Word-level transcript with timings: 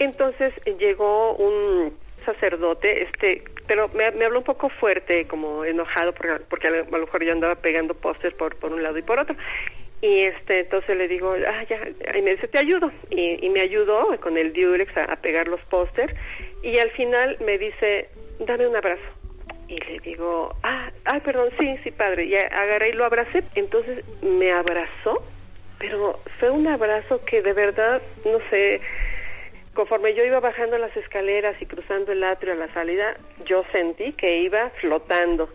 Entonces 0.00 0.54
llegó 0.78 1.36
un 1.36 1.94
sacerdote, 2.24 3.02
este, 3.02 3.42
pero 3.66 3.88
me, 3.88 4.24
habló 4.24 4.38
un 4.38 4.44
poco 4.44 4.70
fuerte, 4.70 5.26
como 5.26 5.64
enojado, 5.64 6.12
porque, 6.14 6.42
porque 6.48 6.68
a 6.68 6.70
lo 6.70 6.98
mejor 6.98 7.22
yo 7.22 7.32
andaba 7.32 7.54
pegando 7.56 7.94
pósters 7.94 8.34
por, 8.34 8.56
por 8.56 8.72
un 8.72 8.82
lado 8.82 8.96
y 8.96 9.02
por 9.02 9.20
otro. 9.20 9.36
Y 10.02 10.20
este, 10.20 10.60
entonces 10.60 10.96
le 10.96 11.06
digo, 11.06 11.34
ah, 11.46 11.64
ya, 11.68 11.78
y 12.16 12.22
me 12.22 12.30
dice, 12.30 12.48
te 12.48 12.58
ayudo. 12.58 12.90
Y, 13.10 13.44
y 13.44 13.50
me 13.50 13.60
ayudó 13.60 14.18
con 14.20 14.38
el 14.38 14.54
Durex 14.54 14.96
a, 14.96 15.16
pegar 15.16 15.48
los 15.48 15.60
pósters. 15.66 16.14
Y 16.62 16.78
al 16.78 16.90
final 16.92 17.36
me 17.44 17.58
dice, 17.58 18.08
dame 18.38 18.66
un 18.66 18.76
abrazo. 18.76 19.02
Y 19.68 19.78
le 19.78 19.98
digo, 20.00 20.54
ah, 20.62 20.90
ay, 21.04 21.20
perdón, 21.20 21.50
sí, 21.58 21.76
sí, 21.84 21.90
padre. 21.90 22.24
Y 22.24 22.34
agarré 22.36 22.88
y 22.88 22.92
lo 22.92 23.04
abracé. 23.04 23.44
Entonces 23.54 24.02
me 24.22 24.50
abrazó, 24.50 25.22
pero 25.78 26.18
fue 26.38 26.50
un 26.50 26.66
abrazo 26.66 27.22
que 27.26 27.42
de 27.42 27.52
verdad, 27.52 28.00
no 28.24 28.38
sé, 28.48 28.80
conforme 29.80 30.14
yo 30.14 30.22
iba 30.22 30.40
bajando 30.40 30.76
las 30.76 30.94
escaleras 30.94 31.56
y 31.62 31.64
cruzando 31.64 32.12
el 32.12 32.22
atrio 32.22 32.52
a 32.52 32.56
la 32.56 32.70
salida, 32.74 33.16
yo 33.46 33.64
sentí 33.72 34.12
que 34.12 34.42
iba 34.42 34.68
flotando, 34.78 35.48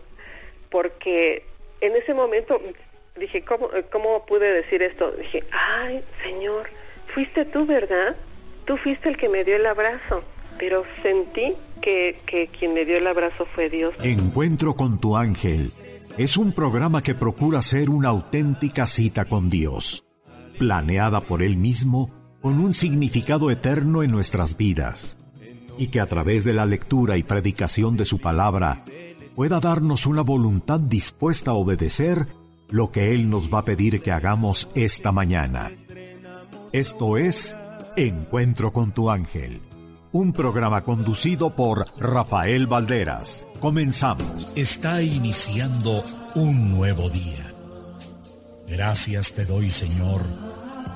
porque 0.68 1.44
en 1.80 1.94
ese 1.94 2.12
momento 2.12 2.60
dije, 3.16 3.42
¿cómo, 3.42 3.68
cómo 3.92 4.26
pude 4.26 4.52
decir 4.52 4.82
esto? 4.82 5.12
Dije, 5.12 5.44
ay, 5.52 6.02
Señor, 6.24 6.68
fuiste 7.14 7.44
tú, 7.44 7.66
¿verdad? 7.66 8.16
Tú 8.64 8.76
fuiste 8.78 9.10
el 9.10 9.16
que 9.16 9.28
me 9.28 9.44
dio 9.44 9.54
el 9.54 9.66
abrazo, 9.66 10.24
pero 10.58 10.82
sentí 11.02 11.54
que, 11.80 12.16
que 12.26 12.48
quien 12.48 12.74
me 12.74 12.84
dio 12.84 12.96
el 12.96 13.06
abrazo 13.06 13.46
fue 13.54 13.70
Dios. 13.70 13.94
Encuentro 14.02 14.74
con 14.74 15.00
tu 15.00 15.16
ángel 15.16 15.70
es 16.18 16.36
un 16.36 16.50
programa 16.50 17.00
que 17.00 17.14
procura 17.14 17.62
ser 17.62 17.90
una 17.90 18.08
auténtica 18.08 18.88
cita 18.88 19.24
con 19.24 19.50
Dios, 19.50 20.04
planeada 20.58 21.20
por 21.20 21.44
Él 21.44 21.56
mismo 21.56 22.10
con 22.40 22.60
un 22.60 22.72
significado 22.72 23.50
eterno 23.50 24.02
en 24.02 24.10
nuestras 24.10 24.56
vidas, 24.56 25.16
y 25.78 25.88
que 25.88 26.00
a 26.00 26.06
través 26.06 26.44
de 26.44 26.52
la 26.52 26.66
lectura 26.66 27.16
y 27.16 27.22
predicación 27.22 27.96
de 27.96 28.04
su 28.04 28.18
palabra 28.18 28.84
pueda 29.34 29.60
darnos 29.60 30.06
una 30.06 30.22
voluntad 30.22 30.80
dispuesta 30.80 31.50
a 31.50 31.54
obedecer 31.54 32.26
lo 32.70 32.90
que 32.90 33.12
Él 33.12 33.28
nos 33.28 33.52
va 33.52 33.60
a 33.60 33.64
pedir 33.64 34.00
que 34.00 34.12
hagamos 34.12 34.68
esta 34.74 35.12
mañana. 35.12 35.70
Esto 36.72 37.16
es 37.16 37.54
Encuentro 37.96 38.72
con 38.72 38.92
tu 38.92 39.10
ángel, 39.10 39.62
un 40.12 40.34
programa 40.34 40.82
conducido 40.82 41.50
por 41.50 41.86
Rafael 41.98 42.66
Valderas. 42.66 43.46
Comenzamos. 43.58 44.50
Está 44.54 45.00
iniciando 45.02 46.04
un 46.34 46.76
nuevo 46.76 47.08
día. 47.08 47.54
Gracias 48.68 49.32
te 49.32 49.46
doy, 49.46 49.70
Señor, 49.70 50.22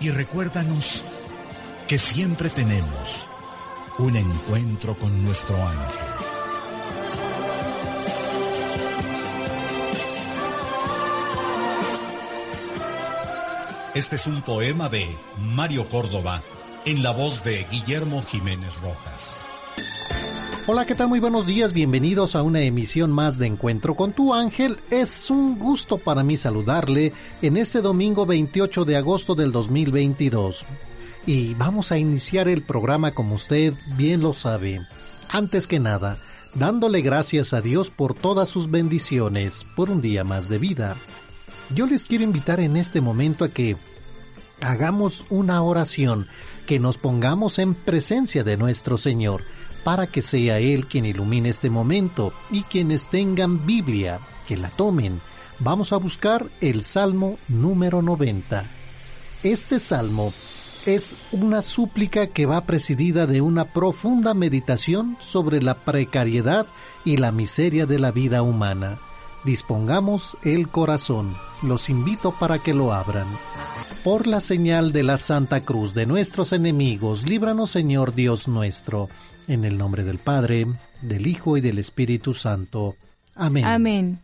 Y 0.00 0.10
recuérdanos 0.10 1.04
que 1.88 1.98
siempre 1.98 2.48
tenemos 2.50 3.28
un 3.98 4.16
encuentro 4.16 4.96
con 4.96 5.24
nuestro 5.24 5.56
ángel. 5.56 6.14
Este 13.94 14.16
es 14.16 14.26
un 14.26 14.42
poema 14.42 14.88
de 14.88 15.16
Mario 15.38 15.88
Córdoba 15.88 16.42
en 16.84 17.04
la 17.04 17.12
voz 17.12 17.44
de 17.44 17.64
Guillermo 17.70 18.24
Jiménez 18.26 18.74
Rojas. 18.82 19.43
Hola, 20.66 20.86
¿qué 20.86 20.94
tal? 20.94 21.08
Muy 21.08 21.20
buenos 21.20 21.46
días, 21.46 21.74
bienvenidos 21.74 22.34
a 22.34 22.42
una 22.42 22.62
emisión 22.62 23.12
más 23.12 23.36
de 23.36 23.46
Encuentro 23.46 23.94
con 23.94 24.14
tu 24.14 24.32
ángel. 24.32 24.78
Es 24.90 25.28
un 25.28 25.58
gusto 25.58 25.98
para 25.98 26.22
mí 26.22 26.38
saludarle 26.38 27.12
en 27.42 27.58
este 27.58 27.82
domingo 27.82 28.24
28 28.24 28.86
de 28.86 28.96
agosto 28.96 29.34
del 29.34 29.52
2022. 29.52 30.64
Y 31.26 31.52
vamos 31.52 31.92
a 31.92 31.98
iniciar 31.98 32.48
el 32.48 32.62
programa 32.62 33.10
como 33.10 33.34
usted 33.34 33.74
bien 33.98 34.22
lo 34.22 34.32
sabe. 34.32 34.80
Antes 35.28 35.66
que 35.66 35.80
nada, 35.80 36.16
dándole 36.54 37.02
gracias 37.02 37.52
a 37.52 37.60
Dios 37.60 37.90
por 37.90 38.14
todas 38.14 38.48
sus 38.48 38.70
bendiciones, 38.70 39.66
por 39.76 39.90
un 39.90 40.00
día 40.00 40.24
más 40.24 40.48
de 40.48 40.56
vida. 40.56 40.96
Yo 41.74 41.84
les 41.84 42.06
quiero 42.06 42.24
invitar 42.24 42.58
en 42.60 42.78
este 42.78 43.02
momento 43.02 43.44
a 43.44 43.50
que 43.50 43.76
hagamos 44.62 45.26
una 45.28 45.62
oración, 45.62 46.26
que 46.66 46.78
nos 46.78 46.96
pongamos 46.96 47.58
en 47.58 47.74
presencia 47.74 48.44
de 48.44 48.56
nuestro 48.56 48.96
Señor, 48.96 49.42
para 49.84 50.06
que 50.06 50.22
sea 50.22 50.58
Él 50.58 50.86
quien 50.86 51.04
ilumine 51.04 51.50
este 51.50 51.70
momento 51.70 52.32
y 52.50 52.62
quienes 52.62 53.08
tengan 53.08 53.66
Biblia, 53.66 54.20
que 54.48 54.56
la 54.56 54.70
tomen. 54.70 55.20
Vamos 55.60 55.92
a 55.92 55.98
buscar 55.98 56.46
el 56.60 56.82
Salmo 56.82 57.38
número 57.48 58.02
90. 58.02 58.68
Este 59.44 59.78
salmo 59.78 60.32
es 60.86 61.16
una 61.32 61.62
súplica 61.62 62.26
que 62.28 62.46
va 62.46 62.66
presidida 62.66 63.26
de 63.26 63.40
una 63.40 63.66
profunda 63.66 64.34
meditación 64.34 65.16
sobre 65.20 65.62
la 65.62 65.74
precariedad 65.76 66.66
y 67.04 67.18
la 67.18 67.30
miseria 67.30 67.86
de 67.86 67.98
la 67.98 68.10
vida 68.10 68.42
humana. 68.42 68.98
Dispongamos 69.44 70.36
el 70.42 70.68
corazón. 70.68 71.36
Los 71.62 71.90
invito 71.90 72.32
para 72.38 72.58
que 72.58 72.72
lo 72.72 72.92
abran. 72.92 73.26
Por 74.02 74.26
la 74.26 74.40
señal 74.40 74.92
de 74.92 75.02
la 75.02 75.18
Santa 75.18 75.60
Cruz 75.60 75.94
de 75.94 76.06
nuestros 76.06 76.52
enemigos, 76.52 77.22
líbranos 77.24 77.70
Señor 77.70 78.14
Dios 78.14 78.48
nuestro, 78.48 79.08
en 79.46 79.64
el 79.64 79.78
nombre 79.78 80.04
del 80.04 80.18
Padre, 80.18 80.66
del 81.02 81.26
Hijo 81.26 81.56
y 81.56 81.60
del 81.60 81.78
Espíritu 81.78 82.34
Santo. 82.34 82.96
Amén. 83.34 83.64
Amén. 83.64 84.20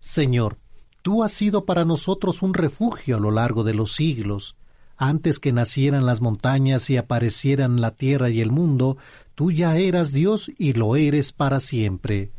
Señor, 0.00 0.58
tú 1.02 1.22
has 1.22 1.32
sido 1.32 1.64
para 1.64 1.84
nosotros 1.84 2.42
un 2.42 2.54
refugio 2.54 3.16
a 3.16 3.20
lo 3.20 3.30
largo 3.30 3.64
de 3.64 3.74
los 3.74 3.94
siglos. 3.94 4.56
Antes 4.96 5.38
que 5.38 5.52
nacieran 5.52 6.06
las 6.06 6.20
montañas 6.20 6.88
y 6.90 6.96
aparecieran 6.96 7.80
la 7.80 7.92
tierra 7.92 8.30
y 8.30 8.40
el 8.40 8.50
mundo, 8.50 8.96
tú 9.34 9.50
ya 9.50 9.76
eras 9.76 10.12
Dios 10.12 10.50
y 10.56 10.72
lo 10.72 10.96
eres 10.96 11.32
para 11.32 11.60
siempre 11.60 12.32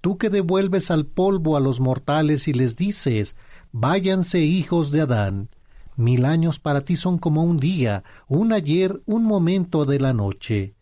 tú 0.00 0.18
que 0.18 0.30
devuelves 0.30 0.90
al 0.90 1.06
polvo 1.06 1.56
a 1.56 1.60
los 1.60 1.80
mortales 1.80 2.48
y 2.48 2.52
les 2.52 2.76
dices, 2.76 3.36
váyanse 3.72 4.40
hijos 4.40 4.90
de 4.90 5.02
Adán, 5.02 5.48
mil 5.96 6.24
años 6.24 6.58
para 6.58 6.84
ti 6.84 6.96
son 6.96 7.18
como 7.18 7.44
un 7.44 7.58
día, 7.58 8.04
un 8.28 8.52
ayer, 8.52 9.00
un 9.06 9.24
momento 9.24 9.84
de 9.84 10.00
la 10.00 10.12
noche. 10.12 10.74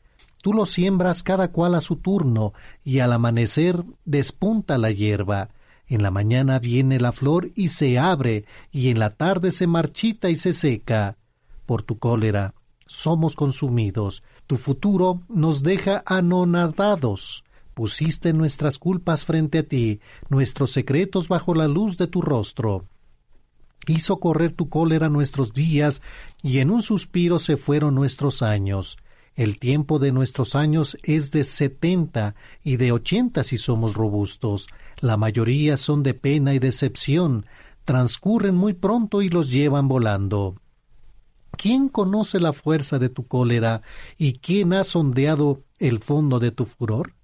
Tú 0.42 0.52
los 0.52 0.70
siembras 0.70 1.22
cada 1.22 1.50
cual 1.50 1.74
a 1.74 1.80
su 1.80 1.96
turno, 1.96 2.52
y 2.84 3.00
al 3.00 3.12
amanecer 3.12 3.84
despunta 4.04 4.78
la 4.78 4.90
hierba. 4.90 5.50
En 5.86 6.02
la 6.02 6.10
mañana 6.10 6.58
viene 6.58 7.00
la 7.00 7.12
flor 7.12 7.50
y 7.54 7.70
se 7.70 7.98
abre, 7.98 8.44
y 8.70 8.88
en 8.88 8.98
la 8.98 9.10
tarde 9.10 9.52
se 9.52 9.66
marchita 9.66 10.30
y 10.30 10.36
se 10.36 10.52
seca. 10.52 11.16
Por 11.66 11.82
tu 11.82 11.98
cólera 11.98 12.54
somos 12.86 13.36
consumidos, 13.36 14.22
tu 14.46 14.56
futuro 14.56 15.20
nos 15.28 15.62
deja 15.62 16.02
anonadados 16.06 17.44
Pusiste 17.78 18.32
nuestras 18.32 18.76
culpas 18.76 19.22
frente 19.22 19.58
a 19.58 19.62
ti, 19.62 20.00
nuestros 20.30 20.72
secretos 20.72 21.28
bajo 21.28 21.54
la 21.54 21.68
luz 21.68 21.96
de 21.96 22.08
tu 22.08 22.20
rostro. 22.22 22.86
Hizo 23.88 24.20
correr 24.20 24.52
tu 24.52 24.68
cólera 24.68 25.08
nuestros 25.08 25.54
días, 25.54 26.02
y 26.42 26.58
en 26.58 26.70
un 26.70 26.82
suspiro 26.82 27.38
se 27.38 27.56
fueron 27.56 27.94
nuestros 27.94 28.42
años. 28.42 28.98
El 29.34 29.58
tiempo 29.58 29.98
de 29.98 30.12
nuestros 30.12 30.54
años 30.54 30.98
es 31.02 31.30
de 31.30 31.42
setenta 31.42 32.34
y 32.62 32.76
de 32.76 32.92
ochenta 32.92 33.44
si 33.44 33.56
somos 33.56 33.94
robustos. 33.94 34.68
La 35.00 35.16
mayoría 35.16 35.78
son 35.78 36.02
de 36.02 36.12
pena 36.12 36.52
y 36.52 36.58
decepción, 36.58 37.46
transcurren 37.86 38.56
muy 38.56 38.74
pronto 38.74 39.22
y 39.22 39.30
los 39.30 39.50
llevan 39.50 39.88
volando. 39.88 40.56
¿Quién 41.52 41.88
conoce 41.88 42.40
la 42.40 42.52
fuerza 42.52 42.98
de 42.98 43.08
tu 43.08 43.26
cólera 43.26 43.80
y 44.18 44.34
quién 44.34 44.74
ha 44.74 44.84
sondeado 44.84 45.62
el 45.78 46.00
fondo 46.00 46.40
de 46.40 46.50
tu 46.50 46.66
furor? 46.66 47.14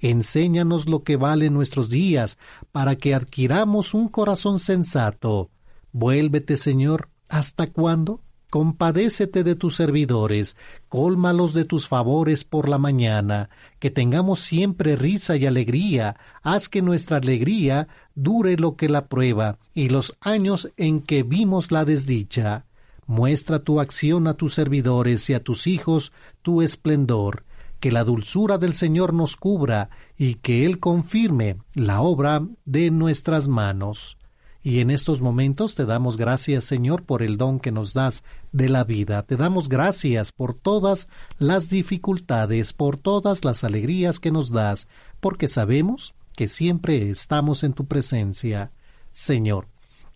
Enséñanos 0.00 0.86
lo 0.86 1.02
que 1.02 1.16
valen 1.16 1.54
nuestros 1.54 1.88
días, 1.88 2.36
para 2.72 2.96
que 2.96 3.14
adquiramos 3.14 3.94
un 3.94 4.08
corazón 4.08 4.58
sensato. 4.58 5.50
Vuélvete, 5.92 6.56
Señor, 6.56 7.08
¿hasta 7.28 7.68
cuándo? 7.68 8.20
Compadécete 8.50 9.44
de 9.44 9.54
tus 9.54 9.76
servidores, 9.76 10.56
cólmalos 10.88 11.54
de 11.54 11.64
tus 11.64 11.86
favores 11.86 12.42
por 12.42 12.68
la 12.68 12.78
mañana, 12.78 13.48
que 13.78 13.90
tengamos 13.90 14.40
siempre 14.40 14.96
risa 14.96 15.36
y 15.36 15.46
alegría, 15.46 16.16
haz 16.42 16.68
que 16.68 16.82
nuestra 16.82 17.18
alegría 17.18 17.86
dure 18.16 18.56
lo 18.56 18.74
que 18.74 18.88
la 18.88 19.06
prueba, 19.06 19.58
y 19.72 19.88
los 19.88 20.16
años 20.20 20.72
en 20.76 21.00
que 21.00 21.22
vimos 21.22 21.70
la 21.70 21.84
desdicha. 21.84 22.66
Muestra 23.06 23.60
tu 23.60 23.80
acción 23.80 24.26
a 24.26 24.34
tus 24.34 24.54
servidores 24.54 25.30
y 25.30 25.34
a 25.34 25.42
tus 25.42 25.68
hijos 25.68 26.12
tu 26.42 26.60
esplendor, 26.60 27.44
que 27.78 27.92
la 27.92 28.02
dulzura 28.02 28.58
del 28.58 28.74
Señor 28.74 29.14
nos 29.14 29.36
cubra, 29.36 29.90
y 30.18 30.34
que 30.34 30.66
Él 30.66 30.80
confirme 30.80 31.58
la 31.74 32.00
obra 32.00 32.42
de 32.64 32.90
nuestras 32.90 33.46
manos. 33.46 34.16
Y 34.62 34.80
en 34.80 34.90
estos 34.90 35.20
momentos 35.20 35.74
te 35.74 35.86
damos 35.86 36.18
gracias, 36.18 36.64
Señor, 36.64 37.04
por 37.04 37.22
el 37.22 37.38
don 37.38 37.60
que 37.60 37.72
nos 37.72 37.94
das 37.94 38.24
de 38.52 38.68
la 38.68 38.84
vida. 38.84 39.22
Te 39.22 39.36
damos 39.36 39.68
gracias 39.68 40.32
por 40.32 40.54
todas 40.54 41.08
las 41.38 41.70
dificultades, 41.70 42.74
por 42.74 42.98
todas 42.98 43.44
las 43.44 43.64
alegrías 43.64 44.20
que 44.20 44.30
nos 44.30 44.50
das, 44.50 44.88
porque 45.20 45.48
sabemos 45.48 46.14
que 46.36 46.46
siempre 46.46 47.10
estamos 47.10 47.64
en 47.64 47.72
tu 47.72 47.86
presencia. 47.86 48.70
Señor, 49.10 49.66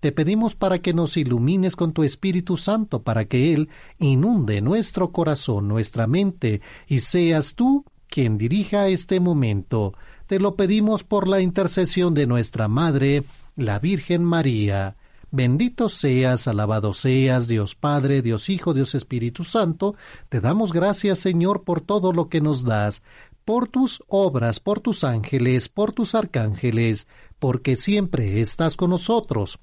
te 0.00 0.12
pedimos 0.12 0.54
para 0.54 0.80
que 0.80 0.92
nos 0.92 1.16
ilumines 1.16 1.76
con 1.76 1.94
tu 1.94 2.02
Espíritu 2.02 2.58
Santo, 2.58 3.02
para 3.02 3.24
que 3.24 3.54
Él 3.54 3.70
inunde 3.98 4.60
nuestro 4.60 5.10
corazón, 5.12 5.68
nuestra 5.68 6.06
mente, 6.06 6.60
y 6.86 7.00
seas 7.00 7.54
tú 7.54 7.86
quien 8.08 8.36
dirija 8.36 8.88
este 8.88 9.18
momento. 9.18 9.94
Te 10.26 10.38
lo 10.38 10.56
pedimos 10.56 11.04
por 11.04 11.26
la 11.26 11.40
intercesión 11.40 12.12
de 12.12 12.26
nuestra 12.26 12.68
Madre, 12.68 13.24
la 13.56 13.78
Virgen 13.78 14.24
María. 14.24 14.96
Bendito 15.30 15.88
seas, 15.88 16.46
alabado 16.46 16.94
seas, 16.94 17.48
Dios 17.48 17.74
Padre, 17.74 18.22
Dios 18.22 18.48
Hijo, 18.48 18.72
Dios 18.72 18.94
Espíritu 18.94 19.42
Santo. 19.44 19.96
Te 20.28 20.40
damos 20.40 20.72
gracias, 20.72 21.18
Señor, 21.18 21.64
por 21.64 21.80
todo 21.80 22.12
lo 22.12 22.28
que 22.28 22.40
nos 22.40 22.64
das, 22.64 23.02
por 23.44 23.68
tus 23.68 24.02
obras, 24.08 24.60
por 24.60 24.80
tus 24.80 25.02
ángeles, 25.02 25.68
por 25.68 25.92
tus 25.92 26.14
arcángeles, 26.14 27.08
porque 27.38 27.76
siempre 27.76 28.40
estás 28.40 28.76
con 28.76 28.90
nosotros. 28.90 29.58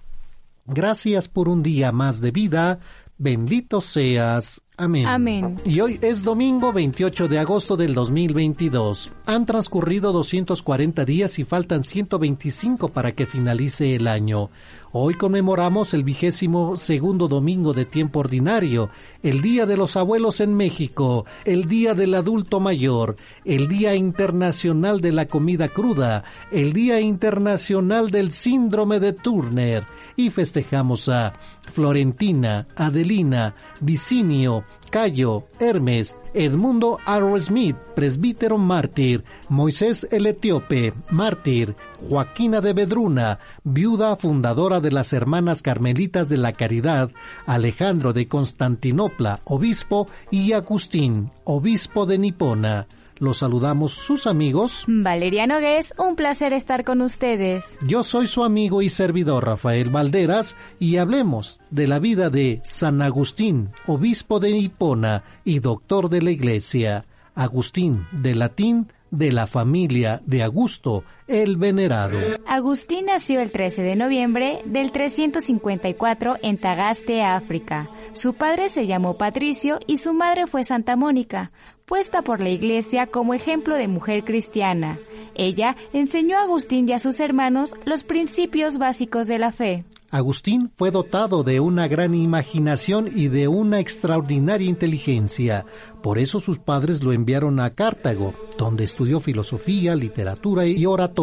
Gracias 0.66 1.28
por 1.28 1.48
un 1.48 1.64
día 1.64 1.92
más 1.92 2.20
de 2.22 2.32
vida. 2.32 2.80
Bendito 3.18 3.82
seas. 3.82 4.62
Amén. 4.82 5.58
Y 5.64 5.80
hoy 5.80 6.00
es 6.02 6.24
domingo 6.24 6.74
28 6.74 7.28
de 7.28 7.38
agosto 7.38 7.78
del 7.78 7.94
2022. 7.94 9.12
Han 9.28 9.46
transcurrido 9.46 10.12
240 10.12 11.06
días 11.06 11.38
y 11.38 11.44
faltan 11.44 11.84
125 11.84 12.88
para 12.88 13.12
que 13.12 13.28
finalice 13.28 13.96
el 13.96 14.08
año. 14.08 14.50
Hoy 14.94 15.14
conmemoramos 15.14 15.94
el 15.94 16.04
vigésimo 16.04 16.76
segundo 16.76 17.30
domingo 17.30 17.72
de 17.74 17.86
tiempo 17.86 18.20
ordinario, 18.20 18.90
el 19.24 19.42
Día 19.42 19.66
de 19.66 19.78
los 19.78 19.96
Abuelos 19.96 20.42
en 20.42 20.54
México, 20.54 21.26
el 21.46 21.70
Día 21.70 21.94
del 21.94 22.14
Adulto 22.14 22.60
Mayor, 22.60 23.16
el 23.46 23.70
Día 23.70 23.96
Internacional 23.96 25.00
de 25.00 25.14
la 25.14 25.28
Comida 25.28 25.70
Cruda, 25.70 26.26
el 26.52 26.74
Día 26.74 27.00
Internacional 27.00 28.12
del 28.12 28.34
Síndrome 28.34 29.00
de 29.00 29.14
Turner, 29.14 29.88
y 30.18 30.30
festejamos 30.30 31.08
a 31.08 31.36
Florentina, 31.72 32.68
Adelina, 32.76 33.56
Vicinio, 33.80 34.66
Cayo, 34.92 35.46
Hermes, 35.58 36.18
Edmundo 36.34 37.00
R. 37.08 37.40
Smith, 37.40 37.78
presbítero 37.96 38.58
mártir, 38.58 39.24
Moisés 39.48 40.06
el 40.12 40.28
Etíope, 40.28 40.94
mártir, 41.10 41.78
Joaquina 42.10 42.60
de 42.60 42.74
Bedruna, 42.74 43.40
viuda 43.64 44.18
fundadora 44.18 44.82
de 44.82 44.92
las 44.92 45.14
Hermanas 45.14 45.62
Carmelitas 45.62 46.28
de 46.28 46.38
la 46.38 46.52
Caridad, 46.52 47.10
Alejandro 47.46 48.12
de 48.12 48.28
Constantinopla, 48.28 49.40
obispo, 49.46 50.10
y 50.30 50.52
Agustín, 50.52 51.32
obispo 51.46 52.06
de 52.06 52.18
Nipona. 52.18 52.88
Los 53.22 53.38
saludamos 53.38 53.92
sus 53.92 54.26
amigos. 54.26 54.84
Valeria 54.88 55.46
Nogués, 55.46 55.94
un 56.00 56.16
placer 56.16 56.54
estar 56.54 56.84
con 56.84 57.02
ustedes. 57.02 57.78
Yo 57.86 58.04
soy 58.04 58.26
su 58.26 58.44
amigo 58.44 58.82
y 58.82 58.90
servidor 58.90 59.46
Rafael 59.46 59.92
Valderas 59.92 60.58
y 60.80 60.98
hablemos 60.98 61.60
de 61.70 61.86
la 61.88 62.00
vida 62.00 62.32
de 62.32 62.62
San 62.64 63.00
Agustín, 63.04 63.70
obispo 63.86 64.40
de 64.40 64.50
Hipona 64.50 65.24
y 65.44 65.60
doctor 65.60 66.10
de 66.10 66.24
la 66.24 66.32
Iglesia. 66.32 67.06
Agustín, 67.36 68.08
de 68.12 68.34
latín, 68.34 68.92
de 69.12 69.32
la 69.32 69.46
familia 69.46 70.24
de 70.26 70.42
Augusto 70.42 71.04
el 71.32 71.56
Venerado. 71.56 72.20
Agustín 72.46 73.06
nació 73.06 73.40
el 73.40 73.52
13 73.52 73.82
de 73.82 73.96
noviembre 73.96 74.62
del 74.66 74.92
354 74.92 76.36
en 76.42 76.58
Tagaste, 76.58 77.24
África. 77.24 77.90
Su 78.12 78.34
padre 78.34 78.68
se 78.68 78.86
llamó 78.86 79.18
Patricio 79.18 79.80
y 79.88 79.98
su 79.98 80.14
madre 80.14 80.46
fue 80.48 80.66
Santa 80.66 80.98
Mónica, 80.98 81.52
puesta 81.86 82.22
por 82.22 82.42
la 82.42 82.50
Iglesia 82.50 83.08
como 83.08 83.34
ejemplo 83.34 83.78
de 83.78 83.88
mujer 83.88 84.26
cristiana. 84.26 85.00
Ella 85.34 85.78
enseñó 85.94 86.38
a 86.38 86.44
Agustín 86.44 86.88
y 86.90 86.94
a 86.94 87.00
sus 87.00 87.20
hermanos 87.22 87.76
los 87.86 88.04
principios 88.04 88.78
básicos 88.78 89.28
de 89.28 89.40
la 89.40 89.54
fe. 89.54 89.86
Agustín 90.12 90.70
fue 90.76 90.92
dotado 90.92 91.44
de 91.44 91.62
una 91.62 91.88
gran 91.88 92.14
imaginación 92.14 93.10
y 93.16 93.30
de 93.30 93.48
una 93.48 93.80
extraordinaria 93.80 94.68
inteligencia. 94.68 95.66
Por 96.04 96.20
eso 96.20 96.42
sus 96.42 96.60
padres 96.60 97.02
lo 97.02 97.14
enviaron 97.14 97.62
a 97.62 97.70
Cartago, 97.70 98.34
donde 98.58 98.84
estudió 98.84 99.22
filosofía, 99.22 99.96
literatura 99.96 100.66
y 100.66 100.86
oratoria. 100.86 101.21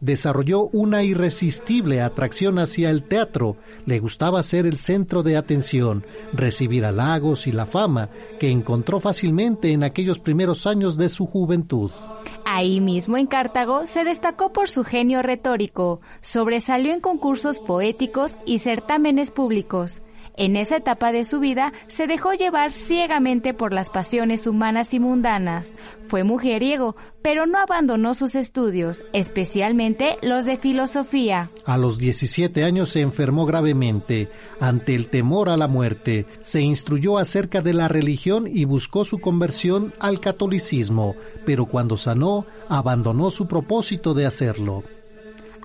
Desarrolló 0.00 0.68
una 0.72 1.02
irresistible 1.02 2.00
atracción 2.00 2.58
hacia 2.58 2.90
el 2.90 3.04
teatro. 3.04 3.56
Le 3.86 3.98
gustaba 3.98 4.42
ser 4.42 4.66
el 4.66 4.76
centro 4.76 5.22
de 5.22 5.36
atención, 5.36 6.04
recibir 6.32 6.84
halagos 6.84 7.46
y 7.46 7.52
la 7.52 7.66
fama 7.66 8.10
que 8.38 8.50
encontró 8.50 9.00
fácilmente 9.00 9.72
en 9.72 9.82
aquellos 9.82 10.18
primeros 10.18 10.66
años 10.66 10.96
de 10.96 11.08
su 11.08 11.26
juventud. 11.26 11.90
Ahí 12.44 12.80
mismo 12.80 13.16
en 13.16 13.26
Cartago 13.26 13.86
se 13.86 14.04
destacó 14.04 14.52
por 14.52 14.68
su 14.68 14.84
genio 14.84 15.22
retórico, 15.22 16.00
sobresalió 16.20 16.92
en 16.92 17.00
concursos 17.00 17.58
poéticos 17.58 18.36
y 18.44 18.58
certámenes 18.58 19.30
públicos. 19.30 20.02
En 20.36 20.56
esa 20.56 20.76
etapa 20.76 21.12
de 21.12 21.24
su 21.24 21.40
vida 21.40 21.72
se 21.86 22.06
dejó 22.06 22.34
llevar 22.34 22.70
ciegamente 22.70 23.54
por 23.54 23.72
las 23.72 23.88
pasiones 23.88 24.46
humanas 24.46 24.92
y 24.92 25.00
mundanas. 25.00 25.74
Fue 26.06 26.24
mujeriego, 26.24 26.94
pero 27.22 27.46
no 27.46 27.58
abandonó 27.58 28.14
sus 28.14 28.34
estudios, 28.34 29.02
especialmente 29.14 30.18
los 30.20 30.44
de 30.44 30.58
filosofía. 30.58 31.50
A 31.64 31.78
los 31.78 31.96
17 31.98 32.64
años 32.64 32.90
se 32.90 33.00
enfermó 33.00 33.46
gravemente. 33.46 34.28
Ante 34.60 34.94
el 34.94 35.08
temor 35.08 35.48
a 35.48 35.56
la 35.56 35.68
muerte, 35.68 36.26
se 36.42 36.60
instruyó 36.60 37.16
acerca 37.16 37.62
de 37.62 37.72
la 37.72 37.88
religión 37.88 38.46
y 38.46 38.66
buscó 38.66 39.06
su 39.06 39.18
conversión 39.18 39.94
al 39.98 40.20
catolicismo, 40.20 41.16
pero 41.46 41.64
cuando 41.64 41.96
sanó, 41.96 42.44
abandonó 42.68 43.30
su 43.30 43.46
propósito 43.46 44.12
de 44.12 44.26
hacerlo 44.26 44.84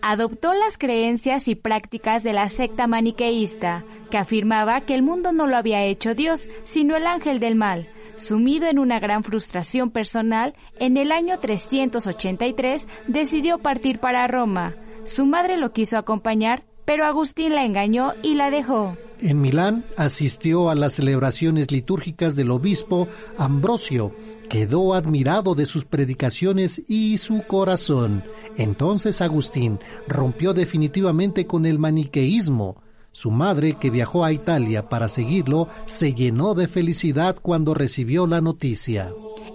adoptó 0.02 0.54
las 0.54 0.78
creencias 0.78 1.48
y 1.48 1.56
prácticas 1.56 2.24
de 2.24 2.34
la 2.34 2.50
secta 2.50 2.88
maniqueísta, 2.88 3.84
que 4.10 4.18
afirmaba 4.18 4.82
que 4.82 4.96
el 4.96 5.04
mundo 5.04 5.32
no 5.32 5.48
lo 5.48 5.56
había 5.56 5.84
hecho 5.84 6.16
Dios, 6.16 6.50
sino 6.64 6.96
el 6.96 7.08
ángel 7.08 7.40
del 7.40 7.56
mal. 7.56 7.90
Sumido 8.16 8.68
en 8.68 8.80
una 8.80 9.00
gran 9.00 9.24
frustración 9.24 9.92
personal, 9.92 10.54
en 10.80 10.98
el 10.98 11.12
año 11.12 11.40
383 11.40 12.88
decidió 13.08 13.60
partir 13.60 14.00
para 14.00 14.28
Roma. 14.28 14.76
Su 15.06 15.26
madre 15.26 15.58
lo 15.58 15.74
quiso 15.74 15.98
acompañar, 15.98 16.64
pero 16.86 17.06
Agustín 17.06 17.56
la 17.56 17.66
engañó 17.66 18.14
y 18.24 18.36
la 18.36 18.50
dejó. 18.50 18.98
En 19.20 19.40
Milán 19.40 19.86
asistió 19.98 20.70
a 20.70 20.76
las 20.76 20.94
celebraciones 20.94 21.72
litúrgicas 21.72 22.36
del 22.36 22.50
obispo 22.50 23.08
Ambrosio. 23.38 24.16
Quedó 24.50 24.96
admirado 24.96 25.54
de 25.54 25.68
sus 25.68 25.86
predicaciones 25.86 26.82
y 26.90 27.20
su 27.20 27.44
corazón. 27.48 28.24
Entonces 28.58 29.22
Agustín 29.22 29.80
rompió 30.08 30.54
definitivamente 30.54 31.46
con 31.46 31.66
el 31.68 31.78
maniqueísmo. 31.78 32.82
Su 33.14 33.30
madre, 33.30 33.78
que 33.80 33.90
viajó 33.90 34.24
a 34.24 34.32
Italia 34.32 34.88
para 34.88 35.10
seguirlo, 35.10 35.68
se 35.86 36.14
llenó 36.14 36.54
de 36.54 36.68
felicidad 36.68 37.38
cuando 37.42 37.74
recibió 37.74 38.26
la 38.26 38.42
noticia. 38.42 39.12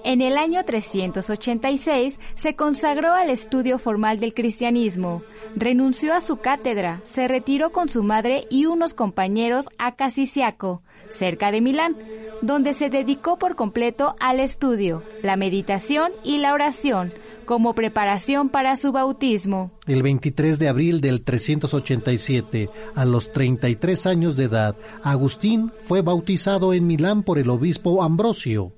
En 0.06 0.20
el 0.20 0.38
año 0.38 0.64
386 0.64 2.20
se 2.36 2.54
consagró 2.54 3.12
al 3.14 3.28
estudio 3.28 3.80
formal 3.80 4.20
del 4.20 4.34
cristianismo, 4.34 5.24
renunció 5.56 6.14
a 6.14 6.20
su 6.20 6.36
cátedra, 6.36 7.00
se 7.02 7.26
retiró 7.26 7.72
con 7.72 7.88
su 7.88 8.04
madre 8.04 8.46
y 8.48 8.66
unos 8.66 8.94
compañeros 8.94 9.66
a 9.78 9.96
Casiciaco, 9.96 10.80
cerca 11.08 11.50
de 11.50 11.60
Milán, 11.60 11.96
donde 12.40 12.72
se 12.72 12.88
dedicó 12.88 13.36
por 13.36 13.56
completo 13.56 14.14
al 14.20 14.38
estudio, 14.38 15.02
la 15.22 15.34
meditación 15.34 16.12
y 16.22 16.38
la 16.38 16.54
oración, 16.54 17.12
como 17.44 17.74
preparación 17.74 18.48
para 18.48 18.76
su 18.76 18.92
bautismo. 18.92 19.72
El 19.88 20.04
23 20.04 20.60
de 20.60 20.68
abril 20.68 21.00
del 21.00 21.22
387, 21.22 22.70
a 22.94 23.04
los 23.04 23.32
33 23.32 24.06
años 24.06 24.36
de 24.36 24.44
edad, 24.44 24.76
Agustín 25.02 25.72
fue 25.84 26.02
bautizado 26.02 26.72
en 26.74 26.86
Milán 26.86 27.24
por 27.24 27.40
el 27.40 27.50
obispo 27.50 28.04
Ambrosio. 28.04 28.72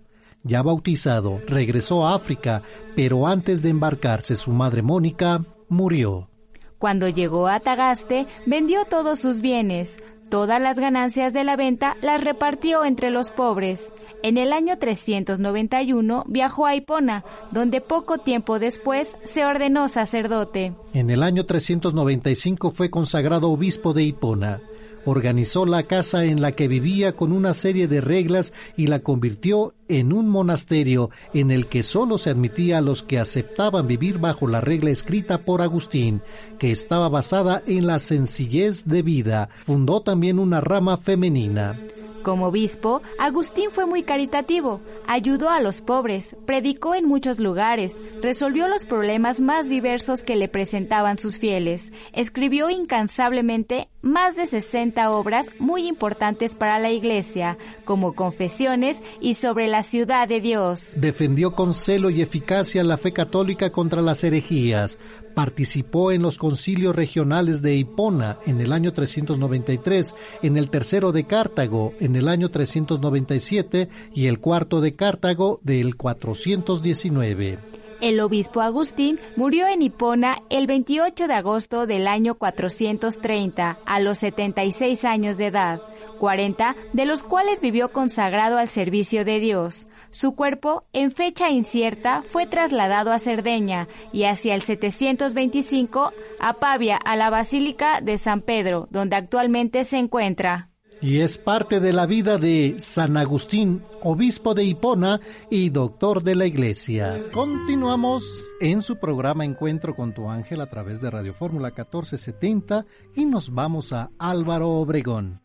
Ya 0.49 0.63
bautizado, 0.63 1.43
regresó 1.47 2.07
a 2.07 2.15
África, 2.15 2.63
pero 2.97 3.27
antes 3.27 3.61
de 3.61 3.69
embarcarse 3.69 4.35
su 4.35 4.51
madre 4.51 4.81
Mónica 4.81 5.45
murió. 5.69 6.31
Cuando 6.79 7.07
llegó 7.09 7.49
a 7.49 7.61
Tagaste, 7.61 8.27
vendió 8.47 8.87
todos 8.87 9.19
sus 9.19 9.43
bienes, 9.43 9.99
Todas 10.31 10.61
las 10.61 10.79
ganancias 10.79 11.33
de 11.33 11.43
la 11.43 11.57
venta 11.57 11.97
las 12.03 12.23
repartió 12.23 12.85
entre 12.85 13.11
los 13.11 13.31
pobres. 13.31 13.95
En 14.23 14.37
el 14.37 14.53
año 14.53 14.79
391 14.79 16.25
viajó 16.29 16.67
a 16.67 16.75
Hipona, 16.75 17.25
donde 17.51 17.81
poco 17.81 18.19
tiempo 18.19 18.59
después 18.59 19.17
se 19.25 19.47
ordenó 19.47 19.89
sacerdote. 19.89 20.75
En 20.93 21.09
el 21.09 21.23
año 21.23 21.47
395 21.47 22.73
fue 22.73 22.91
consagrado 22.91 23.51
obispo 23.51 23.95
de 23.95 24.03
Hipona 24.03 24.61
organizó 25.09 25.65
la 25.65 25.85
casa 25.85 26.25
en 26.27 26.43
la 26.43 26.53
que 26.53 26.69
vivía 26.69 27.17
con 27.17 27.33
una 27.33 27.55
serie 27.55 27.89
de 27.89 28.03
reglas 28.03 28.53
y 28.77 28.89
la 28.89 29.01
convirtió 29.01 29.75
en 29.89 30.13
un 30.13 30.29
monasterio 30.29 31.11
en 31.33 31.51
el 31.51 31.67
que 31.67 31.83
solo 31.83 32.19
se 32.19 32.29
admitía 32.29 32.79
a 32.79 32.83
los 32.83 33.03
que 33.03 33.19
aceptaban 33.19 33.87
vivir 33.87 34.19
bajo 34.19 34.47
la 34.47 34.61
regla 34.61 34.91
escrita 34.91 35.39
por 35.39 35.63
Agustín, 35.63 36.21
que 36.59 36.73
estaba 36.73 37.09
basada 37.09 37.63
en 37.67 37.87
la 37.87 37.99
sencillez 37.99 38.85
de 38.85 39.01
vida. 39.03 39.49
Fundó 39.65 40.03
también 40.03 40.39
una 40.39 40.61
rama 40.61 40.99
femenina. 40.99 41.79
Como 42.23 42.49
obispo, 42.49 43.01
Agustín 43.19 43.71
fue 43.71 43.87
muy 43.87 44.03
caritativo, 44.03 44.81
ayudó 45.07 45.51
a 45.51 45.61
los 45.61 45.81
pobres, 45.81 46.37
predicó 46.47 46.95
en 46.95 47.07
muchos 47.07 47.39
lugares, 47.39 48.01
resolvió 48.21 48.69
los 48.69 48.85
problemas 48.85 49.41
más 49.41 49.69
diversos 49.69 50.23
que 50.23 50.37
le 50.37 50.49
presentaban 50.49 51.19
sus 51.19 51.39
fieles, 51.39 51.93
escribió 52.13 52.71
incansablemente 52.71 53.89
más 54.03 54.37
de 54.37 54.47
60 54.47 55.11
obras 55.11 55.49
muy 55.59 55.87
importantes 55.87 56.55
para 56.55 56.79
la 56.79 56.91
Iglesia, 56.91 57.59
como 57.85 58.15
Confesiones 58.15 59.03
y 59.21 59.35
sobre 59.35 59.69
la 59.69 59.83
ciudad 59.83 60.29
de 60.29 60.41
Dios. 60.41 60.97
Defendió 60.99 61.55
con 61.55 61.75
celo 61.75 62.11
y 62.11 62.23
eficacia 62.23 62.83
la 62.85 62.99
fe 62.99 63.13
católica 63.13 63.71
contra 63.71 64.03
las 64.03 64.23
herejías, 64.25 64.99
Participó 65.39 66.11
en 66.11 66.21
los 66.23 66.37
concilios 66.37 66.97
regionales 66.97 67.63
de 67.63 67.77
Hipona 67.77 68.41
en 68.45 68.61
el 68.61 68.73
año 68.73 68.93
393, 68.93 70.17
en 70.43 70.57
el 70.57 70.69
tercero 70.69 71.13
de 71.13 71.29
Cartago 71.29 71.93
en 72.01 72.17
el 72.17 72.27
año 72.27 72.51
397 72.51 73.89
y 74.13 74.27
el 74.27 74.41
cuarto 74.41 74.81
de 74.81 74.95
Cartago 74.95 75.61
del 75.63 75.95
419. 75.95 77.61
El 78.01 78.19
obispo 78.19 78.63
Agustín 78.63 79.21
murió 79.37 79.69
en 79.69 79.83
Hipona 79.83 80.43
el 80.51 80.67
28 80.67 81.29
de 81.29 81.35
agosto 81.35 81.87
del 81.87 82.09
año 82.09 82.35
430, 82.35 83.79
a 83.85 84.01
los 84.01 84.19
76 84.19 85.05
años 85.05 85.37
de 85.37 85.47
edad, 85.47 85.81
40 86.19 86.75
de 86.93 87.07
los 87.07 87.23
cuales 87.23 87.61
vivió 87.61 87.91
consagrado 87.91 88.59
al 88.59 88.69
servicio 88.69 89.25
de 89.25 89.39
Dios. 89.39 89.89
Su 90.11 90.35
cuerpo, 90.35 90.85
en 90.93 91.11
fecha 91.11 91.51
incierta, 91.51 92.23
fue 92.23 92.47
trasladado 92.47 93.13
a 93.13 93.19
Cerdeña 93.19 93.89
y 94.13 94.25
hacia 94.25 94.55
el 94.55 94.63
725 94.63 96.13
a 96.41 96.53
Pavia, 96.55 96.97
a 96.97 97.17
la 97.17 97.31
Basílica 97.31 98.01
de 98.01 98.19
San 98.19 98.41
Pedro, 98.41 98.89
donde 98.91 99.17
actualmente 99.17 99.85
se 99.85 99.99
encuentra 99.99 100.69
y 101.01 101.21
es 101.21 101.39
parte 101.39 101.81
de 101.81 101.93
la 101.93 102.07
vida 102.07 102.39
de 102.39 102.77
San 102.79 103.17
Agustín, 103.17 103.83
obispo 104.03 104.55
de 104.55 104.65
Hipona 104.65 105.21
y 105.51 105.71
doctor 105.71 106.23
de 106.23 106.35
la 106.35 106.47
Iglesia. 106.47 107.23
Continuamos 107.33 108.25
en 108.61 108.83
su 108.83 108.97
programa 108.97 109.45
Encuentro 109.45 109.95
con 109.95 110.13
tu 110.13 110.29
ángel 110.29 110.61
a 110.61 110.67
través 110.67 111.01
de 111.01 111.11
Radio 111.11 111.35
Fórmula 111.35 111.69
1470 111.69 112.85
y 113.15 113.27
nos 113.27 113.55
vamos 113.55 113.93
a 113.93 114.11
Álvaro 114.19 114.71
Obregón. 114.71 115.41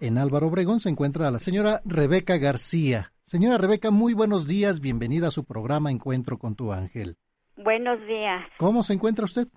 En 0.00 0.18
Álvaro 0.18 0.48
Obregón 0.48 0.80
se 0.80 0.88
encuentra 0.88 1.30
la 1.30 1.38
señora 1.38 1.82
Rebeca 1.84 2.36
García. 2.36 3.12
Señora 3.28 3.58
Rebeca, 3.58 3.90
muy 3.90 4.14
buenos 4.14 4.46
días, 4.46 4.80
bienvenida 4.80 5.26
a 5.26 5.30
su 5.32 5.44
programa 5.44 5.90
Encuentro 5.90 6.38
con 6.38 6.54
tu 6.54 6.72
ángel. 6.72 7.16
Buenos 7.56 7.98
días. 8.06 8.44
¿Cómo 8.56 8.84
se 8.84 8.92
encuentra 8.92 9.24
usted? 9.24 9.48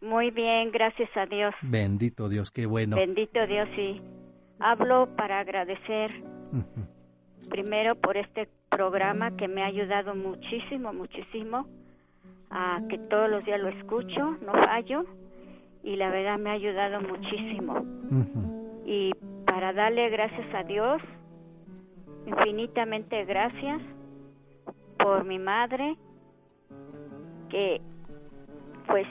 Muy 0.00 0.30
bien, 0.30 0.70
gracias 0.72 1.10
a 1.14 1.26
Dios. 1.26 1.54
Bendito 1.60 2.30
Dios, 2.30 2.50
qué 2.50 2.64
bueno. 2.64 2.96
Bendito 2.96 3.46
Dios, 3.46 3.68
sí. 3.76 4.00
Hablo 4.60 5.14
para 5.14 5.40
agradecer 5.40 6.10
primero 7.50 7.96
por 7.96 8.16
este 8.16 8.48
programa 8.70 9.36
que 9.36 9.46
me 9.46 9.62
ha 9.62 9.66
ayudado 9.66 10.14
muchísimo, 10.14 10.94
muchísimo, 10.94 11.66
a 12.48 12.80
que 12.88 12.96
todos 12.96 13.28
los 13.28 13.44
días 13.44 13.60
lo 13.60 13.68
escucho, 13.68 14.38
no 14.40 14.54
fallo, 14.64 15.04
y 15.82 15.96
la 15.96 16.08
verdad 16.08 16.38
me 16.38 16.48
ha 16.48 16.54
ayudado 16.54 17.02
muchísimo. 17.02 17.84
Y 18.86 19.12
para 19.44 19.74
darle 19.74 20.08
gracias 20.08 20.46
a 20.54 20.62
Dios, 20.62 21.02
infinitamente 22.28 23.24
gracias 23.24 23.80
por 24.98 25.24
mi 25.24 25.38
madre, 25.38 25.96
que 27.48 27.80
pues 28.86 29.06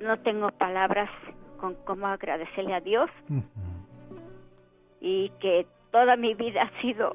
no 0.00 0.18
tengo 0.20 0.50
palabras 0.52 1.10
con 1.58 1.74
cómo 1.84 2.06
agradecerle 2.06 2.74
a 2.74 2.80
Dios 2.80 3.10
y 5.00 5.30
que 5.40 5.66
toda 5.90 6.16
mi 6.16 6.34
vida 6.34 6.62
ha 6.62 6.80
sido, 6.80 7.14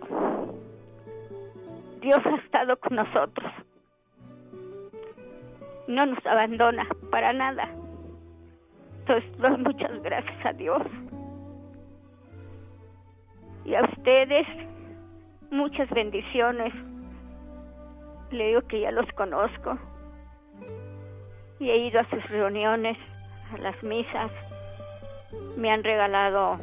Dios 2.02 2.20
ha 2.26 2.36
estado 2.38 2.78
con 2.78 2.96
nosotros. 2.96 3.52
No 5.88 6.06
nos 6.06 6.26
abandona 6.26 6.88
para 7.10 7.34
nada. 7.34 7.70
Entonces, 9.00 9.38
doy 9.40 9.58
muchas 9.58 10.02
gracias 10.04 10.46
a 10.46 10.54
Dios. 10.54 10.82
Y 13.66 13.76
a 13.76 13.82
ustedes, 13.84 14.48
muchas 15.51 15.89
bendiciones. 15.91 16.74
Le 18.31 18.48
digo 18.48 18.62
que 18.62 18.79
ya 18.79 18.91
los 18.91 19.08
conozco. 19.13 19.77
Y 21.60 21.70
he 21.70 21.77
ido 21.77 22.00
a 22.00 22.10
sus 22.10 22.27
reuniones, 22.29 22.98
a 23.53 23.58
las 23.60 23.81
misas. 23.84 24.31
Me 25.58 25.72
han 25.72 25.84
regalado 25.84 26.60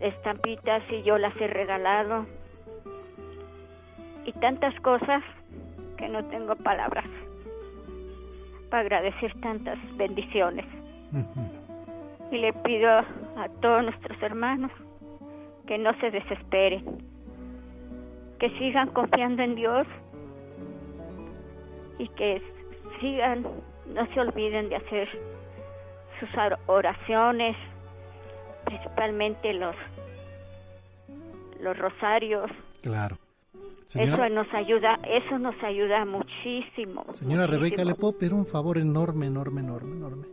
estampitas 0.00 0.82
y 0.90 1.02
yo 1.02 1.18
las 1.18 1.36
he 1.40 1.46
regalado 1.46 2.26
y 4.24 4.32
tantas 4.34 4.78
cosas 4.80 5.22
que 5.96 6.08
no 6.08 6.24
tengo 6.26 6.56
palabras 6.56 7.06
para 8.70 8.82
agradecer 8.82 9.32
tantas 9.40 9.78
bendiciones. 9.96 10.66
Y 12.30 12.38
le 12.38 12.52
pido 12.52 12.88
a 12.90 13.48
todos 13.60 13.84
nuestros 13.84 14.20
hermanos 14.22 14.70
que 15.66 15.78
no 15.78 15.92
se 16.00 16.10
desesperen, 16.10 16.84
que 18.40 18.50
sigan 18.58 18.88
confiando 18.88 19.42
en 19.42 19.54
Dios 19.54 19.86
y 21.98 22.08
que 22.08 22.42
sigan, 23.00 23.42
no 23.86 24.06
se 24.12 24.20
olviden 24.20 24.70
de 24.70 24.76
hacer 24.76 25.08
sus 26.18 26.28
oraciones, 26.66 27.56
principalmente 28.64 29.52
los 29.54 29.76
los 31.60 31.76
rosarios. 31.78 32.50
Claro. 32.80 33.18
Eso 33.94 34.28
nos 34.30 34.46
ayuda, 34.54 34.98
eso 35.04 35.38
nos 35.38 35.60
ayuda 35.62 36.04
muchísimo. 36.04 37.04
Señora 37.12 37.46
Rebeca, 37.46 37.84
¿le 37.84 37.94
puedo 37.94 38.16
pedir 38.16 38.32
un 38.32 38.46
favor 38.46 38.78
enorme, 38.78 39.26
enorme, 39.26 39.60
enorme, 39.60 39.96
enorme? 39.96 40.26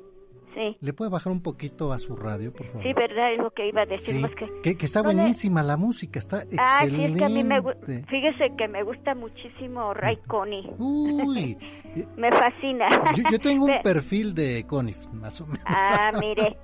Sí. 0.54 0.77
¿Le 0.82 0.94
puede 0.94 1.12
bajar 1.12 1.32
un 1.32 1.42
poquito 1.42 1.92
a 1.92 2.00
su 2.00 2.16
radio, 2.16 2.51
por 2.51 2.66
favor? 2.68 2.84
Sí, 2.84 2.94
verdad, 2.94 3.34
es 3.34 3.39
lo 3.39 3.51
que 3.51 3.68
iba 3.68 3.82
a 3.82 3.86
decir. 3.86 4.22
que, 4.63 4.75
que, 4.75 4.86
está 4.86 5.01
buenísima 5.04 5.62
la 5.62 5.77
música, 5.77 6.20
está 6.20 6.44
excelente. 6.44 6.63
Ah, 6.66 6.86
sí, 6.88 7.04
es 7.04 7.18
que 7.18 7.25
a 7.25 7.30
mí 7.30 7.44
me 7.44 7.62
fíjese 8.08 8.56
que 8.58 8.68
me 8.68 8.84
gusta 8.84 9.13
muchísimo 9.13 9.94
Ray 9.94 10.18
Connie. 10.27 10.68
Uy. 10.80 11.58
me 12.18 12.32
fascina. 12.32 12.88
Yo, 13.32 13.39
tengo 13.39 13.66
un 13.66 13.74
perfil 13.84 14.34
de 14.34 14.66
Connie, 14.66 14.96
más 15.13 15.39
o 15.42 15.46
menos. 15.46 15.63
Ah, 15.66 16.12
mire. 16.20 16.58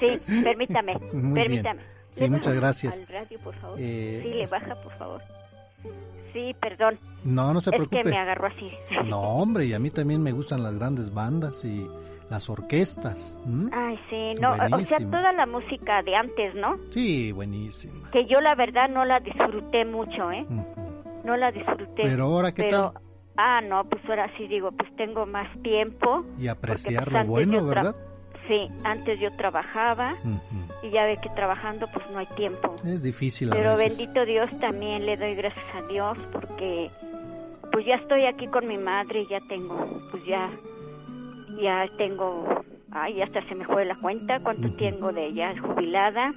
Sí, 0.00 0.20
permítame, 0.42 0.98
permítame. 1.34 1.82
Sí, 2.10 2.28
muchas 2.30 2.54
gracias. 2.54 2.98
Al 2.98 3.06
radio, 3.06 3.38
por 3.40 3.54
favor. 3.56 3.78
Eh, 3.78 4.20
sí, 4.22 4.34
le 4.34 4.46
baja, 4.46 4.74
por 4.82 4.92
favor. 4.96 5.22
Sí, 6.32 6.54
perdón. 6.60 6.98
No, 7.24 7.52
no 7.52 7.60
se 7.60 7.70
preocupe. 7.70 7.98
Es 7.98 8.04
que 8.04 8.10
me 8.10 8.18
agarró 8.18 8.46
así. 8.46 8.70
No, 9.06 9.20
hombre, 9.20 9.66
y 9.66 9.74
a 9.74 9.78
mí 9.78 9.90
también 9.90 10.22
me 10.22 10.32
gustan 10.32 10.62
las 10.62 10.74
grandes 10.78 11.12
bandas 11.12 11.64
y 11.64 11.86
las 12.30 12.50
orquestas. 12.50 13.38
Ay, 13.72 13.98
sí, 14.10 14.34
no, 14.40 14.52
o 14.52 14.84
sea, 14.84 14.98
toda 14.98 15.32
la 15.32 15.46
música 15.46 16.02
de 16.02 16.16
antes, 16.16 16.54
¿no? 16.54 16.78
Sí, 16.90 17.32
buenísima. 17.32 18.10
Que 18.10 18.26
yo 18.26 18.40
la 18.40 18.54
verdad 18.54 18.88
no 18.88 19.04
la 19.04 19.20
disfruté 19.20 19.84
mucho, 19.84 20.30
¿eh? 20.32 20.46
no 21.26 21.36
la 21.36 21.50
disfruté. 21.50 22.04
Pero 22.04 22.24
ahora, 22.24 22.52
¿qué 22.52 22.64
tal? 22.64 22.92
Ah, 23.36 23.60
no, 23.60 23.84
pues 23.84 24.02
ahora 24.08 24.30
sí 24.38 24.46
digo, 24.46 24.72
pues 24.72 24.94
tengo 24.96 25.26
más 25.26 25.48
tiempo. 25.62 26.24
Y 26.38 26.44
pues, 26.44 26.48
apreciar 26.50 27.12
lo 27.12 27.24
bueno, 27.26 27.64
¿verdad? 27.66 27.94
Sí, 28.48 28.68
antes 28.84 29.18
yo 29.18 29.34
trabajaba 29.36 30.14
y 30.80 30.90
ya 30.90 31.04
ve 31.04 31.18
que 31.20 31.28
trabajando 31.30 31.88
pues 31.92 32.08
no 32.12 32.18
hay 32.18 32.26
tiempo. 32.36 32.76
Es 32.84 33.02
difícil. 33.02 33.50
Pero 33.50 33.76
bendito 33.76 34.24
Dios 34.24 34.48
también 34.60 35.04
le 35.04 35.16
doy 35.16 35.34
gracias 35.34 35.64
a 35.74 35.82
Dios 35.88 36.16
porque 36.32 36.90
pues 37.72 37.84
ya 37.84 37.96
estoy 37.96 38.24
aquí 38.24 38.46
con 38.46 38.68
mi 38.68 38.78
madre 38.78 39.22
y 39.22 39.26
ya 39.26 39.40
tengo, 39.48 40.00
pues 40.12 40.24
ya, 40.26 40.48
ya 41.60 41.86
tengo, 41.96 42.44
ay, 42.90 43.22
hasta 43.22 43.46
se 43.48 43.54
me 43.54 43.64
fue 43.64 43.84
la 43.84 43.96
cuenta 43.96 44.40
cuánto 44.40 44.70
tengo 44.76 45.12
de 45.12 45.28
ella 45.28 45.54
jubilada. 45.60 46.32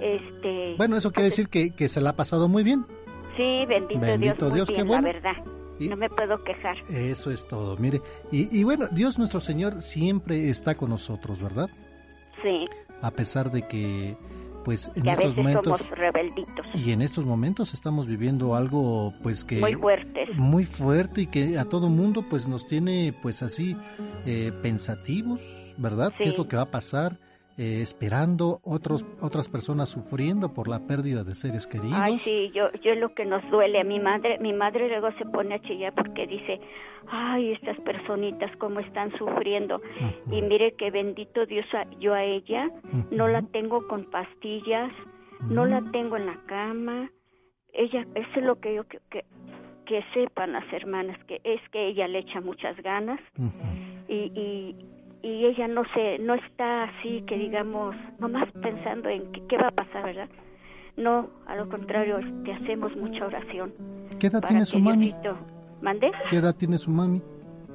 Este. 0.00 0.74
Bueno, 0.76 0.96
eso 0.96 1.12
quiere 1.12 1.30
decir 1.30 1.48
que, 1.48 1.70
que 1.74 1.88
se 1.88 2.00
la 2.00 2.10
ha 2.10 2.16
pasado 2.16 2.48
muy 2.48 2.62
bien. 2.62 2.84
Sí, 3.36 3.64
bendito, 3.66 4.16
Dios, 4.18 4.54
Dios 4.54 4.68
qué 4.68 4.82
bueno. 4.82 5.08
la 5.08 5.12
verdad 5.12 5.52
no 5.88 5.96
me 5.96 6.08
puedo 6.08 6.42
quejar. 6.44 6.76
Eso 6.90 7.30
es 7.30 7.46
todo, 7.46 7.76
mire. 7.76 8.00
Y, 8.30 8.62
bueno, 8.64 8.86
Dios 8.90 9.18
nuestro 9.18 9.40
Señor 9.40 9.82
siempre 9.82 10.48
está 10.50 10.74
con 10.74 10.90
nosotros, 10.90 11.40
¿verdad? 11.40 11.68
Sí. 12.42 12.66
A 13.00 13.10
pesar 13.10 13.50
de 13.50 13.66
que, 13.66 14.16
pues, 14.64 14.90
en 14.94 15.08
estos 15.08 15.36
momentos... 15.36 15.78
somos 15.78 15.90
rebelditos. 15.90 16.66
Y 16.74 16.92
en 16.92 17.02
estos 17.02 17.24
momentos 17.24 17.74
estamos 17.74 18.06
viviendo 18.06 18.54
algo, 18.54 19.12
pues, 19.22 19.44
que... 19.44 19.60
Muy 19.60 19.74
fuerte. 19.74 20.26
Muy 20.34 20.64
fuerte 20.64 21.22
y 21.22 21.26
que 21.26 21.58
a 21.58 21.64
todo 21.64 21.88
mundo, 21.88 22.24
pues, 22.28 22.46
nos 22.48 22.66
tiene, 22.66 23.14
pues, 23.22 23.42
así, 23.42 23.76
eh, 24.26 24.52
pensativos, 24.62 25.40
¿verdad? 25.76 26.12
¿Qué 26.16 26.24
es 26.24 26.38
lo 26.38 26.48
que 26.48 26.56
va 26.56 26.62
a 26.62 26.70
pasar? 26.70 27.18
Eh, 27.58 27.82
esperando, 27.82 28.60
otros, 28.64 29.04
otras 29.20 29.46
personas 29.46 29.90
sufriendo 29.90 30.54
por 30.54 30.68
la 30.68 30.86
pérdida 30.86 31.22
de 31.22 31.34
seres 31.34 31.66
queridos. 31.66 32.00
Ay, 32.00 32.18
sí, 32.20 32.50
yo, 32.54 32.72
yo 32.82 32.94
lo 32.94 33.14
que 33.14 33.26
nos 33.26 33.42
duele 33.50 33.78
a 33.78 33.84
mi 33.84 34.00
madre, 34.00 34.38
mi 34.38 34.54
madre 34.54 34.88
luego 34.88 35.10
se 35.18 35.26
pone 35.26 35.56
a 35.56 35.60
chillar 35.60 35.92
porque 35.94 36.26
dice, 36.26 36.60
ay, 37.08 37.52
estas 37.52 37.78
personitas 37.80 38.50
cómo 38.56 38.80
están 38.80 39.12
sufriendo. 39.18 39.82
Y 40.30 40.40
mire 40.40 40.72
que 40.76 40.90
bendito 40.90 41.44
Dios, 41.44 41.66
yo 42.00 42.14
a 42.14 42.24
ella 42.24 42.70
no 43.10 43.28
la 43.28 43.42
tengo 43.42 43.86
con 43.86 44.06
pastillas, 44.10 44.90
no 45.42 45.66
la 45.66 45.82
tengo 45.92 46.16
en 46.16 46.24
la 46.24 46.38
cama. 46.46 47.10
Ella, 47.74 48.06
eso 48.14 48.30
es 48.34 48.44
lo 48.44 48.60
que 48.60 48.74
yo 48.74 48.84
que, 48.84 48.98
que, 49.10 49.26
que 49.84 50.02
sepan 50.14 50.52
las 50.52 50.72
hermanas, 50.72 51.22
que 51.26 51.42
es 51.44 51.60
que 51.70 51.88
ella 51.88 52.08
le 52.08 52.20
echa 52.20 52.40
muchas 52.40 52.76
ganas 52.82 53.20
y, 54.08 54.32
y 54.34 54.76
y 55.22 55.46
ella 55.46 55.68
no 55.68 55.82
se 55.94 56.18
no 56.18 56.34
está 56.34 56.84
así 56.84 57.22
que 57.26 57.36
digamos 57.36 57.94
nomás 58.18 58.50
pensando 58.52 59.08
en 59.08 59.30
qué 59.32 59.56
va 59.56 59.68
a 59.68 59.72
pasar 59.72 60.04
verdad 60.04 60.28
no 60.96 61.30
a 61.46 61.56
lo 61.56 61.68
contrario 61.68 62.18
este 62.18 62.52
hacemos 62.52 62.94
mucha 62.96 63.26
oración 63.26 63.72
qué 64.18 64.26
edad 64.28 64.42
tiene 64.46 64.64
su 64.64 64.78
mami 64.78 65.14
mande 65.80 66.10
qué 66.30 66.36
edad 66.36 66.54
tiene 66.54 66.78
su 66.78 66.90
mami 66.90 67.22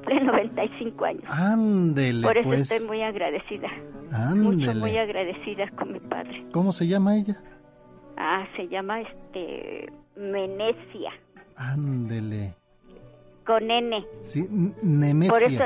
de 0.08 0.24
95 0.24 1.04
años. 1.04 1.24
Ándele 1.28 2.26
por 2.26 2.38
eso 2.38 2.48
pues. 2.48 2.70
estoy 2.70 2.86
muy 2.86 3.02
agradecida. 3.02 3.68
Ándele. 4.12 4.66
mucho 4.66 4.74
muy 4.78 4.96
agradecida 4.96 5.70
con 5.72 5.92
mi 5.92 6.00
padre. 6.00 6.46
Cómo 6.52 6.72
se 6.72 6.86
llama 6.86 7.16
ella 7.16 7.38
ah 8.16 8.46
se 8.56 8.68
llama 8.68 9.00
este 9.00 9.92
Menecia 10.16 11.12
ándele. 11.56 12.54
Con 13.44 13.70
N. 13.70 14.04
Sí 14.20 14.46
Nemesia. 14.82 15.32
Por 15.32 15.42
eso 15.42 15.64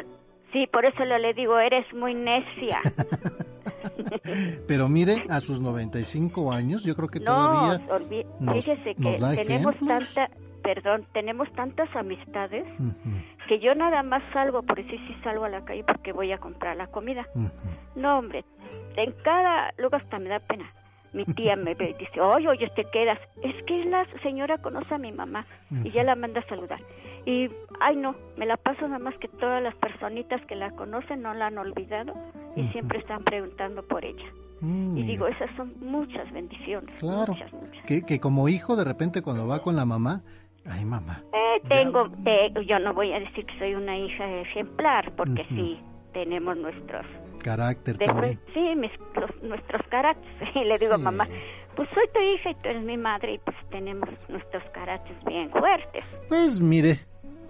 Sí, 0.53 0.67
por 0.67 0.85
eso 0.85 1.05
le 1.05 1.35
digo, 1.35 1.59
eres 1.59 1.87
muy 1.95 2.15
necia. 2.15 2.81
Pero 4.69 4.89
mire, 4.89 5.25
a 5.29 5.41
sus 5.41 5.61
95 5.61 6.53
años, 6.53 6.85
yo 6.85 6.95
creo 6.95 7.09
que 7.09 7.21
todavía. 7.21 7.81
No, 8.41 8.53
fíjese 8.53 8.95
que 8.95 9.19
tenemos 9.37 9.75
tanta, 9.79 10.29
perdón, 10.63 11.07
tenemos 11.13 11.51
tantas 11.53 11.95
amistades 11.97 12.65
que 13.49 13.59
yo 13.61 13.75
nada 13.75 14.03
más 14.03 14.23
salgo, 14.33 14.63
por 14.63 14.79
eso 14.79 14.91
sí 14.91 15.17
salgo 15.25 15.45
a 15.45 15.49
la 15.49 15.65
calle 15.65 15.85
porque 15.85 16.13
voy 16.13 16.33
a 16.33 16.39
comprar 16.39 16.77
la 16.77 16.87
comida. 16.87 17.27
No, 17.97 18.19
hombre, 18.19 18.45
en 18.97 19.13
cada 19.25 19.73
lugar 19.79 20.03
hasta 20.03 20.19
me 20.19 20.29
da 20.29 20.39
pena 20.41 20.71
mi 21.13 21.25
tía 21.25 21.57
me 21.57 21.75
ve 21.75 21.91
y 21.91 22.05
dice, 22.05 22.21
oye, 22.21 22.49
oye, 22.49 22.71
te 22.75 22.85
quedas. 22.85 23.19
Es 23.43 23.55
que 23.65 23.85
la 23.85 24.07
señora 24.23 24.59
conoce 24.59 24.95
a 24.95 24.99
mi 24.99 25.13
mamá 25.13 25.47
y 25.71 25.91
ya 25.91 26.03
la 26.03 26.15
manda 26.15 26.41
a 26.41 26.49
saludar. 26.49 26.81
Y, 27.25 27.49
ay, 27.81 27.97
no, 27.97 28.15
me 28.37 28.47
la 28.47 28.57
paso 28.57 28.83
nada 28.83 28.99
más 28.99 29.17
que 29.19 29.29
todas 29.29 29.63
las 29.63 29.75
personitas 29.77 30.45
que 30.47 30.57
la 30.57 30.71
conocen 30.73 31.23
no 31.23 31.35
la 31.35 31.47
han 31.47 31.59
olvidado 31.59 32.15
y 32.57 32.67
siempre 32.69 32.99
están 32.99 33.23
preguntando 33.23 33.83
por 33.83 34.05
ella. 34.05 34.27
Mm, 34.61 34.97
y 34.97 35.03
digo, 35.03 35.27
esas 35.27 35.51
son 35.57 35.75
muchas 35.81 36.31
bendiciones. 36.33 36.95
Claro. 37.01 37.35
Que, 37.87 38.03
que 38.03 38.21
como 38.21 38.49
hijo, 38.49 38.77
de 38.77 38.85
repente, 38.85 39.23
cuando 39.23 39.47
va 39.47 39.61
con 39.61 39.77
la 39.77 39.85
mamá, 39.85 40.23
ay, 40.67 40.85
mamá. 40.85 41.23
Eh, 41.33 41.61
tengo, 41.69 42.09
yo 42.67 42.79
no 42.79 42.93
voy 42.93 43.13
a 43.13 43.21
decir 43.21 43.45
que 43.47 43.59
soy 43.59 43.75
una 43.75 43.97
hija 43.99 44.25
ejemplar, 44.41 45.13
porque 45.17 45.45
sí, 45.51 45.81
tenemos 46.13 46.57
nuestros 46.57 47.07
carácter 47.43 47.99
también. 47.99 48.41
Sí, 48.55 48.75
nuestros 49.43 49.83
caracteres. 49.89 50.49
Y 50.55 50.65
le 50.65 50.77
digo, 50.79 50.97
mamá, 50.99 51.27
pues 51.77 51.89
soy 51.95 52.07
tu 52.13 52.21
hija 52.21 52.51
y 52.51 52.55
tú 52.55 52.69
eres 52.69 52.85
mi 52.85 52.97
madre 52.97 53.35
y 53.35 53.39
pues 53.39 53.57
tenemos 53.71 54.09
nuestros 54.29 54.63
caracteres 54.73 55.25
bien 55.25 55.51
fuertes. 55.51 56.05
Pues 56.29 56.61
mire, 56.61 57.01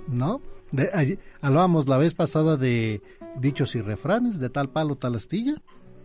¿no? 0.08 0.40
De, 0.70 1.18
hablábamos 1.40 1.88
la 1.88 1.98
vez 1.98 2.14
pasada 2.14 2.56
de 2.56 3.02
dichos 3.36 3.74
y 3.74 3.82
refranes, 3.82 4.40
de 4.40 4.50
tal 4.50 4.70
palo, 4.70 4.96
tal 4.96 5.14
astilla. 5.14 5.54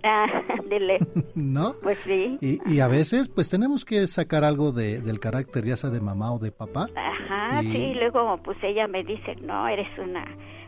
Ah, 0.04 0.26
dile. 0.70 1.00
¿No? 1.36 1.76
Pues 1.82 1.98
sí. 2.00 2.38
Y, 2.42 2.74
y, 2.74 2.80
a 2.80 2.88
veces, 2.88 3.30
pues 3.30 3.50
tenemos 3.50 3.86
que 3.86 4.08
sacar 4.08 4.44
algo 4.44 4.72
de, 4.72 5.02
del 5.02 5.20
carácter, 5.20 5.66
ya 5.66 5.78
sea 5.78 5.90
de 5.90 6.02
mamá 6.02 6.34
o 6.34 6.40
de 6.40 6.52
papá. 6.52 6.88
Ajá, 6.96 7.62
sí. 7.62 7.94
Luego, 7.96 8.38
pues 8.44 8.58
ella 8.64 8.88
me 8.88 9.04
dice, 9.04 9.36
no, 9.42 9.68
eres 9.68 9.88
una 9.98 10.26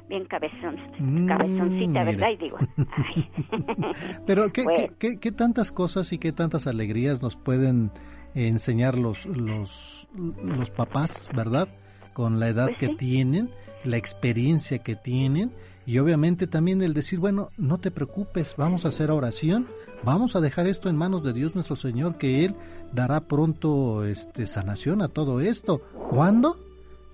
bien 0.07 0.25
cabezón, 0.25 0.75
mm, 0.97 1.27
cabezoncita, 1.27 2.03
¿verdad? 2.03 2.29
Y 2.31 2.37
digo, 2.37 2.57
ay. 2.97 3.29
Pero 4.25 4.51
¿qué, 4.51 4.65
¿qué, 4.97 5.19
qué, 5.19 5.31
tantas 5.31 5.71
cosas 5.71 6.11
y 6.11 6.17
qué 6.17 6.31
tantas 6.31 6.65
alegrías 6.65 7.21
nos 7.21 7.35
pueden 7.35 7.91
enseñar 8.33 8.97
los, 8.97 9.27
los, 9.27 10.07
los 10.15 10.71
papás, 10.71 11.29
¿verdad? 11.35 11.69
Con 12.13 12.39
la 12.39 12.49
edad 12.49 12.67
pues 12.67 12.77
que 12.77 12.89
tienen, 12.89 13.51
la 13.83 13.97
experiencia 13.97 14.79
que 14.79 14.95
tienen 14.95 15.51
y 15.85 15.97
obviamente 15.99 16.45
también 16.45 16.81
el 16.81 16.93
decir, 16.93 17.19
bueno, 17.19 17.49
no 17.57 17.79
te 17.79 17.89
preocupes, 17.89 18.55
vamos 18.57 18.85
a 18.85 18.89
hacer 18.89 19.09
oración, 19.09 19.67
vamos 20.03 20.35
a 20.35 20.41
dejar 20.41 20.67
esto 20.67 20.89
en 20.89 20.95
manos 20.95 21.23
de 21.23 21.33
Dios 21.33 21.55
nuestro 21.55 21.75
Señor, 21.75 22.17
que 22.17 22.45
Él 22.45 22.55
dará 22.93 23.21
pronto 23.21 24.05
este, 24.05 24.45
sanación 24.45 25.01
a 25.01 25.07
todo 25.07 25.41
esto. 25.41 25.81
¿Cuándo? 26.09 26.57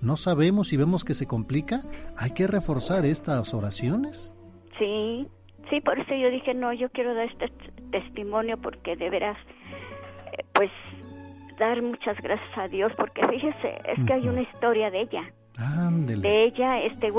no 0.00 0.16
sabemos 0.16 0.72
y 0.72 0.76
vemos 0.76 1.04
que 1.04 1.14
se 1.14 1.26
complica, 1.26 1.82
hay 2.16 2.32
que 2.32 2.46
reforzar 2.46 3.04
estas 3.04 3.54
oraciones. 3.54 4.34
Sí, 4.78 5.26
sí, 5.70 5.80
por 5.80 5.98
eso 5.98 6.14
yo 6.14 6.30
dije, 6.30 6.54
no, 6.54 6.72
yo 6.72 6.88
quiero 6.90 7.14
dar 7.14 7.26
este 7.26 7.50
testimonio 7.90 8.58
porque 8.58 8.96
de 8.96 9.10
veras, 9.10 9.38
eh, 10.38 10.44
pues, 10.52 10.70
dar 11.58 11.82
muchas 11.82 12.20
gracias 12.20 12.58
a 12.58 12.68
Dios, 12.68 12.92
porque 12.96 13.26
fíjese, 13.26 13.80
es 13.84 14.04
que 14.04 14.12
hay 14.12 14.28
una 14.28 14.42
historia 14.42 14.90
de 14.90 15.00
ella. 15.02 15.24
De 15.98 16.44
ella, 16.44 16.82
este, 16.82 17.10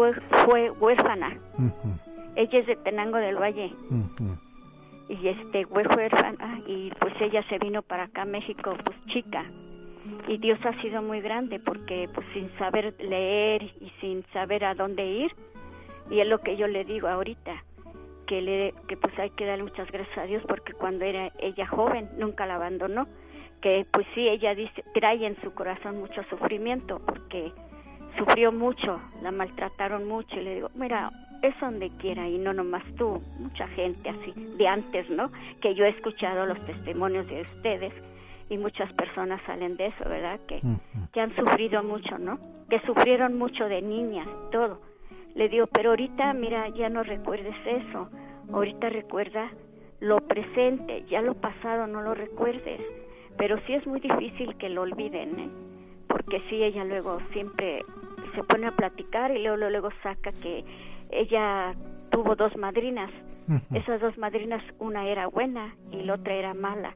fue 0.45 0.69
huérfana. 0.71 1.37
Ella 2.35 2.59
es 2.59 2.67
de 2.67 2.75
Tenango 2.77 3.17
del 3.17 3.35
Valle. 3.35 3.73
Y 5.09 5.27
este, 5.27 5.65
fue 5.65 5.87
huérfana, 5.87 6.61
y 6.67 6.91
pues 6.99 7.13
ella 7.21 7.43
se 7.49 7.57
vino 7.57 7.81
para 7.81 8.03
acá, 8.03 8.25
México, 8.25 8.75
pues 8.83 8.97
chica 9.07 9.45
y 10.27 10.37
Dios 10.37 10.59
ha 10.65 10.79
sido 10.81 11.01
muy 11.01 11.21
grande 11.21 11.59
porque 11.59 12.09
pues 12.13 12.25
sin 12.33 12.49
saber 12.57 12.95
leer 12.99 13.63
y 13.63 13.91
sin 14.01 14.23
saber 14.33 14.65
a 14.65 14.75
dónde 14.75 15.05
ir 15.05 15.31
y 16.09 16.19
es 16.19 16.27
lo 16.27 16.39
que 16.39 16.57
yo 16.57 16.67
le 16.67 16.85
digo 16.85 17.07
ahorita 17.07 17.63
que 18.25 18.41
le 18.41 18.73
que 18.87 18.97
pues 18.97 19.17
hay 19.19 19.29
que 19.31 19.45
darle 19.45 19.63
muchas 19.63 19.89
gracias 19.91 20.17
a 20.17 20.23
Dios 20.23 20.43
porque 20.47 20.73
cuando 20.73 21.05
era 21.05 21.31
ella 21.39 21.67
joven 21.67 22.09
nunca 22.17 22.45
la 22.45 22.55
abandonó 22.55 23.07
que 23.61 23.85
pues 23.91 24.05
sí 24.13 24.27
ella 24.27 24.55
dice 24.55 24.83
trae 24.93 25.25
en 25.25 25.39
su 25.41 25.53
corazón 25.53 25.99
mucho 25.99 26.23
sufrimiento 26.29 27.01
porque 27.05 27.51
sufrió 28.17 28.51
mucho 28.51 28.99
la 29.21 29.31
maltrataron 29.31 30.07
mucho 30.07 30.35
y 30.39 30.43
le 30.43 30.55
digo 30.55 30.69
mira 30.75 31.11
es 31.41 31.59
donde 31.59 31.89
quiera 31.97 32.27
y 32.27 32.37
no 32.37 32.53
nomás 32.53 32.83
tú 32.95 33.21
mucha 33.39 33.67
gente 33.69 34.09
así 34.09 34.33
de 34.57 34.67
antes 34.67 35.09
no 35.09 35.31
que 35.61 35.75
yo 35.75 35.85
he 35.85 35.89
escuchado 35.89 36.45
los 36.45 36.59
testimonios 36.65 37.27
de 37.27 37.41
ustedes 37.41 37.93
y 38.49 38.57
muchas 38.57 38.91
personas 38.93 39.41
salen 39.45 39.75
de 39.77 39.87
eso, 39.87 40.07
¿verdad? 40.07 40.39
Que, 40.47 40.61
que 41.11 41.21
han 41.21 41.35
sufrido 41.35 41.83
mucho, 41.83 42.17
¿no? 42.17 42.39
Que 42.69 42.79
sufrieron 42.81 43.37
mucho 43.37 43.67
de 43.67 43.81
niñas, 43.81 44.27
todo. 44.51 44.79
Le 45.35 45.49
digo, 45.49 45.65
pero 45.67 45.91
ahorita, 45.91 46.33
mira, 46.33 46.69
ya 46.69 46.89
no 46.89 47.03
recuerdes 47.03 47.55
eso. 47.65 48.09
Ahorita 48.51 48.89
recuerda 48.89 49.51
lo 49.99 50.19
presente, 50.21 51.03
ya 51.09 51.21
lo 51.21 51.35
pasado 51.35 51.87
no 51.87 52.01
lo 52.01 52.13
recuerdes. 52.13 52.79
Pero 53.37 53.57
sí 53.65 53.73
es 53.73 53.85
muy 53.85 53.99
difícil 53.99 54.55
que 54.57 54.69
lo 54.69 54.81
olviden, 54.81 55.39
¿eh? 55.39 55.49
Porque 56.07 56.41
sí, 56.49 56.63
ella 56.63 56.83
luego 56.83 57.19
siempre 57.33 57.83
se 58.35 58.43
pone 58.43 58.67
a 58.67 58.71
platicar 58.71 59.31
y 59.35 59.43
luego, 59.43 59.57
luego 59.69 59.89
saca 60.03 60.31
que 60.31 60.63
ella 61.11 61.73
tuvo 62.11 62.35
dos 62.35 62.55
madrinas. 62.57 63.11
Esas 63.73 64.01
dos 64.01 64.17
madrinas, 64.17 64.61
una 64.79 65.07
era 65.07 65.27
buena 65.27 65.73
y 65.91 66.03
la 66.03 66.15
otra 66.15 66.33
era 66.33 66.53
mala 66.53 66.95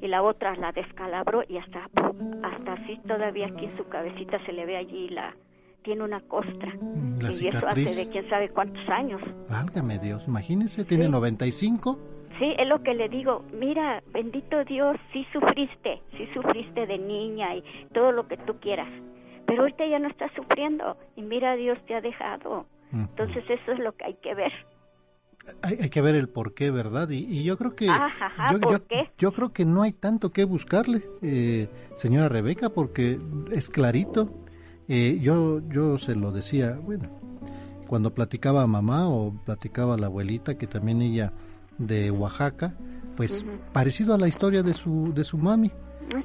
y 0.00 0.08
la 0.08 0.22
otra 0.22 0.56
la 0.56 0.72
descalabró 0.72 1.42
y 1.46 1.58
hasta 1.58 1.90
hasta 2.42 2.72
así 2.72 2.98
todavía 3.06 3.48
aquí 3.48 3.66
en 3.66 3.76
su 3.76 3.84
cabecita 3.86 4.38
se 4.46 4.52
le 4.52 4.64
ve 4.64 4.78
allí 4.78 5.10
la 5.10 5.34
tiene 5.82 6.02
una 6.04 6.20
costra 6.22 6.72
Mm, 6.80 7.20
La 7.20 7.32
y 7.32 7.48
eso 7.48 7.66
hace 7.68 7.94
de 7.94 8.08
quién 8.08 8.26
sabe 8.30 8.48
cuántos 8.48 8.88
años 8.88 9.20
Válgame 9.50 9.98
Dios, 9.98 10.26
imagínese, 10.26 10.86
tiene 10.86 11.04
Sí. 11.04 11.10
95. 11.10 11.98
Sí 12.40 12.54
es 12.58 12.66
lo 12.66 12.82
que 12.82 12.94
le 12.94 13.08
digo 13.08 13.44
mira 13.52 14.02
bendito 14.12 14.64
Dios 14.64 14.96
sí 15.12 15.24
sufriste 15.32 16.02
sí 16.16 16.26
sufriste 16.34 16.86
de 16.88 16.98
niña 16.98 17.54
y 17.54 17.62
todo 17.94 18.10
lo 18.10 18.26
que 18.26 18.36
tú 18.38 18.58
quieras 18.60 18.88
pero 19.46 19.62
ahorita 19.62 19.86
ya 19.86 19.98
no 20.00 20.08
estás 20.08 20.32
sufriendo 20.34 20.96
y 21.14 21.22
mira 21.22 21.54
Dios 21.54 21.78
te 21.86 21.94
ha 21.94 22.00
dejado 22.00 22.66
entonces 22.92 23.44
eso 23.48 23.70
es 23.72 23.78
lo 23.78 23.92
que 23.92 24.06
hay 24.06 24.14
que 24.14 24.34
ver 24.34 24.52
Hay, 25.62 25.78
hay 25.80 25.90
que 25.90 26.00
ver 26.02 26.14
el 26.16 26.28
por 26.28 26.54
qué, 26.54 26.70
¿verdad? 26.70 27.08
Y, 27.10 27.18
y 27.24 27.44
yo 27.44 27.56
creo 27.56 27.74
que 27.74 27.88
Ajá, 27.88 28.26
ajá, 28.26 28.52
yo, 28.52 28.60
¿por 28.60 28.72
yo- 28.72 28.86
qué? 28.88 29.10
yo 29.16 29.32
creo 29.32 29.52
que 29.52 29.64
no 29.64 29.82
hay 29.82 29.92
tanto 29.92 30.30
que 30.32 30.44
buscarle, 30.44 31.02
eh, 31.22 31.68
señora 31.96 32.28
Rebeca, 32.28 32.70
porque 32.70 33.18
es 33.50 33.68
clarito. 33.70 34.28
Eh, 34.88 35.18
yo 35.22 35.60
yo 35.68 35.96
se 35.98 36.14
lo 36.14 36.30
decía, 36.32 36.78
bueno, 36.82 37.08
cuando 37.86 38.12
platicaba 38.12 38.62
a 38.62 38.66
mamá 38.66 39.08
o 39.08 39.32
platicaba 39.46 39.94
a 39.94 39.98
la 39.98 40.06
abuelita, 40.08 40.58
que 40.58 40.66
también 40.66 41.00
ella 41.00 41.32
de 41.80 42.10
Oaxaca, 42.10 42.74
pues 43.16 43.44
parecido 43.72 44.14
a 44.14 44.18
la 44.18 44.28
historia 44.28 44.62
de 44.62 44.74
su 44.74 45.12
de 45.14 45.24
su 45.24 45.36
mami. 45.38 45.68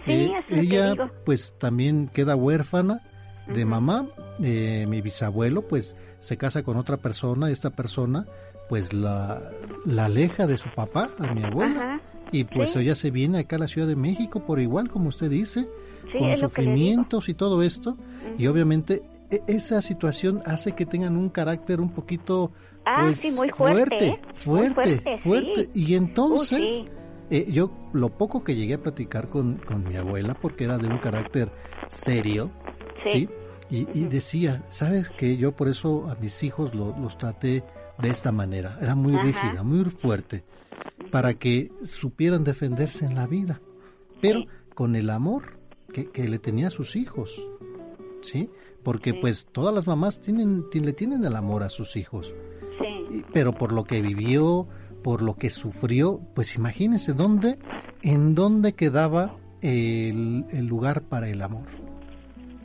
sí 0.06 0.12
Eh, 0.12 0.32
ella 0.50 0.91
digo 0.91 1.10
pues 1.26 1.54
también 1.58 2.08
queda 2.13 2.36
huérfana 2.36 3.02
de 3.48 3.65
mamá. 3.65 4.08
Eh, 4.44 4.86
mi 4.88 5.02
bisabuelo 5.02 5.62
pues 5.68 5.96
se 6.20 6.38
casa 6.38 6.62
con 6.63 6.78
otra 6.78 6.98
persona. 6.98 7.50
Esta 7.50 7.70
persona 7.72 8.26
pues 8.70 8.94
la, 8.94 9.41
la 9.86 10.06
aleja 10.06 10.48
de 10.48 10.58
su 10.58 10.70
papá, 10.76 11.10
a 11.20 11.34
mi 11.34 11.44
abuela. 11.44 11.82
Ajá. 11.96 12.02
Y 12.32 12.44
pues 12.46 12.72
Sí. 12.72 12.80
ella 12.80 12.96
se 12.96 13.12
viene 13.12 13.38
acá 13.39 13.56
a 13.58 13.60
la 13.60 13.68
Ciudad 13.68 13.88
de 13.88 13.96
México 13.96 14.44
por 14.46 14.60
igual, 14.60 14.89
como 14.89 15.10
usted 15.10 15.30
dice, 15.30 15.68
Sí, 16.12 16.18
con 16.18 16.36
sufrimientos 16.38 17.30
y 17.30 17.34
todo 17.36 17.62
esto. 17.62 17.96
Y 18.38 18.48
obviamente 18.48 19.04
esa 19.48 19.82
situación 19.82 20.41
hace 20.45 20.74
que 20.74 20.86
tengan 20.86 21.17
un 21.17 21.30
carácter 21.30 21.80
un 21.82 21.89
poquito 21.91 22.52
Ah, 22.86 23.02
pues, 23.06 23.19
sí, 23.19 23.32
muy 23.32 23.50
fuerte, 23.50 24.08
¿eh? 24.08 24.19
Muy 24.21 24.34
fuerte, 24.36 24.74
fuerte, 25.02 25.17
fuerte. 25.17 25.69
sí. 25.74 25.82
Y 25.88 25.95
entonces, 25.95 26.62
Uh, 26.62 26.84
sí. 26.84 26.89
eh, 27.32 27.48
yo 27.52 27.71
lo 27.93 28.10
poco 28.10 28.43
que 28.43 28.56
llegué 28.56 28.76
a 28.76 28.82
platicar 28.84 29.30
con, 29.30 29.56
con 29.58 29.84
mi 29.84 29.95
abuela, 29.95 30.36
porque 30.36 30.65
era 30.65 30.78
de 30.78 30.88
un 30.88 30.98
carácter 31.00 31.52
serio, 31.89 32.52
Sí. 33.04 33.28
Y, 33.71 33.88
y 33.98 34.04
decía, 34.06 34.63
¿sabes 34.69 35.10
que 35.10 35.38
Yo 35.38 35.52
por 35.56 35.67
eso 35.67 36.08
a 36.10 36.15
mis 36.15 36.43
hijos 36.43 36.74
lo- 36.76 36.95
los 36.98 37.17
traté 37.17 37.63
de 38.00 38.10
esta 38.10 38.32
manera. 38.32 38.78
Era 38.82 38.93
muy 38.95 39.15
Ajá. 39.15 39.24
rígida, 39.24 39.63
muy 39.63 39.86
fuerte, 39.86 40.43
para 41.12 41.34
que 41.34 41.71
supieran 41.84 42.43
defenderse 42.43 43.06
en 43.06 43.15
la 43.15 43.26
vida, 43.28 43.60
pero 44.21 44.45
con 44.76 44.95
el 44.95 45.10
amor 45.10 45.58
que, 45.91 46.12
que 46.12 46.28
le 46.28 46.38
tenía 46.39 46.67
a 46.67 46.69
sus 46.71 46.95
hijos, 46.95 47.41
¿sí? 48.21 48.50
Porque 48.86 49.12
Sí. 49.12 49.17
pues 49.19 49.48
todas 49.52 49.76
las 49.76 49.86
mamás 49.88 50.21
tienen, 50.21 50.69
ti- 50.69 50.80
le 50.80 50.93
tienen 50.93 51.26
el 51.26 51.36
amor 51.36 51.63
a 51.63 51.69
sus 51.69 51.98
hijos, 51.98 52.34
Sí. 53.10 53.26
pero 53.34 53.54
por 53.54 53.74
lo 53.74 53.84
que 53.84 54.02
vivió, 54.02 54.67
por 55.04 55.21
lo 55.21 55.36
que 55.36 55.50
sufrió, 55.50 56.21
pues 56.34 56.56
imagínense 56.56 57.12
dónde, 57.13 57.60
en 58.02 58.34
dónde 58.36 58.74
quedaba 58.74 59.36
el, 59.62 60.45
el 60.52 60.65
lugar 60.67 61.02
para 61.04 61.28
el 61.28 61.41
amor, 61.41 61.65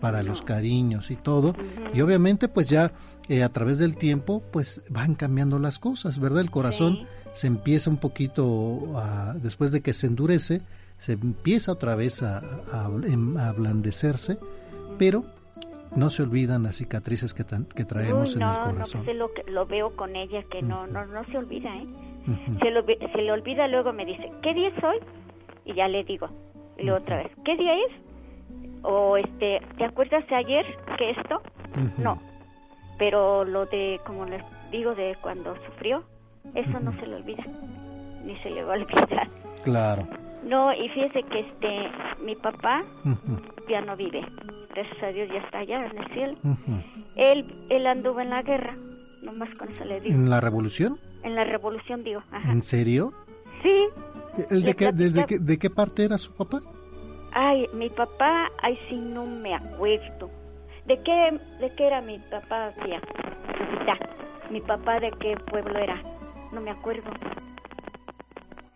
para 0.00 0.22
los 0.22 0.42
cariños 0.42 1.10
y 1.10 1.16
todo, 1.16 1.54
y 1.92 2.00
obviamente 2.00 2.46
pues 2.48 2.68
ya 2.68 2.92
eh, 3.28 3.42
a 3.44 3.48
través 3.50 3.78
del 3.78 3.96
tiempo 3.96 4.42
pues 4.52 4.82
van 4.90 5.14
cambiando 5.14 5.58
las 5.58 5.78
cosas, 5.78 6.18
¿verdad? 6.18 6.40
El 6.40 6.50
corazón 6.50 6.96
Sí. 6.96 7.06
se 7.32 7.46
empieza 7.46 7.88
un 7.90 7.98
poquito, 7.98 8.96
a- 8.98 9.34
después 9.40 9.72
de 9.72 9.80
que 9.82 9.92
se 9.92 10.06
endurece, 10.06 10.62
se 10.98 11.12
empieza 11.12 11.72
otra 11.72 11.94
vez 11.94 12.22
a, 12.22 12.38
a, 12.72 12.90
em- 13.06 13.36
a 13.38 13.48
ablandecerse, 13.50 14.38
pero 14.98 15.24
no 15.96 16.10
se 16.10 16.22
olvidan 16.22 16.62
las 16.62 16.76
cicatrices 16.76 17.34
que, 17.34 17.44
tan- 17.44 17.64
que 17.66 17.84
traemos 17.84 18.28
Uy, 18.30 18.34
en 18.34 18.40
no, 18.40 18.52
el 18.52 18.58
no, 18.58 18.72
corazón. 18.72 19.00
pues 19.04 19.08
es 19.14 19.16
lo, 19.16 19.30
lo 19.52 19.66
veo 19.66 19.96
con 19.96 20.14
ella 20.16 20.42
que 20.50 20.62
no, 20.62 20.86
no, 20.86 21.04
no 21.06 21.24
se 21.24 21.38
olvida, 21.38 21.74
¿eh? 21.76 21.86
Se, 22.62 22.70
lo, 22.70 22.84
se 22.84 23.22
le 23.22 23.32
olvida, 23.32 23.66
luego 23.68 23.92
me 23.92 24.04
dice, 24.04 24.30
¿qué 24.42 24.54
día 24.54 24.68
es 24.68 24.84
hoy? 24.84 24.98
Y 25.64 25.74
ya 25.74 25.88
le 25.88 26.04
digo, 26.04 26.28
y 26.78 26.84
luego 26.84 27.00
otra 27.02 27.16
vez, 27.18 27.30
¿qué 27.44 27.56
día 27.56 27.74
es? 27.74 27.92
O 28.82 29.16
este, 29.16 29.60
¿te 29.76 29.84
acuerdas 29.84 30.26
de 30.28 30.36
ayer 30.36 30.64
que 30.96 31.10
esto? 31.10 31.42
No, 31.98 32.20
pero 32.98 33.44
lo 33.44 33.66
de, 33.66 34.00
como 34.06 34.24
les 34.26 34.42
digo, 34.70 34.94
de 34.94 35.16
cuando 35.22 35.54
sufrió, 35.66 36.02
eso 36.54 36.78
no 36.80 36.92
se 36.92 37.06
le 37.06 37.16
olvida, 37.16 37.44
ni 38.24 38.36
se 38.38 38.50
le 38.50 38.62
va 38.64 38.74
a 38.74 38.76
olvidar. 38.78 39.28
Claro. 39.64 40.06
No, 40.44 40.72
y 40.72 40.88
fíjese 40.88 41.22
que 41.24 41.40
este, 41.40 41.90
mi 42.24 42.34
papá 42.36 42.82
ya 43.70 43.80
no 43.80 43.96
vive, 43.96 44.20
gracias 44.74 45.02
a 45.02 45.06
Dios 45.08 45.28
ya 45.32 45.38
está 45.38 45.58
allá 45.58 45.86
en 45.86 45.98
el 45.98 46.06
cielo. 46.12 46.34
ujú. 46.42 46.82
Él, 47.16 47.66
él 47.68 47.86
anduvo 47.86 48.20
en 48.20 48.30
la 48.30 48.42
guerra, 48.42 48.76
nomás 49.22 49.48
con 49.56 49.68
eso 49.70 49.84
le 49.84 50.00
digo. 50.00 50.14
¿En 50.14 50.28
la 50.28 50.40
revolución? 50.40 50.98
En 51.22 51.34
la 51.34 51.44
revolución, 51.44 52.02
digo. 52.04 52.22
Ajá. 52.30 52.50
¿En 52.50 52.62
serio? 52.62 53.12
Sí. 53.62 53.88
¿El 54.50 54.62
de, 54.62 54.74
qué, 54.74 54.92
de, 54.92 55.10
de 55.10 55.24
qué, 55.26 55.38
de 55.38 55.58
qué 55.58 55.70
parte 55.70 56.04
era 56.04 56.18
su 56.18 56.32
papá? 56.34 56.60
Ay, 57.32 57.66
mi 57.74 57.88
papá, 57.90 58.50
ay, 58.62 58.78
sí, 58.88 58.96
no 58.96 59.26
me 59.26 59.54
acuerdo. 59.54 60.30
¿De 60.86 61.00
qué, 61.02 61.38
de 61.60 61.74
qué 61.76 61.86
era 61.86 62.00
mi 62.00 62.18
papá, 62.30 62.72
tía? 62.84 63.00
Mi 64.50 64.60
papá, 64.60 64.98
¿de 64.98 65.12
qué 65.20 65.36
pueblo 65.48 65.78
era? 65.78 66.02
No 66.52 66.60
me 66.60 66.70
acuerdo. 66.70 67.10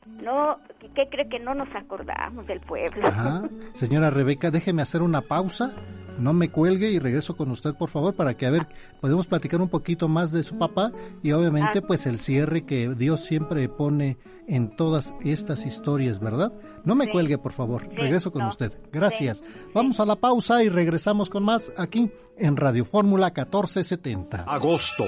No, 0.06 0.58
¿qué 0.94 1.08
cree 1.10 1.28
que 1.28 1.38
no 1.40 1.54
nos 1.54 1.68
acordamos 1.74 2.46
del 2.46 2.60
pueblo? 2.60 3.06
Ajá. 3.08 3.42
Señora 3.72 4.10
Rebeca, 4.10 4.50
déjeme 4.50 4.82
hacer 4.82 5.02
una 5.02 5.22
pausa. 5.22 5.72
No 6.18 6.32
me 6.32 6.48
cuelgue 6.48 6.90
y 6.90 7.00
regreso 7.00 7.34
con 7.36 7.50
usted, 7.50 7.74
por 7.74 7.88
favor, 7.90 8.14
para 8.14 8.34
que 8.34 8.46
a 8.46 8.50
ver, 8.50 8.68
podemos 9.00 9.26
platicar 9.26 9.60
un 9.60 9.68
poquito 9.68 10.06
más 10.08 10.30
de 10.30 10.44
su 10.44 10.56
papá 10.56 10.92
y 11.24 11.32
obviamente 11.32 11.80
Ah. 11.80 11.84
pues 11.86 12.06
el 12.06 12.18
cierre 12.18 12.64
que 12.64 12.90
Dios 12.94 13.24
siempre 13.24 13.68
pone 13.68 14.16
en 14.46 14.76
todas 14.76 15.12
estas 15.24 15.66
historias, 15.66 16.20
¿verdad? 16.20 16.52
No 16.84 16.94
me 16.94 17.06
Sí. 17.06 17.10
cuelgue, 17.10 17.36
por 17.38 17.52
favor. 17.52 17.82
Sí, 17.90 17.96
Regreso 17.96 18.30
con 18.30 18.42
no. 18.42 18.48
usted. 18.48 18.72
Gracias. 18.92 19.42
Vamos 19.74 19.98
a 19.98 20.06
la 20.06 20.14
pausa 20.16 20.62
y 20.62 20.68
regresamos 20.68 21.28
con 21.28 21.42
más 21.44 21.72
aquí 21.76 22.08
en 22.38 22.56
Radio 22.56 22.84
Fórmula 22.84 23.32
1470. 23.32 24.44
Agosto, 24.46 25.04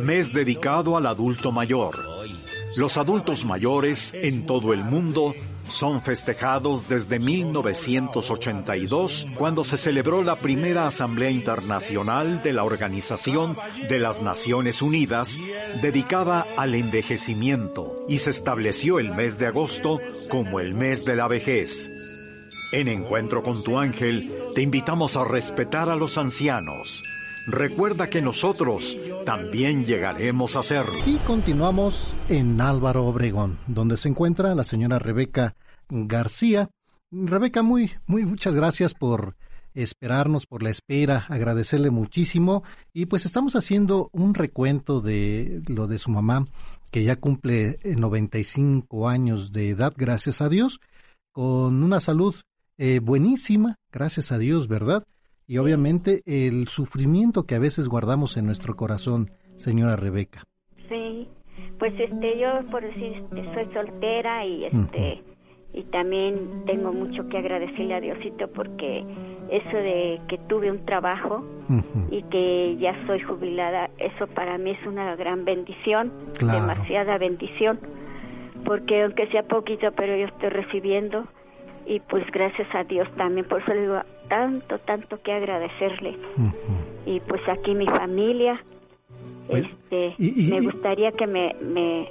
mes 0.00 0.32
dedicado 0.32 0.96
al 0.96 1.06
adulto 1.06 1.52
mayor. 1.52 1.96
Los 2.78 2.96
adultos 2.96 3.44
mayores 3.44 4.14
en 4.14 4.46
todo 4.46 4.72
el 4.72 4.84
mundo 4.84 5.34
son 5.66 6.00
festejados 6.00 6.88
desde 6.88 7.18
1982, 7.18 9.26
cuando 9.36 9.64
se 9.64 9.76
celebró 9.76 10.22
la 10.22 10.38
primera 10.38 10.86
Asamblea 10.86 11.30
Internacional 11.30 12.40
de 12.40 12.52
la 12.52 12.62
Organización 12.62 13.56
de 13.88 13.98
las 13.98 14.22
Naciones 14.22 14.80
Unidas 14.80 15.40
dedicada 15.82 16.46
al 16.56 16.76
envejecimiento 16.76 18.04
y 18.08 18.18
se 18.18 18.30
estableció 18.30 19.00
el 19.00 19.12
mes 19.12 19.38
de 19.38 19.46
agosto 19.46 19.98
como 20.28 20.60
el 20.60 20.74
mes 20.74 21.04
de 21.04 21.16
la 21.16 21.26
vejez. 21.26 21.90
En 22.70 22.86
Encuentro 22.86 23.42
con 23.42 23.64
tu 23.64 23.76
ángel, 23.76 24.32
te 24.54 24.62
invitamos 24.62 25.16
a 25.16 25.24
respetar 25.24 25.88
a 25.88 25.96
los 25.96 26.16
ancianos. 26.16 27.02
Recuerda 27.50 28.10
que 28.10 28.20
nosotros 28.20 28.98
también 29.24 29.86
llegaremos 29.86 30.54
a 30.54 30.62
serlo. 30.62 30.98
Y 31.06 31.16
continuamos 31.16 32.14
en 32.28 32.60
Álvaro 32.60 33.06
Obregón, 33.06 33.58
donde 33.66 33.96
se 33.96 34.10
encuentra 34.10 34.54
la 34.54 34.64
señora 34.64 34.98
Rebeca 34.98 35.56
García. 35.88 36.68
Rebeca, 37.10 37.62
muy, 37.62 37.92
muy 38.06 38.26
muchas 38.26 38.54
gracias 38.54 38.92
por 38.92 39.34
esperarnos, 39.72 40.46
por 40.46 40.62
la 40.62 40.68
espera, 40.68 41.24
agradecerle 41.30 41.88
muchísimo. 41.88 42.64
Y 42.92 43.06
pues 43.06 43.24
estamos 43.24 43.56
haciendo 43.56 44.10
un 44.12 44.34
recuento 44.34 45.00
de 45.00 45.62
lo 45.68 45.86
de 45.86 45.98
su 45.98 46.10
mamá, 46.10 46.44
que 46.90 47.02
ya 47.02 47.16
cumple 47.16 47.78
eh, 47.82 47.96
95 47.96 49.08
años 49.08 49.52
de 49.52 49.70
edad, 49.70 49.94
gracias 49.96 50.42
a 50.42 50.50
Dios, 50.50 50.80
con 51.32 51.82
una 51.82 52.00
salud 52.00 52.34
eh, 52.76 52.98
buenísima, 52.98 53.76
gracias 53.90 54.32
a 54.32 54.38
Dios, 54.38 54.68
¿verdad? 54.68 55.06
Y 55.48 55.56
obviamente 55.56 56.20
el 56.26 56.68
sufrimiento 56.68 57.44
que 57.44 57.54
a 57.54 57.58
veces 57.58 57.88
guardamos 57.88 58.36
en 58.36 58.44
nuestro 58.44 58.76
corazón, 58.76 59.30
señora 59.56 59.96
Rebeca. 59.96 60.44
Sí, 60.90 61.26
pues 61.78 61.94
este, 61.98 62.38
yo 62.38 62.48
por 62.70 62.82
decir, 62.82 63.24
soy 63.54 63.66
soltera 63.72 64.44
y 64.44 64.66
este, 64.66 65.22
y 65.72 65.82
también 65.84 66.64
tengo 66.66 66.92
mucho 66.92 67.26
que 67.30 67.38
agradecerle 67.38 67.94
a 67.94 68.00
Diosito 68.00 68.48
porque 68.48 69.04
eso 69.50 69.76
de 69.78 70.20
que 70.28 70.36
tuve 70.48 70.70
un 70.70 70.84
trabajo 70.84 71.42
y 72.10 72.22
que 72.24 72.76
ya 72.78 72.94
soy 73.06 73.20
jubilada, 73.20 73.88
eso 73.96 74.26
para 74.26 74.58
mí 74.58 74.72
es 74.72 74.86
una 74.86 75.16
gran 75.16 75.46
bendición, 75.46 76.12
Claro. 76.38 76.60
demasiada 76.60 77.16
bendición, 77.16 77.80
porque 78.66 79.02
aunque 79.02 79.26
sea 79.28 79.44
poquito, 79.44 79.92
pero 79.96 80.14
yo 80.14 80.26
estoy 80.26 80.50
recibiendo 80.50 81.24
y 81.86 82.00
pues 82.00 82.24
gracias 82.32 82.68
a 82.74 82.84
Dios 82.84 83.08
también, 83.16 83.48
por 83.48 83.62
eso 83.62 83.72
le 83.72 83.80
digo 83.80 84.00
tanto, 84.28 84.78
tanto 84.80 85.20
que 85.22 85.32
agradecerle. 85.32 86.16
Ujú. 86.36 86.52
Y 87.06 87.20
pues 87.20 87.40
aquí 87.48 87.74
mi 87.74 87.86
familia, 87.86 88.62
Pues, 89.48 89.64
este, 89.64 90.14
y- 90.18 90.48
y- 90.48 90.50
me 90.52 90.60
gustaría 90.60 91.12
que 91.12 91.26
me, 91.26 91.54
me, 91.62 92.08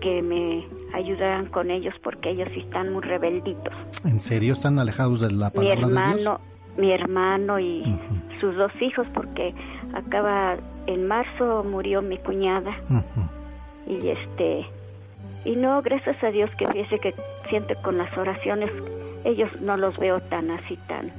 que 0.00 0.22
me 0.22 0.64
ayudaran 0.94 1.46
con 1.46 1.70
ellos 1.70 1.94
porque 2.02 2.30
ellos 2.30 2.48
están 2.56 2.92
muy 2.92 3.02
rebelditos. 3.02 3.72
¿En 4.04 4.20
serio 4.20 4.52
están 4.52 4.78
alejados 4.78 5.20
de 5.20 5.30
la 5.32 5.50
palabra 5.50 5.76
mi 5.76 5.82
hermano, 5.82 6.14
de 6.16 6.20
Dios? 6.22 6.40
Mi 6.76 6.92
hermano 6.92 7.58
y 7.58 7.98
sus 8.40 8.54
dos 8.56 8.70
hijos 8.80 9.06
porque 9.12 9.52
acaba 9.92 10.56
en 10.86 11.06
marzo 11.08 11.64
murió 11.64 12.00
mi 12.00 12.16
cuñada 12.18 12.74
y 13.86 14.08
este 14.08 14.64
y 15.44 15.56
no 15.56 15.82
gracias 15.82 16.22
a 16.22 16.30
Dios 16.30 16.48
que 16.56 16.66
fíjese 16.68 16.98
que 17.00 17.14
siente 17.48 17.74
con 17.82 17.98
las 17.98 18.16
oraciones 18.16 18.70
ellos 19.24 19.50
no 19.60 19.76
los 19.76 19.96
veo 19.98 20.20
tan 20.20 20.50
así 20.52 20.76
tan 20.86 21.10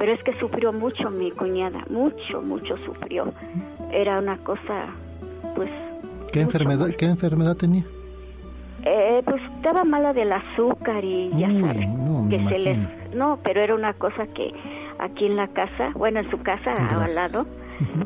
pero 0.00 0.12
es 0.12 0.22
que 0.22 0.32
sufrió 0.40 0.72
mucho 0.72 1.10
mi 1.10 1.30
cuñada 1.30 1.84
mucho 1.90 2.40
mucho 2.40 2.74
sufrió. 2.86 3.32
Era 3.92 4.18
una 4.18 4.38
cosa 4.38 4.86
pues 5.54 5.70
qué 6.32 6.40
enfermedad 6.40 6.88
qué 6.98 7.04
enfermedad 7.04 7.54
tenía 7.56 7.84
eh, 8.82 9.20
pues 9.26 9.42
estaba 9.56 9.84
mala 9.84 10.14
del 10.14 10.32
azúcar 10.32 11.04
y 11.04 11.30
ya 11.34 11.50
sabes 11.50 11.86
que 12.30 12.48
se 12.48 12.58
les 12.58 12.78
no 13.14 13.38
pero 13.44 13.60
era 13.60 13.74
una 13.74 13.92
cosa 13.92 14.26
que 14.28 14.54
aquí 14.98 15.26
en 15.26 15.36
la 15.36 15.48
casa 15.48 15.90
bueno 15.94 16.20
en 16.20 16.30
su 16.30 16.38
casa 16.38 16.72
al 16.72 17.14
lado 17.14 17.44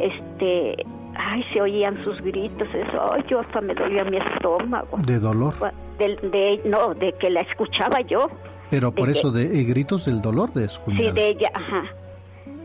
este 0.00 0.74
ay 1.16 1.44
se 1.52 1.60
oían 1.60 2.02
sus 2.02 2.20
gritos 2.22 2.66
eso 2.74 3.12
ay, 3.12 3.24
yo 3.28 3.38
hasta 3.38 3.60
me 3.60 3.72
dolía 3.72 4.02
mi 4.04 4.16
estómago. 4.16 4.98
De 4.98 5.20
dolor 5.20 5.54
de, 5.98 6.08
de 6.08 6.60
no 6.64 6.92
de 6.94 7.12
que 7.20 7.30
la 7.30 7.42
escuchaba 7.42 8.00
yo 8.00 8.28
pero 8.74 8.92
por 8.92 9.08
eso 9.08 9.30
de 9.30 9.60
eh, 9.60 9.62
gritos 9.62 10.04
del 10.04 10.20
dolor 10.20 10.52
de 10.52 10.68
su 10.68 10.80
sí 10.90 11.10
de 11.12 11.28
ella 11.28 11.50
ajá. 11.54 11.84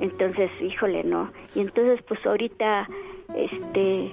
Entonces 0.02 0.50
híjole 0.60 1.04
no. 1.04 1.30
Y 1.54 1.60
entonces 1.60 2.04
pues 2.08 2.20
ahorita 2.26 2.88
este 3.36 4.12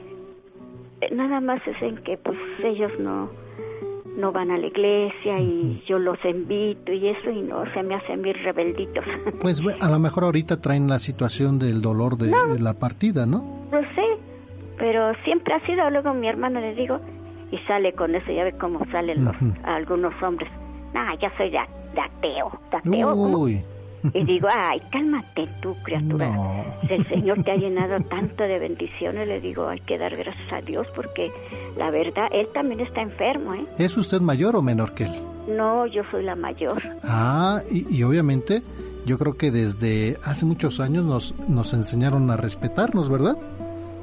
nada 1.13 1.41
más 1.41 1.67
es 1.67 1.81
en 1.81 1.97
que 1.99 2.19
pues 2.19 2.37
ellos 2.63 2.93
no 2.99 3.31
no 4.19 4.31
van 4.31 4.51
a 4.51 4.59
la 4.59 4.67
iglesia 4.67 5.41
y 5.41 5.83
yo 5.87 5.99
los 5.99 6.23
invito 6.25 6.93
y 6.93 7.09
eso 7.09 7.31
y 7.31 7.41
no 7.41 7.65
se 7.73 7.83
me 7.83 7.95
hacen 7.95 8.21
bien 8.23 8.37
rebelditos. 8.45 9.05
Pues 9.41 9.63
a 9.81 9.89
lo 9.89 9.99
mejor 9.99 10.25
ahorita 10.25 10.61
traen 10.61 10.89
la 10.89 10.99
situación 10.99 11.59
del 11.59 11.81
dolor 11.81 12.17
de, 12.19 12.31
la 12.59 12.75
partida, 12.75 13.27
¿no? 13.27 13.69
Lo 13.71 13.81
sé, 13.81 14.19
pero 14.79 15.15
siempre 15.25 15.55
ha 15.55 15.61
sido, 15.67 15.89
luego 15.91 16.15
mi 16.15 16.29
hermano 16.29 16.61
le 16.61 16.75
digo, 16.75 16.99
y 17.51 17.59
sale 17.67 17.93
con 17.93 18.15
eso, 18.15 18.33
ya 18.33 18.45
ve 18.45 18.53
cómo 18.53 18.85
salen 18.91 19.25
los, 19.25 19.37
algunos 19.65 20.15
hombres. 20.23 20.51
No, 20.95 21.15
yo 21.19 21.29
soy 21.37 21.51
de, 21.51 21.59
ateo, 22.01 22.61
de 22.71 22.77
ateo. 22.77 23.15
Uy. 23.15 23.65
Y 24.15 24.25
digo, 24.25 24.49
ay, 24.51 24.81
cálmate 24.93 25.49
tú, 25.61 25.75
criatura. 25.83 26.31
El 26.89 27.07
Señor 27.09 27.43
te 27.43 27.53
ha 27.53 27.57
llenado 27.57 27.99
tanto 28.09 28.45
de 28.45 28.59
bendiciones. 28.59 29.27
Le 29.27 29.41
digo, 29.41 29.67
hay 29.69 29.81
que 29.81 29.99
dar 29.99 30.17
gracias 30.17 30.53
a 30.53 30.61
Dios 30.61 30.87
porque 30.95 31.31
la 31.77 31.91
verdad, 31.91 32.29
Él 32.33 32.49
también 32.55 32.81
está 32.81 33.03
enfermo, 33.03 33.55
¿eh? 33.55 33.67
¿Es 33.79 33.97
usted 33.97 34.21
mayor 34.21 34.57
o 34.57 34.63
menor 34.63 34.95
que 34.95 35.05
Él? 35.05 35.13
No, 35.49 35.87
yo 35.87 36.03
soy 36.11 36.25
la 36.25 36.37
mayor. 36.37 36.83
Ah, 37.03 37.63
y, 37.71 38.03
obviamente 38.03 38.63
yo 39.05 39.19
creo 39.19 39.37
que 39.37 39.51
desde 39.51 40.19
hace 40.25 40.45
muchos 40.45 40.81
años 40.81 41.05
nos, 41.05 41.35
nos 41.49 41.73
enseñaron 41.73 42.31
a 42.31 42.37
respetarnos, 42.37 43.09
¿verdad? 43.09 43.37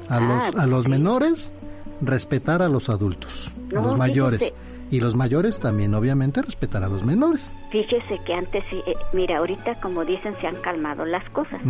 A, 0.08 0.20
los, 0.20 0.42
ah, 0.42 0.50
a 0.62 0.66
los 0.66 0.88
menores, 0.88 1.52
respetar 2.00 2.62
a 2.62 2.68
los 2.68 2.88
adultos, 2.88 3.52
a 3.76 3.80
los 3.80 3.98
mayores. 3.98 4.52
Y 4.90 5.00
los 5.00 5.14
mayores 5.16 5.58
también, 5.58 5.94
obviamente, 5.94 6.42
respetar 6.42 6.84
a 6.84 6.88
los 6.88 7.04
menores. 7.04 7.54
Fíjese 7.70 8.18
que 8.24 8.34
antes, 8.34 8.64
eh, 8.72 8.94
mira, 9.12 9.38
ahorita 9.38 9.80
como 9.80 10.04
dicen, 10.04 10.34
se 10.40 10.46
han 10.46 10.56
calmado 10.56 11.04
las 11.04 11.28
cosas. 11.30 11.60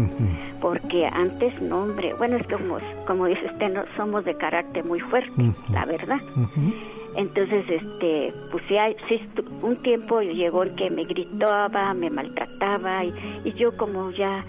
Porque 0.61 1.07
antes, 1.07 1.61
no, 1.63 1.83
hombre, 1.83 2.15
bueno, 2.15 2.37
es 2.37 2.47
que 2.47 2.57
como, 2.57 2.79
como 3.07 3.27
dice 3.27 3.47
usted, 3.47 3.73
no, 3.73 3.85
somos 3.97 4.25
de 4.25 4.35
carácter 4.37 4.85
muy 4.85 5.01
fuerte, 5.01 5.33
la 5.71 5.85
verdad. 5.85 6.19
Entonces, 7.17 7.65
este, 7.69 8.35
pues 8.51 8.65
sí, 8.69 8.77
un 9.63 9.77
tiempo 9.83 10.21
llegó 10.21 10.65
el 10.65 10.75
que 10.75 10.91
me 10.91 11.05
gritaba, 11.05 11.95
me 11.95 12.11
maltrataba 12.11 13.05
y, 13.05 13.15
y 13.45 13.53
yo 13.53 13.77
como 13.77 14.11
ya, 14.11 14.45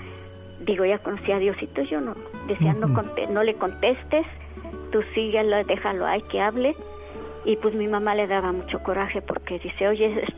digo, 0.66 0.84
ya 0.84 0.98
conocía 0.98 1.36
a 1.36 1.40
Diosito, 1.40 1.84
yo 1.84 2.02
no, 2.02 2.16
decía, 2.48 2.74
no, 2.74 2.88
no 2.88 3.44
le 3.44 3.54
contestes, 3.54 4.26
tú 4.92 5.02
síguelo, 5.14 5.64
déjalo 5.66 6.08
ahí 6.08 6.24
que 6.24 6.42
hable 6.42 6.76
y 7.46 7.56
pues 7.58 7.76
mi 7.76 7.88
mamá 7.88 8.16
le 8.16 8.28
daba 8.28 8.52
mucho 8.52 8.80
coraje 8.80 9.22
porque 9.22 9.60
dice, 9.60 9.88
oye, 9.88 10.24
es 10.24 10.36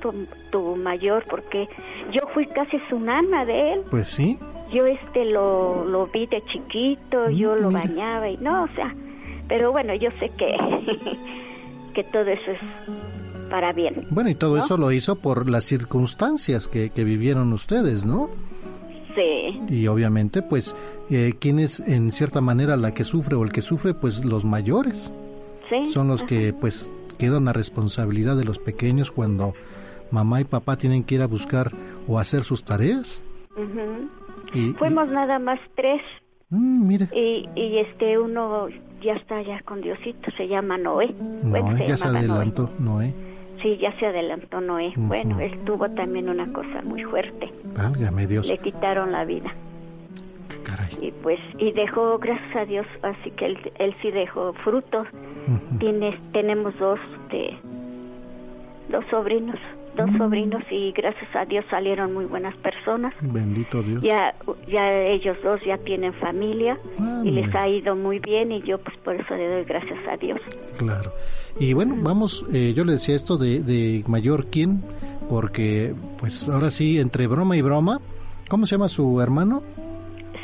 tu, 0.51 0.75
mayor, 0.75 1.23
porque 1.29 1.67
yo 2.11 2.27
fui 2.33 2.45
casi 2.47 2.77
su 2.89 2.99
nana 2.99 3.45
de 3.45 3.73
él. 3.73 3.81
Pues 3.89 4.07
sí. 4.07 4.37
Yo 4.73 4.85
este 4.85 5.23
lo, 5.25 5.85
lo 5.85 6.07
vi 6.07 6.27
de 6.27 6.43
chiquito, 6.43 7.29
mm, 7.29 7.31
yo 7.31 7.55
lo 7.55 7.71
bañaba 7.71 8.29
y 8.29 8.37
no, 8.37 8.63
o 8.63 8.67
sea, 8.75 8.93
pero 9.47 9.71
bueno, 9.71 9.95
yo 9.95 10.09
sé 10.19 10.29
que, 10.37 10.53
que 11.93 12.03
todo 12.03 12.25
eso 12.25 12.51
es 12.51 12.59
para 13.49 13.71
bien. 13.71 14.05
Bueno, 14.09 14.29
y 14.29 14.35
todo 14.35 14.57
eso 14.57 14.77
lo 14.77 14.91
hizo 14.91 15.15
por 15.15 15.49
las 15.49 15.63
circunstancias 15.63 16.67
que, 16.67 16.89
que 16.89 17.05
vivieron 17.05 17.53
ustedes, 17.53 18.05
¿no? 18.05 18.29
Sí. 19.15 19.61
Y 19.69 19.87
obviamente, 19.87 20.41
pues, 20.41 20.75
eh, 21.09 21.33
¿quién 21.39 21.59
es 21.59 21.79
en 21.79 22.11
cierta 22.11 22.41
manera 22.41 22.75
la 22.75 22.93
que 22.93 23.05
sufre 23.05 23.35
o 23.35 23.43
el 23.43 23.53
que 23.53 23.61
sufre? 23.61 23.93
Pues 23.93 24.25
los 24.25 24.43
mayores. 24.43 25.13
Sí. 25.69 25.91
Son 25.91 26.09
los 26.09 26.23
que, 26.23 26.53
pues, 26.53 26.91
queda 27.17 27.37
una 27.37 27.53
responsabilidad 27.53 28.37
de 28.37 28.45
los 28.45 28.59
pequeños 28.59 29.11
cuando 29.11 29.53
mamá 30.11 30.41
y 30.41 30.45
papá 30.45 30.77
tienen 30.77 31.03
que 31.03 31.15
ir 31.15 31.21
a 31.21 31.27
buscar 31.27 31.71
o 32.07 32.19
hacer 32.19 32.43
sus 32.43 32.63
tareas. 32.63 33.25
y, 34.53 34.71
Fuimos 34.73 35.09
nada 35.09 35.39
más 35.39 35.59
tres. 35.75 36.01
Mm, 36.49 36.87
mire. 36.87 37.09
Y, 37.13 37.49
y, 37.55 37.79
este 37.79 38.17
uno 38.17 38.67
ya 39.01 39.13
está 39.13 39.41
ya 39.41 39.61
con 39.63 39.81
Diosito, 39.81 40.31
se 40.37 40.47
llama 40.47 40.77
Noé. 40.77 41.13
No, 41.43 41.77
ya 41.77 41.97
se 41.97 42.07
adelantó 42.07 42.69
Noé. 42.79 43.13
Sí, 43.61 43.77
ya 43.81 43.91
se 43.99 44.05
adelantó 44.05 44.61
Noé. 44.61 44.93
Bueno, 44.95 45.39
él 45.39 45.59
tuvo 45.65 45.89
también 45.89 46.29
una 46.29 46.51
cosa 46.53 46.81
muy 46.83 47.03
fuerte. 47.03 47.51
Válgame 47.75 48.27
Dios. 48.27 48.47
Le 48.47 48.59
quitaron 48.59 49.11
la 49.11 49.25
vida. 49.25 49.53
Y 51.01 51.11
pues, 51.11 51.39
y 51.57 51.71
dejó, 51.71 52.17
gracias 52.17 52.55
a 52.55 52.65
Dios, 52.65 52.85
así 53.01 53.31
que 53.31 53.45
él, 53.45 53.57
él 53.79 53.95
sí 54.01 54.11
dejó 54.11 54.53
frutos. 54.63 55.07
Tienes, 55.79 56.15
tenemos 56.33 56.77
dos, 56.79 56.99
de, 57.29 57.57
dos 58.89 59.05
sobrinos, 59.09 59.59
dos 59.95 60.11
mm. 60.11 60.17
sobrinos 60.17 60.63
y 60.69 60.91
gracias 60.91 61.33
a 61.35 61.45
Dios 61.45 61.65
salieron 61.69 62.13
muy 62.13 62.25
buenas 62.25 62.55
personas. 62.57 63.13
Bendito 63.21 63.81
Dios. 63.81 64.01
Ya, 64.01 64.35
ya 64.67 65.03
ellos 65.03 65.37
dos 65.43 65.61
ya 65.65 65.77
tienen 65.77 66.13
familia 66.15 66.77
y 67.23 67.31
les 67.31 67.53
ha 67.55 67.67
ido 67.67 67.95
muy 67.95 68.19
bien 68.19 68.51
y 68.51 68.61
yo 68.61 68.77
pues 68.77 68.97
por 68.97 69.15
eso 69.15 69.35
le 69.35 69.47
doy 69.47 69.63
gracias 69.63 69.99
a 70.09 70.17
Dios. 70.17 70.39
Claro. 70.77 71.13
Y 71.59 71.73
bueno, 71.73 71.95
vamos, 71.97 72.45
eh, 72.53 72.73
yo 72.75 72.83
le 72.83 72.93
decía 72.93 73.15
esto 73.15 73.37
de, 73.37 73.61
de 73.61 74.03
mayor 74.07 74.47
quién, 74.47 74.83
porque 75.29 75.93
pues 76.19 76.47
ahora 76.49 76.71
sí, 76.71 76.99
entre 76.99 77.27
broma 77.27 77.55
y 77.55 77.61
broma, 77.61 77.99
¿cómo 78.49 78.65
se 78.65 78.75
llama 78.75 78.89
su 78.89 79.21
hermano? 79.21 79.63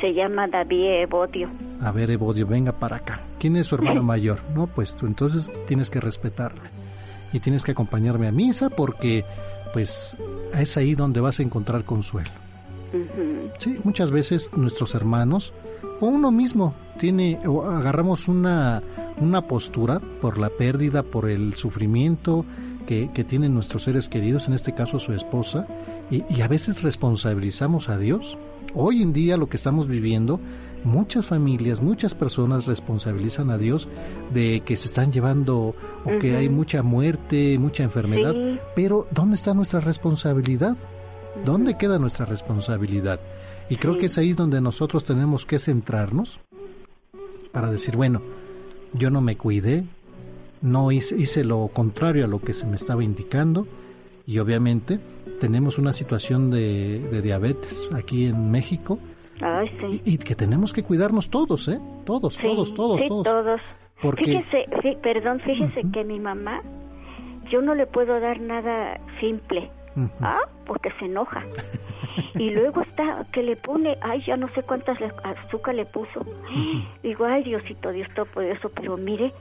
Se 0.04 0.12
llama 0.12 0.46
David 0.48 1.02
Evodio. 1.04 1.48
A 1.80 1.90
ver, 1.90 2.10
Evodio, 2.10 2.46
venga 2.46 2.72
para 2.72 2.96
acá. 2.96 3.22
¿Quién 3.38 3.56
es 3.56 3.68
su 3.68 3.74
hermano 3.74 4.02
mayor? 4.02 4.40
No, 4.54 4.66
pues 4.66 4.94
tú 4.94 5.06
entonces 5.06 5.50
tienes 5.66 5.88
que 5.88 5.98
respetarme. 5.98 6.68
Y 7.32 7.40
tienes 7.40 7.62
que 7.62 7.72
acompañarme 7.72 8.28
a 8.28 8.32
misa 8.32 8.68
porque, 8.68 9.24
pues, 9.72 10.14
es 10.52 10.76
ahí 10.76 10.94
donde 10.94 11.20
vas 11.20 11.40
a 11.40 11.42
encontrar 11.42 11.84
consuelo. 11.84 12.28
Sí, 13.56 13.78
muchas 13.82 14.10
veces 14.10 14.50
nuestros 14.54 14.94
hermanos 14.94 15.54
o 16.00 16.06
uno 16.06 16.30
mismo 16.30 16.74
tiene 16.98 17.40
o 17.46 17.62
agarramos 17.64 18.28
una, 18.28 18.82
una 19.16 19.40
postura 19.48 20.00
por 20.20 20.36
la 20.36 20.50
pérdida, 20.50 21.02
por 21.02 21.30
el 21.30 21.54
sufrimiento 21.54 22.44
que, 22.86 23.10
que 23.14 23.24
tienen 23.24 23.54
nuestros 23.54 23.84
seres 23.84 24.10
queridos, 24.10 24.48
en 24.48 24.54
este 24.54 24.74
caso 24.74 24.98
su 24.98 25.14
esposa, 25.14 25.66
y, 26.10 26.24
y 26.28 26.42
a 26.42 26.48
veces 26.48 26.82
responsabilizamos 26.82 27.88
a 27.88 27.96
Dios 27.96 28.36
Hoy 28.76 29.02
en 29.02 29.12
día 29.12 29.36
lo 29.36 29.48
que 29.48 29.56
estamos 29.56 29.86
viviendo, 29.86 30.40
muchas 30.82 31.26
familias, 31.26 31.80
muchas 31.80 32.12
personas 32.12 32.66
responsabilizan 32.66 33.50
a 33.50 33.56
Dios 33.56 33.88
de 34.32 34.62
que 34.66 34.76
se 34.76 34.88
están 34.88 35.12
llevando 35.12 35.76
o 36.04 36.18
que 36.20 36.36
hay 36.36 36.48
mucha 36.48 36.82
muerte, 36.82 37.56
mucha 37.60 37.84
enfermedad, 37.84 38.34
pero 38.74 39.06
¿dónde 39.12 39.36
está 39.36 39.54
nuestra 39.54 39.78
responsabilidad? 39.78 40.76
¿Dónde 41.44 41.76
queda 41.78 42.00
nuestra 42.00 42.26
responsabilidad? 42.26 43.20
Y 43.70 43.76
creo 43.76 43.96
que 43.96 44.06
es 44.06 44.18
ahí 44.18 44.32
donde 44.32 44.60
nosotros 44.60 45.04
tenemos 45.04 45.46
que 45.46 45.60
centrarnos 45.60 46.40
para 47.52 47.70
decir, 47.70 47.96
bueno, 47.96 48.22
yo 48.92 49.08
no 49.08 49.20
me 49.20 49.36
cuidé, 49.36 49.84
no 50.62 50.90
hice, 50.90 51.16
hice 51.16 51.44
lo 51.44 51.68
contrario 51.68 52.24
a 52.24 52.28
lo 52.28 52.40
que 52.40 52.54
se 52.54 52.66
me 52.66 52.74
estaba 52.74 53.04
indicando 53.04 53.68
y 54.26 54.40
obviamente 54.40 54.98
tenemos 55.40 55.78
una 55.78 55.92
situación 55.92 56.50
de, 56.50 57.20
diabetes 57.22 57.88
aquí 57.94 58.26
en 58.26 58.50
México. 58.50 58.98
y, 60.04 60.18
que 60.18 60.34
tenemos 60.34 60.72
que 60.72 60.82
cuidarnos 60.82 61.30
todos, 61.30 61.68
¿eh? 61.68 61.80
Todos, 62.04 62.36
todos, 62.38 62.74
todos, 62.74 63.00
sí, 63.00 63.08
todos. 63.08 63.60
Porque... 64.00 64.24
Fíjese, 64.24 64.66
perdón, 65.02 65.40
fíjese 65.40 65.82
que 65.92 66.04
mi 66.04 66.20
mamá, 66.20 66.62
yo 67.50 67.62
no 67.62 67.74
le 67.74 67.86
puedo 67.86 68.20
dar 68.20 68.40
nada 68.40 69.00
simple. 69.20 69.70
Ah, 70.20 70.40
porque 70.66 70.90
se 70.98 71.04
enoja. 71.04 71.42
y 72.34 72.50
luego 72.50 72.82
está 72.82 73.26
que 73.32 73.42
le 73.42 73.56
pone, 73.56 73.96
ay, 74.00 74.22
ya 74.26 74.36
no 74.36 74.48
sé 74.54 74.62
cuántas 74.62 74.98
azúcar 75.22 75.74
le 75.74 75.86
puso. 75.86 76.26
Digo, 77.02 77.24
ay, 77.24 77.44
Diosito, 77.44 77.90
Dios 77.90 78.08
eso 78.10 78.70
pero 78.74 78.96
mire, 78.96 79.32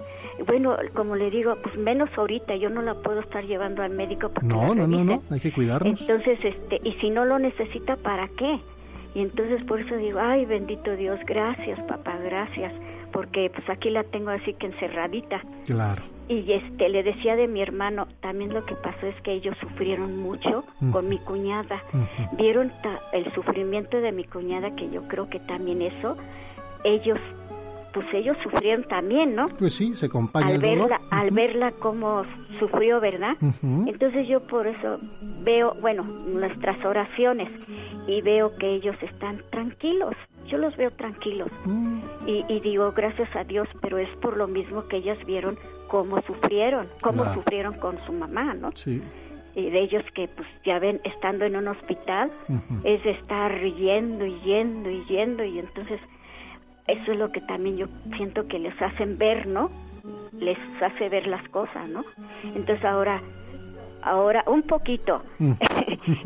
bueno, 0.47 0.75
como 0.93 1.15
le 1.15 1.29
digo, 1.29 1.55
pues 1.61 1.75
menos 1.77 2.09
ahorita, 2.17 2.55
yo 2.55 2.69
no 2.69 2.81
la 2.81 2.95
puedo 2.95 3.19
estar 3.19 3.43
llevando 3.45 3.83
al 3.83 3.91
médico 3.91 4.29
para 4.29 4.47
No, 4.47 4.73
no, 4.73 4.87
no, 4.87 5.03
no, 5.03 5.23
hay 5.29 5.39
que 5.39 5.51
cuidarnos. 5.51 6.01
Entonces, 6.01 6.39
este, 6.43 6.79
y 6.83 6.93
si 6.93 7.09
no 7.09 7.25
lo 7.25 7.39
necesita, 7.39 7.95
¿para 7.97 8.27
qué? 8.29 8.59
Y 9.15 9.21
entonces 9.21 9.63
por 9.65 9.79
eso 9.79 9.95
digo, 9.95 10.19
ay, 10.19 10.45
bendito 10.45 10.95
Dios, 10.95 11.19
gracias, 11.25 11.79
papá, 11.87 12.17
gracias 12.17 12.73
porque 13.13 13.49
pues 13.55 13.69
aquí 13.69 13.91
la 13.91 14.03
tengo 14.03 14.31
así 14.31 14.53
que 14.55 14.65
encerradita. 14.65 15.41
Claro. 15.65 16.01
Y 16.27 16.51
este 16.51 16.89
le 16.89 17.03
decía 17.03 17.35
de 17.35 17.47
mi 17.47 17.61
hermano, 17.61 18.07
también 18.21 18.53
lo 18.53 18.65
que 18.65 18.75
pasó 18.75 19.05
es 19.05 19.21
que 19.21 19.33
ellos 19.33 19.55
sufrieron 19.61 20.17
mucho 20.17 20.65
con 20.91 21.07
mi 21.07 21.19
cuñada. 21.19 21.81
Vieron 22.37 22.71
el 23.13 23.31
sufrimiento 23.33 24.01
de 24.01 24.11
mi 24.11 24.23
cuñada 24.23 24.75
que 24.75 24.89
yo 24.89 25.07
creo 25.07 25.29
que 25.29 25.39
también 25.41 25.81
eso 25.81 26.17
ellos 26.83 27.19
pues 27.93 28.07
ellos 28.13 28.35
sufrieron 28.43 28.83
también, 28.85 29.35
¿no? 29.35 29.45
Pues 29.59 29.75
sí, 29.75 29.93
se 29.93 30.07
acompaña 30.07 30.47
al 30.47 30.53
el 30.55 30.61
verla, 30.61 31.01
Al 31.11 31.31
verla 31.31 31.71
cómo 31.79 32.23
sufrió, 32.59 32.99
¿verdad? 32.99 33.35
Entonces 33.61 34.27
yo 34.27 34.41
por 34.47 34.67
eso 34.67 34.99
veo, 35.43 35.75
bueno, 35.79 36.03
nuestras 36.03 36.83
oraciones 36.83 37.49
y 38.07 38.21
veo 38.21 38.55
que 38.57 38.75
ellos 38.75 38.95
están 39.01 39.41
tranquilos, 39.51 40.15
yo 40.47 40.57
los 40.57 40.75
veo 40.75 40.91
tranquilos 40.91 41.49
mm. 41.65 41.99
y, 42.27 42.59
digo 42.59 42.91
gracias 42.91 43.33
a 43.35 43.43
Dios, 43.43 43.67
pero 43.81 43.97
es 43.97 44.09
por 44.17 44.37
lo 44.37 44.47
mismo 44.47 44.87
que 44.87 44.97
ellas 44.97 45.17
vieron 45.25 45.57
cómo 45.87 46.21
sufrieron, 46.23 46.87
cómo 47.01 47.31
sufrieron 47.33 47.75
con 47.75 47.97
su 48.05 48.11
mamá, 48.11 48.53
¿no? 48.55 48.71
Sí. 48.75 49.01
Y 49.55 49.69
de 49.69 49.81
ellos 49.81 50.03
que 50.15 50.27
pues 50.35 50.47
ya 50.65 50.79
ven 50.79 50.99
estando 51.03 51.45
en 51.45 51.55
un 51.55 51.67
hospital 51.67 52.31
es 52.83 53.05
estar 53.05 53.55
yendo 53.61 54.25
y 54.25 54.39
yendo 54.41 54.89
y 54.89 55.05
yendo 55.05 55.43
y 55.43 55.59
entonces 55.59 55.99
eso 56.87 57.11
es 57.11 57.17
lo 57.17 57.31
que 57.31 57.41
también 57.41 57.77
yo 57.77 57.87
siento 58.17 58.47
que 58.47 58.59
les 58.59 58.79
hacen 58.81 59.17
ver, 59.17 59.47
¿no? 59.47 59.69
Les 60.33 60.57
hace 60.81 61.09
ver 61.09 61.27
las 61.27 61.47
cosas, 61.49 61.89
¿no? 61.89 62.03
Entonces 62.55 62.83
ahora 62.83 63.21
ahora 64.03 64.43
un 64.47 64.63
poquito. 64.63 65.21
Mm. 65.39 65.53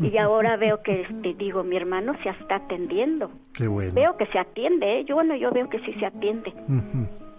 y 0.00 0.18
ahora 0.18 0.56
veo 0.56 0.82
que, 0.82 1.02
este, 1.02 1.34
digo, 1.34 1.62
mi 1.62 1.76
hermano 1.76 2.14
se 2.22 2.28
está 2.30 2.56
atendiendo. 2.56 3.30
Qué 3.54 3.68
bueno. 3.68 3.92
Veo 3.94 4.16
que 4.16 4.26
se 4.26 4.38
atiende, 4.38 5.00
¿eh? 5.00 5.04
yo 5.04 5.14
bueno, 5.14 5.36
yo 5.36 5.50
veo 5.52 5.68
que 5.68 5.78
sí 5.80 5.92
se 5.94 6.06
atiende. 6.06 6.52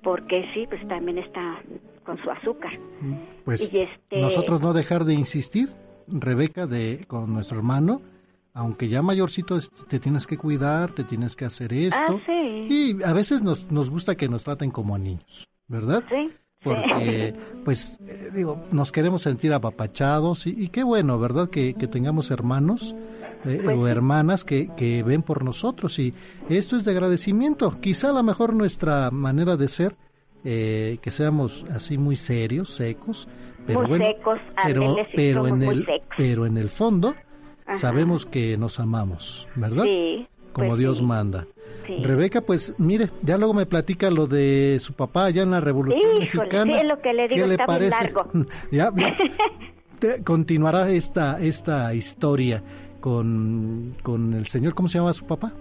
Porque 0.02 0.46
sí, 0.54 0.66
pues 0.70 0.86
también 0.88 1.18
está 1.18 1.62
con 2.06 2.18
su 2.24 2.32
azúcar. 2.32 2.72
Mm. 3.02 3.14
Pues 3.46 3.62
este... 3.62 4.22
nosotros 4.22 4.62
no 4.62 4.74
dejar 4.74 5.04
de 5.04 5.14
insistir, 5.14 5.70
Rebeca, 6.08 6.66
de 6.68 7.06
con 7.08 7.34
nuestro 7.34 7.58
hermano, 7.58 8.02
aunque 8.54 8.88
ya 8.88 9.02
mayorcito 9.02 9.60
te 9.88 10.00
tienes 10.00 10.28
que 10.28 10.38
cuidar, 10.38 10.92
te 10.92 11.04
tienes 11.04 11.36
que 11.36 11.46
hacer 11.46 11.74
esto. 11.74 11.98
Ah, 12.00 12.22
sí. 12.26 12.68
Y 12.70 13.04
a 13.04 13.14
veces 13.14 13.42
nos, 13.42 13.72
nos 13.72 13.90
gusta 13.90 14.16
que 14.16 14.28
nos 14.28 14.44
traten 14.44 14.72
como 14.72 14.96
a 14.96 15.00
niños, 15.00 15.48
¿verdad? 15.68 16.04
Sí 16.10 16.32
porque 16.64 17.34
pues 17.64 17.98
eh, 18.06 18.30
digo 18.34 18.66
nos 18.72 18.92
queremos 18.92 19.22
sentir 19.22 19.54
apapachados 19.54 20.46
y, 20.46 20.68
qué 20.70 20.84
bueno 20.84 21.18
verdad 21.18 21.50
que, 21.50 21.74
tengamos 21.74 22.32
hermanos 22.32 22.96
eh, 23.46 23.62
pues 23.64 23.78
o 23.78 23.88
hermanas 23.88 24.44
que, 24.44 24.70
que, 24.76 25.02
ven 25.04 25.22
por 25.22 25.46
nosotros 25.46 25.98
y 26.00 26.14
esto 26.50 26.76
es 26.76 26.84
de 26.84 26.92
agradecimiento 26.92 27.74
quizá 27.80 28.10
a 28.10 28.14
lo 28.14 28.24
mejor 28.24 28.54
nuestra 28.54 29.10
manera 29.12 29.56
de 29.56 29.68
ser 29.70 29.96
eh, 30.44 30.98
que 31.02 31.12
seamos 31.12 31.66
así 31.74 31.98
muy 31.98 32.18
serios 32.18 32.70
secos 32.76 33.28
pero 33.66 33.88
muy 33.88 34.00
secos, 34.00 34.40
pero 34.66 34.96
pero 35.16 35.48
en 35.48 35.64
el 35.64 35.86
pero 36.18 36.46
en 36.46 36.58
el 36.58 36.70
fondo 36.70 37.16
sabemos 37.78 38.26
que 38.26 38.58
nos 38.58 38.80
amamos 38.80 39.48
verdad 39.56 39.84
sí, 39.84 40.28
como 40.54 40.70
pues 40.70 40.80
Dios 40.80 41.02
manda 41.02 41.46
Rebeca, 41.98 42.42
pues 42.42 42.76
mire, 42.78 43.10
ya 43.22 43.38
luego 43.38 43.54
me 43.54 43.66
platica 43.66 44.10
lo 44.12 44.28
de 44.28 44.78
su 44.80 44.94
papá 44.94 45.26
allá 45.26 45.42
en 45.42 45.52
la 45.52 45.60
Revolución 45.60 46.20
Mexicana. 46.20 46.80
Sí, 46.80 46.86
lo 46.86 47.02
que 47.02 47.14
le 47.14 47.28
digo, 47.28 47.42
¿Qué 47.42 47.48
le 47.48 47.58
parece? 47.58 47.90
largo. 47.90 48.30
ya, 48.72 48.92
continuará 50.24 50.90
esta, 50.90 51.42
esta 51.42 51.94
historia 51.94 52.64
con, 53.00 53.94
con 54.04 54.34
el 54.34 54.48
señor, 54.48 54.74
¿cómo 54.76 54.88
se 54.88 55.00
llama 55.00 55.14
su 55.14 55.26
papá? 55.26 55.52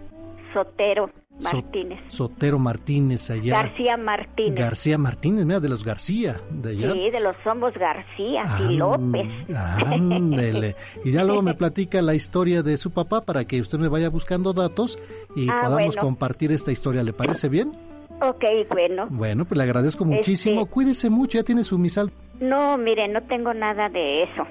Sotero. 0.52 1.10
Martínez. 1.40 2.00
Sotero 2.08 2.58
Martínez 2.58 3.30
allá. 3.30 3.62
García 3.62 3.96
Martínez. 3.96 4.54
García 4.54 4.98
Martínez, 4.98 5.44
mira, 5.44 5.60
de 5.60 5.68
los 5.68 5.84
García. 5.84 6.40
De 6.50 6.70
allá. 6.70 6.92
Sí, 6.92 7.10
de 7.10 7.20
los 7.20 7.36
somos 7.44 7.72
García 7.74 8.42
y 8.68 8.76
López. 8.76 9.26
Ándele. 9.54 10.76
Y 11.04 11.12
ya 11.12 11.24
luego 11.24 11.42
me 11.42 11.54
platica 11.58 12.02
la 12.02 12.14
historia 12.14 12.62
de 12.62 12.76
su 12.76 12.92
papá 12.92 13.22
para 13.22 13.44
que 13.44 13.60
usted 13.60 13.78
me 13.78 13.88
vaya 13.88 14.08
buscando 14.10 14.52
datos 14.52 14.98
y 15.36 15.48
ah, 15.48 15.60
podamos 15.62 15.96
compartir 15.96 16.52
esta 16.52 16.72
historia. 16.72 17.02
¿Le 17.02 17.12
parece 17.12 17.48
bien? 17.48 17.72
Ok, 18.20 18.44
bueno. 18.70 19.06
Bueno, 19.10 19.44
pues 19.44 19.58
le 19.58 19.64
agradezco 19.64 20.04
muchísimo. 20.04 20.62
Este 20.62 20.72
Cuídese 20.72 21.10
mucho, 21.10 21.38
ya 21.38 21.44
tiene 21.44 21.62
su 21.62 21.78
misal. 21.78 22.10
No, 22.40 22.76
mire, 22.76 23.08
no 23.08 23.22
tengo 23.22 23.54
nada 23.54 23.88
de 23.88 24.24
eso. 24.24 24.44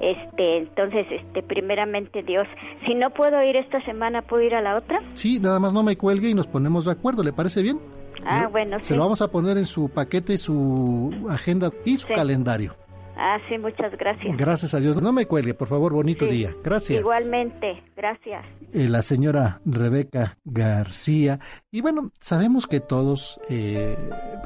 Este, 0.00 0.56
entonces, 0.56 1.06
este, 1.10 1.42
primeramente 1.42 2.22
Dios, 2.22 2.46
si 2.86 2.94
no 2.94 3.10
puedo 3.10 3.42
ir 3.42 3.56
esta 3.56 3.84
semana, 3.84 4.22
¿puedo 4.22 4.42
ir 4.42 4.54
a 4.54 4.62
la 4.62 4.76
otra? 4.76 5.00
Sí, 5.12 5.38
nada 5.38 5.60
más 5.60 5.74
no 5.74 5.82
me 5.82 5.96
cuelgue 5.96 6.30
y 6.30 6.34
nos 6.34 6.46
ponemos 6.46 6.86
de 6.86 6.92
acuerdo, 6.92 7.22
¿le 7.22 7.34
parece 7.34 7.60
bien? 7.60 7.78
Ah, 8.24 8.48
bueno, 8.50 8.78
Se 8.82 8.94
lo 8.94 9.02
vamos 9.02 9.22
a 9.22 9.28
poner 9.28 9.58
en 9.58 9.66
su 9.66 9.88
paquete, 9.90 10.36
su 10.38 11.26
agenda 11.28 11.70
y 11.84 11.96
su 11.96 12.08
calendario. 12.08 12.74
Ah, 13.22 13.36
sí, 13.48 13.58
muchas 13.58 13.92
gracias. 13.98 14.34
Gracias 14.38 14.72
a 14.72 14.80
Dios. 14.80 15.02
No 15.02 15.12
me 15.12 15.26
cuelgue, 15.26 15.52
por 15.52 15.68
favor, 15.68 15.92
bonito 15.92 16.24
día. 16.24 16.54
Gracias. 16.64 17.00
Igualmente, 17.00 17.82
gracias. 17.94 18.46
Eh, 18.72 18.88
la 18.88 19.02
señora 19.02 19.60
Rebeca 19.66 20.38
García. 20.44 21.38
Y 21.70 21.82
bueno, 21.82 22.12
sabemos 22.18 22.66
que 22.66 22.80
todos 22.80 23.38
eh, 23.50 23.94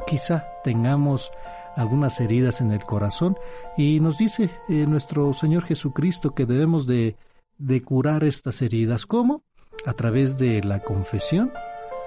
quizá 0.09 0.45
tengamos 0.65 1.31
algunas 1.77 2.21
heridas 2.21 2.61
en 2.61 2.73
el 2.73 2.85
corazón 2.85 3.37
y 3.77 4.01
nos 4.01 4.19
dice 4.19 4.51
eh, 4.69 4.87
nuestro 4.87 5.33
Señor 5.33 5.65
Jesucristo 5.65 6.35
que 6.35 6.47
debemos 6.47 6.87
de, 6.87 7.17
de 7.59 7.83
curar 7.83 8.25
estas 8.25 8.63
heridas. 8.63 9.07
¿Cómo? 9.07 9.43
A 9.87 9.93
través 9.93 10.39
de 10.39 10.63
la 10.63 10.81
confesión, 10.81 11.53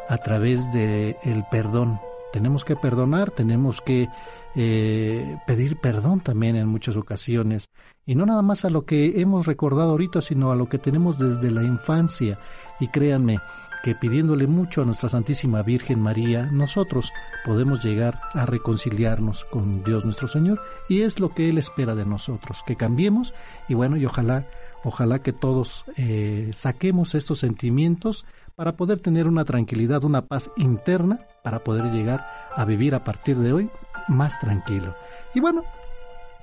a 0.08 0.18
través 0.18 0.72
de 0.72 1.18
el 1.24 1.44
perdón. 1.52 2.00
Tenemos 2.34 2.66
que 2.66 2.76
perdonar, 2.76 3.32
tenemos 3.32 3.82
que 3.82 4.10
eh, 4.56 5.38
pedir 5.46 5.78
perdón 5.78 6.20
también 6.20 6.56
en 6.56 6.68
muchas 6.68 6.96
ocasiones. 6.96 7.70
Y 8.06 8.16
no 8.16 8.26
nada 8.26 8.42
más 8.42 8.66
a 8.66 8.70
lo 8.70 8.86
que 8.86 9.22
hemos 9.22 9.46
recordado 9.46 9.92
ahorita, 9.92 10.22
sino 10.22 10.52
a 10.52 10.56
lo 10.56 10.68
que 10.68 10.78
tenemos 10.78 11.18
desde 11.18 11.52
la 11.52 11.64
infancia. 11.64 12.40
Y 12.80 12.88
créanme, 12.88 13.40
que 13.88 13.96
pidiéndole 13.96 14.48
mucho 14.48 14.82
a 14.82 14.86
nuestra 14.86 15.08
Santísima 15.08 15.64
Virgen 15.64 16.02
María, 16.02 16.50
nosotros 16.52 17.14
podemos 17.46 17.82
llegar 17.82 18.20
a 18.34 18.46
reconciliarnos 18.46 19.46
con 19.46 19.82
Dios 19.86 20.04
nuestro 20.04 20.28
Señor 20.28 20.60
y 20.90 21.04
es 21.04 21.22
lo 21.22 21.34
que 21.34 21.48
Él 21.48 21.58
espera 21.58 21.96
de 21.96 22.06
nosotros, 22.06 22.64
que 22.66 22.76
cambiemos 22.76 23.34
y 23.70 23.76
bueno, 23.76 23.96
y 23.96 24.06
ojalá, 24.06 24.46
ojalá 24.84 25.20
que 25.20 25.32
todos 25.32 25.86
eh, 25.96 26.52
saquemos 26.54 27.16
estos 27.16 27.40
sentimientos 27.40 28.26
para 28.58 28.76
poder 28.76 29.00
tener 29.00 29.26
una 29.26 29.46
tranquilidad, 29.46 30.04
una 30.04 30.26
paz 30.26 30.52
interna, 30.58 31.22
para 31.42 31.64
poder 31.64 31.86
llegar 31.86 32.28
a 32.54 32.66
vivir 32.66 32.94
a 32.94 33.06
partir 33.06 33.38
de 33.38 33.54
hoy 33.54 33.70
más 34.10 34.38
tranquilo. 34.42 34.98
Y 35.34 35.40
bueno, 35.40 35.64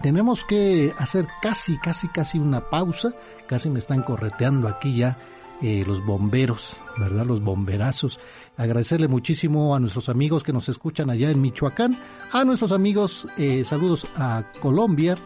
tenemos 0.01 0.47
que 0.47 0.95
hacer 0.97 1.27
casi, 1.43 1.77
casi, 1.77 2.09
casi 2.09 2.39
una 2.39 2.71
pausa, 2.71 3.11
casi 3.47 3.69
me 3.69 3.81
están 3.81 4.03
correteando 4.03 4.67
aquí 4.67 4.97
ya 4.97 5.19
eh, 5.63 5.85
los 5.87 6.05
bomberos, 6.05 6.77
¿verdad? 6.99 7.27
Los 7.27 7.43
bomberazos. 7.43 8.19
Agradecerle 8.57 9.09
muchísimo 9.09 9.75
a 9.75 9.81
nuestros 9.81 10.09
amigos 10.09 10.43
que 10.43 10.53
nos 10.53 10.69
escuchan 10.69 11.11
allá 11.11 11.31
en 11.31 11.41
Michoacán, 11.41 11.99
a 12.33 12.45
nuestros 12.45 12.73
amigos, 12.73 13.27
eh, 13.37 13.65
saludos 13.65 14.07
a 14.17 14.45
Colombia, 14.61 15.17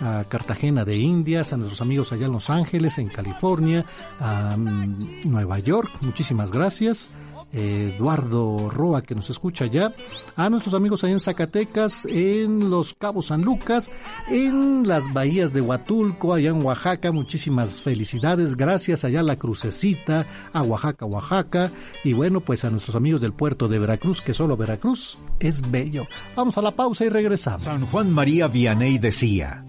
a 0.00 0.24
Cartagena 0.28 0.84
de 0.84 0.96
Indias, 0.96 1.52
a 1.52 1.56
nuestros 1.56 1.80
amigos 1.80 2.12
allá 2.12 2.26
en 2.26 2.32
Los 2.32 2.50
Ángeles, 2.50 2.98
en 2.98 3.08
California, 3.08 3.84
a 4.20 4.56
mm, 4.56 5.22
Nueva 5.30 5.58
York, 5.58 5.90
muchísimas 6.00 6.50
gracias. 6.50 7.10
Eduardo 7.52 8.68
Roa 8.70 9.02
que 9.02 9.14
nos 9.14 9.30
escucha 9.30 9.66
ya, 9.66 9.94
a 10.36 10.50
nuestros 10.50 10.74
amigos 10.74 11.04
allá 11.04 11.14
en 11.14 11.20
Zacatecas, 11.20 12.04
en 12.06 12.70
Los 12.70 12.94
Cabos 12.94 13.26
San 13.26 13.42
Lucas, 13.42 13.90
en 14.28 14.86
las 14.86 15.12
bahías 15.12 15.52
de 15.52 15.60
Huatulco, 15.60 16.34
allá 16.34 16.50
en 16.50 16.64
Oaxaca, 16.64 17.12
muchísimas 17.12 17.80
felicidades, 17.80 18.56
gracias 18.56 19.04
allá 19.04 19.20
a 19.20 19.24
la 19.24 19.36
crucecita, 19.36 20.26
a 20.52 20.62
Oaxaca, 20.62 21.06
Oaxaca, 21.06 21.72
y 22.04 22.12
bueno, 22.12 22.40
pues 22.40 22.64
a 22.64 22.70
nuestros 22.70 22.96
amigos 22.96 23.20
del 23.20 23.32
puerto 23.32 23.68
de 23.68 23.78
Veracruz, 23.78 24.20
que 24.20 24.34
solo 24.34 24.56
Veracruz 24.56 25.18
es 25.40 25.62
bello. 25.70 26.06
Vamos 26.34 26.58
a 26.58 26.62
la 26.62 26.74
pausa 26.74 27.04
y 27.04 27.08
regresamos. 27.08 27.62
San 27.62 27.86
Juan 27.86 28.12
María 28.12 28.48
Vianney 28.48 28.98
decía, 28.98 29.62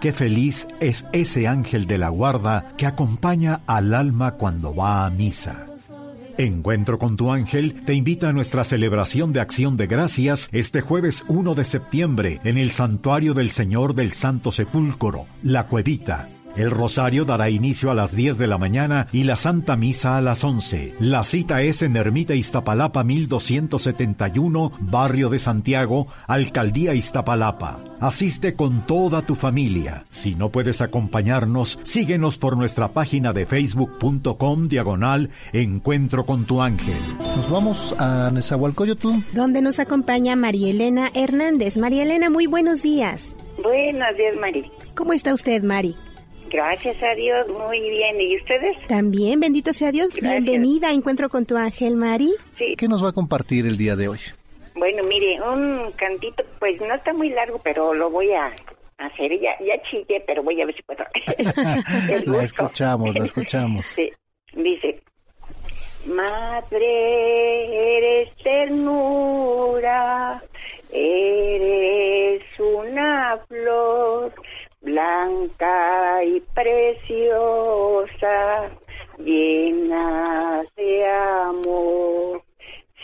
Qué 0.00 0.12
feliz 0.12 0.68
es 0.78 1.06
ese 1.12 1.48
ángel 1.48 1.86
de 1.86 1.98
la 1.98 2.08
guarda 2.08 2.72
que 2.76 2.86
acompaña 2.86 3.62
al 3.66 3.94
alma 3.94 4.34
cuando 4.34 4.74
va 4.74 5.06
a 5.06 5.10
misa. 5.10 5.66
Encuentro 6.38 7.00
con 7.00 7.16
tu 7.16 7.32
ángel 7.32 7.82
te 7.84 7.94
invita 7.94 8.28
a 8.28 8.32
nuestra 8.32 8.62
celebración 8.62 9.32
de 9.32 9.40
acción 9.40 9.76
de 9.76 9.88
gracias 9.88 10.48
este 10.52 10.82
jueves 10.82 11.24
1 11.26 11.56
de 11.56 11.64
septiembre 11.64 12.40
en 12.44 12.58
el 12.58 12.70
Santuario 12.70 13.34
del 13.34 13.50
Señor 13.50 13.96
del 13.96 14.12
Santo 14.12 14.52
Sepulcro, 14.52 15.26
La 15.42 15.66
Cuevita 15.66 16.28
El 16.56 16.70
rosario 16.70 17.24
dará 17.24 17.50
inicio 17.50 17.90
a 17.90 17.94
las 17.94 18.14
10 18.14 18.38
de 18.38 18.46
la 18.46 18.58
mañana 18.58 19.06
y 19.12 19.24
la 19.24 19.36
Santa 19.36 19.76
Misa 19.76 20.16
a 20.16 20.20
las 20.20 20.42
11. 20.42 20.94
La 21.00 21.24
cita 21.24 21.62
es 21.62 21.82
en 21.82 21.96
Ermita 21.96 22.34
Iztapalapa 22.34 23.04
1271, 23.04 24.72
Barrio 24.80 25.28
de 25.28 25.38
Santiago, 25.38 26.08
Alcaldía 26.26 26.94
Iztapalapa. 26.94 27.80
Asiste 28.00 28.54
con 28.54 28.86
toda 28.86 29.22
tu 29.22 29.34
familia. 29.34 30.04
Si 30.10 30.34
no 30.34 30.50
puedes 30.50 30.80
acompañarnos, 30.80 31.80
síguenos 31.82 32.38
por 32.38 32.56
nuestra 32.56 32.92
página 32.92 33.32
de 33.32 33.46
facebook.com 33.46 34.68
diagonal 34.68 35.30
Encuentro 35.52 36.24
con 36.24 36.44
tu 36.44 36.62
ángel. 36.62 36.98
Nos 37.36 37.50
vamos 37.50 37.94
a 37.98 38.30
Nezahualcóyotl. 38.32 39.08
Donde 39.32 39.62
nos 39.62 39.78
acompaña 39.78 40.36
María 40.36 40.70
Elena 40.70 41.10
Hernández. 41.14 41.76
María 41.76 42.02
Elena, 42.02 42.30
muy 42.30 42.46
buenos 42.46 42.82
días. 42.82 43.36
Buenos 43.62 44.16
días, 44.16 44.36
Mari. 44.40 44.70
¿Cómo 44.94 45.12
está 45.12 45.34
usted, 45.34 45.62
Mari? 45.62 45.96
Gracias 46.50 46.96
a 47.02 47.14
Dios, 47.14 47.46
muy 47.48 47.80
bien. 47.80 48.20
¿Y 48.20 48.36
ustedes? 48.36 48.76
También, 48.86 49.40
bendito 49.40 49.72
sea 49.72 49.92
Dios. 49.92 50.08
Bienvenida 50.14 50.88
a 50.88 50.92
Encuentro 50.92 51.28
con 51.28 51.44
tu 51.44 51.56
ángel, 51.56 51.96
Mari. 51.96 52.32
Sí. 52.56 52.74
¿Qué 52.76 52.88
nos 52.88 53.04
va 53.04 53.10
a 53.10 53.12
compartir 53.12 53.66
el 53.66 53.76
día 53.76 53.96
de 53.96 54.08
hoy? 54.08 54.18
Bueno, 54.74 55.02
mire, 55.08 55.40
un 55.42 55.92
cantito, 55.92 56.44
pues 56.58 56.80
no 56.80 56.94
está 56.94 57.12
muy 57.12 57.30
largo, 57.30 57.60
pero 57.62 57.92
lo 57.92 58.10
voy 58.10 58.32
a 58.32 58.46
hacer. 58.98 59.32
Ya, 59.40 59.50
ya 59.60 59.80
chillé, 59.90 60.22
pero 60.26 60.42
voy 60.42 60.60
a 60.62 60.66
ver 60.66 60.74
si 60.74 60.82
puedo. 60.82 61.04
la 62.32 62.42
escuchamos, 62.42 63.14
la 63.14 63.24
escuchamos. 63.24 63.86
Sí. 63.86 64.10
Dice, 64.54 65.02
Madre, 66.06 67.98
eres 67.98 68.34
ternura, 68.42 70.42
eres 70.90 72.42
una 72.58 73.38
flor 73.46 74.32
blanca 74.80 76.24
y 76.24 76.40
preciosa, 76.54 78.30
llena 79.18 80.62
de 80.76 81.06
amor. 81.06 82.42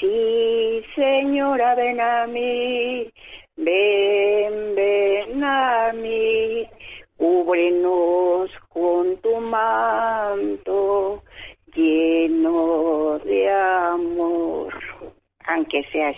Sí, 0.00 0.82
señora, 0.94 1.74
ven 1.74 2.00
a 2.00 2.26
mí, 2.26 3.10
ven, 3.56 4.74
ven 4.74 5.44
a 5.44 5.92
mí, 5.92 6.66
cúbrenos 7.16 8.50
con 8.68 9.16
tu 9.18 9.36
manto 9.40 11.22
lleno 11.74 13.18
de 13.24 13.50
amor, 13.50 14.74
aunque 15.46 15.82
sea. 15.92 16.12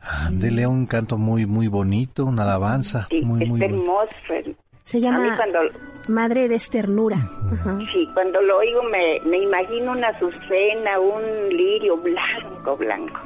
Ándele 0.00 0.66
un 0.66 0.86
canto 0.86 1.18
muy 1.18 1.46
muy 1.46 1.66
bonito, 1.68 2.24
una 2.24 2.44
alabanza 2.44 3.08
muy 3.22 3.44
muy 3.46 3.62
hermoso. 3.62 4.12
Se 4.86 5.00
llama 5.00 5.36
Madre 6.06 6.44
eres 6.44 6.70
ternura. 6.70 7.16
Sí, 7.92 8.08
cuando 8.14 8.40
lo 8.40 8.58
oigo 8.58 8.84
me, 8.84 9.20
me 9.28 9.38
imagino 9.38 9.90
una 9.90 10.10
azucena, 10.10 11.00
un 11.00 11.48
lirio 11.48 11.96
blanco, 11.96 12.76
blanco. 12.76 13.20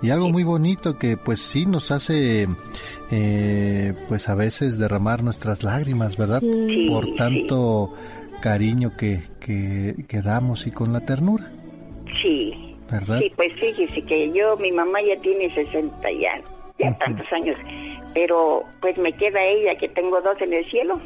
Y 0.00 0.10
algo 0.10 0.28
muy 0.28 0.44
bonito 0.44 0.96
que 0.96 1.16
pues 1.16 1.40
sí 1.40 1.66
nos 1.66 1.90
hace 1.90 2.46
eh, 3.10 3.94
pues 4.08 4.28
a 4.28 4.36
veces 4.36 4.78
derramar 4.78 5.24
nuestras 5.24 5.64
lágrimas, 5.64 6.16
¿verdad? 6.16 6.40
Por 6.88 7.16
tanto 7.16 7.92
cariño 8.40 8.92
que, 8.96 9.24
que, 9.40 9.94
que 10.06 10.22
damos 10.22 10.68
y 10.68 10.70
con 10.70 10.92
la 10.92 11.00
ternura. 11.00 11.50
Sí, 12.22 12.66
Sí, 13.18 13.32
pues 13.34 13.52
fíjese 13.58 14.02
que 14.02 14.32
yo, 14.32 14.56
mi 14.58 14.70
mamá 14.70 15.00
ya 15.02 15.20
tiene 15.20 15.52
60 15.52 16.12
ya, 16.78 16.96
tantos 16.98 17.26
años, 17.32 17.56
pero 18.14 18.62
pues 18.80 18.96
me 18.98 19.12
queda 19.12 19.42
ella 19.42 19.76
que 19.78 19.88
tengo 19.88 20.20
dos 20.20 20.40
en 20.40 20.52
el 20.52 20.64
cielo. 20.70 21.00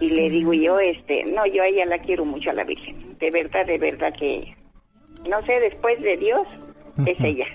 Y 0.00 0.10
le 0.10 0.30
digo 0.30 0.52
yo, 0.52 0.78
este, 0.78 1.24
no, 1.32 1.46
yo 1.46 1.62
a 1.62 1.66
ella 1.66 1.86
la 1.86 1.98
quiero 1.98 2.24
mucho 2.24 2.50
a 2.50 2.54
la 2.54 2.64
Virgen. 2.64 3.16
De 3.18 3.30
verdad, 3.30 3.64
de 3.66 3.78
verdad 3.78 4.12
que, 4.18 4.54
no 5.28 5.40
sé, 5.46 5.52
después 5.60 6.00
de 6.02 6.16
Dios, 6.18 6.46
es 7.06 7.18
ella. 7.24 7.46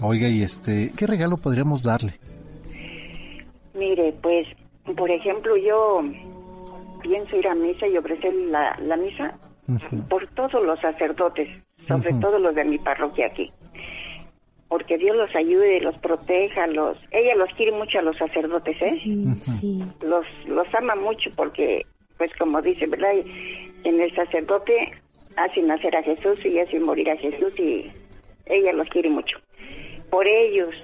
Oiga, 0.00 0.28
y 0.28 0.42
este, 0.42 0.92
¿qué 0.96 1.06
regalo 1.06 1.36
podríamos 1.36 1.82
darle? 1.82 2.14
Mire, 3.74 4.14
pues, 4.22 4.46
por 4.96 5.10
ejemplo, 5.10 5.56
yo 5.56 6.02
pienso 7.02 7.36
ir 7.36 7.48
a 7.48 7.54
misa 7.54 7.86
y 7.86 7.96
ofrecer 7.96 8.32
la, 8.34 8.78
la 8.80 8.96
misa 8.96 9.34
por 10.08 10.26
todos 10.28 10.64
los 10.64 10.80
sacerdotes, 10.80 11.48
sobre 11.86 12.12
todo 12.14 12.38
los 12.38 12.54
de 12.54 12.64
mi 12.64 12.78
parroquia 12.78 13.26
aquí. 13.26 13.50
Porque 14.70 14.96
Dios 14.96 15.14
los 15.16 15.34
ayude, 15.34 15.76
y 15.76 15.80
los 15.80 15.98
proteja, 15.98 16.66
los 16.68 16.96
ella 17.10 17.34
los 17.34 17.52
quiere 17.54 17.72
mucho 17.72 17.98
a 17.98 18.02
los 18.02 18.16
sacerdotes, 18.16 18.80
¿eh? 18.80 18.98
Sí. 19.40 19.82
Los 20.00 20.24
los 20.46 20.74
ama 20.74 20.94
mucho 20.94 21.28
porque 21.36 21.84
pues 22.16 22.30
como 22.38 22.62
dice, 22.62 22.86
¿verdad? 22.86 23.12
En 23.84 24.00
el 24.00 24.14
sacerdote 24.14 24.92
hace 25.36 25.60
nacer 25.62 25.94
a 25.96 26.02
Jesús 26.02 26.38
y 26.44 26.58
hace 26.60 26.78
morir 26.78 27.10
a 27.10 27.16
Jesús 27.16 27.52
y 27.58 27.90
ella 28.46 28.72
los 28.72 28.88
quiere 28.88 29.10
mucho. 29.10 29.38
Por 30.08 30.26
ellos 30.26 30.74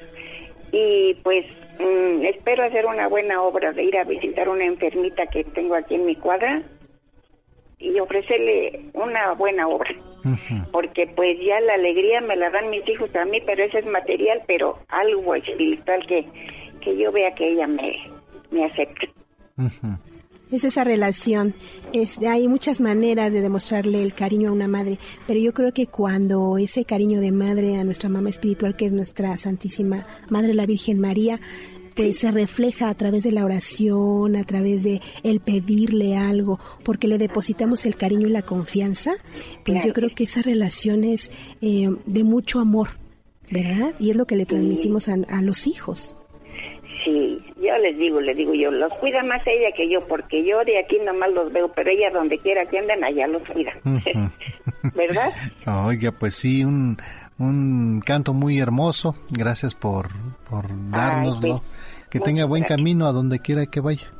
y 0.72 1.14
pues 1.22 1.47
mm, 1.78 2.24
espero 2.24 2.64
hacer 2.64 2.87
una 2.87 3.07
buena 3.07 3.41
obra 3.41 3.72
de 3.72 3.84
ir 3.84 3.97
a 3.97 4.05
visitar 4.05 4.49
una 4.49 4.64
enfermita 4.64 5.26
que 5.28 5.45
tengo 5.45 5.76
aquí 5.76 5.95
en 5.95 6.07
mi 6.07 6.16
cuadra 6.16 6.62
y 7.79 7.99
ofrecerle 8.01 8.91
una 8.95 9.33
buena 9.35 9.68
obra. 9.68 9.91
Porque 10.72 11.07
pues 11.14 11.39
ya 11.39 11.61
la 11.61 11.74
alegría 11.74 12.20
me 12.20 12.37
la 12.37 12.51
dan 12.51 12.70
mis 12.70 12.89
hijos 12.89 13.14
a 13.14 13.24
mí, 13.24 13.41
pero 13.47 13.62
eso 13.62 13.79
es 13.79 13.87
material, 13.87 14.43
pero 14.47 14.79
algo 14.89 15.35
espiritual 15.37 16.05
que, 16.07 16.27
que 16.81 16.97
yo 16.97 17.12
vea 17.12 17.33
que 17.35 17.53
ella 17.53 17.66
me, 17.68 17.93
me 18.51 18.64
acepte. 18.64 19.09
Es 20.51 20.64
esa 20.64 20.85
relación. 20.85 21.55
Es, 21.93 22.18
hay 22.18 22.47
muchas 22.47 22.81
maneras 22.81 23.33
de 23.33 23.41
demostrarle 23.41 24.03
el 24.03 24.14
cariño 24.14 24.51
a 24.51 24.53
una 24.53 24.68
madre, 24.68 24.99
pero 25.27 25.41
yo 25.41 25.53
creo 25.53 25.72
que 25.72 25.87
cuando 25.87 26.57
ese 26.57 26.85
cariño 26.85 27.20
de 27.20 27.33
madre 27.33 27.77
a 27.77 27.85
nuestra 27.85 28.09
mamá 28.09 28.29
espiritual, 28.29 28.77
que 28.77 28.87
es 28.87 28.93
nuestra 28.93 29.37
Santísima 29.39 30.07
Madre 30.31 30.55
la 30.55 30.66
Virgen 30.66 31.01
María, 31.01 31.41
pues 31.97 32.18
se 32.18 32.30
refleja 32.30 32.90
a 32.90 32.94
través 32.94 33.24
de 33.24 33.32
la 33.32 33.44
oración, 33.44 34.36
a 34.36 34.44
través 34.44 34.84
de 34.84 35.01
el 35.24 35.40
pedirle 35.40 36.16
algo, 36.16 36.61
porque 36.84 37.09
le 37.09 37.16
depositamos 37.16 37.86
el 37.86 37.97
cariño 37.97 38.28
y 38.28 38.30
la 38.30 38.42
confianza, 38.42 39.14
pues 39.64 39.84
yo 39.84 39.92
creo 39.94 40.11
que 40.14 40.24
esa 40.24 40.42
relación 40.42 41.05
es 41.05 41.30
eh, 41.62 41.88
de 42.05 42.22
mucho 42.22 42.61
amor, 42.61 42.88
¿verdad? 43.51 43.94
Y 43.99 44.11
es 44.11 44.16
lo 44.16 44.26
que 44.26 44.36
le 44.36 44.44
transmitimos 44.44 45.09
a, 45.09 45.16
los 45.42 45.66
hijos. 45.66 46.14
Sí, 47.05 47.38
yo 47.57 47.78
les 47.78 47.97
digo, 47.97 48.20
les 48.20 48.36
digo 48.36 48.53
yo, 48.53 48.70
los 48.70 48.92
cuida 48.94 49.22
más 49.22 49.40
ella 49.47 49.74
que 49.74 49.90
yo, 49.90 50.07
porque 50.07 50.44
yo 50.44 50.59
de 50.64 50.78
aquí 50.78 50.99
nomás 51.05 51.32
los 51.32 51.51
veo, 51.53 51.72
pero 51.72 51.90
ella 51.90 52.11
donde 52.12 52.36
quiera 52.38 52.64
que 52.66 52.78
anden, 52.78 53.03
allá 53.03 53.26
los 53.26 53.42
cuida. 53.49 53.72
¿Verdad? 54.94 55.30
Oiga, 55.86 56.12
pues 56.12 56.34
sí, 56.34 56.64
un, 56.64 56.99
un 57.38 58.01
canto 58.05 58.34
muy 58.34 58.59
hermoso. 58.59 59.14
Gracias 59.30 59.74
por, 59.74 60.09
por 60.49 60.66
dárnoslo. 60.90 61.62
Que 62.18 62.24
tenga 62.24 62.44
buen 62.44 62.64
camino 62.64 63.06
a 63.06 63.12
donde 63.12 63.40
quiera 63.40 63.66
que 63.66 63.80
vaya. 63.80 64.10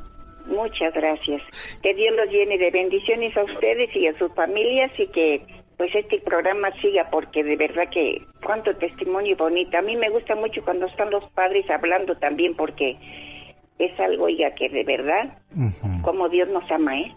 Muchas 0.45 0.93
gracias. 0.93 1.41
Que 1.81 1.93
Dios 1.93 2.15
los 2.15 2.29
llene 2.31 2.57
de 2.57 2.71
bendiciones 2.71 3.35
a 3.35 3.43
ustedes 3.43 3.89
y 3.95 4.07
a 4.07 4.17
sus 4.17 4.33
familias 4.33 4.91
y 4.97 5.07
que 5.07 5.45
pues 5.77 5.93
este 5.93 6.19
programa 6.21 6.69
siga 6.81 7.07
porque 7.11 7.43
de 7.43 7.55
verdad 7.55 7.83
que 7.91 8.25
cuánto 8.43 8.75
testimonio 8.75 9.35
bonito. 9.37 9.77
A 9.77 9.81
mí 9.81 9.95
me 9.95 10.09
gusta 10.09 10.35
mucho 10.35 10.61
cuando 10.63 10.87
están 10.87 11.11
los 11.11 11.23
padres 11.31 11.69
hablando 11.69 12.15
también 12.17 12.55
porque 12.55 12.97
es 13.77 13.99
algo, 13.99 14.25
oiga, 14.25 14.53
que 14.55 14.69
de 14.69 14.83
verdad, 14.83 15.37
como 16.01 16.29
Dios 16.29 16.49
nos 16.49 16.69
ama, 16.71 16.99
¿eh? 16.99 17.15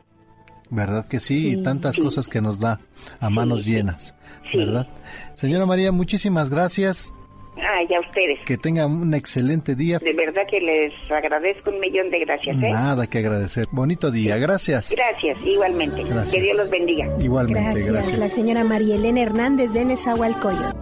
¿Verdad 0.68 1.08
que 1.08 1.20
sí? 1.20 1.52
Y 1.52 1.62
tantas 1.62 1.96
cosas 1.96 2.28
que 2.28 2.40
nos 2.40 2.60
da 2.60 2.80
a 3.18 3.30
manos 3.30 3.66
llenas. 3.66 4.14
¿Verdad? 4.54 4.86
Señora 5.34 5.66
María, 5.66 5.90
muchísimas 5.90 6.50
gracias. 6.50 7.14
Ah, 7.62 7.82
ya 7.88 8.00
ustedes. 8.00 8.38
Que 8.46 8.56
tengan 8.56 8.90
un 8.90 9.14
excelente 9.14 9.74
día. 9.74 9.98
De 9.98 10.12
verdad 10.12 10.42
que 10.48 10.60
les 10.60 10.92
agradezco 11.10 11.70
un 11.70 11.80
millón 11.80 12.10
de 12.10 12.20
gracias. 12.20 12.56
¿eh? 12.62 12.70
Nada 12.70 13.06
que 13.06 13.18
agradecer. 13.18 13.66
Bonito 13.70 14.10
día, 14.10 14.36
gracias. 14.36 14.94
Gracias, 14.96 15.38
igualmente. 15.44 16.02
Que 16.32 16.40
Dios 16.40 16.56
los 16.56 16.70
bendiga. 16.70 17.08
Igualmente, 17.20 17.82
gracias. 17.82 18.18
La 18.18 18.28
señora 18.28 18.64
María 18.64 18.94
Elena 18.94 19.22
Hernández 19.22 19.72
de 19.72 19.84
Nezahualcóyotl. 19.84 20.76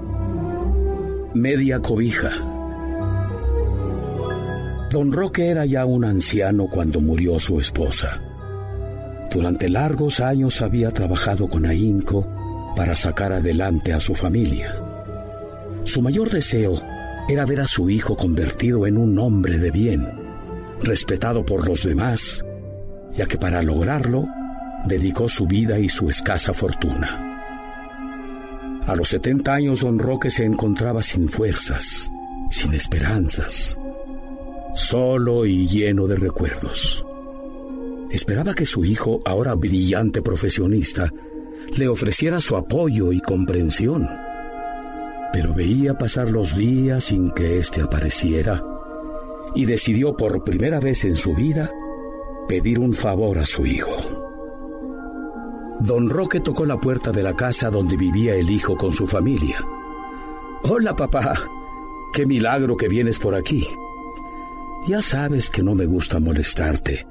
Media 1.34 1.80
cobija. 1.80 2.30
Don 4.90 5.12
Roque 5.12 5.48
era 5.48 5.66
ya 5.66 5.84
un 5.84 6.04
anciano 6.04 6.66
cuando 6.66 7.00
murió 7.00 7.38
su 7.38 7.60
esposa. 7.60 8.20
Durante 9.30 9.68
largos 9.68 10.20
años 10.20 10.62
había 10.62 10.90
trabajado 10.90 11.48
con 11.48 11.66
ahínco 11.66 12.26
para 12.74 12.94
sacar 12.94 13.32
adelante 13.32 13.92
a 13.92 14.00
su 14.00 14.14
familia. 14.14 14.87
Su 15.88 16.02
mayor 16.02 16.28
deseo 16.28 16.82
era 17.30 17.46
ver 17.46 17.62
a 17.62 17.66
su 17.66 17.88
hijo 17.88 18.14
convertido 18.14 18.86
en 18.86 18.98
un 18.98 19.18
hombre 19.18 19.56
de 19.56 19.70
bien, 19.70 20.06
respetado 20.82 21.46
por 21.46 21.66
los 21.66 21.82
demás, 21.82 22.44
ya 23.14 23.24
que 23.24 23.38
para 23.38 23.62
lograrlo 23.62 24.26
dedicó 24.84 25.30
su 25.30 25.46
vida 25.46 25.78
y 25.78 25.88
su 25.88 26.10
escasa 26.10 26.52
fortuna. 26.52 27.24
A 28.86 28.94
los 28.96 29.08
70 29.08 29.50
años 29.50 29.80
don 29.80 29.98
Roque 29.98 30.30
se 30.30 30.44
encontraba 30.44 31.02
sin 31.02 31.26
fuerzas, 31.30 32.12
sin 32.50 32.74
esperanzas. 32.74 33.78
solo 34.74 35.46
y 35.46 35.66
lleno 35.66 36.06
de 36.06 36.16
recuerdos. 36.16 37.02
Esperaba 38.10 38.54
que 38.54 38.66
su 38.66 38.84
hijo, 38.84 39.20
ahora 39.24 39.54
brillante 39.54 40.20
profesionista, 40.20 41.10
le 41.78 41.88
ofreciera 41.88 42.42
su 42.42 42.56
apoyo 42.56 43.10
y 43.10 43.22
comprensión. 43.22 44.27
Pero 45.32 45.54
veía 45.54 45.94
pasar 45.94 46.30
los 46.30 46.56
días 46.56 47.04
sin 47.04 47.30
que 47.30 47.58
éste 47.58 47.82
apareciera 47.82 48.62
y 49.54 49.66
decidió 49.66 50.16
por 50.16 50.44
primera 50.44 50.80
vez 50.80 51.04
en 51.04 51.16
su 51.16 51.34
vida 51.34 51.70
pedir 52.48 52.78
un 52.78 52.94
favor 52.94 53.38
a 53.38 53.46
su 53.46 53.66
hijo. 53.66 53.96
Don 55.80 56.10
Roque 56.10 56.40
tocó 56.40 56.66
la 56.66 56.76
puerta 56.76 57.12
de 57.12 57.22
la 57.22 57.36
casa 57.36 57.70
donde 57.70 57.96
vivía 57.96 58.34
el 58.34 58.50
hijo 58.50 58.76
con 58.76 58.92
su 58.92 59.06
familia. 59.06 59.58
Hola 60.64 60.96
papá, 60.96 61.38
qué 62.12 62.26
milagro 62.26 62.76
que 62.76 62.88
vienes 62.88 63.18
por 63.18 63.34
aquí. 63.34 63.66
Ya 64.88 65.02
sabes 65.02 65.50
que 65.50 65.62
no 65.62 65.74
me 65.74 65.86
gusta 65.86 66.18
molestarte, 66.18 67.06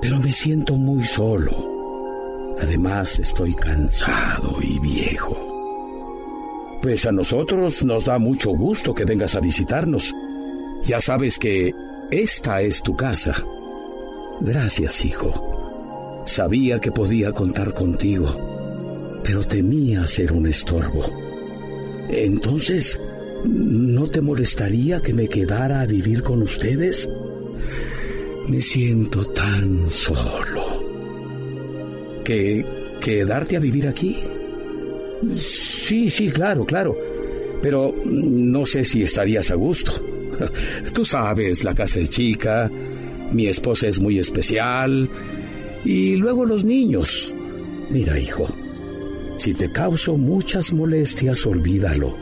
pero 0.00 0.18
me 0.18 0.32
siento 0.32 0.76
muy 0.76 1.04
solo. 1.04 2.54
Además 2.60 3.18
estoy 3.18 3.54
cansado 3.54 4.56
y 4.62 4.78
viejo. 4.78 5.53
Pues 6.84 7.06
a 7.06 7.12
nosotros 7.12 7.82
nos 7.82 8.04
da 8.04 8.18
mucho 8.18 8.50
gusto 8.50 8.94
que 8.94 9.06
vengas 9.06 9.34
a 9.34 9.40
visitarnos. 9.40 10.14
Ya 10.84 11.00
sabes 11.00 11.38
que 11.38 11.72
esta 12.10 12.60
es 12.60 12.82
tu 12.82 12.94
casa. 12.94 13.34
Gracias, 14.42 15.02
hijo. 15.02 16.22
Sabía 16.26 16.80
que 16.80 16.92
podía 16.92 17.32
contar 17.32 17.72
contigo, 17.72 18.26
pero 19.24 19.46
temía 19.46 20.06
ser 20.06 20.32
un 20.32 20.46
estorbo. 20.46 21.06
Entonces, 22.10 23.00
¿no 23.46 24.06
te 24.08 24.20
molestaría 24.20 25.00
que 25.00 25.14
me 25.14 25.26
quedara 25.26 25.80
a 25.80 25.86
vivir 25.86 26.22
con 26.22 26.42
ustedes? 26.42 27.08
Me 28.46 28.60
siento 28.60 29.24
tan 29.28 29.90
solo. 29.90 30.84
¿Que 32.22 32.62
quedarte 33.00 33.56
a 33.56 33.60
vivir 33.60 33.88
aquí? 33.88 34.18
Sí, 35.36 36.10
sí, 36.10 36.30
claro, 36.30 36.64
claro. 36.64 36.96
Pero 37.62 37.94
no 38.04 38.66
sé 38.66 38.84
si 38.84 39.02
estarías 39.02 39.50
a 39.50 39.54
gusto. 39.54 39.92
Tú 40.92 41.04
sabes, 41.04 41.64
la 41.64 41.74
casa 41.74 42.00
es 42.00 42.10
chica, 42.10 42.70
mi 43.32 43.46
esposa 43.46 43.86
es 43.86 44.00
muy 44.00 44.18
especial, 44.18 45.08
y 45.84 46.16
luego 46.16 46.44
los 46.44 46.64
niños. 46.64 47.34
Mira, 47.90 48.18
hijo, 48.18 48.46
si 49.36 49.52
te 49.52 49.70
causo 49.70 50.16
muchas 50.16 50.72
molestias, 50.72 51.44
olvídalo. 51.46 52.14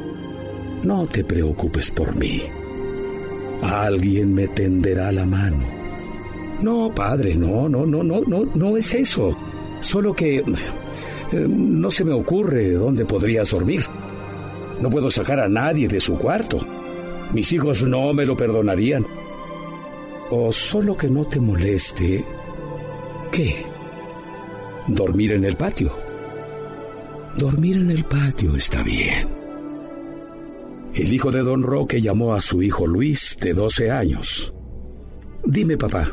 No 0.82 1.07
te 1.07 1.22
preocupes 1.22 1.90
por 1.90 2.16
mí. 2.16 2.42
Alguien 3.62 4.34
me 4.34 4.48
tenderá 4.48 5.12
la 5.12 5.24
mano. 5.24 5.64
No, 6.62 6.92
padre, 6.94 7.34
no, 7.34 7.68
no, 7.68 7.86
no, 7.86 8.03
no, 8.03 8.20
no, 8.26 8.44
no 8.55 8.76
es 8.76 8.94
eso. 8.94 9.36
Solo 9.80 10.14
que 10.14 10.42
eh, 11.32 11.46
no 11.48 11.90
se 11.90 12.04
me 12.04 12.12
ocurre 12.12 12.72
dónde 12.72 13.04
podrías 13.04 13.50
dormir. 13.50 13.84
No 14.80 14.90
puedo 14.90 15.10
sacar 15.10 15.40
a 15.40 15.48
nadie 15.48 15.88
de 15.88 16.00
su 16.00 16.16
cuarto. 16.18 16.58
Mis 17.32 17.52
hijos 17.52 17.82
no 17.84 18.12
me 18.12 18.26
lo 18.26 18.36
perdonarían. 18.36 19.06
O 20.30 20.52
solo 20.52 20.96
que 20.96 21.08
no 21.08 21.24
te 21.24 21.40
moleste. 21.40 22.24
¿Qué? 23.30 23.64
Dormir 24.86 25.32
en 25.32 25.44
el 25.44 25.56
patio. 25.56 25.92
Dormir 27.36 27.78
en 27.78 27.90
el 27.90 28.04
patio 28.04 28.56
está 28.56 28.82
bien. 28.82 29.28
El 30.94 31.12
hijo 31.12 31.30
de 31.30 31.42
don 31.42 31.62
Roque 31.62 32.02
llamó 32.02 32.34
a 32.34 32.42
su 32.42 32.62
hijo 32.62 32.86
Luis, 32.86 33.38
de 33.40 33.54
12 33.54 33.90
años. 33.90 34.52
Dime, 35.44 35.78
papá. 35.78 36.12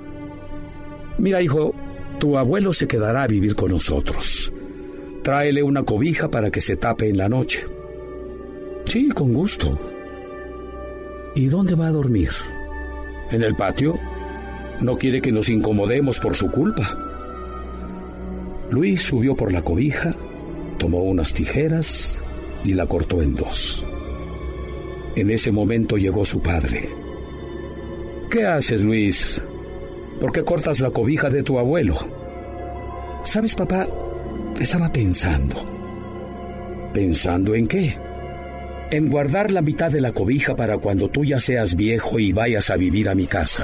Mira, 1.17 1.41
hijo, 1.41 1.76
tu 2.17 2.38
abuelo 2.38 2.72
se 2.72 2.88
quedará 2.88 3.24
a 3.24 3.28
vivir 3.28 3.55
con 3.55 3.72
nosotros. 3.72 4.53
Tráele 5.30 5.62
una 5.62 5.84
cobija 5.84 6.28
para 6.32 6.50
que 6.50 6.60
se 6.60 6.76
tape 6.76 7.08
en 7.08 7.16
la 7.16 7.30
noche. 7.30 7.64
Sí, 8.86 9.10
con 9.10 9.32
gusto. 9.32 9.78
¿Y 11.36 11.46
dónde 11.50 11.76
va 11.76 11.86
a 11.86 11.92
dormir? 11.92 12.32
¿En 13.30 13.44
el 13.44 13.56
patio? 13.56 13.94
No 14.82 14.98
quiere 14.98 15.22
que 15.22 15.32
nos 15.32 15.48
incomodemos 15.48 16.18
por 16.18 16.36
su 16.36 16.50
culpa. 16.50 16.98
Luis 18.72 19.04
subió 19.04 19.36
por 19.36 19.54
la 19.54 19.62
cobija, 19.62 20.16
tomó 20.80 21.04
unas 21.04 21.32
tijeras 21.32 22.20
y 22.64 22.74
la 22.74 22.88
cortó 22.88 23.22
en 23.22 23.36
dos. 23.36 23.86
En 25.16 25.30
ese 25.30 25.52
momento 25.52 25.98
llegó 25.98 26.26
su 26.26 26.42
padre. 26.42 26.90
¿Qué 28.32 28.48
haces, 28.48 28.82
Luis? 28.82 29.44
¿Por 30.20 30.32
qué 30.32 30.44
cortas 30.44 30.80
la 30.80 30.90
cobija 30.90 31.30
de 31.30 31.44
tu 31.44 31.60
abuelo? 31.60 31.98
¿Sabes, 33.24 33.54
papá? 33.54 33.88
Estaba 34.60 34.91
pensando. 34.91 35.55
¿Pensando 36.93 37.55
en 37.55 37.66
qué? 37.66 37.97
En 38.91 39.10
guardar 39.10 39.51
la 39.51 39.62
mitad 39.62 39.89
de 39.89 40.01
la 40.01 40.12
cobija 40.12 40.57
para 40.57 40.78
cuando 40.80 41.07
tú 41.07 41.24
ya 41.24 41.39
seas 41.39 41.78
viejo 41.78 42.20
y 42.20 42.34
vayas 42.34 42.70
a 42.70 42.76
vivir 42.76 43.07
a 43.07 43.16
mi 43.16 43.26
casa. 43.26 43.64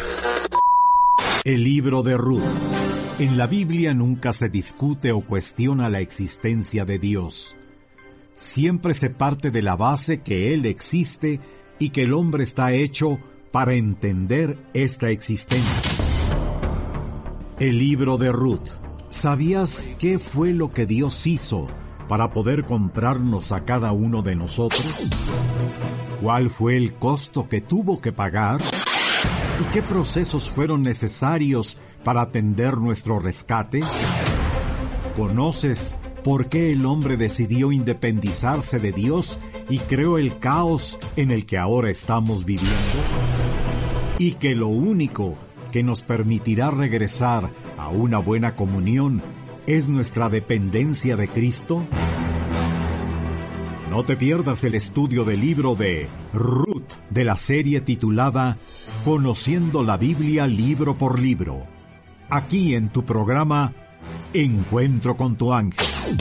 El 1.43 1.65
libro 1.65 2.01
de 2.01 2.15
Ruth. 2.15 2.41
En 3.19 3.37
la 3.37 3.45
Biblia 3.45 3.93
nunca 3.93 4.31
se 4.31 4.47
discute 4.47 5.11
o 5.11 5.19
cuestiona 5.19 5.89
la 5.89 5.99
existencia 5.99 6.85
de 6.85 6.97
Dios. 6.97 7.57
Siempre 8.37 8.93
se 8.93 9.09
parte 9.09 9.51
de 9.51 9.61
la 9.61 9.75
base 9.75 10.21
que 10.21 10.53
Él 10.53 10.65
existe 10.65 11.41
y 11.77 11.89
que 11.89 12.03
el 12.03 12.13
hombre 12.13 12.45
está 12.45 12.71
hecho 12.71 13.19
para 13.51 13.73
entender 13.73 14.57
esta 14.73 15.09
existencia. 15.09 15.91
El 17.59 17.79
libro 17.79 18.17
de 18.17 18.31
Ruth. 18.31 18.84
¿Sabías 19.16 19.93
qué 19.97 20.20
fue 20.20 20.51
lo 20.51 20.74
que 20.74 20.86
Dios 20.86 21.26
hizo 21.26 21.68
para 22.09 22.32
poder 22.32 22.63
comprarnos 22.63 23.53
a 23.53 23.63
cada 23.63 23.93
uno 23.93 24.22
de 24.22 24.36
nosotros? 24.36 24.99
¿Cuál 26.22 26.49
fue 26.49 26.76
el 26.76 26.95
costo 26.95 27.47
que 27.47 27.61
tuvo 27.61 27.97
que 27.97 28.11
pagar? 28.11 28.59
¿Y 28.61 29.74
qué 29.74 29.82
procesos 29.82 30.49
fueron 30.49 30.82
necesarios 30.82 31.78
para 32.03 32.24
atender 32.24 32.76
nuestro 32.78 33.18
rescate? 33.18 33.80
¿Conoces 35.16 35.95
por 36.22 36.49
qué 36.49 36.74
el 36.74 36.86
hombre 36.86 37.16
decidió 37.16 37.72
independizarse 37.72 38.80
de 38.80 38.91
Dios 38.91 39.39
y 39.70 39.80
creó 39.80 40.18
el 40.18 40.39
caos 40.39 40.99
en 41.16 41.32
el 41.32 41.45
que 41.45 41.57
ahora 41.57 41.89
estamos 41.89 42.43
viviendo? 42.43 42.99
Y 44.20 44.34
que 44.34 44.55
lo 44.55 44.68
único 44.68 45.36
que 45.72 45.84
nos 45.84 46.01
permitirá 46.01 46.70
regresar 46.70 47.49
a 47.78 47.89
una 47.89 48.19
buena 48.19 48.55
comunión 48.55 49.21
es 49.67 49.89
nuestra 49.89 50.30
dependencia 50.30 51.15
de 51.15 51.28
Cristo? 51.28 51.86
No 53.89 54.03
te 54.03 54.17
pierdas 54.17 54.63
el 54.63 54.76
estudio 54.76 55.23
del 55.23 55.41
libro 55.41 55.76
de 55.76 56.07
Ruth 56.34 56.91
de 57.09 57.23
la 57.23 57.38
serie 57.38 57.82
titulada 57.82 58.57
Conociendo 59.03 59.84
la 59.84 59.97
Biblia 59.97 60.47
libro 60.47 60.97
por 60.97 61.19
libro, 61.19 61.63
aquí 62.30 62.76
en 62.76 62.89
tu 62.89 63.05
programa 63.05 63.73
Encuentro 64.34 65.15
con 65.15 65.36
tu 65.36 65.53
ángel. 65.53 66.17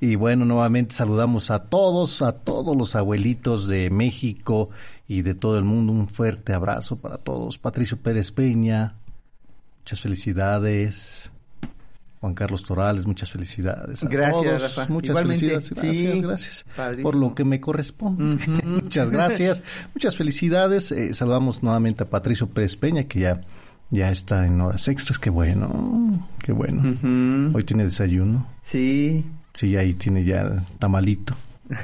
Y 0.00 0.16
bueno, 0.16 0.44
nuevamente 0.44 0.94
saludamos 0.94 1.50
a 1.50 1.64
todos, 1.64 2.20
a 2.20 2.32
todos 2.32 2.76
los 2.76 2.94
abuelitos 2.94 3.66
de 3.66 3.88
México 3.90 4.68
y 5.08 5.22
de 5.22 5.34
todo 5.34 5.56
el 5.56 5.64
mundo. 5.64 5.92
Un 5.92 6.08
fuerte 6.08 6.52
abrazo 6.52 6.96
para 6.96 7.16
todos. 7.16 7.56
Patricio 7.56 7.96
Pérez 7.96 8.30
Peña, 8.30 8.96
muchas 9.84 10.00
felicidades. 10.00 11.30
Juan 12.22 12.32
Carlos 12.32 12.62
Torales, 12.62 13.04
muchas 13.04 13.30
felicidades. 13.30 14.02
gracias, 14.04 14.62
Rafa. 14.62 14.90
Muchas 14.90 15.14
felicidades. 15.14 15.70
Gracias, 15.74 16.22
gracias. 16.22 16.66
Por 17.02 17.14
lo 17.14 17.34
que 17.34 17.44
me 17.44 17.60
corresponde. 17.60 18.38
muchas 18.64 19.10
gracias. 19.10 19.62
Muchas 19.94 20.16
felicidades. 20.16 20.90
Eh, 20.90 21.12
saludamos 21.12 21.62
nuevamente 21.62 22.04
a 22.04 22.06
Patricio 22.08 22.46
Pérez 22.46 22.76
Peña, 22.76 23.04
que 23.04 23.20
ya, 23.20 23.42
ya 23.90 24.10
está 24.10 24.46
en 24.46 24.58
horas 24.62 24.88
extras. 24.88 25.18
Qué 25.18 25.28
bueno, 25.28 26.26
qué 26.38 26.52
bueno. 26.52 27.52
Hoy 27.52 27.64
tiene 27.64 27.84
desayuno. 27.84 28.48
Sí. 28.62 29.22
Sí, 29.52 29.76
ahí 29.76 29.92
tiene 29.92 30.24
ya 30.24 30.64
tamalito. 30.78 31.36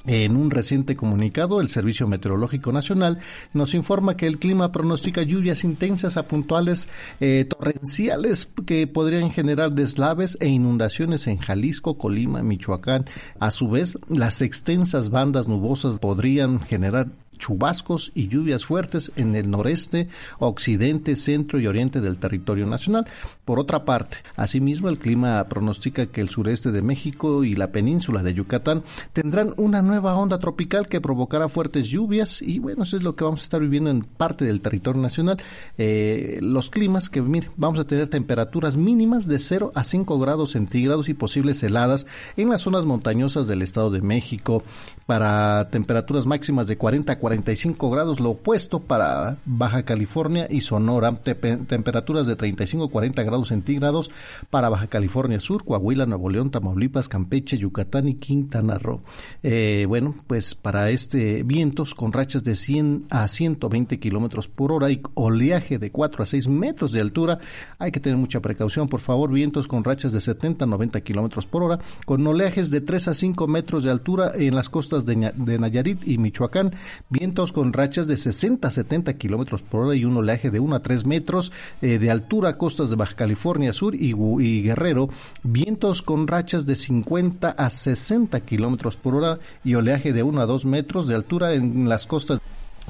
En 0.05 0.35
un 0.35 0.49
reciente 0.49 0.95
comunicado, 0.95 1.61
el 1.61 1.69
Servicio 1.69 2.07
Meteorológico 2.07 2.71
Nacional 2.71 3.19
nos 3.53 3.75
informa 3.75 4.17
que 4.17 4.25
el 4.25 4.39
clima 4.39 4.71
pronostica 4.71 5.21
lluvias 5.21 5.63
intensas 5.63 6.17
a 6.17 6.27
puntuales 6.27 6.89
eh, 7.19 7.45
torrenciales 7.47 8.47
que 8.65 8.87
podrían 8.87 9.31
generar 9.31 9.73
deslaves 9.73 10.37
e 10.39 10.47
inundaciones 10.47 11.27
en 11.27 11.37
Jalisco, 11.37 11.97
Colima, 11.97 12.41
Michoacán. 12.41 13.05
A 13.39 13.51
su 13.51 13.69
vez, 13.69 13.99
las 14.07 14.41
extensas 14.41 15.09
bandas 15.09 15.47
nubosas 15.47 15.99
podrían 15.99 16.61
generar 16.61 17.09
chubascos 17.41 18.11
y 18.13 18.27
lluvias 18.27 18.63
fuertes 18.63 19.11
en 19.15 19.35
el 19.35 19.49
noreste, 19.49 20.07
occidente, 20.39 21.15
centro 21.15 21.59
y 21.59 21.67
oriente 21.67 21.99
del 21.99 22.17
territorio 22.17 22.67
nacional. 22.67 23.07
Por 23.43 23.59
otra 23.59 23.83
parte, 23.83 24.17
asimismo, 24.35 24.87
el 24.87 24.99
clima 24.99 25.43
pronostica 25.49 26.05
que 26.05 26.21
el 26.21 26.29
sureste 26.29 26.71
de 26.71 26.83
México 26.83 27.43
y 27.43 27.55
la 27.55 27.71
península 27.71 28.21
de 28.21 28.35
Yucatán 28.35 28.83
tendrán 29.11 29.53
una 29.57 29.81
nueva 29.81 30.15
onda 30.15 30.37
tropical 30.37 30.87
que 30.87 31.01
provocará 31.01 31.49
fuertes 31.49 31.89
lluvias 31.89 32.41
y 32.41 32.59
bueno, 32.59 32.83
eso 32.83 32.95
es 32.95 33.03
lo 33.03 33.15
que 33.15 33.23
vamos 33.23 33.41
a 33.41 33.43
estar 33.43 33.59
viviendo 33.59 33.89
en 33.89 34.03
parte 34.03 34.45
del 34.45 34.61
territorio 34.61 35.01
nacional. 35.01 35.37
Eh, 35.77 36.37
los 36.41 36.69
climas 36.69 37.09
que, 37.09 37.21
vamos 37.57 37.79
a 37.79 37.87
tener 37.87 38.07
temperaturas 38.07 38.77
mínimas 38.77 39.27
de 39.27 39.39
0 39.39 39.71
a 39.73 39.83
5 39.83 40.19
grados 40.19 40.51
centígrados 40.51 41.09
y 41.09 41.15
posibles 41.15 41.63
heladas 41.63 42.05
en 42.37 42.49
las 42.49 42.61
zonas 42.61 42.85
montañosas 42.85 43.47
del 43.47 43.63
Estado 43.63 43.89
de 43.89 44.01
México, 44.01 44.63
para 45.05 45.69
temperaturas 45.69 46.25
máximas 46.25 46.67
de 46.67 46.77
40 46.77 47.13
a 47.13 47.19
45 47.19 47.89
grados, 47.89 48.19
lo 48.19 48.31
opuesto 48.31 48.79
para 48.79 49.37
Baja 49.45 49.83
California 49.83 50.47
y 50.49 50.61
Sonora, 50.61 51.13
temperaturas 51.13 52.27
de 52.27 52.35
35 52.35 52.85
a 52.85 52.89
40 52.89 53.23
grados 53.23 53.49
centígrados 53.49 54.11
para 54.49 54.69
Baja 54.69 54.87
California 54.87 55.39
Sur, 55.39 55.65
Coahuila, 55.65 56.05
Nuevo 56.05 56.29
León, 56.29 56.51
Tamaulipas, 56.51 57.07
Campeche, 57.07 57.57
Yucatán 57.57 58.07
y 58.07 58.15
Quintana 58.15 58.77
Roo. 58.77 59.01
Eh, 59.43 59.85
bueno, 59.87 60.15
pues 60.27 60.55
para 60.55 60.89
este 60.91 61.43
vientos 61.43 61.95
con 61.95 62.11
rachas 62.11 62.43
de 62.43 62.55
100 62.55 63.07
a 63.09 63.27
120 63.27 63.99
kilómetros 63.99 64.47
por 64.47 64.71
hora 64.71 64.91
y 64.91 65.01
oleaje 65.13 65.79
de 65.79 65.91
4 65.91 66.23
a 66.23 66.25
6 66.25 66.47
metros 66.47 66.91
de 66.91 67.01
altura, 67.01 67.39
hay 67.79 67.91
que 67.91 67.99
tener 67.99 68.17
mucha 68.17 68.39
precaución, 68.39 68.87
por 68.87 68.99
favor, 68.99 69.31
vientos 69.31 69.67
con 69.67 69.83
rachas 69.83 70.11
de 70.11 70.21
70 70.21 70.65
a 70.65 70.67
90 70.67 71.01
kilómetros 71.01 71.45
por 71.45 71.63
hora, 71.63 71.79
con 72.05 72.25
oleajes 72.25 72.71
de 72.71 72.81
3 72.81 73.09
a 73.09 73.13
5 73.13 73.47
metros 73.47 73.83
de 73.83 73.91
altura 73.91 74.31
en 74.35 74.55
las 74.55 74.69
costas 74.69 74.90
de, 74.91 75.15
Nayarit 75.59 76.05
y 76.05 76.17
Michoacán, 76.17 76.73
vientos 77.09 77.51
con 77.51 77.73
rachas 77.73 78.07
de 78.07 78.17
60 78.17 78.67
a 78.67 78.71
70 78.71 79.13
kilómetros 79.13 79.61
por 79.61 79.85
hora 79.85 79.95
y 79.95 80.05
un 80.05 80.17
oleaje 80.17 80.51
de 80.51 80.59
1 80.59 80.75
a 80.75 80.81
3 80.81 81.05
metros 81.05 81.51
eh, 81.81 81.97
de 81.97 82.11
altura, 82.11 82.57
costas 82.57 82.89
de 82.89 82.97
Baja 82.97 83.15
California 83.15 83.73
Sur 83.73 83.95
y, 83.95 84.13
y 84.13 84.61
Guerrero, 84.63 85.09
vientos 85.43 86.01
con 86.01 86.27
rachas 86.27 86.65
de 86.65 86.75
50 86.75 87.49
a 87.49 87.69
60 87.69 88.39
kilómetros 88.41 88.97
por 88.97 89.15
hora 89.15 89.39
y 89.63 89.75
oleaje 89.75 90.13
de 90.13 90.23
1 90.23 90.41
a 90.41 90.45
2 90.45 90.65
metros 90.65 91.07
de 91.07 91.15
altura 91.15 91.53
en 91.53 91.87
las 91.87 92.05
costas 92.05 92.41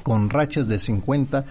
con 0.02 0.30
rachas 0.30 0.68
de 0.68 0.78
50 0.78 1.38
a 1.38 1.44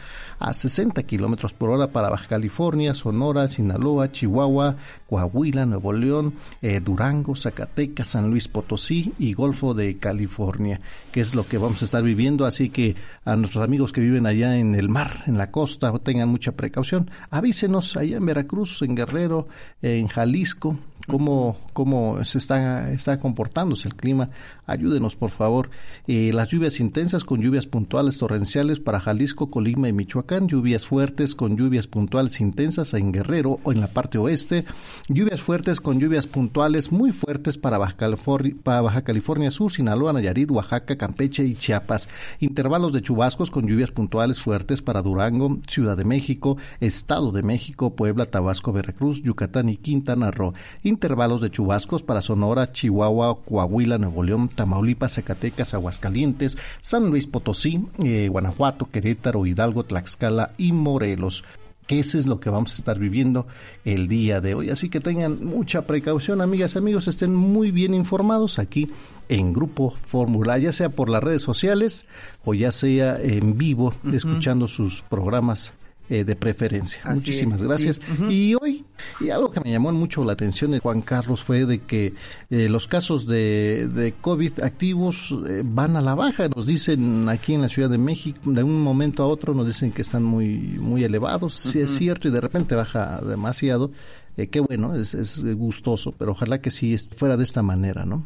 60 0.52 1.04
kilómetros 1.04 1.54
por 1.54 1.70
hora 1.70 1.88
para 1.88 2.10
Baja 2.10 2.28
California, 2.28 2.94
Sonora, 2.94 3.48
Sinaloa, 3.48 4.12
Chihuahua, 4.12 4.76
Coahuila, 5.08 5.66
Nuevo 5.66 5.94
León, 5.94 6.34
eh, 6.62 6.80
Durango, 6.80 7.36
Zacatecas, 7.36 8.08
San 8.08 8.30
Luis 8.30 8.48
Potosí 8.48 9.14
y 9.20 9.34
Golfo 9.34 9.74
de 9.74 9.98
California, 9.98 10.82
que 11.12 11.22
es 11.22 11.36
lo 11.36 11.48
que 11.48 11.58
vamos 11.58 11.82
a 11.82 11.86
estar 11.86 12.04
viviendo. 12.04 12.46
Así 12.46 12.70
que 12.70 12.96
a 13.24 13.36
nuestros 13.36 13.64
amigos 13.64 13.92
que 13.92 14.02
viven 14.02 14.26
allá 14.26 14.58
en 14.58 14.76
el 14.76 14.89
mar, 14.89 15.24
en 15.28 15.38
la 15.38 15.52
costa, 15.52 15.92
tengan 16.00 16.30
mucha 16.30 16.54
precaución. 16.54 17.12
Avísenos 17.30 17.96
allá 17.96 18.18
en 18.18 18.26
Veracruz, 18.26 18.82
en 18.82 18.96
Guerrero, 18.96 19.48
en 19.82 20.08
Jalisco, 20.08 20.78
cómo, 21.08 21.58
cómo 21.74 22.24
se 22.24 22.38
está, 22.38 22.91
está 22.91 23.17
comportándose 23.17 23.88
el 23.88 23.95
clima. 23.95 24.30
Ayúdenos, 24.65 25.15
por 25.15 25.32
favor. 25.32 25.69
Eh, 26.07 26.32
las 26.34 26.49
lluvias 26.49 26.80
intensas 26.80 27.24
con 27.24 27.41
lluvias 27.41 27.65
puntuales 27.65 28.17
torrenciales 28.17 28.80
para 28.80 28.99
Jalisco, 28.99 29.49
Colima 29.49 29.89
y 29.89 29.93
Michoacán. 29.93 30.47
Lluvias 30.47 30.86
fuertes 30.86 31.36
con 31.36 31.57
lluvias 31.57 31.88
puntuales 31.88 32.39
intensas 32.39 32.93
en 32.93 33.11
Guerrero 33.11 33.59
o 33.63 33.72
en 33.72 33.82
la 33.82 33.88
parte 33.88 34.17
oeste. 34.17 34.65
Lluvias 35.07 35.41
fuertes 35.41 35.82
con 35.82 35.99
lluvias 35.99 36.28
puntuales 36.28 36.91
muy 36.91 37.11
fuertes 37.11 37.57
para 37.57 37.78
Baja 37.78 37.97
California, 37.97 38.55
para 38.63 38.82
Baja 38.82 39.01
California 39.03 39.51
Sur, 39.51 39.72
Sinaloa, 39.72 40.13
Nayarit, 40.13 40.51
Oaxaca, 40.51 40.97
Campeche 40.97 41.43
y 41.43 41.55
Chiapas. 41.55 42.07
Intervalos 42.39 42.93
de 42.93 43.01
chubascos 43.01 43.51
con 43.51 43.67
lluvias 43.67 43.91
puntuales 43.91 44.39
fuertes 44.39 44.82
para 44.82 45.01
Durango, 45.01 45.59
Ciudad 45.67 45.97
de 45.97 46.05
México, 46.05 46.57
Estado 46.80 47.32
de 47.32 47.43
México, 47.43 47.95
Puebla, 47.95 48.28
Tabasco, 48.28 48.72
Veracruz, 48.72 49.22
Yucatán 49.24 49.69
y 49.69 49.78
Quintana 49.78 50.32
Roo 50.32 50.53
intervalos 50.84 51.41
de 51.41 51.49
chubascos 51.49 51.61
para 52.05 52.22
Sonora, 52.22 52.72
Chihuahua, 52.72 53.38
Coahuila, 53.45 53.97
Nuevo 53.97 54.24
León, 54.24 54.49
Tamaulipas, 54.49 55.14
Zacatecas, 55.14 55.74
Aguascalientes, 55.74 56.57
San 56.82 57.09
Luis 57.09 57.28
Potosí, 57.28 57.86
eh, 58.03 58.28
Guanajuato, 58.30 58.89
Querétaro, 58.91 59.45
Hidalgo, 59.45 59.84
Tlaxcala 59.84 60.51
y 60.57 60.72
Morelos. 60.72 61.43
Ese 61.88 62.20
es 62.20 62.26
lo 62.26 62.39
que 62.39 62.49
vamos 62.49 62.72
a 62.72 62.76
estar 62.76 62.97
viviendo 62.99 63.47
el 63.84 64.07
día 64.07 64.39
de 64.39 64.53
hoy. 64.53 64.70
Así 64.70 64.89
que 64.89 64.99
tengan 64.99 65.43
mucha 65.43 65.82
precaución, 65.84 66.41
amigas 66.41 66.76
y 66.76 66.78
amigos, 66.78 67.07
estén 67.07 67.36
muy 67.36 67.72
bien 67.72 67.93
informados 67.93 68.59
aquí 68.59 68.89
en 69.28 69.53
Grupo 69.53 69.95
Fórmula, 70.05 70.57
ya 70.57 70.72
sea 70.72 70.89
por 70.89 71.09
las 71.09 71.24
redes 71.24 71.43
sociales 71.43 72.05
o 72.45 72.53
ya 72.53 72.72
sea 72.72 73.20
en 73.22 73.57
vivo, 73.57 73.93
escuchando 74.14 74.68
sus 74.68 75.01
programas 75.01 75.74
eh, 76.10 76.26
de 76.26 76.36
preferencia. 76.36 77.02
Muchísimas 77.06 77.64
gracias. 77.64 78.02
Y 78.30 78.54
hoy, 78.56 78.84
y 79.20 79.30
algo 79.30 79.49
que 79.49 79.62
me 79.62 79.72
llamó 79.72 79.91
mucho 79.93 80.26
la 80.26 80.34
atención 80.34 80.72
de 80.72 80.80
Juan 80.80 81.02
Carlos 81.02 81.41
fue 81.43 81.66
de 81.66 81.80
que 81.80 82.14
eh, 82.49 82.68
los 82.68 82.88
casos 82.88 83.26
de, 83.26 83.88
de 83.88 84.14
COVID 84.20 84.60
activos 84.62 85.34
eh, 85.47 85.62
van 85.64 85.95
a 85.95 86.02
la 86.02 86.14
baja. 86.16 86.49
Nos 86.49 86.66
dicen 86.66 87.30
aquí 87.30 87.54
en 87.54 87.62
la 87.62 87.70
Ciudad 87.70 87.89
de 87.89 87.97
México, 87.97 88.39
de 88.43 88.64
un 88.64 88.82
momento 88.82 89.24
a 89.24 89.28
otro 89.28 89.54
nos 89.54 89.68
dicen 89.68 89.91
que 89.91 90.02
están 90.02 90.24
muy, 90.24 90.58
muy 90.58 91.04
elevados. 91.04 91.56
Sí 91.56 91.80
es 91.80 91.91
cierto, 91.91 92.28
y 92.28 92.32
de 92.32 92.41
repente 92.41 92.76
baja 92.76 93.22
demasiado. 93.22 93.91
qué 94.36 94.60
bueno, 94.60 94.95
es, 94.95 95.14
es 95.14 95.41
gustoso, 95.56 96.12
pero 96.12 96.32
ojalá 96.32 96.60
que 96.60 96.72
sí 96.72 96.97
fuera 97.16 97.38
de 97.38 97.43
esta 97.43 97.62
manera, 97.62 98.06
¿no? 98.06 98.26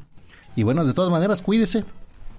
Y 0.55 0.63
bueno, 0.63 0.85
de 0.85 0.93
todas 0.93 1.11
maneras, 1.11 1.41
cuídese, 1.41 1.83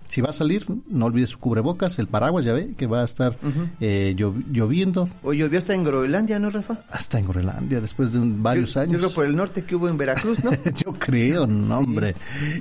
si 0.09 0.21
va 0.21 0.31
a 0.31 0.33
salir, 0.33 0.67
no 0.89 1.07
olvide 1.07 1.27
su 1.27 1.39
cubrebocas, 1.39 1.99
el 1.99 2.07
paraguas, 2.07 2.45
ya 2.45 2.53
ve, 2.53 2.75
que 2.77 2.87
va 2.87 3.03
a 3.03 3.05
estar 3.05 3.37
eh, 3.81 4.15
lloviendo. 4.17 5.09
O 5.23 5.33
llovió 5.33 5.59
hasta 5.59 5.75
en 5.75 5.85
Groenlandia, 5.85 6.39
¿no, 6.39 6.51
Rafa? 6.51 6.79
Hasta 6.91 7.19
en 7.19 7.27
Groenlandia, 7.27 7.81
después 7.81 8.13
de 8.13 8.21
varios 8.23 8.77
años. 8.77 8.93
Yo 8.93 8.99
creo 8.99 9.15
por 9.15 9.27
el 9.27 9.37
norte 9.37 9.65
que 9.65 9.77
hubo 9.77 9.89
en 9.89 9.97
Veracruz, 9.97 10.43
¿no? 10.43 10.51
yo 10.85 10.93
creo, 10.99 11.47
no, 11.47 11.79
hombre. 11.79 12.15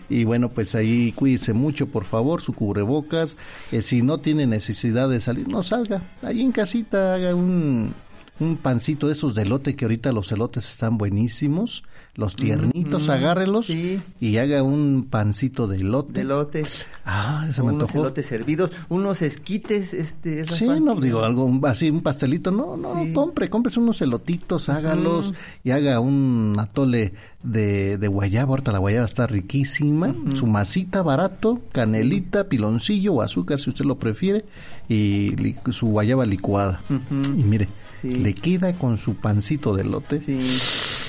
Y 0.09 0.23
bueno, 0.23 0.49
pues 0.49 0.75
ahí 0.75 1.11
cuídese 1.13 1.53
mucho, 1.53 1.87
por 1.87 2.05
favor, 2.05 2.41
su 2.41 2.53
cubrebocas. 2.53 3.37
Eh, 3.71 3.81
si 3.81 4.01
no 4.01 4.19
tiene 4.19 4.47
necesidad 4.47 5.09
de 5.09 5.19
salir, 5.19 5.47
no 5.47 5.63
salga. 5.63 6.01
Ahí 6.21 6.41
en 6.41 6.51
casita 6.51 7.15
haga 7.15 7.35
un 7.35 7.93
un 8.39 8.57
pancito 8.57 9.07
de 9.07 9.13
esos 9.13 9.33
de 9.33 9.43
elote 9.43 9.75
que 9.75 9.85
ahorita 9.85 10.11
los 10.11 10.31
elotes 10.31 10.69
están 10.69 10.97
buenísimos, 10.97 11.83
los 12.15 12.35
tiernitos, 12.35 13.07
agárrelos 13.07 13.69
y 13.69 14.37
haga 14.37 14.61
un 14.63 15.07
pancito 15.09 15.67
de 15.67 15.77
elote. 15.77 16.13
De 16.13 16.21
elote. 16.21 16.63
Ah, 17.05 17.47
se 17.53 17.63
me 17.63 17.71
unos 17.71 17.93
elotes 17.95 18.25
servidos, 18.25 18.71
unos 18.89 19.21
esquites, 19.21 19.93
este. 19.93 20.47
Sí, 20.47 20.65
no 20.65 20.99
digo 20.99 21.23
algo 21.23 21.49
así, 21.63 21.89
un 21.89 22.01
pastelito, 22.01 22.51
no, 22.51 22.75
no, 22.75 23.05
compre, 23.13 23.49
compre 23.49 23.71
unos 23.79 24.01
elotitos, 24.01 24.69
hágalos 24.69 25.33
y 25.63 25.71
haga 25.71 25.99
un 25.99 26.55
atole 26.59 27.13
de, 27.43 27.97
de 27.97 28.07
guayaba, 28.07 28.51
ahorita 28.51 28.71
la 28.71 28.79
guayaba 28.79 29.05
está 29.05 29.27
riquísima, 29.27 30.13
su 30.33 30.45
masita 30.47 31.03
barato, 31.03 31.61
canelita, 31.71 32.49
piloncillo 32.49 33.13
o 33.13 33.21
azúcar 33.21 33.59
si 33.59 33.69
usted 33.69 33.85
lo 33.85 33.97
prefiere 33.97 34.45
y 34.89 35.55
su 35.71 35.87
guayaba 35.87 36.25
licuada. 36.25 36.81
Y 36.89 37.43
mire, 37.43 37.67
le 38.05 38.33
queda 38.33 38.73
con 38.73 38.97
su 38.97 39.15
pancito 39.15 39.75
de 39.75 39.83
lote. 39.83 40.21
Sí. 40.21 40.41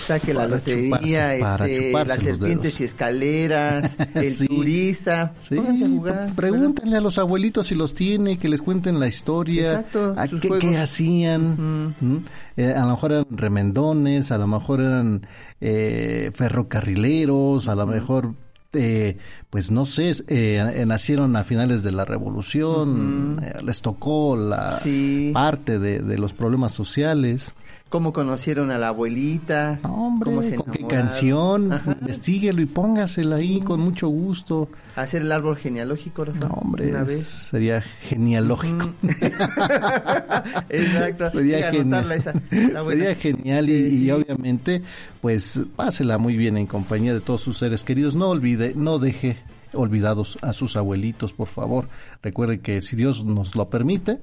Saque 0.07 0.33
la 0.33 0.47
lotería, 0.47 1.35
este, 1.35 1.93
las 1.93 2.21
serpientes 2.21 2.81
y 2.81 2.85
escaleras, 2.85 3.97
el 4.15 4.47
turista. 4.47 5.35
Sí. 5.41 5.59
a 5.59 5.89
jugar. 5.89 6.35
Pregúntenle 6.37 6.97
a 6.97 7.01
los 7.01 7.19
abuelitos 7.19 7.67
si 7.67 7.75
los 7.75 7.95
tiene, 7.95 8.39
que 8.39 8.49
les 8.49 8.63
cuenten 8.63 9.01
la 9.01 9.09
historia. 9.09 9.81
Exacto. 9.81 10.15
A 10.17 10.29
qué, 10.29 10.77
hacían. 10.77 11.95
¿Mm? 12.01 12.25
Eh, 12.57 12.73
a 12.73 12.83
lo 12.83 12.91
mejor 12.91 13.13
eran 13.13 13.27
remendones, 13.31 14.31
a 14.31 14.39
lo 14.39 14.47
mejor 14.47 14.81
eran 14.81 15.27
eh, 15.61 16.31
ferrocarrileros, 16.35 17.67
a 17.67 17.75
lo 17.75 17.87
mejor 17.87 18.35
eh, 18.73 19.17
pues 19.51 19.71
no 19.71 19.87
sé, 19.87 20.15
eh, 20.29 20.85
nacieron 20.87 21.37
a 21.37 21.45
finales 21.45 21.83
de 21.83 21.93
la 21.93 22.05
revolución, 22.05 23.41
eh, 23.43 23.63
les 23.63 23.81
tocó 23.81 24.37
la 24.37 24.81
parte 25.33 25.79
de, 25.79 26.01
de, 26.01 26.19
los 26.19 26.33
problemas 26.33 26.73
sociales 26.73 27.53
cómo 27.89 28.13
conocieron 28.13 28.71
a 28.71 28.79
la 28.79 28.89
abuelita, 28.89 29.79
hombre, 29.85 30.57
con 30.57 30.73
qué 30.73 30.87
canción, 30.87 31.71
investíguelo 32.01 32.61
y 32.61 32.67
póngasela 32.67 33.37
ahí 33.37 33.61
con 33.61 33.81
mucho 33.81 34.09
gusto. 34.09 34.69
Hacer 34.97 35.23
el 35.23 35.31
árbol 35.31 35.57
genealógico, 35.57 36.25
No, 36.27 36.47
hombre, 36.49 36.91
una 36.91 37.05
vez. 37.05 37.27
sería 37.27 37.83
genealógico. 38.03 38.91
Exacto. 40.69 41.31
sería, 41.31 41.73
sería 42.85 43.15
genial 43.15 43.71
y, 43.71 44.11
obviamente, 44.11 44.83
pues 45.21 45.61
pásela 45.77 46.19
muy 46.19 46.37
bien 46.37 46.57
en 46.57 46.67
compañía 46.67 47.15
de 47.15 47.21
todos 47.21 47.41
sus 47.43 47.59
seres 47.59 47.85
queridos. 47.85 48.15
No 48.15 48.31
olvide, 48.31 48.75
no 48.75 48.99
deje 48.99 49.39
olvidados 49.73 50.39
a 50.43 50.53
sus 50.53 50.77
abuelitos, 50.77 51.33
por 51.33 51.49
favor. 51.49 51.89
Recuerde 52.23 52.61
que 52.61 52.83
si 52.83 52.97
Dios 52.97 53.25
nos 53.25 53.55
lo 53.55 53.69
permite, 53.69 54.19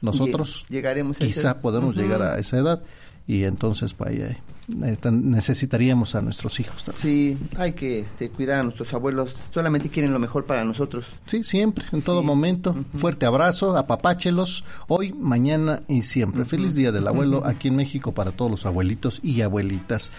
nosotros 0.00 0.64
llegaremos 0.68 1.18
quizá 1.18 1.60
podemos 1.60 1.96
llegar 1.96 2.22
a 2.22 2.38
esa 2.38 2.58
edad. 2.58 2.82
Y 3.26 3.44
entonces 3.44 3.92
pues, 3.92 4.18
eh, 4.18 4.36
necesitaríamos 4.68 6.14
a 6.14 6.20
nuestros 6.20 6.60
hijos 6.60 6.84
también. 6.84 7.02
Sí, 7.02 7.38
hay 7.56 7.72
que 7.72 8.00
este, 8.00 8.28
cuidar 8.30 8.60
a 8.60 8.62
nuestros 8.62 8.92
abuelos, 8.92 9.34
solamente 9.52 9.88
quieren 9.88 10.12
lo 10.12 10.18
mejor 10.18 10.44
para 10.44 10.64
nosotros. 10.64 11.06
Sí, 11.26 11.42
siempre, 11.42 11.86
en 11.92 12.02
todo 12.02 12.22
momento. 12.22 12.76
Fuerte 12.98 13.26
abrazo, 13.26 13.76
apapáchelos, 13.76 14.64
hoy, 14.86 15.12
mañana 15.12 15.80
y 15.88 16.02
siempre. 16.02 16.44
Feliz 16.44 16.74
Día 16.74 16.92
del 16.92 17.06
Abuelo 17.06 17.44
aquí 17.44 17.68
en 17.68 17.76
México 17.76 18.12
para 18.12 18.32
todos 18.32 18.50
los 18.50 18.66
abuelitos 18.66 19.20
y 19.22 19.40
abuelitas. 19.40 20.10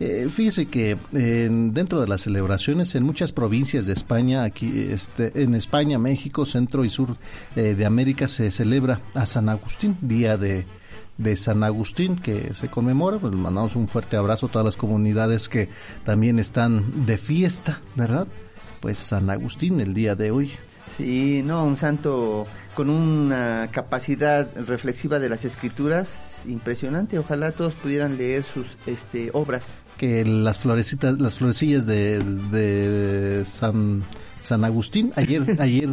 Eh, 0.00 0.28
fíjese 0.30 0.66
que 0.66 0.96
dentro 1.10 2.00
de 2.00 2.06
las 2.06 2.22
celebraciones 2.22 2.94
en 2.94 3.02
muchas 3.02 3.32
provincias 3.32 3.86
de 3.86 3.92
España, 3.92 4.44
aquí 4.44 4.88
este, 4.90 5.42
en 5.42 5.54
España, 5.54 5.98
México, 5.98 6.46
Centro 6.46 6.84
y 6.84 6.90
Sur 6.90 7.16
eh, 7.56 7.74
de 7.74 7.84
América 7.84 8.28
se 8.28 8.50
celebra 8.50 9.00
a 9.14 9.26
San 9.26 9.48
Agustín, 9.48 9.96
Día 10.00 10.36
de 10.36 10.66
de 11.18 11.36
San 11.36 11.64
Agustín 11.64 12.16
que 12.16 12.54
se 12.54 12.68
conmemora, 12.68 13.18
pues 13.18 13.34
mandamos 13.34 13.76
un 13.76 13.88
fuerte 13.88 14.16
abrazo 14.16 14.46
a 14.46 14.48
todas 14.48 14.64
las 14.64 14.76
comunidades 14.76 15.48
que 15.48 15.68
también 16.04 16.38
están 16.38 17.04
de 17.04 17.18
fiesta, 17.18 17.80
¿verdad? 17.96 18.26
Pues 18.80 18.98
San 18.98 19.28
Agustín 19.28 19.80
el 19.80 19.92
día 19.92 20.14
de 20.14 20.30
hoy. 20.30 20.52
Sí, 20.96 21.42
no, 21.44 21.64
un 21.64 21.76
santo 21.76 22.46
con 22.74 22.88
una 22.90 23.68
capacidad 23.70 24.48
reflexiva 24.56 25.18
de 25.18 25.28
las 25.28 25.44
escrituras 25.44 26.10
impresionante. 26.46 27.18
Ojalá 27.18 27.52
todos 27.52 27.74
pudieran 27.74 28.16
leer 28.16 28.44
sus 28.44 28.66
este, 28.86 29.30
obras. 29.32 29.66
Que 29.96 30.24
las 30.24 30.58
florecitas, 30.58 31.20
las 31.20 31.34
florecillas 31.34 31.86
de, 31.86 32.20
de 32.20 33.44
San, 33.44 34.04
San 34.40 34.64
Agustín, 34.64 35.12
ayer, 35.16 35.42
ayer 35.60 35.88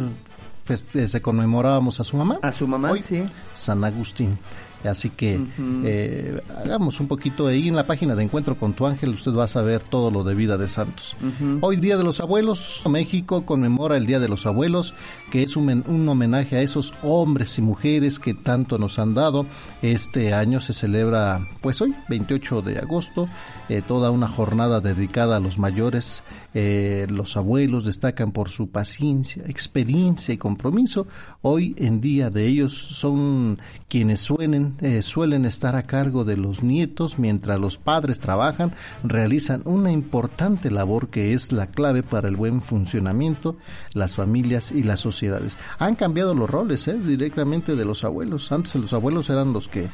se 1.08 1.22
conmemorábamos 1.22 2.00
a 2.00 2.04
su 2.04 2.16
mamá. 2.16 2.38
A 2.42 2.52
su 2.52 2.66
mamá, 2.66 2.92
sí. 3.02 3.24
San 3.52 3.84
Agustín. 3.84 4.38
Así 4.84 5.10
que 5.10 5.40
eh, 5.84 6.40
hagamos 6.64 7.00
un 7.00 7.08
poquito 7.08 7.46
ahí 7.46 7.68
en 7.68 7.76
la 7.76 7.86
página 7.86 8.14
de 8.14 8.22
Encuentro 8.22 8.56
con 8.56 8.72
tu 8.72 8.86
Ángel, 8.86 9.10
usted 9.10 9.32
va 9.32 9.44
a 9.44 9.48
saber 9.48 9.80
todo 9.80 10.10
lo 10.10 10.22
de 10.22 10.34
vida 10.34 10.56
de 10.56 10.68
santos. 10.68 11.16
Hoy 11.60 11.76
Día 11.76 11.96
de 11.96 12.04
los 12.04 12.20
Abuelos, 12.20 12.82
México 12.88 13.44
conmemora 13.44 13.96
el 13.96 14.06
Día 14.06 14.20
de 14.20 14.28
los 14.28 14.46
Abuelos, 14.46 14.94
que 15.30 15.42
es 15.42 15.56
un, 15.56 15.84
un, 15.86 16.08
homenaje 16.08 16.56
a 16.56 16.62
esos 16.62 16.94
hombres 17.02 17.58
y 17.58 17.62
mujeres 17.62 18.18
que 18.18 18.34
tanto 18.34 18.78
nos 18.78 18.98
han 18.98 19.14
dado. 19.14 19.46
Este 19.82 20.32
año 20.32 20.60
se 20.60 20.72
celebra, 20.72 21.40
pues 21.60 21.80
hoy, 21.80 21.94
28 22.08 22.62
de 22.62 22.78
agosto, 22.78 23.28
eh, 23.68 23.82
toda 23.86 24.10
una 24.10 24.28
jornada 24.28 24.80
dedicada 24.80 25.36
a 25.36 25.40
los 25.40 25.58
mayores. 25.58 26.22
Eh, 26.54 27.06
los 27.10 27.36
abuelos 27.36 27.84
destacan 27.84 28.32
por 28.32 28.48
su 28.48 28.70
paciencia, 28.70 29.42
experiencia 29.46 30.32
y 30.32 30.38
compromiso. 30.38 31.06
Hoy 31.42 31.74
en 31.78 32.00
día 32.00 32.30
de 32.30 32.46
ellos 32.46 32.72
son 32.72 33.58
quienes 33.88 34.20
suelen, 34.20 34.76
eh, 34.80 35.02
suelen 35.02 35.44
estar 35.44 35.76
a 35.76 35.82
cargo 35.82 36.24
de 36.24 36.36
los 36.36 36.62
nietos 36.62 37.18
mientras 37.18 37.60
los 37.60 37.76
padres 37.76 38.20
trabajan, 38.20 38.72
realizan 39.04 39.62
una 39.64 39.92
importante 39.92 40.70
labor 40.70 41.08
que 41.08 41.34
es 41.34 41.52
la 41.52 41.66
clave 41.66 42.02
para 42.02 42.28
el 42.28 42.36
buen 42.36 42.62
funcionamiento, 42.62 43.56
las 43.92 44.14
familias 44.14 44.72
y 44.72 44.82
las 44.82 45.00
sociedades. 45.16 45.56
Han 45.78 45.94
cambiado 45.96 46.34
los 46.34 46.48
roles 46.48 46.88
directamente 47.06 47.74
de 47.74 47.84
los 47.84 48.04
abuelos. 48.04 48.52
Antes 48.52 48.74
los 48.76 48.92
abuelos 48.92 49.30
eran 49.30 49.52
los 49.52 49.68
que 49.68 49.88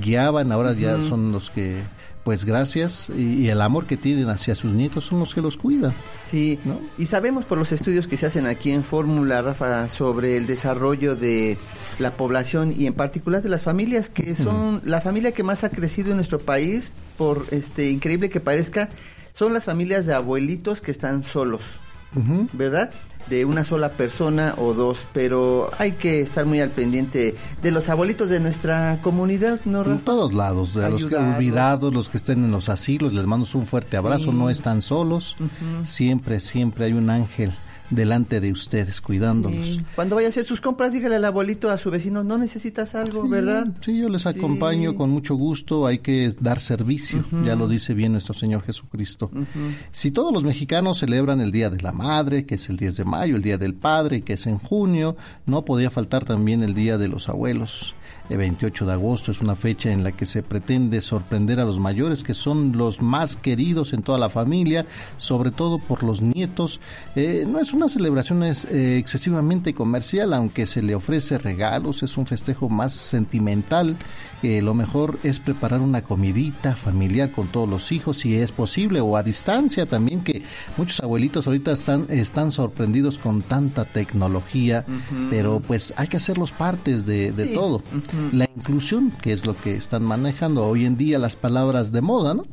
guiaban, 0.00 0.50
ahora 0.52 0.72
ya 0.72 1.00
son 1.00 1.32
los 1.32 1.50
que 1.50 1.82
pues 2.24 2.46
gracias 2.46 3.10
y, 3.10 3.48
el 3.48 3.60
amor 3.60 3.84
que 3.84 3.98
tienen 3.98 4.30
hacia 4.30 4.54
sus 4.54 4.72
nietos 4.72 5.04
son 5.04 5.20
los 5.20 5.34
que 5.34 5.42
los 5.42 5.58
cuidan. 5.58 5.92
Sí, 6.30 6.58
y 6.96 7.06
sabemos 7.06 7.44
por 7.44 7.58
los 7.58 7.70
estudios 7.70 8.08
que 8.08 8.16
se 8.16 8.26
hacen 8.26 8.46
aquí 8.46 8.70
en 8.70 8.82
Fórmula, 8.82 9.42
Rafa, 9.42 9.88
sobre 9.90 10.38
el 10.38 10.46
desarrollo 10.46 11.16
de 11.16 11.58
la 11.98 12.12
población 12.12 12.74
y 12.76 12.86
en 12.86 12.94
particular 12.94 13.42
de 13.42 13.50
las 13.50 13.62
familias 13.62 14.08
que 14.08 14.34
son 14.34 14.80
la 14.84 15.02
familia 15.02 15.32
que 15.32 15.42
más 15.42 15.64
ha 15.64 15.68
crecido 15.68 16.10
en 16.10 16.16
nuestro 16.16 16.38
país, 16.38 16.90
por 17.18 17.44
este 17.50 17.90
increíble 17.90 18.30
que 18.30 18.40
parezca, 18.40 18.88
son 19.34 19.52
las 19.52 19.64
familias 19.64 20.06
de 20.06 20.14
abuelitos 20.14 20.80
que 20.80 20.90
están 20.90 21.24
solos, 21.24 21.60
¿verdad? 22.54 22.90
De 23.28 23.44
una 23.44 23.64
sola 23.64 23.92
persona 23.92 24.54
o 24.56 24.74
dos, 24.74 24.98
pero 25.12 25.70
hay 25.78 25.92
que 25.92 26.20
estar 26.20 26.46
muy 26.46 26.60
al 26.60 26.70
pendiente 26.70 27.36
de 27.62 27.70
los 27.70 27.88
abuelitos 27.88 28.28
de 28.28 28.40
nuestra 28.40 28.98
comunidad, 29.02 29.60
¿no? 29.64 29.84
En 29.84 30.00
todos 30.00 30.32
lados, 30.34 30.74
de 30.74 30.88
los 30.90 31.06
que 31.06 31.16
olvidados, 31.16 31.92
los 31.92 32.08
que 32.08 32.18
estén 32.18 32.44
en 32.44 32.50
los 32.50 32.68
asilos, 32.68 33.12
les 33.12 33.26
mando 33.26 33.46
un 33.54 33.66
fuerte 33.66 33.96
abrazo, 33.96 34.32
no 34.32 34.50
están 34.50 34.82
solos, 34.82 35.36
siempre, 35.86 36.40
siempre 36.40 36.86
hay 36.86 36.92
un 36.92 37.10
ángel 37.10 37.52
delante 37.90 38.40
de 38.40 38.52
ustedes, 38.52 39.00
cuidándolos. 39.00 39.80
Cuando 39.94 40.16
vaya 40.16 40.28
a 40.28 40.30
hacer 40.30 40.44
sus 40.44 40.60
compras, 40.60 40.92
dígale 40.92 41.16
al 41.16 41.24
abuelito, 41.24 41.70
a 41.70 41.78
su 41.78 41.90
vecino, 41.90 42.24
no 42.24 42.38
necesitas 42.38 42.94
algo, 42.94 43.28
¿verdad? 43.28 43.66
Sí, 43.84 43.98
yo 43.98 44.08
les 44.08 44.26
acompaño 44.26 44.94
con 44.94 45.10
mucho 45.10 45.34
gusto, 45.34 45.86
hay 45.86 45.98
que 45.98 46.34
dar 46.40 46.60
servicio, 46.60 47.24
ya 47.44 47.54
lo 47.54 47.68
dice 47.68 47.94
bien 47.94 48.12
nuestro 48.12 48.34
Señor 48.34 48.62
Jesucristo. 48.62 49.30
Si 49.92 50.10
todos 50.10 50.32
los 50.32 50.44
mexicanos 50.44 50.98
celebran 50.98 51.40
el 51.40 51.52
Día 51.52 51.70
de 51.70 51.82
la 51.82 51.92
Madre, 51.92 52.46
que 52.46 52.56
es 52.56 52.68
el 52.68 52.76
10 52.76 52.96
de 52.96 53.04
mayo, 53.04 53.36
el 53.36 53.42
Día 53.42 53.58
del 53.58 53.74
Padre, 53.74 54.22
que 54.22 54.34
es 54.34 54.46
en 54.46 54.58
junio, 54.58 55.16
no 55.46 55.64
podía 55.64 55.90
faltar 55.90 56.24
también 56.24 56.62
el 56.62 56.74
Día 56.74 56.98
de 56.98 57.08
los 57.08 57.28
Abuelos. 57.28 57.94
El 58.30 58.38
28 58.38 58.86
de 58.86 58.92
agosto 58.92 59.32
es 59.32 59.42
una 59.42 59.54
fecha 59.54 59.92
en 59.92 60.02
la 60.02 60.12
que 60.12 60.24
se 60.24 60.42
pretende 60.42 61.02
sorprender 61.02 61.60
a 61.60 61.64
los 61.64 61.78
mayores, 61.78 62.22
que 62.22 62.32
son 62.32 62.72
los 62.74 63.02
más 63.02 63.36
queridos 63.36 63.92
en 63.92 64.02
toda 64.02 64.18
la 64.18 64.30
familia, 64.30 64.86
sobre 65.18 65.50
todo 65.50 65.78
por 65.78 66.02
los 66.02 66.22
nietos. 66.22 66.80
Eh, 67.16 67.44
no 67.46 67.60
es 67.60 67.74
una 67.74 67.88
celebración 67.88 68.42
eh, 68.42 68.54
excesivamente 68.98 69.74
comercial, 69.74 70.32
aunque 70.32 70.66
se 70.66 70.82
le 70.82 70.94
ofrece 70.94 71.36
regalos, 71.36 72.02
es 72.02 72.16
un 72.16 72.26
festejo 72.26 72.70
más 72.70 72.94
sentimental. 72.94 73.96
Lo 74.42 74.74
mejor 74.74 75.18
es 75.22 75.40
preparar 75.40 75.80
una 75.80 76.02
comidita 76.02 76.76
familiar 76.76 77.30
con 77.30 77.48
todos 77.48 77.68
los 77.68 77.92
hijos, 77.92 78.18
si 78.18 78.36
es 78.36 78.52
posible, 78.52 79.00
o 79.00 79.16
a 79.16 79.22
distancia 79.22 79.86
también, 79.86 80.22
que 80.22 80.42
muchos 80.76 81.00
abuelitos 81.00 81.46
ahorita 81.46 81.72
están, 81.72 82.06
están 82.10 82.52
sorprendidos 82.52 83.18
con 83.18 83.42
tanta 83.42 83.84
tecnología, 83.84 84.84
pero 85.30 85.60
pues 85.60 85.94
hay 85.96 86.08
que 86.08 86.16
hacerlos 86.16 86.52
partes 86.52 87.06
de, 87.06 87.32
todo. 87.54 87.82
La 88.32 88.48
inclusión, 88.56 89.12
que 89.22 89.32
es 89.32 89.46
lo 89.46 89.56
que 89.56 89.74
están 89.76 90.02
manejando 90.02 90.66
hoy 90.66 90.86
en 90.86 90.96
día 90.96 91.18
las 91.18 91.36
palabras 91.36 91.92
de 91.92 92.00
moda, 92.00 92.34
¿no? 92.34 92.44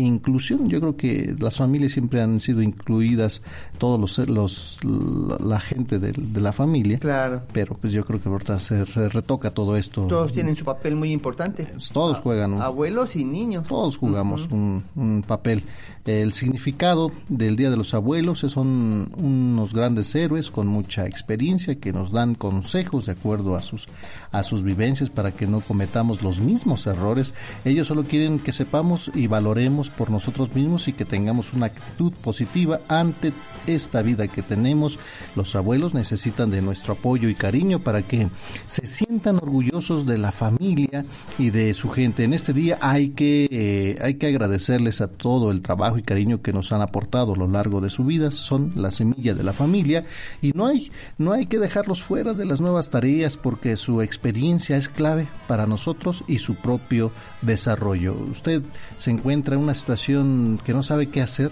Inclusión. 0.00 0.68
Yo 0.68 0.80
creo 0.80 0.96
que 0.96 1.34
las 1.38 1.56
familias 1.56 1.92
siempre 1.92 2.20
han 2.20 2.40
sido 2.40 2.62
incluidas, 2.62 3.42
todos 3.78 3.98
los, 3.98 4.28
los 4.28 4.78
la, 4.82 5.60
gente 5.60 5.98
de, 5.98 6.12
la 6.40 6.52
familia. 6.52 6.98
Claro. 6.98 7.42
Pero 7.52 7.74
pues 7.74 7.92
yo 7.92 8.04
creo 8.04 8.20
que 8.20 8.28
ahorita 8.28 8.58
se, 8.58 8.84
retoca 8.84 9.50
todo 9.50 9.76
esto. 9.76 10.06
Todos 10.06 10.32
tienen 10.32 10.56
su 10.56 10.64
papel 10.64 10.96
muy 10.96 11.12
importante. 11.12 11.66
Todos 11.92 12.18
juegan. 12.18 12.60
Abuelos 12.60 13.16
y 13.16 13.24
niños. 13.24 13.66
Todos 13.66 13.96
jugamos 13.96 14.48
un, 14.50 14.84
un, 14.96 15.22
papel. 15.22 15.62
El 16.06 16.32
significado 16.32 17.12
del 17.28 17.56
Día 17.56 17.70
de 17.70 17.76
los 17.76 17.94
Abuelos 17.94 18.40
son 18.40 19.12
unos 19.16 19.74
grandes 19.74 20.14
héroes 20.14 20.50
con 20.50 20.66
mucha 20.66 21.06
experiencia 21.06 21.78
que 21.78 21.92
nos 21.92 22.10
dan 22.10 22.34
consejos 22.34 23.06
de 23.06 23.12
acuerdo 23.12 23.54
a 23.54 23.62
sus, 23.62 23.86
a 24.32 24.42
sus 24.42 24.62
vivencias 24.62 25.10
para 25.10 25.32
que 25.32 25.46
no 25.46 25.60
cometamos 25.60 26.22
los 26.22 26.40
mismos 26.40 26.86
errores. 26.86 27.34
Ellos 27.64 27.86
solo 27.86 28.04
quieren 28.04 28.38
que 28.38 28.52
sepamos 28.52 29.10
y 29.14 29.26
valoremos 29.26 29.89
por 29.96 30.10
nosotros 30.10 30.54
mismos 30.54 30.88
y 30.88 30.92
que 30.92 31.04
tengamos 31.04 31.52
una 31.52 31.66
actitud 31.66 32.12
positiva 32.12 32.80
ante 32.88 33.32
esta 33.66 34.02
vida 34.02 34.28
que 34.28 34.42
tenemos. 34.42 34.98
Los 35.36 35.54
abuelos 35.54 35.94
necesitan 35.94 36.50
de 36.50 36.62
nuestro 36.62 36.94
apoyo 36.94 37.28
y 37.28 37.34
cariño 37.34 37.78
para 37.78 38.02
que 38.02 38.28
se 38.68 38.86
sientan 38.86 39.36
orgullosos 39.36 40.06
de 40.06 40.18
la 40.18 40.32
familia 40.32 41.04
y 41.38 41.50
de 41.50 41.74
su 41.74 41.90
gente. 41.90 42.24
En 42.24 42.34
este 42.34 42.52
día 42.52 42.78
hay 42.80 43.10
que, 43.10 43.48
eh, 43.50 43.98
hay 44.00 44.14
que 44.14 44.28
agradecerles 44.28 45.00
a 45.00 45.08
todo 45.08 45.50
el 45.50 45.62
trabajo 45.62 45.98
y 45.98 46.02
cariño 46.02 46.42
que 46.42 46.52
nos 46.52 46.72
han 46.72 46.82
aportado 46.82 47.34
a 47.34 47.36
lo 47.36 47.48
largo 47.48 47.80
de 47.80 47.90
su 47.90 48.04
vida. 48.04 48.30
Son 48.30 48.72
la 48.74 48.90
semilla 48.90 49.34
de 49.34 49.44
la 49.44 49.52
familia 49.52 50.04
y 50.40 50.52
no 50.52 50.66
hay, 50.66 50.90
no 51.18 51.32
hay 51.32 51.46
que 51.46 51.58
dejarlos 51.58 52.02
fuera 52.02 52.34
de 52.34 52.44
las 52.44 52.60
nuevas 52.60 52.90
tareas 52.90 53.36
porque 53.36 53.76
su 53.76 54.02
experiencia 54.02 54.76
es 54.76 54.88
clave 54.88 55.28
para 55.46 55.66
nosotros 55.66 56.24
y 56.26 56.38
su 56.38 56.54
propio 56.56 57.10
desarrollo. 57.42 58.14
Usted 58.14 58.62
se 59.00 59.10
encuentra 59.10 59.54
en 59.56 59.62
una 59.62 59.74
situación 59.74 60.60
que 60.62 60.74
no 60.74 60.82
sabe 60.82 61.08
qué 61.08 61.22
hacer 61.22 61.50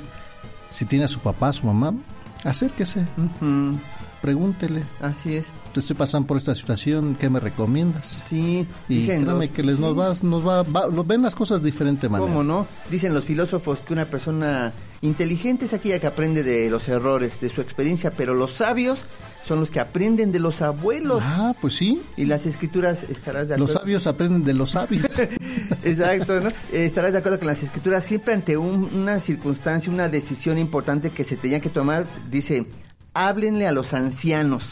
si 0.70 0.84
tiene 0.84 1.06
a 1.06 1.08
su 1.08 1.20
papá, 1.20 1.48
a 1.48 1.52
su 1.54 1.64
mamá, 1.64 1.94
acérquese, 2.44 3.06
pregúntele. 4.20 4.82
Así 5.00 5.36
es. 5.36 5.46
Te 5.72 5.80
estoy 5.80 5.96
pasando 5.96 6.26
por 6.26 6.36
esta 6.36 6.54
situación, 6.54 7.16
¿qué 7.18 7.30
me 7.30 7.40
recomiendas? 7.40 8.22
Sí, 8.28 8.66
y 8.86 8.94
dicen 8.96 9.22
créame 9.22 9.48
que 9.48 9.62
les 9.62 9.78
nos 9.78 9.98
va, 9.98 10.14
nos 10.20 10.46
va, 10.46 10.62
ven 11.04 11.22
las 11.22 11.34
cosas 11.34 11.62
de 11.62 11.66
diferente 11.70 12.10
manera. 12.10 12.30
¿Cómo 12.30 12.44
no? 12.44 12.66
Dicen 12.90 13.14
los 13.14 13.24
filósofos 13.24 13.78
que 13.78 13.94
una 13.94 14.04
persona 14.04 14.74
inteligente 15.00 15.64
es 15.64 15.72
aquella 15.72 15.98
que 15.98 16.06
aprende 16.06 16.42
de 16.42 16.68
los 16.68 16.86
errores, 16.86 17.40
de 17.40 17.48
su 17.48 17.62
experiencia, 17.62 18.10
pero 18.10 18.34
los 18.34 18.52
sabios 18.52 18.98
son 19.48 19.60
los 19.60 19.70
que 19.70 19.80
aprenden 19.80 20.30
de 20.30 20.38
los 20.38 20.62
abuelos. 20.62 21.22
Ah, 21.24 21.54
pues 21.60 21.74
sí. 21.74 22.02
Y 22.16 22.26
las 22.26 22.46
escrituras, 22.46 23.02
estarás 23.04 23.48
de 23.48 23.54
acuerdo. 23.54 23.72
Los 23.72 23.80
sabios 23.80 24.06
aprenden 24.06 24.44
de 24.44 24.54
los 24.54 24.70
sabios. 24.72 25.18
Exacto, 25.84 26.40
¿no? 26.40 26.50
Estarás 26.72 27.12
de 27.12 27.18
acuerdo 27.18 27.38
con 27.38 27.48
las 27.48 27.62
escrituras. 27.62 28.04
Siempre 28.04 28.34
ante 28.34 28.56
una 28.56 29.18
circunstancia, 29.18 29.90
una 29.90 30.08
decisión 30.08 30.58
importante 30.58 31.10
que 31.10 31.24
se 31.24 31.36
tenía 31.36 31.60
que 31.60 31.70
tomar, 31.70 32.06
dice, 32.30 32.66
háblenle 33.14 33.66
a 33.66 33.72
los 33.72 33.94
ancianos 33.94 34.64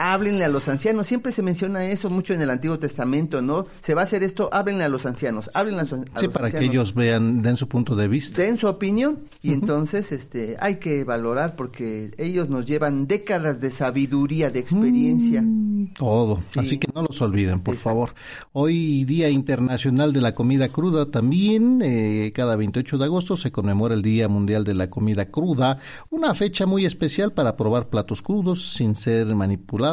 háblenle 0.00 0.44
a 0.44 0.48
los 0.48 0.68
ancianos. 0.68 1.06
Siempre 1.06 1.30
se 1.32 1.42
menciona 1.42 1.84
eso 1.84 2.08
mucho 2.08 2.32
en 2.32 2.40
el 2.40 2.50
Antiguo 2.50 2.78
Testamento, 2.78 3.42
¿no? 3.42 3.66
Se 3.82 3.94
va 3.94 4.00
a 4.00 4.04
hacer 4.04 4.22
esto, 4.22 4.48
háblenle 4.52 4.84
a 4.84 4.88
los 4.88 5.04
ancianos, 5.04 5.50
háblenle 5.52 5.82
a, 5.82 5.84
los 5.84 6.00
sí, 6.16 6.28
para 6.28 6.50
que 6.50 6.64
ellos 6.64 6.94
vean, 6.94 7.42
den 7.42 7.56
su 7.56 7.68
punto 7.68 7.94
de 7.94 8.08
vista. 8.08 8.40
Den 8.42 8.56
su 8.56 8.66
opinión 8.66 9.20
y 9.42 9.52
entonces 9.52 10.10
este, 10.12 10.56
hay 10.60 10.76
que 10.76 11.04
valorar 11.04 11.54
porque 11.54 12.12
ellos 12.16 12.48
nos 12.48 12.66
llevan 12.66 13.06
décadas 13.06 13.60
de 13.60 13.70
sabiduría, 13.70 14.50
de 14.50 14.60
experiencia. 14.60 15.42
Mm, 15.42 15.92
todo, 15.98 16.42
así 16.56 16.78
que 16.78 16.88
no 16.94 17.02
los 17.02 17.20
olviden, 17.20 17.60
por 17.60 17.76
favor. 17.76 18.14
Hoy 18.52 19.04
Día 19.04 19.28
Internacional 19.28 20.12
de 20.12 20.20
la 20.22 20.34
Comida 20.34 20.70
Cruda 20.70 21.10
también, 21.10 21.80
eh, 21.82 22.32
cada 22.34 22.56
28 22.56 22.96
de 22.96 23.04
agosto 23.04 23.36
se 23.36 23.52
conmemora 23.52 23.94
el 23.94 24.02
Día 24.02 24.28
Mundial 24.28 24.64
de 24.64 24.74
la 24.74 24.88
Comida 24.88 25.26
Cruda, 25.26 25.78
una 26.08 26.32
fecha 26.34 26.64
muy 26.64 26.86
especial 26.86 27.32
para 27.32 27.56
probar 27.56 27.88
platos 27.88 28.22
crudos 28.22 28.72
sin 28.72 28.94
ser 28.94 29.26
manipulados 29.34 29.89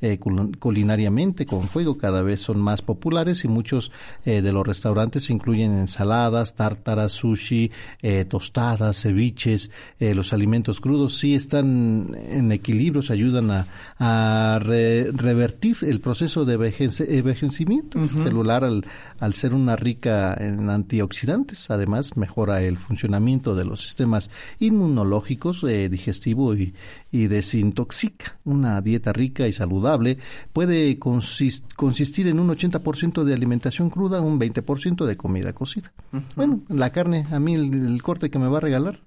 eh, 0.00 0.18
culinariamente 0.18 1.46
con 1.46 1.68
fuego 1.68 1.96
cada 1.96 2.22
vez 2.22 2.40
son 2.40 2.60
más 2.60 2.82
populares 2.82 3.44
y 3.44 3.48
muchos 3.48 3.90
eh, 4.24 4.42
de 4.42 4.52
los 4.52 4.66
restaurantes 4.66 5.30
incluyen 5.30 5.78
ensaladas, 5.78 6.54
tártaras, 6.54 7.12
sushi, 7.12 7.70
eh, 8.02 8.24
tostadas, 8.24 9.02
ceviches, 9.02 9.70
los 9.98 10.32
alimentos 10.32 10.80
crudos 10.80 11.18
sí 11.18 11.34
están 11.34 12.16
en 12.28 12.52
equilibrio, 12.52 13.02
se 13.02 13.12
ayudan 13.12 13.50
a, 13.98 14.58
revertir 14.60 15.76
el 15.82 16.00
proceso 16.00 16.44
de 16.44 16.54
envejecimiento 16.54 17.98
celular 18.22 18.64
al, 18.64 18.84
al 19.18 19.34
ser 19.34 19.54
una 19.54 19.76
rica 19.76 20.34
en 20.38 20.68
antioxidantes. 20.70 21.70
Además, 21.70 22.16
mejora 22.16 22.62
el 22.62 22.78
funcionamiento 22.78 23.54
de 23.54 23.64
los 23.64 23.82
sistemas 23.82 24.30
inmunológicos, 24.58 25.62
digestivo 25.62 26.54
y, 26.54 26.74
y 27.12 27.26
desintoxica. 27.26 28.38
Una 28.44 28.80
dieta 28.80 29.12
rica 29.12 29.46
y 29.48 29.52
saludable 29.52 30.18
puede 30.52 30.98
consistir 30.98 32.28
en 32.28 32.40
un 32.40 32.48
80% 32.48 33.24
de 33.24 33.34
alimentación 33.34 33.90
cruda, 33.90 34.20
un 34.20 34.38
20% 34.38 35.06
de 35.06 35.16
comida 35.16 35.52
cocida. 35.52 35.92
Bueno, 36.36 36.60
la 36.68 36.90
carne, 36.90 37.26
a 37.30 37.40
mí 37.40 37.54
el, 37.54 38.00
corte 38.02 38.30
que 38.30 38.38
me 38.38 38.48
va 38.48 38.58
a 38.58 38.60
regalar, 38.60 39.00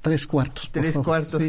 tres 0.00 0.26
cuartos. 0.26 0.70
Tres 0.72 0.98
cuartos. 0.98 1.42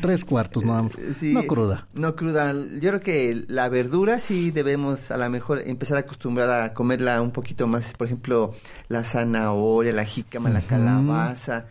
tres 0.00 0.24
cuartos, 0.24 0.64
no, 0.64 0.90
no 1.22 1.42
cruda. 1.46 1.86
No 1.94 2.16
cruda. 2.16 2.52
Yo 2.52 2.90
creo 2.90 3.00
que 3.00 3.44
la 3.48 3.68
verdura 3.68 4.18
sí 4.18 4.50
debemos 4.50 5.10
a 5.10 5.18
lo 5.18 5.28
mejor 5.28 5.62
empezar 5.66 5.98
a 5.98 6.00
acostumbrar 6.00 6.50
a 6.50 6.72
comerla 6.72 7.20
un 7.20 7.32
poquito 7.32 7.66
más. 7.66 7.92
Por 7.92 8.06
ejemplo, 8.06 8.54
la 8.88 9.04
zanahoria, 9.04 9.92
la 9.92 10.04
jícama, 10.04 10.48
la 10.48 10.62
calabaza 10.62 11.66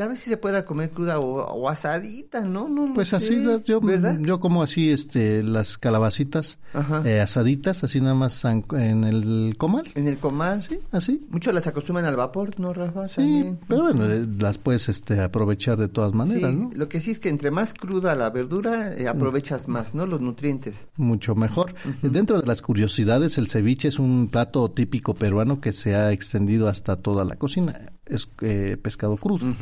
tal 0.00 0.08
vez 0.08 0.20
si 0.20 0.30
se 0.30 0.38
pueda 0.38 0.64
comer 0.64 0.88
cruda 0.92 1.18
o, 1.20 1.68
asadita, 1.68 2.40
¿no? 2.40 2.70
no, 2.70 2.94
pues 2.94 3.12
así, 3.12 3.44
yo, 3.44 3.60
yo 3.62 4.40
como 4.40 4.62
así 4.62 4.90
este 4.90 5.42
las 5.42 5.76
calabacitas 5.76 6.58
eh, 7.04 7.20
asaditas, 7.20 7.84
así 7.84 8.00
nada 8.00 8.14
más 8.14 8.42
en 8.46 9.04
el 9.04 9.56
comal. 9.58 9.84
En 9.94 10.08
el 10.08 10.16
comal, 10.16 10.62
sí, 10.62 10.78
así. 10.90 11.26
Muchos 11.28 11.52
las 11.52 11.66
acostumbran 11.66 12.06
al 12.06 12.16
vapor, 12.16 12.58
¿no, 12.58 12.72
Rafa? 12.72 13.08
Sí, 13.08 13.52
pero 13.68 13.82
bueno, 13.82 14.10
eh, 14.10 14.26
las 14.38 14.56
puedes 14.56 14.88
este, 14.88 15.20
aprovechar 15.20 15.76
de 15.76 15.88
todas 15.88 16.14
maneras, 16.14 16.50
¿no? 16.50 16.70
Lo 16.74 16.88
que 16.88 17.00
sí 17.00 17.10
es 17.10 17.20
que 17.20 17.28
entre 17.28 17.50
más 17.50 17.74
cruda 17.74 18.16
la 18.16 18.30
verdura, 18.30 18.94
eh, 18.94 19.06
aprovechas 19.06 19.68
más, 19.68 19.94
¿no? 19.94 20.06
Los 20.06 20.22
nutrientes. 20.22 20.88
Mucho 20.96 21.34
mejor. 21.34 21.74
Dentro 22.00 22.40
de 22.40 22.46
las 22.46 22.62
curiosidades, 22.62 23.36
el 23.36 23.48
ceviche 23.48 23.88
es 23.88 23.98
un 23.98 24.28
plato 24.30 24.70
típico 24.70 25.12
peruano 25.12 25.60
que 25.60 25.74
se 25.74 25.94
ha 25.94 26.10
extendido 26.10 26.68
hasta 26.68 26.96
toda 26.96 27.26
la 27.26 27.36
cocina 27.36 27.78
es 28.06 28.28
eh, 28.42 28.76
pescado 28.80 29.16
crudo, 29.16 29.54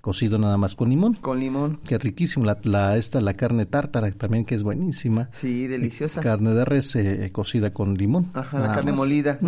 cocido 0.00 0.38
nada 0.38 0.56
más 0.56 0.74
con 0.74 0.90
limón. 0.90 1.14
Con 1.14 1.40
limón. 1.40 1.78
Que 1.86 1.98
riquísimo. 1.98 2.44
La, 2.44 2.58
la, 2.62 2.96
esta, 2.96 3.20
la 3.20 3.34
carne 3.34 3.66
tártara 3.66 4.10
también 4.12 4.44
que 4.44 4.54
es 4.54 4.62
buenísima. 4.62 5.30
Sí, 5.32 5.66
deliciosa. 5.66 6.20
Carne 6.20 6.52
de 6.52 6.64
res 6.64 6.94
eh, 6.96 7.30
cocida 7.32 7.72
con 7.72 7.94
limón. 7.94 8.30
Ajá, 8.34 8.58
la 8.58 8.74
carne 8.74 8.92
molida. 8.92 9.38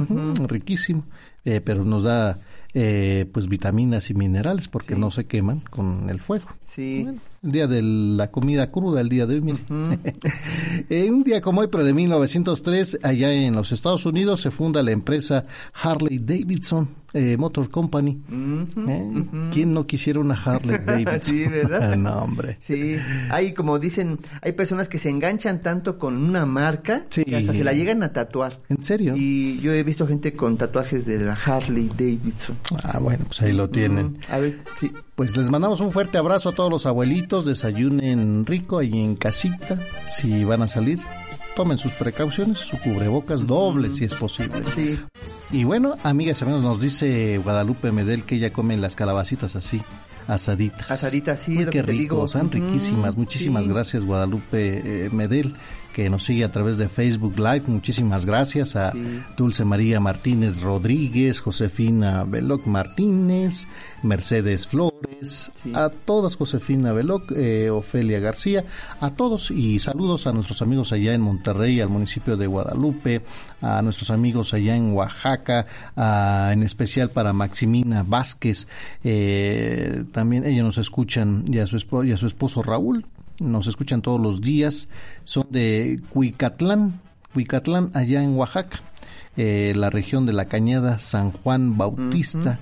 Riquísimo. 0.47 1.05
Eh, 1.45 1.61
pero 1.61 1.85
nos 1.85 2.05
da 2.05 2.39
pues 2.73 3.49
vitaminas 3.49 4.09
y 4.09 4.15
minerales 4.15 4.67
porque 4.67 4.97
no 4.97 5.11
se 5.11 5.27
queman 5.27 5.61
con 5.61 6.09
el 6.09 6.21
fuego. 6.21 6.49
Sí. 6.67 7.07
el 7.43 7.53
día 7.53 7.67
de 7.67 7.83
la 7.83 8.31
comida 8.31 8.71
cruda, 8.71 9.03
el 9.03 9.11
día 9.11 9.27
de 9.27 9.35
hoy. 9.41 9.61
un 11.11 11.23
día 11.23 11.43
como 11.43 11.61
hoy, 11.61 11.69
pero 11.71 11.85
de 11.85 11.93
1903, 11.93 13.01
allá 13.03 13.31
en 13.31 13.55
los 13.55 13.73
Estados 13.73 14.07
Unidos 14.07 14.41
se 14.41 14.51
funda 14.51 14.83
la 14.83 14.93
empresa 14.93 15.45
Harley 15.75 16.19
Davidson 16.19 17.02
eh, 17.15 17.37
Motor 17.37 17.71
Company. 17.71 18.21
¿Eh? 18.89 19.25
¿Quién 19.53 19.75
no 19.75 19.87
quisiera 19.87 20.21
una 20.21 20.35
Harley 20.35 20.79
Davidson? 20.87 21.21
sí, 21.21 21.45
¿verdad? 21.47 21.97
no, 21.97 22.15
hombre. 22.23 22.57
Sí, 22.61 22.97
hay 23.31 23.53
como 23.53 23.79
dicen, 23.79 24.19
hay 24.41 24.53
personas 24.53 24.89
que 24.89 24.99
se 24.99 25.11
enganchan 25.11 25.61
tanto 25.61 25.99
con 25.99 26.17
una 26.17 26.47
marca 26.47 27.05
que 27.11 27.37
hasta 27.37 27.53
se 27.53 27.65
la 27.65 27.73
llegan 27.73 28.03
a 28.03 28.13
tatuar. 28.13 28.61
¿En 28.69 28.83
serio? 28.83 29.15
Y 29.17 29.59
yo 29.61 29.73
he 29.73 29.83
visto 29.83 30.07
gente 30.07 30.33
con 30.33 30.57
tatuajes 30.57 31.07
de 31.07 31.19
la 31.19 31.35
Harley 31.35 31.89
Davidson. 31.89 32.57
Ah, 32.83 32.99
bueno, 32.99 33.25
pues 33.27 33.43
ahí 33.43 33.53
lo 33.53 33.69
tienen. 33.69 34.19
A 34.29 34.39
ver, 34.39 34.61
sí. 34.81 34.93
Pues 35.15 35.37
les 35.37 35.51
mandamos 35.51 35.81
un 35.81 35.93
fuerte 35.93 36.19
abrazo 36.19 36.51
a 36.51 36.55
todos 36.55 36.71
los 36.71 36.87
abuelitos, 36.87 37.45
desayunen 37.45 38.47
rico 38.47 38.79
ahí 38.79 39.03
en 39.03 39.15
casita, 39.17 39.79
si 40.11 40.45
van 40.45 40.63
a 40.63 40.69
salir 40.69 40.99
tomen 41.55 41.79
sus 41.79 41.93
precauciones, 41.93 42.59
su 42.59 42.79
cubrebocas 42.79 43.47
doble 43.47 43.91
si 43.91 44.05
es 44.05 44.15
posible. 44.15 44.63
Sí. 44.75 44.99
Y 45.51 45.65
bueno, 45.65 45.97
amigas 46.03 46.41
y 46.41 46.45
amigos, 46.45 46.63
nos 46.63 46.81
dice 46.81 47.39
Guadalupe 47.39 47.93
Medel 47.93 48.25
que 48.25 48.37
ella 48.37 48.53
come 48.53 48.77
las 48.77 48.97
calabacitas 48.97 49.57
así 49.57 49.83
asaditas. 50.29 50.91
Asaditas, 50.91 51.41
sí, 51.41 51.65
qué 51.71 51.83
rico, 51.83 52.27
son 52.29 52.51
riquísimas. 52.51 53.17
Muchísimas 53.17 53.69
gracias, 53.69 54.05
Guadalupe 54.05 55.07
eh, 55.07 55.11
Medel 55.11 55.55
que 55.93 56.09
nos 56.11 56.25
sigue 56.25 56.45
a 56.45 56.53
través 56.53 56.79
de 56.79 56.89
Facebook 56.89 57.37
Live. 57.37 57.65
Muchísimas 57.67 58.25
gracias 58.25 58.77
a 58.77 58.93
Dulce 59.37 59.65
María 59.65 60.01
Martínez 60.01 60.61
Rodríguez, 60.61 61.41
Josefina 61.41 62.25
Veloc 62.25 62.67
Martínez, 62.67 63.67
Mercedes 64.03 64.67
Flores, 64.67 65.51
a 65.75 65.91
todas 65.91 66.35
Josefina 66.37 66.93
Veloc, 66.93 67.31
eh, 67.33 67.71
Ofelia 67.71 68.19
García, 68.19 68.65
a 69.01 69.11
todos 69.11 69.51
y 69.51 69.79
saludos 69.79 70.27
a 70.27 70.33
nuestros 70.33 70.63
amigos 70.63 70.93
allá 70.93 71.15
en 71.15 71.21
Monterrey, 71.21 71.81
al 71.81 71.89
municipio 71.89 72.37
de 72.37 72.47
Guadalupe, 72.47 73.23
a 73.61 73.83
nuestros 73.83 74.11
amigos 74.11 74.55
allá 74.55 74.75
en 74.75 74.93
Oaxaca, 74.95 75.67
en 76.53 76.63
especial 76.63 77.11
para 77.11 77.33
Maximina 77.33 78.03
Vázquez, 78.03 78.67
eh, 79.05 80.05
también 80.13 80.45
ellos 80.45 80.65
nos 80.65 80.79
escuchan 80.79 81.45
y 81.47 81.59
a 81.59 81.67
su, 81.67 81.79
y 82.05 82.13
a 82.13 82.17
su 82.17 82.27
esposo 82.27 82.63
Raúl, 82.63 83.07
nos 83.39 83.67
escuchan 83.67 84.03
todos 84.03 84.21
los 84.21 84.41
días, 84.41 84.89
son 85.25 85.47
de 85.51 86.01
Cuicatlán, 86.11 87.01
Cuicatlán, 87.33 87.91
allá 87.95 88.23
en 88.23 88.37
Oaxaca, 88.37 88.81
eh, 89.37 89.73
la 89.77 89.91
región 89.91 90.27
de 90.27 90.33
la 90.33 90.47
Cañada, 90.47 90.99
San 90.99 91.33
Juan 91.33 91.77
Bautista. 91.77 92.59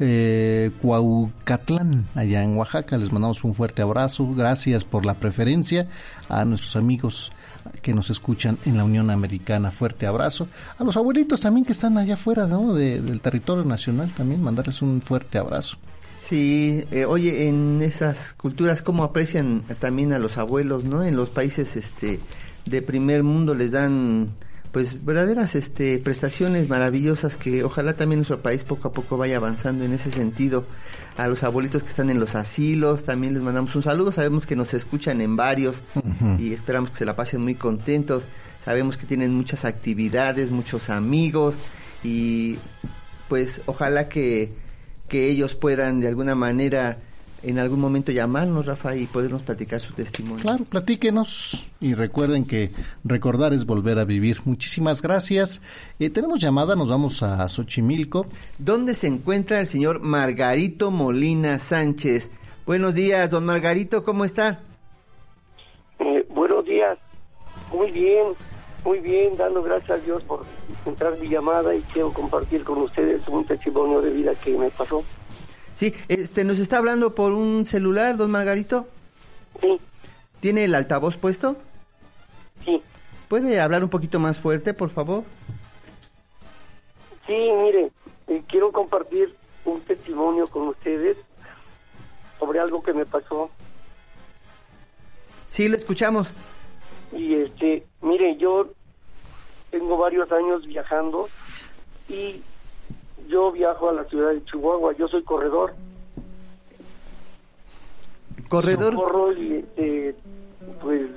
Eh, 0.00 0.72
Cuaucatlán, 0.82 2.08
allá 2.16 2.42
en 2.42 2.56
Oaxaca. 2.56 2.98
Les 2.98 3.12
mandamos 3.12 3.44
un 3.44 3.54
fuerte 3.54 3.80
abrazo. 3.80 4.34
Gracias 4.34 4.84
por 4.84 5.06
la 5.06 5.14
preferencia 5.14 5.86
a 6.28 6.44
nuestros 6.44 6.74
amigos 6.74 7.30
que 7.80 7.94
nos 7.94 8.10
escuchan 8.10 8.58
en 8.64 8.76
la 8.76 8.84
Unión 8.84 9.10
Americana. 9.10 9.70
Fuerte 9.70 10.06
abrazo. 10.06 10.48
A 10.78 10.84
los 10.84 10.96
abuelitos 10.96 11.40
también 11.40 11.64
que 11.64 11.72
están 11.72 11.96
allá 11.96 12.14
afuera 12.14 12.46
del 12.46 13.20
territorio 13.20 13.64
nacional, 13.64 14.10
también 14.16 14.42
mandarles 14.42 14.82
un 14.82 15.00
fuerte 15.00 15.38
abrazo. 15.38 15.76
Sí, 16.26 16.84
eh, 16.90 17.04
oye, 17.04 17.48
en 17.48 17.82
esas 17.82 18.32
culturas 18.32 18.80
cómo 18.80 19.04
aprecian 19.04 19.62
también 19.78 20.14
a 20.14 20.18
los 20.18 20.38
abuelos, 20.38 20.82
¿no? 20.82 21.04
En 21.04 21.16
los 21.16 21.28
países 21.28 21.76
este 21.76 22.18
de 22.64 22.80
primer 22.80 23.22
mundo 23.22 23.54
les 23.54 23.72
dan 23.72 24.30
pues 24.72 25.04
verdaderas 25.04 25.54
este 25.54 25.98
prestaciones 25.98 26.70
maravillosas 26.70 27.36
que 27.36 27.62
ojalá 27.62 27.92
también 27.92 28.20
nuestro 28.20 28.40
país 28.40 28.64
poco 28.64 28.88
a 28.88 28.92
poco 28.92 29.18
vaya 29.18 29.36
avanzando 29.36 29.84
en 29.84 29.92
ese 29.92 30.10
sentido. 30.10 30.64
A 31.18 31.28
los 31.28 31.42
abuelitos 31.44 31.82
que 31.82 31.90
están 31.90 32.08
en 32.08 32.18
los 32.18 32.34
asilos 32.34 33.04
también 33.04 33.34
les 33.34 33.42
mandamos 33.42 33.76
un 33.76 33.82
saludo, 33.82 34.10
sabemos 34.10 34.46
que 34.46 34.56
nos 34.56 34.72
escuchan 34.72 35.20
en 35.20 35.36
varios 35.36 35.82
y 36.38 36.54
esperamos 36.54 36.90
que 36.90 36.96
se 36.96 37.04
la 37.04 37.14
pasen 37.14 37.42
muy 37.42 37.54
contentos. 37.54 38.26
Sabemos 38.64 38.96
que 38.96 39.04
tienen 39.04 39.34
muchas 39.34 39.66
actividades, 39.66 40.50
muchos 40.50 40.88
amigos 40.88 41.56
y 42.02 42.56
pues 43.28 43.60
ojalá 43.66 44.08
que 44.08 44.63
que 45.08 45.28
ellos 45.28 45.54
puedan 45.54 46.00
de 46.00 46.08
alguna 46.08 46.34
manera 46.34 46.98
en 47.44 47.58
algún 47.58 47.78
momento 47.78 48.10
llamarnos, 48.10 48.66
Rafa, 48.66 48.96
y 48.96 49.06
podernos 49.06 49.42
platicar 49.42 49.78
su 49.78 49.92
testimonio. 49.92 50.42
Claro, 50.42 50.64
platíquenos 50.64 51.68
y 51.80 51.94
recuerden 51.94 52.46
que 52.46 52.70
recordar 53.04 53.52
es 53.52 53.66
volver 53.66 53.98
a 53.98 54.04
vivir. 54.04 54.38
Muchísimas 54.44 55.02
gracias. 55.02 55.60
Eh, 55.98 56.10
tenemos 56.10 56.40
llamada, 56.40 56.74
nos 56.74 56.88
vamos 56.88 57.22
a 57.22 57.46
Xochimilco. 57.46 58.26
¿Dónde 58.58 58.94
se 58.94 59.08
encuentra 59.08 59.60
el 59.60 59.66
señor 59.66 60.00
Margarito 60.00 60.90
Molina 60.90 61.58
Sánchez? 61.58 62.30
Buenos 62.66 62.94
días, 62.94 63.28
don 63.28 63.44
Margarito, 63.44 64.04
¿cómo 64.04 64.24
está? 64.24 64.60
Eh, 65.98 66.26
buenos 66.30 66.64
días, 66.64 66.98
muy 67.70 67.90
bien, 67.90 68.28
muy 68.84 69.00
bien, 69.00 69.36
dando 69.36 69.62
gracias 69.62 69.90
a 69.90 69.96
Dios 70.02 70.22
por 70.24 70.44
entrar 70.84 71.18
mi 71.18 71.28
llamada 71.28 71.74
y 71.74 71.80
quiero 71.92 72.12
compartir 72.12 72.64
con 72.64 72.78
ustedes 72.78 73.26
un 73.28 73.44
testimonio 73.44 74.02
de 74.02 74.10
vida 74.10 74.34
que 74.34 74.56
me 74.56 74.70
pasó. 74.70 75.02
Sí, 75.76 75.94
este, 76.08 76.44
¿nos 76.44 76.58
está 76.58 76.78
hablando 76.78 77.14
por 77.14 77.32
un 77.32 77.64
celular, 77.64 78.16
don 78.16 78.30
Margarito? 78.30 78.86
Sí. 79.60 79.80
¿Tiene 80.40 80.64
el 80.64 80.74
altavoz 80.74 81.16
puesto? 81.16 81.56
Sí. 82.64 82.82
¿Puede 83.28 83.58
hablar 83.60 83.82
un 83.82 83.90
poquito 83.90 84.20
más 84.20 84.38
fuerte, 84.38 84.74
por 84.74 84.90
favor? 84.90 85.24
Sí, 87.26 87.32
mire, 87.32 87.90
eh, 88.28 88.42
quiero 88.46 88.70
compartir 88.70 89.34
un 89.64 89.80
testimonio 89.80 90.46
con 90.46 90.68
ustedes 90.68 91.16
sobre 92.38 92.60
algo 92.60 92.82
que 92.82 92.92
me 92.92 93.06
pasó. 93.06 93.50
Sí, 95.48 95.68
lo 95.68 95.76
escuchamos. 95.76 96.28
Y 97.14 97.34
este, 97.34 97.86
mire, 98.02 98.36
yo 98.36 98.68
tengo 99.70 99.96
varios 99.96 100.30
años 100.32 100.66
viajando 100.66 101.28
y 102.08 102.42
yo 103.28 103.52
viajo 103.52 103.88
a 103.88 103.92
la 103.92 104.04
ciudad 104.04 104.32
de 104.32 104.44
Chihuahua, 104.44 104.92
yo 104.96 105.08
soy 105.08 105.22
corredor. 105.22 105.74
¿Corredor? 108.48 108.94
corro 108.94 109.32
y 109.32 109.54
este, 109.54 110.14
pues 110.82 111.08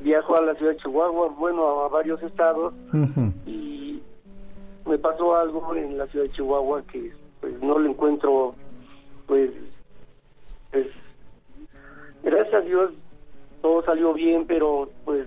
viajo 0.00 0.36
a 0.36 0.42
la 0.42 0.54
ciudad 0.54 0.72
de 0.72 0.78
Chihuahua, 0.78 1.28
bueno, 1.38 1.80
a 1.80 1.88
varios 1.88 2.22
estados 2.22 2.74
y 3.46 4.00
me 4.86 4.98
pasó 4.98 5.34
algo 5.34 5.74
en 5.74 5.96
la 5.96 6.06
ciudad 6.08 6.26
de 6.26 6.32
Chihuahua 6.32 6.82
que 6.82 7.12
pues 7.40 7.60
no 7.62 7.78
le 7.78 7.90
encuentro 7.90 8.54
pues 9.26 9.50
pues 10.70 10.88
gracias 12.22 12.54
a 12.54 12.60
Dios 12.60 12.90
todo 13.64 13.82
salió 13.82 14.12
bien, 14.12 14.44
pero 14.46 14.90
pues 15.06 15.26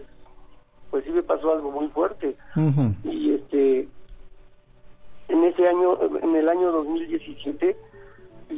pues 0.98 1.06
sí 1.06 1.12
me 1.12 1.22
pasó 1.22 1.52
algo 1.52 1.70
muy 1.70 1.90
fuerte. 1.90 2.36
Y 3.04 3.34
este, 3.36 3.88
en 5.28 5.44
ese 5.44 5.68
año, 5.68 5.96
en 6.24 6.36
el 6.36 6.50
año 6.50 6.72
2017, 6.72 7.78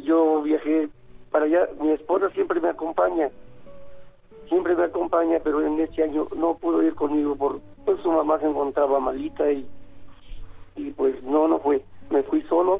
yo 0.06 0.42
viajé 0.42 0.88
para 1.32 1.44
allá, 1.44 1.68
mi 1.82 1.90
esposa 1.92 2.30
siempre 2.30 2.62
me 2.62 2.70
acompaña, 2.70 3.28
siempre 4.48 4.74
me 4.74 4.86
acompaña, 4.86 5.40
pero 5.44 5.68
en 5.68 5.82
ese 5.82 6.02
año 6.02 6.30
no 6.38 6.54
pudo 6.56 6.82
ir 6.82 6.96
conmigo 6.96 7.36
por 7.36 7.60
pues 7.84 8.00
su 8.00 8.10
mamá 8.10 8.40
se 8.40 8.48
encontraba 8.48 9.02
malita 9.02 9.52
y 9.52 9.68
y 10.78 10.92
pues 10.92 11.22
no 11.24 11.46
no 11.50 11.60
fue, 11.60 11.84
me 12.10 12.24
fui 12.24 12.42
solo. 12.44 12.80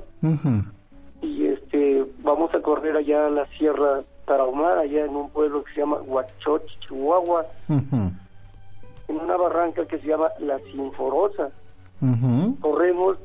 Y 1.22 1.47
este 1.47 2.05
vamos 2.20 2.55
a 2.55 2.62
correr 2.62 2.95
allá 2.95 3.28
a 3.28 3.30
la 3.30 3.45
Sierra 3.57 4.03
Tarahumara, 4.26 4.82
allá 4.82 5.03
en 5.03 5.18
un 5.18 5.30
pueblo 5.32 5.66
que 5.66 5.74
se 5.74 5.82
llama 5.82 5.97
Huachoch, 5.97 6.64
Chihuahua 6.88 7.45
en 9.10 9.20
una 9.20 9.36
barranca 9.36 9.86
que 9.86 9.99
se 9.99 10.07
llama 10.07 10.30
La 10.39 10.60
Sinforosa. 10.60 11.51
Corremos 12.62 13.18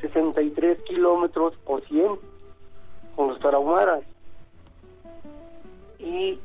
63 0.00 0.78
kilómetros 0.82 1.54
por 1.66 1.82
100 1.86 2.12
con 3.16 3.28
los 3.28 3.40
tarahumaras. 3.40 4.02
Y 5.98 6.38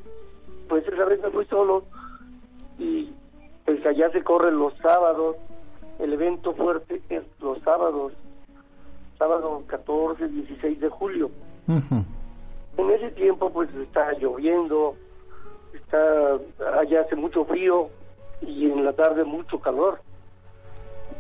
pues 0.68 0.86
esa 0.88 1.06
vez 1.06 1.22
me 1.22 1.30
fui 1.30 1.46
solo 1.46 1.84
y 2.80 3.14
pues 3.66 3.86
allá 3.86 4.10
se 4.12 4.24
corren 4.24 4.58
los 4.58 4.74
sábados. 4.80 5.38
El 6.00 6.14
evento 6.14 6.54
fuerte 6.54 7.02
es 7.10 7.24
los 7.40 7.60
sábados, 7.60 8.14
sábado 9.20 9.64
14, 9.68 10.28
16 10.28 10.80
de 10.80 10.90
julio. 10.90 11.30
En 11.68 12.90
ese 12.90 13.12
tiempo 13.12 13.52
pues 13.52 13.70
está 13.76 14.12
lloviendo, 14.14 14.96
está 15.74 16.40
allá 16.80 17.02
hace 17.02 17.16
mucho 17.16 17.46
frío, 17.46 17.90
y 18.48 18.66
en 18.66 18.84
la 18.84 18.94
tarde 18.94 19.24
mucho 19.24 19.60
calor. 19.60 20.00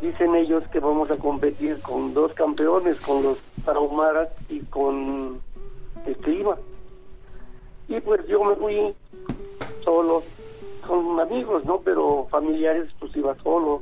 Dicen 0.01 0.35
ellos 0.35 0.63
que 0.71 0.79
vamos 0.79 1.09
a 1.11 1.17
competir 1.17 1.79
con 1.81 2.13
dos 2.13 2.33
campeones, 2.33 2.99
con 3.01 3.23
los 3.23 3.37
Tarahumaras 3.63 4.29
y 4.49 4.59
con 4.61 5.39
el 6.05 6.17
clima. 6.17 6.57
Y 7.87 7.99
pues 8.01 8.25
yo 8.27 8.43
me 8.43 8.55
fui 8.55 8.93
solo, 9.83 10.23
con 10.85 11.19
amigos, 11.19 11.63
¿no? 11.65 11.79
Pero 11.79 12.27
familiares 12.29 12.89
pues 12.99 13.15
iba 13.15 13.35
solo. 13.43 13.81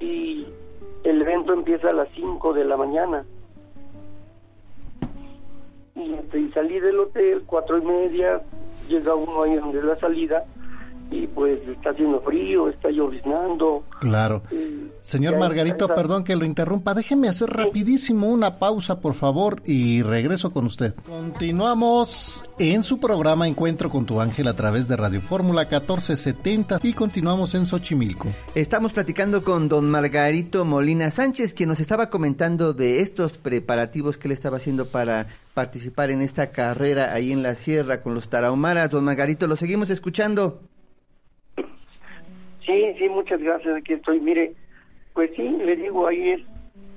Y 0.00 0.46
el 1.04 1.22
evento 1.22 1.52
empieza 1.52 1.90
a 1.90 1.92
las 1.92 2.08
5 2.14 2.52
de 2.54 2.64
la 2.64 2.76
mañana. 2.76 3.24
Y, 5.94 6.14
este, 6.14 6.40
y 6.40 6.50
salí 6.52 6.78
del 6.78 7.00
hotel, 7.00 7.42
cuatro 7.44 7.78
y 7.78 7.82
media, 7.82 8.40
llega 8.88 9.14
uno 9.14 9.42
ahí 9.42 9.56
donde 9.56 9.78
es 9.78 9.84
la 9.84 9.98
salida, 9.98 10.44
y 11.10 11.26
pues 11.26 11.60
está 11.66 11.90
haciendo 11.90 12.20
frío, 12.20 12.68
está 12.68 12.90
lloviznando. 12.90 13.84
Claro. 14.00 14.42
Señor 15.00 15.38
Margarito, 15.38 15.88
perdón 15.88 16.24
que 16.24 16.36
lo 16.36 16.44
interrumpa, 16.44 16.94
déjeme 16.94 17.28
hacer 17.28 17.50
rapidísimo 17.50 18.28
una 18.28 18.58
pausa, 18.58 19.00
por 19.00 19.14
favor, 19.14 19.62
y 19.64 20.02
regreso 20.02 20.50
con 20.50 20.66
usted. 20.66 20.94
Continuamos 21.06 22.44
en 22.58 22.82
su 22.82 23.00
programa 23.00 23.48
Encuentro 23.48 23.88
con 23.88 24.04
tu 24.04 24.20
ángel 24.20 24.48
a 24.48 24.54
través 24.54 24.88
de 24.88 24.96
Radio 24.96 25.20
Fórmula 25.20 25.62
1470 25.62 26.80
y 26.82 26.92
continuamos 26.92 27.54
en 27.54 27.66
Xochimilco. 27.66 28.28
Estamos 28.54 28.92
platicando 28.92 29.42
con 29.42 29.68
don 29.68 29.88
Margarito 29.88 30.64
Molina 30.64 31.10
Sánchez, 31.10 31.54
quien 31.54 31.70
nos 31.70 31.80
estaba 31.80 32.10
comentando 32.10 32.74
de 32.74 33.00
estos 33.00 33.38
preparativos 33.38 34.18
que 34.18 34.28
él 34.28 34.32
estaba 34.32 34.58
haciendo 34.58 34.86
para 34.86 35.28
participar 35.54 36.10
en 36.10 36.22
esta 36.22 36.50
carrera 36.50 37.12
ahí 37.12 37.32
en 37.32 37.42
la 37.42 37.54
sierra 37.54 38.02
con 38.02 38.14
los 38.14 38.28
tarahumaras. 38.28 38.90
Don 38.90 39.04
Margarito, 39.04 39.46
lo 39.46 39.56
seguimos 39.56 39.90
escuchando. 39.90 40.60
Sí, 42.68 42.94
sí, 42.98 43.08
muchas 43.08 43.40
gracias, 43.40 43.74
aquí 43.74 43.94
estoy. 43.94 44.20
Mire, 44.20 44.52
pues 45.14 45.30
sí, 45.34 45.42
le 45.42 45.74
digo, 45.74 46.06
ahí 46.06 46.32
es 46.32 46.42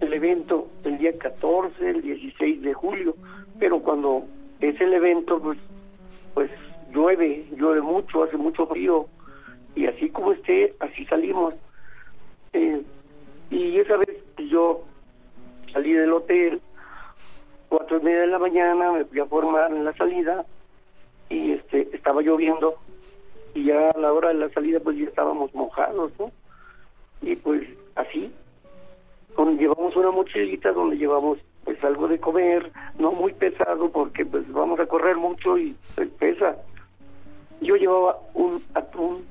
el 0.01 0.13
evento 0.13 0.67
el 0.83 0.97
día 0.97 1.17
14, 1.17 1.89
el 1.89 2.01
16 2.01 2.61
de 2.61 2.73
julio, 2.73 3.15
pero 3.57 3.79
cuando 3.79 4.25
es 4.59 4.79
el 4.81 4.91
evento, 4.91 5.39
pues, 5.39 5.57
pues 6.33 6.51
llueve, 6.93 7.45
llueve 7.55 7.79
mucho, 7.79 8.23
hace 8.23 8.35
mucho 8.35 8.67
frío, 8.67 9.07
y 9.73 9.85
así 9.85 10.09
como 10.09 10.33
esté, 10.33 10.75
así 10.81 11.05
salimos. 11.05 11.53
Eh, 12.51 12.81
y 13.49 13.79
esa 13.79 13.95
vez 13.95 14.09
yo 14.49 14.83
salí 15.71 15.93
del 15.93 16.11
hotel, 16.11 16.59
cuatro 17.69 17.97
y 17.97 18.03
media 18.03 18.19
de 18.19 18.27
la 18.27 18.39
mañana, 18.39 18.91
me 18.91 19.05
fui 19.05 19.21
a 19.21 19.25
formar 19.25 19.71
en 19.71 19.85
la 19.85 19.93
salida, 19.93 20.45
y 21.29 21.53
este 21.53 21.95
estaba 21.95 22.21
lloviendo, 22.21 22.75
y 23.53 23.65
ya 23.65 23.89
a 23.89 23.99
la 23.99 24.13
hora 24.13 24.29
de 24.29 24.35
la 24.35 24.49
salida 24.49 24.79
pues 24.79 24.97
ya 24.97 25.05
estábamos 25.05 25.53
mojados, 25.53 26.11
¿no? 26.19 26.31
Y 27.21 27.35
pues 27.35 27.67
así, 27.95 28.31
con, 29.35 29.57
llevamos 29.57 29.95
una 29.95 30.11
mochilita 30.11 30.71
donde 30.71 30.97
llevamos 30.97 31.39
pues 31.63 31.83
algo 31.83 32.07
de 32.07 32.19
comer, 32.19 32.71
no 32.97 33.11
muy 33.11 33.33
pesado 33.33 33.89
porque 33.91 34.25
pues 34.25 34.51
vamos 34.51 34.79
a 34.79 34.87
correr 34.87 35.17
mucho 35.17 35.57
y 35.57 35.75
pues, 35.95 36.09
pesa. 36.19 36.55
Yo 37.61 37.75
llevaba 37.75 38.17
un 38.33 38.61
atún, 38.73 39.23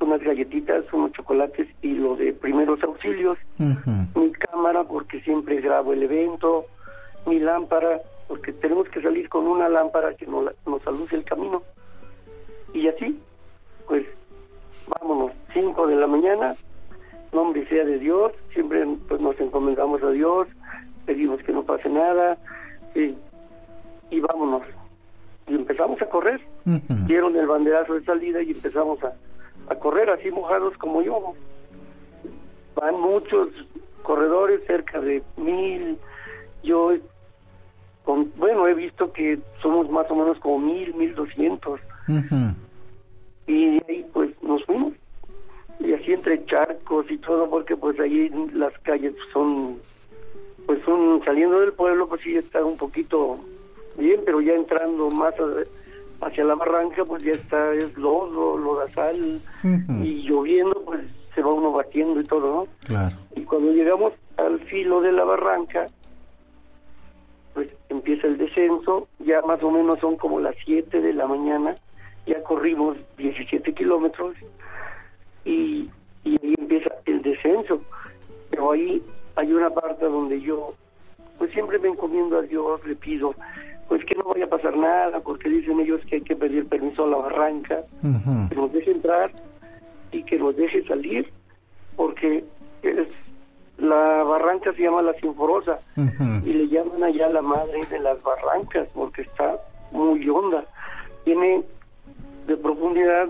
unas 0.00 0.22
galletitas, 0.22 0.90
unos 0.92 1.12
chocolates 1.12 1.68
y 1.82 1.92
lo 1.92 2.16
de 2.16 2.32
primeros 2.32 2.82
auxilios, 2.82 3.38
mi 3.58 4.32
cámara 4.32 4.84
porque 4.84 5.20
siempre 5.20 5.60
grabo 5.60 5.92
el 5.92 6.04
evento, 6.04 6.64
mi 7.26 7.38
lámpara 7.38 8.00
porque 8.30 8.52
tenemos 8.52 8.88
que 8.88 9.02
salir 9.02 9.28
con 9.28 9.46
una 9.46 9.68
lámpara 9.68 10.14
que 10.14 10.24
nos, 10.24 10.54
nos 10.64 10.86
aluce 10.86 11.16
el 11.16 11.24
camino. 11.24 11.62
Y 12.72 12.86
así, 12.86 13.20
pues 13.90 14.06
vámonos, 14.86 15.32
5 15.52 15.88
de 15.88 15.96
la 15.96 16.06
mañana, 16.06 16.54
nombre 17.32 17.66
sea 17.66 17.84
de 17.84 17.98
Dios, 17.98 18.30
siempre 18.52 18.86
pues 19.08 19.20
nos 19.20 19.38
encomendamos 19.40 20.00
a 20.04 20.10
Dios, 20.10 20.46
pedimos 21.06 21.42
que 21.42 21.52
no 21.52 21.64
pase 21.64 21.90
nada 21.90 22.38
y, 22.94 23.16
y 24.14 24.20
vámonos. 24.20 24.62
Y 25.48 25.56
empezamos 25.56 26.00
a 26.00 26.06
correr, 26.06 26.40
dieron 27.08 27.34
el 27.34 27.48
banderazo 27.48 27.94
de 27.94 28.04
salida 28.04 28.40
y 28.42 28.52
empezamos 28.52 29.02
a, 29.02 29.12
a 29.68 29.74
correr 29.74 30.08
así 30.10 30.30
mojados 30.30 30.78
como 30.78 31.02
yo. 31.02 31.34
Van 32.76 33.00
muchos 33.00 33.48
corredores, 34.04 34.64
cerca 34.68 35.00
de 35.00 35.20
mil, 35.36 35.98
yo 36.62 36.92
con, 38.04 38.30
bueno, 38.36 38.68
he 38.68 38.74
visto 38.74 39.12
que 39.12 39.40
somos 39.60 39.90
más 39.90 40.08
o 40.12 40.14
menos 40.14 40.38
como 40.38 40.60
mil, 40.60 40.94
mil 40.94 41.12
doscientos. 41.16 41.80
Y 43.50 43.80
de 43.80 43.84
ahí 43.88 44.06
pues 44.12 44.30
nos 44.42 44.64
fuimos. 44.64 44.92
Y 45.80 45.92
así 45.92 46.12
entre 46.12 46.44
charcos 46.46 47.10
y 47.10 47.18
todo, 47.18 47.50
porque 47.50 47.76
pues 47.76 47.98
ahí 47.98 48.28
las 48.52 48.72
calles 48.80 49.14
son, 49.32 49.78
pues 50.66 50.78
son, 50.84 51.20
saliendo 51.24 51.58
del 51.58 51.72
pueblo 51.72 52.08
pues 52.08 52.20
sí 52.22 52.36
está 52.36 52.64
un 52.64 52.76
poquito 52.76 53.38
bien, 53.96 54.20
pero 54.24 54.40
ya 54.40 54.52
entrando 54.52 55.10
más 55.10 55.34
hacia 56.20 56.44
la 56.44 56.54
barranca 56.54 57.04
pues 57.04 57.24
ya 57.24 57.32
está, 57.32 57.72
es 57.72 57.96
lodo, 57.96 58.56
lodazal, 58.56 59.40
y 60.02 60.22
lloviendo 60.22 60.80
pues 60.84 61.00
se 61.34 61.42
va 61.42 61.52
uno 61.52 61.72
batiendo 61.72 62.20
y 62.20 62.24
todo, 62.24 62.54
¿no? 62.54 62.66
Claro. 62.86 63.16
Y 63.34 63.42
cuando 63.42 63.72
llegamos 63.72 64.12
al 64.36 64.60
filo 64.60 65.00
de 65.00 65.12
la 65.12 65.24
barranca, 65.24 65.86
pues 67.54 67.68
empieza 67.88 68.28
el 68.28 68.38
descenso, 68.38 69.08
ya 69.18 69.40
más 69.42 69.60
o 69.62 69.70
menos 69.70 69.98
son 69.98 70.16
como 70.16 70.38
las 70.38 70.54
7 70.64 71.00
de 71.00 71.12
la 71.14 71.26
mañana, 71.26 71.74
ya 72.30 72.42
corrimos 72.44 72.96
17 73.18 73.74
kilómetros 73.74 74.36
y, 75.44 75.90
y 76.24 76.38
ahí 76.42 76.54
empieza 76.58 76.90
el 77.06 77.22
descenso. 77.22 77.82
Pero 78.50 78.72
ahí 78.72 79.02
hay 79.34 79.52
una 79.52 79.70
parte 79.70 80.04
donde 80.04 80.40
yo, 80.40 80.74
pues 81.38 81.50
siempre 81.52 81.78
me 81.80 81.88
encomiendo 81.88 82.38
a 82.38 82.42
Dios, 82.42 82.86
le 82.86 82.94
pido, 82.94 83.34
pues 83.88 84.04
que 84.04 84.14
no 84.14 84.24
vaya 84.24 84.44
a 84.44 84.48
pasar 84.48 84.76
nada, 84.76 85.18
porque 85.20 85.48
dicen 85.48 85.80
ellos 85.80 86.00
que 86.08 86.16
hay 86.16 86.22
que 86.22 86.36
pedir 86.36 86.68
permiso 86.68 87.04
a 87.04 87.08
la 87.08 87.16
barranca, 87.16 87.82
que 88.48 88.54
nos 88.54 88.72
deje 88.72 88.92
entrar 88.92 89.30
y 90.12 90.22
que 90.22 90.38
nos 90.38 90.56
deje 90.56 90.84
salir, 90.84 91.28
porque 91.96 92.44
es, 92.82 93.08
la 93.78 94.22
barranca 94.22 94.72
se 94.74 94.82
llama 94.82 95.02
la 95.02 95.14
Sinforosa 95.14 95.80
y 96.44 96.52
le 96.52 96.68
llaman 96.68 97.02
allá 97.02 97.28
la 97.30 97.42
madre 97.42 97.80
de 97.90 97.98
las 97.98 98.22
barrancas, 98.22 98.88
porque 98.94 99.22
está 99.22 99.58
muy 99.90 100.28
honda. 100.28 100.64
Tiene 101.24 101.62
de 102.50 102.56
profundidad 102.56 103.28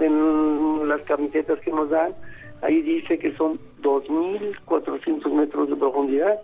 en 0.00 0.88
las 0.88 1.02
camisetas 1.02 1.60
que 1.60 1.70
nos 1.70 1.90
dan, 1.90 2.14
ahí 2.62 2.80
dice 2.80 3.18
que 3.18 3.36
son 3.36 3.58
2.400 3.82 5.30
metros 5.32 5.68
de 5.68 5.76
profundidad 5.76 6.40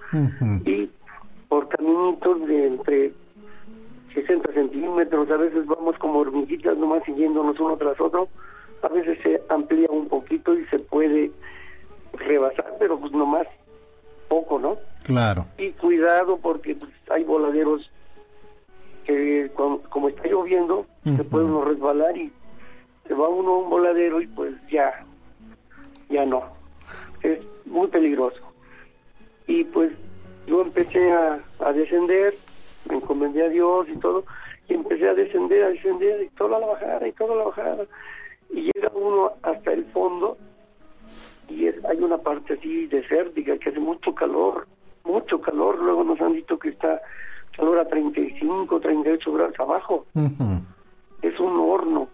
y 0.66 0.91
por 1.49 1.68
caminitos 1.68 2.47
de 2.47 2.66
entre 2.66 3.12
60 4.12 4.53
centímetros, 4.53 5.31
a 5.31 5.37
veces 5.37 5.64
vamos 5.66 5.97
como 5.99 6.18
hormiguitas 6.18 6.76
nomás 6.76 7.03
siguiéndonos 7.05 7.59
uno 7.59 7.76
tras 7.76 7.99
otro, 7.99 8.29
a 8.83 8.89
veces 8.89 9.18
se 9.22 9.41
amplía 9.49 9.89
un 9.91 10.09
poquito 10.09 10.55
y 10.55 10.66
se 10.66 10.79
puede 10.79 11.31
rebasar, 12.12 12.74
pero 12.79 12.99
pues 12.99 13.12
nomás 13.12 13.47
poco, 14.29 14.59
¿no? 14.59 14.76
Claro. 15.05 15.47
Y 15.57 15.70
cuidado 15.70 16.37
porque 16.37 16.74
pues, 16.74 16.93
hay 17.09 17.24
voladeros 17.24 17.91
que 19.09 19.50
como 19.54 20.09
está 20.11 20.28
lloviendo 20.28 20.84
se 21.02 21.24
puede 21.24 21.46
uno 21.46 21.64
resbalar 21.64 22.14
y 22.14 22.30
se 23.06 23.14
va 23.14 23.26
uno 23.30 23.54
a 23.54 23.59
un 23.61 23.70
voladero 23.70 24.20
y 24.20 24.26
pues 24.26 24.54
ya, 24.70 25.02
ya 26.11 26.26
no. 26.26 26.44
Es 27.22 27.38
muy 27.64 27.88
peligroso. 27.88 28.42
Y 29.46 29.64
pues 29.64 29.92
yo 30.46 30.61
empecé 30.61 31.11
a, 31.11 31.42
a 31.61 31.72
descender, 31.72 32.34
me 32.86 32.96
encomendé 32.96 33.46
a 33.46 33.48
Dios 33.48 33.88
y 33.88 33.96
todo, 33.96 34.24
y 34.68 34.74
empecé 34.74 35.09
a 35.09 35.14
descender, 35.14 35.64
a 35.64 35.68
descender, 35.70 36.24
y 36.24 36.28
toda 36.36 36.59
la 36.59 36.66
bajada, 36.66 37.09
y 37.09 37.12
toda 37.12 37.34
la 37.34 37.44
bajada. 37.44 37.86
Y 38.50 38.70
llega 38.70 38.92
uno 38.92 39.32
hasta 39.42 39.72
el 39.72 39.86
fondo, 39.86 40.36
y 41.48 41.66
es, 41.66 41.82
hay 41.86 41.96
una 41.96 42.18
parte 42.18 42.52
así 42.52 42.86
desértica 42.88 43.56
que 43.56 43.70
hace 43.70 43.80
mucho 43.80 44.14
calor, 44.14 44.66
mucho 45.04 45.40
calor. 45.40 45.78
Luego 45.78 46.04
nos 46.04 46.20
han 46.20 46.34
dicho 46.34 46.59
que 46.59 46.68
está 46.68 47.00
calor 47.59 47.80
a 47.80 47.88
35, 47.88 48.80
38 48.80 49.32
grados 49.32 49.61
abajo. 49.61 50.06
Es 51.22 51.40
un 51.40 51.59
horno. 51.59 52.09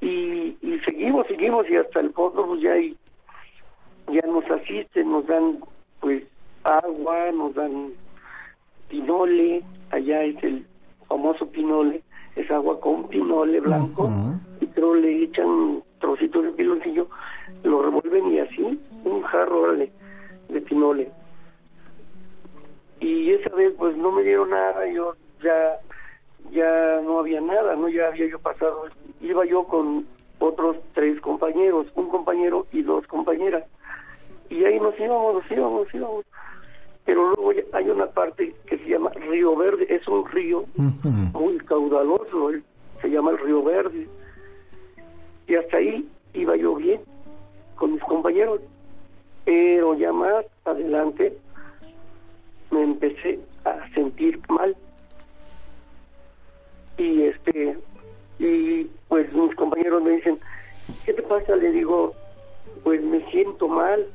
Y, 0.00 0.56
y 0.60 0.80
seguimos, 0.84 1.26
seguimos, 1.26 1.68
y 1.70 1.76
hasta 1.76 2.00
el 2.00 2.12
fondo 2.12 2.46
pues 2.46 2.60
ya 2.60 2.72
hay, 2.72 2.96
ya 4.08 4.26
nos 4.26 4.44
asisten, 4.50 5.10
nos 5.10 5.26
dan 5.26 5.58
pues 6.00 6.24
agua, 6.64 7.30
nos 7.32 7.54
dan 7.54 7.92
pinole, 8.88 9.62
allá 9.90 10.24
es 10.24 10.42
el 10.42 10.66
famoso 11.08 11.46
pinole, 11.46 12.02
es 12.36 12.50
agua 12.50 12.80
con 12.80 13.08
pinole 13.08 13.60
blanco, 13.60 14.10
y 14.60 14.66
pero 14.66 14.94
le 14.96 15.22
echan 15.24 15.82
trocitos 16.00 16.44
de 16.44 16.52
piloncillo, 16.52 17.06
lo 17.62 17.82
revuelven 17.82 18.32
y 18.32 18.40
así, 18.40 18.80
un 19.04 19.22
jarro 19.22 19.72
de, 19.76 19.90
de 20.48 20.60
pinole. 20.62 21.10
Y 23.02 23.32
esa 23.32 23.50
vez 23.56 23.74
pues 23.76 23.96
no 23.96 24.12
me 24.12 24.22
dieron 24.22 24.50
nada, 24.50 24.86
yo 24.86 25.16
ya 25.42 25.80
ya 26.52 27.00
no 27.04 27.18
había 27.18 27.40
nada, 27.40 27.74
no 27.74 27.88
ya 27.88 28.06
había 28.06 28.28
yo 28.28 28.38
pasado, 28.38 28.84
iba 29.20 29.44
yo 29.44 29.64
con 29.64 30.06
otros 30.38 30.76
tres 30.94 31.20
compañeros, 31.20 31.86
un 31.96 32.08
compañero 32.08 32.66
y 32.70 32.82
dos 32.82 33.04
compañeras, 33.08 33.64
y 34.50 34.64
ahí 34.64 34.78
nos 34.78 34.98
íbamos, 35.00 35.34
nos 35.34 35.50
íbamos, 35.50 35.84
nos 35.84 35.94
íbamos. 35.94 36.24
Pero 37.04 37.34
luego 37.34 37.52
hay 37.72 37.90
una 37.90 38.06
parte 38.06 38.54
que 38.66 38.78
se 38.78 38.90
llama 38.90 39.10
Río 39.14 39.56
Verde, 39.56 39.86
es 39.88 40.06
un 40.06 40.24
río 40.30 40.64
muy 41.32 41.58
caudaloso, 41.58 42.52
se 43.00 43.08
llama 43.10 43.32
el 43.32 43.38
Río 43.38 43.64
Verde, 43.64 44.06
y 45.48 45.56
hasta 45.56 45.78
ahí 45.78 46.08
iba 46.34 46.56
yo 46.56 46.76
bien 46.76 47.00
con 47.74 47.94
mis 47.94 48.02
compañeros, 48.04 48.60
pero 49.44 49.94
ya 49.94 50.12
más 50.12 50.44
adelante 50.64 51.36
me 52.72 52.82
empecé 52.82 53.38
a 53.64 53.88
sentir 53.94 54.40
mal 54.48 54.76
y 56.98 57.22
este 57.22 57.78
y 58.38 58.84
pues 59.08 59.32
mis 59.32 59.54
compañeros 59.54 60.02
me 60.02 60.12
dicen 60.12 60.38
¿qué 61.04 61.12
te 61.12 61.22
pasa? 61.22 61.54
le 61.56 61.70
digo 61.70 62.14
pues 62.82 63.00
me 63.02 63.24
siento 63.30 63.68
mal 63.68 64.06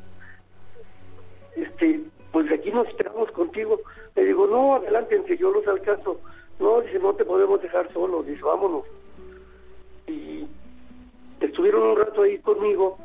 este 1.55 2.01
pues 2.31 2.51
aquí 2.51 2.71
nos 2.71 2.87
esperamos 2.87 3.31
contigo. 3.31 3.79
Le 4.15 4.25
digo, 4.25 4.45
no, 4.45 4.75
adelántense, 4.75 5.37
yo 5.37 5.49
los 5.49 5.67
alcanzo. 5.67 6.19
No, 6.59 6.81
dice, 6.81 6.99
no 6.99 7.13
te 7.13 7.25
podemos 7.25 7.59
dejar 7.61 7.91
solos, 7.93 8.27
dice, 8.27 8.43
vámonos. 8.43 8.83
Y 10.05 10.45
estuvieron 11.39 11.81
un 11.81 11.97
rato 11.97 12.21
ahí 12.21 12.37
conmigo, 12.37 12.97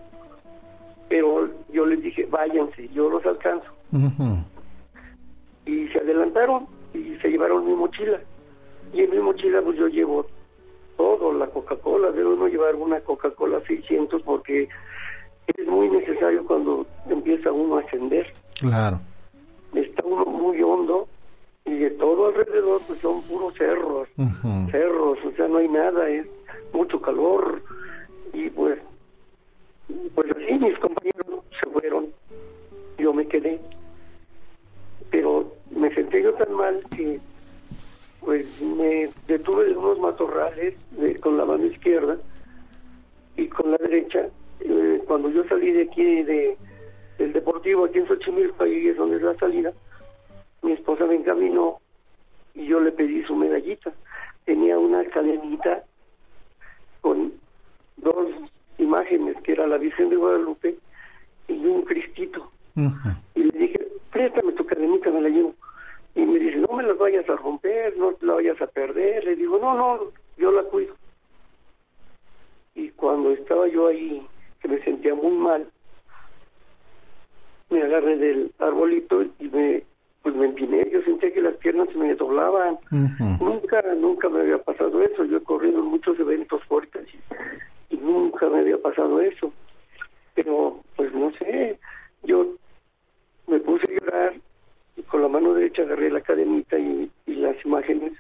pero 1.09 1.49
yo 1.73 1.87
les 1.87 2.03
dije, 2.03 2.27
váyanse, 2.27 2.89
yo 2.91 3.09
los 3.09 3.24
alcanzo. 3.24 3.69
Y 5.66 5.89
se 5.89 5.98
adelantaron 5.98 6.66
y 6.94 7.16
se 7.16 7.28
llevaron 7.28 7.66
mi 7.66 7.74
mochila. 7.74 8.20
Y 8.93 9.02
en 9.02 9.10
mi 9.10 9.18
mochila 9.18 9.62
pues 9.62 9.78
yo 9.78 9.89
llevo 9.89 10.26
todo, 10.97 11.32
la 11.32 11.47
Coca-Cola, 11.47 12.10
debo 12.12 12.34
no 12.34 12.48
llevar 12.48 12.74
una 12.74 13.01
Coca-Cola 13.01 13.60
600 13.66 14.22
porque 14.22 14.68
es 15.47 15.66
muy 15.66 15.89
necesario 15.89 16.44
cuando 16.47 16.86
empieza 17.09 17.51
uno 17.51 17.76
a 17.76 17.80
ascender. 17.80 18.32
Claro. 18.59 19.01
Está 19.74 20.05
uno 20.05 20.24
muy 20.26 20.62
hondo 20.62 21.09
y 21.64 21.74
de 21.74 21.90
todo 21.90 22.26
alrededor 22.26 22.80
pues 22.86 23.01
son 23.01 23.22
puros 23.22 23.55
cerros, 23.56 24.09
cerros, 24.70 25.18
o 25.24 25.32
sea, 25.36 25.48
no 25.48 25.59
hay 25.59 25.68
nada, 25.68 26.09
es 26.09 26.26
mucho 26.72 27.01
calor 27.01 27.62
y 28.32 28.51
pues, 28.51 28.78
pues 30.14 30.30
así 30.32 30.59
mis 30.59 30.78
compañeros 30.78 31.44
se 31.60 31.70
fueron, 31.70 32.09
yo 32.98 33.12
me 33.12 33.26
quedé, 33.26 33.60
pero 35.10 35.52
me 35.83 35.93
senté 35.95 36.23
yo 36.23 36.33
tan 36.35 36.55
mal 36.55 36.81
que 36.97 37.21
pues 38.21 38.63
me 38.63 39.11
detuve 39.27 39.69
en 39.69 39.77
unos 39.77 39.99
matorrales 39.99 40.75
con 41.21 41.37
la 41.37 41.45
mano 41.45 41.67
izquierda 41.67 42.17
y 43.37 43.49
con 43.49 43.73
la 43.73 43.79
derecha, 43.79 44.29
eh, 44.61 45.03
cuando 45.09 45.29
yo 45.31 45.43
salí 45.49 45.73
de 45.73 45.83
aquí 45.83 46.23
de 46.23 46.57
del 47.19 47.33
deportivo 47.33 47.85
aquí 47.85 47.99
en 47.99 48.09
Xochimilco, 48.09 48.65
ahí 48.65 48.89
es 48.89 48.97
donde 48.97 49.17
es 49.17 49.23
la 49.23 49.35
salida, 49.35 49.73
mi 50.63 50.73
esposa 50.73 51.05
me 51.05 51.17
encaminó 51.17 51.79
y 52.55 52.67
yo 52.67 52.81
le 52.81 52.93
pedí 52.93 53.23
su 53.25 53.35
medallita. 53.35 53.93
Tenía 54.45 54.79
una 54.79 55.05
cadenita 55.05 55.85
con 57.01 57.33
dos 57.97 58.29
imágenes, 58.79 59.37
que 59.43 59.53
era 59.53 59.67
la 59.67 59.79
Virgen 59.79 60.11
de 60.11 60.17
Guadalupe 60.17 60.77
y 61.49 61.67
un 61.67 61.83
Cristito. 61.83 62.51
Y 63.35 63.43
le 63.43 63.59
dije, 63.59 63.87
préstame 64.11 64.53
tu 64.53 64.65
cadenita, 64.65 65.11
me 65.11 65.21
la 65.21 65.29
llevo. 65.29 65.55
Y 66.14 66.20
me 66.20 66.39
dice, 66.39 66.56
no 66.59 66.76
me 66.76 66.82
las 66.82 66.98
vayas 66.98 67.28
a 67.28 67.36
romper, 67.36 67.97
no 67.97 68.14
la 68.20 68.34
vayas 68.34 68.60
a 68.60 68.66
perder. 68.66 69.24
Le 69.24 69.36
digo, 69.36 69.59
no, 69.59 69.74
no, 69.74 70.12
yo 70.36 70.52
la 70.52 70.62
cuido. 70.64 70.94
Y 72.74 72.90
cuando 72.90 73.30
estaba 73.32 73.68
yo 73.68 73.89
ahí, 73.89 74.26
que 74.60 74.68
me 74.68 74.82
sentía 74.84 75.14
muy 75.14 75.36
mal, 75.36 75.70
me 77.70 77.82
agarré 77.82 78.16
del 78.16 78.52
arbolito 78.59 79.22
y 79.39 79.48
me 79.48 79.84
pues 80.22 80.36
me 80.36 80.47
empiné, 80.47 80.89
yo 80.90 81.02
sentía 81.02 81.32
que 81.32 81.40
las 81.40 81.56
piernas 81.56 81.89
se 81.89 81.98
me 81.98 82.14
doblaban. 82.14 82.78
Nunca, 83.40 83.82
nunca 83.97 84.28
me 84.28 84.40
había 84.40 84.59
pasado 84.59 85.02
eso. 85.02 85.24
Yo 85.24 85.39
he 85.39 85.43
corrido 85.43 85.80
en 85.80 85.86
muchos 85.86 86.18
eventos 86.18 86.62
fuertes 86.64 87.09
y, 87.90 87.97
nunca 87.97 88.48
me 88.48 88.60
había 88.60 88.78
pasado 88.78 89.20
eso. 89.20 89.52
Pero, 90.34 90.80
pues 90.97 91.12
no 91.12 91.32
sé, 91.32 91.78
yo 92.22 92.55
me 93.47 93.59
puse 93.60 93.86
a 93.86 94.01
llorar 94.01 94.34
y 94.97 95.02
con 95.02 95.23
la 95.23 95.28
mano 95.28 95.55
derecha 95.55 95.82
agarré 95.82 96.10
la 96.10 96.20
cadenita 96.20 96.78
y, 96.78 97.10
las 97.27 97.56
imágenes 97.64 98.12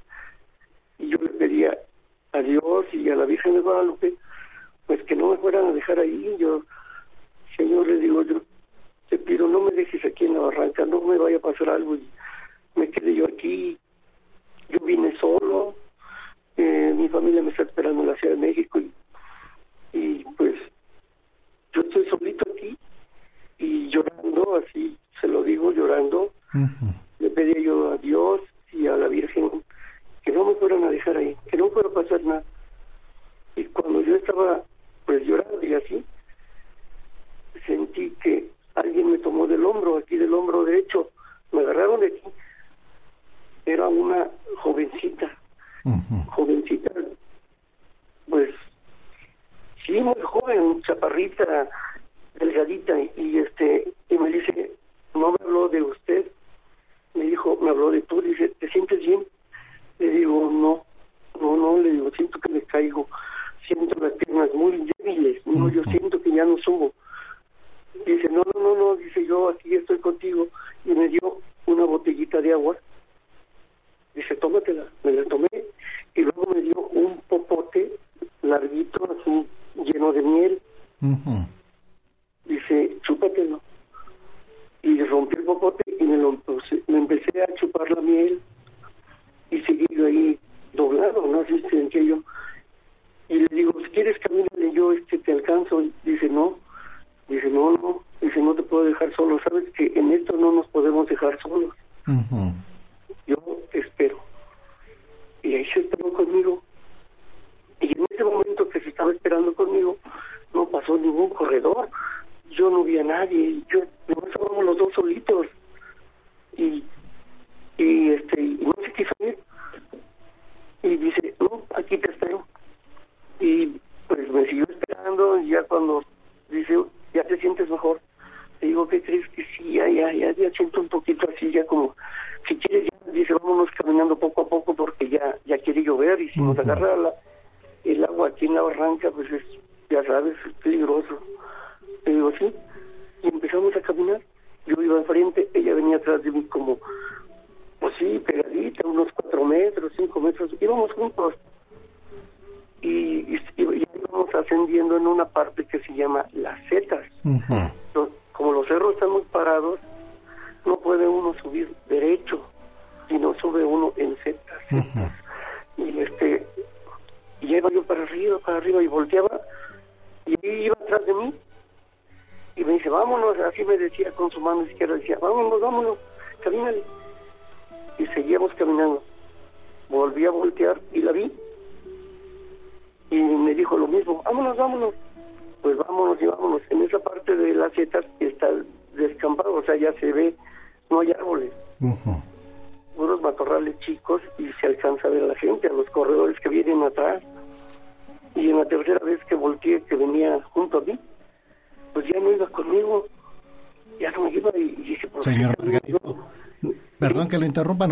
y 0.98 1.08
yo 1.08 1.18
le 1.18 1.28
pedía 1.28 1.78
a 2.32 2.42
Dios 2.42 2.86
y 2.92 3.08
a 3.08 3.14
la 3.14 3.24
Virgen 3.24 3.54
de 3.54 3.60
Guadalupe, 3.60 4.14
pues 4.86 5.00
que 5.04 5.14
no 5.14 5.30
me 5.30 5.36
fueran 5.36 5.66
a 5.66 5.72
dejar 5.72 6.00
ahí. 6.00 6.34
Yo, 6.38 6.62
Señor, 7.56 7.86
le 7.86 7.98
digo, 7.98 8.22
yo 8.22 8.42
te 9.08 9.18
pido 9.18 9.46
no 9.46 9.60
me 9.60 9.70
dejes 9.72 10.04
aquí 10.04 10.24
en 10.24 10.34
la 10.34 10.40
barranca, 10.40 10.84
no 10.86 11.00
me 11.02 11.18
vaya 11.18 11.36
a 11.36 11.40
pasar 11.40 11.68
algo 11.68 11.94
y 11.94 12.08
me 12.74 12.88
quedé 12.90 13.14
yo 13.14 13.26
aquí. 13.26 13.78
Yo 14.70 14.80
vine 14.80 15.16
solo, 15.18 15.74
eh, 16.56 16.94
mi 16.96 17.08
familia 17.08 17.42
me 17.42 17.50
está 17.50 17.62
esperando 17.62 18.02
en 18.02 18.08
la 18.08 18.16
Ciudad 18.16 18.34
de 18.34 18.40
México 18.40 18.80
y, 18.80 18.90
y 19.92 20.24
pues 20.36 20.54
yo 21.74 21.82
estoy 21.82 22.06
solito 22.08 22.50
aquí 22.52 22.76
y 23.58 23.88
llorando, 23.90 24.56
así 24.56 24.96
se 25.20 25.28
lo 25.28 25.42
digo, 25.42 25.72
llorando. 25.72 26.32
Le 27.18 27.30
pedí 27.30 27.64
yo 27.64 27.92
a 27.92 27.96
Dios 27.98 28.40
y 28.72 28.86
a 28.86 28.96
la 28.96 29.08
Virgen 29.08 29.50
que 30.22 30.32
no 30.32 30.44
me 30.44 30.54
fueran 30.54 30.84
a 30.84 30.90
dejar 30.90 31.16
ahí, 31.16 31.36
que 31.50 31.56
no 31.56 31.70
fuera 31.70 31.88
a 31.88 31.94
pasar 31.94 32.22
nada. 32.22 32.44
Y 33.56 33.64
cuando 33.64 34.00
yo 34.02 34.16
estaba 34.16 34.62
pues 35.04 35.26
llorando 35.26 35.64
y 35.64 35.74
así, 35.74 36.04
sentí 37.66 38.10
que 38.22 38.48
alguien 38.74 39.12
me 39.12 39.18
tomó 39.18 39.46
del 39.46 39.64
hombro, 39.64 39.98
aquí 39.98 40.16
del 40.16 40.32
hombro 40.32 40.64
derecho, 40.64 41.10
me 41.50 41.60
agarraron 41.60 42.00
de 42.00 42.06
aquí. 42.06 42.22
Era 43.66 43.88
una 43.88 44.28
jovencita, 44.58 45.30
jovencita, 46.28 46.90
pues 48.28 48.50
sí, 49.86 49.92
muy 50.00 50.20
joven, 50.22 50.82
chaparrita, 50.82 51.68
delgadita, 52.34 52.98
y 53.16 53.38
este, 53.38 53.92
y 54.08 54.18
me 54.18 54.30
dice, 54.30 54.72
no 55.14 55.32
me 55.32 55.36
habló 55.40 55.68
de 55.68 55.82
usted, 55.82 56.26
me 57.14 57.24
dijo, 57.24 57.58
me 57.60 57.70
habló 57.70 57.90
de 57.90 58.02
tú, 58.02 58.20
dice, 58.20 58.48
¿te 58.58 58.68
sientes 58.68 59.00
bien? 59.00 59.24
Le 59.98 60.10
digo, 60.10 60.50
no, 60.50 60.84
no, 61.40 61.56
no, 61.56 61.78
le 61.78 61.92
digo, 61.92 62.10
siento 62.16 62.38
que 62.40 62.52
me 62.52 62.62
caigo, 62.62 63.06
siento 63.66 63.98
las 64.00 64.12
piernas 64.12 64.52
muy 64.54 64.88
débiles, 64.98 65.46
no, 65.46 65.68
yo 65.68 65.82
siento 65.84 66.01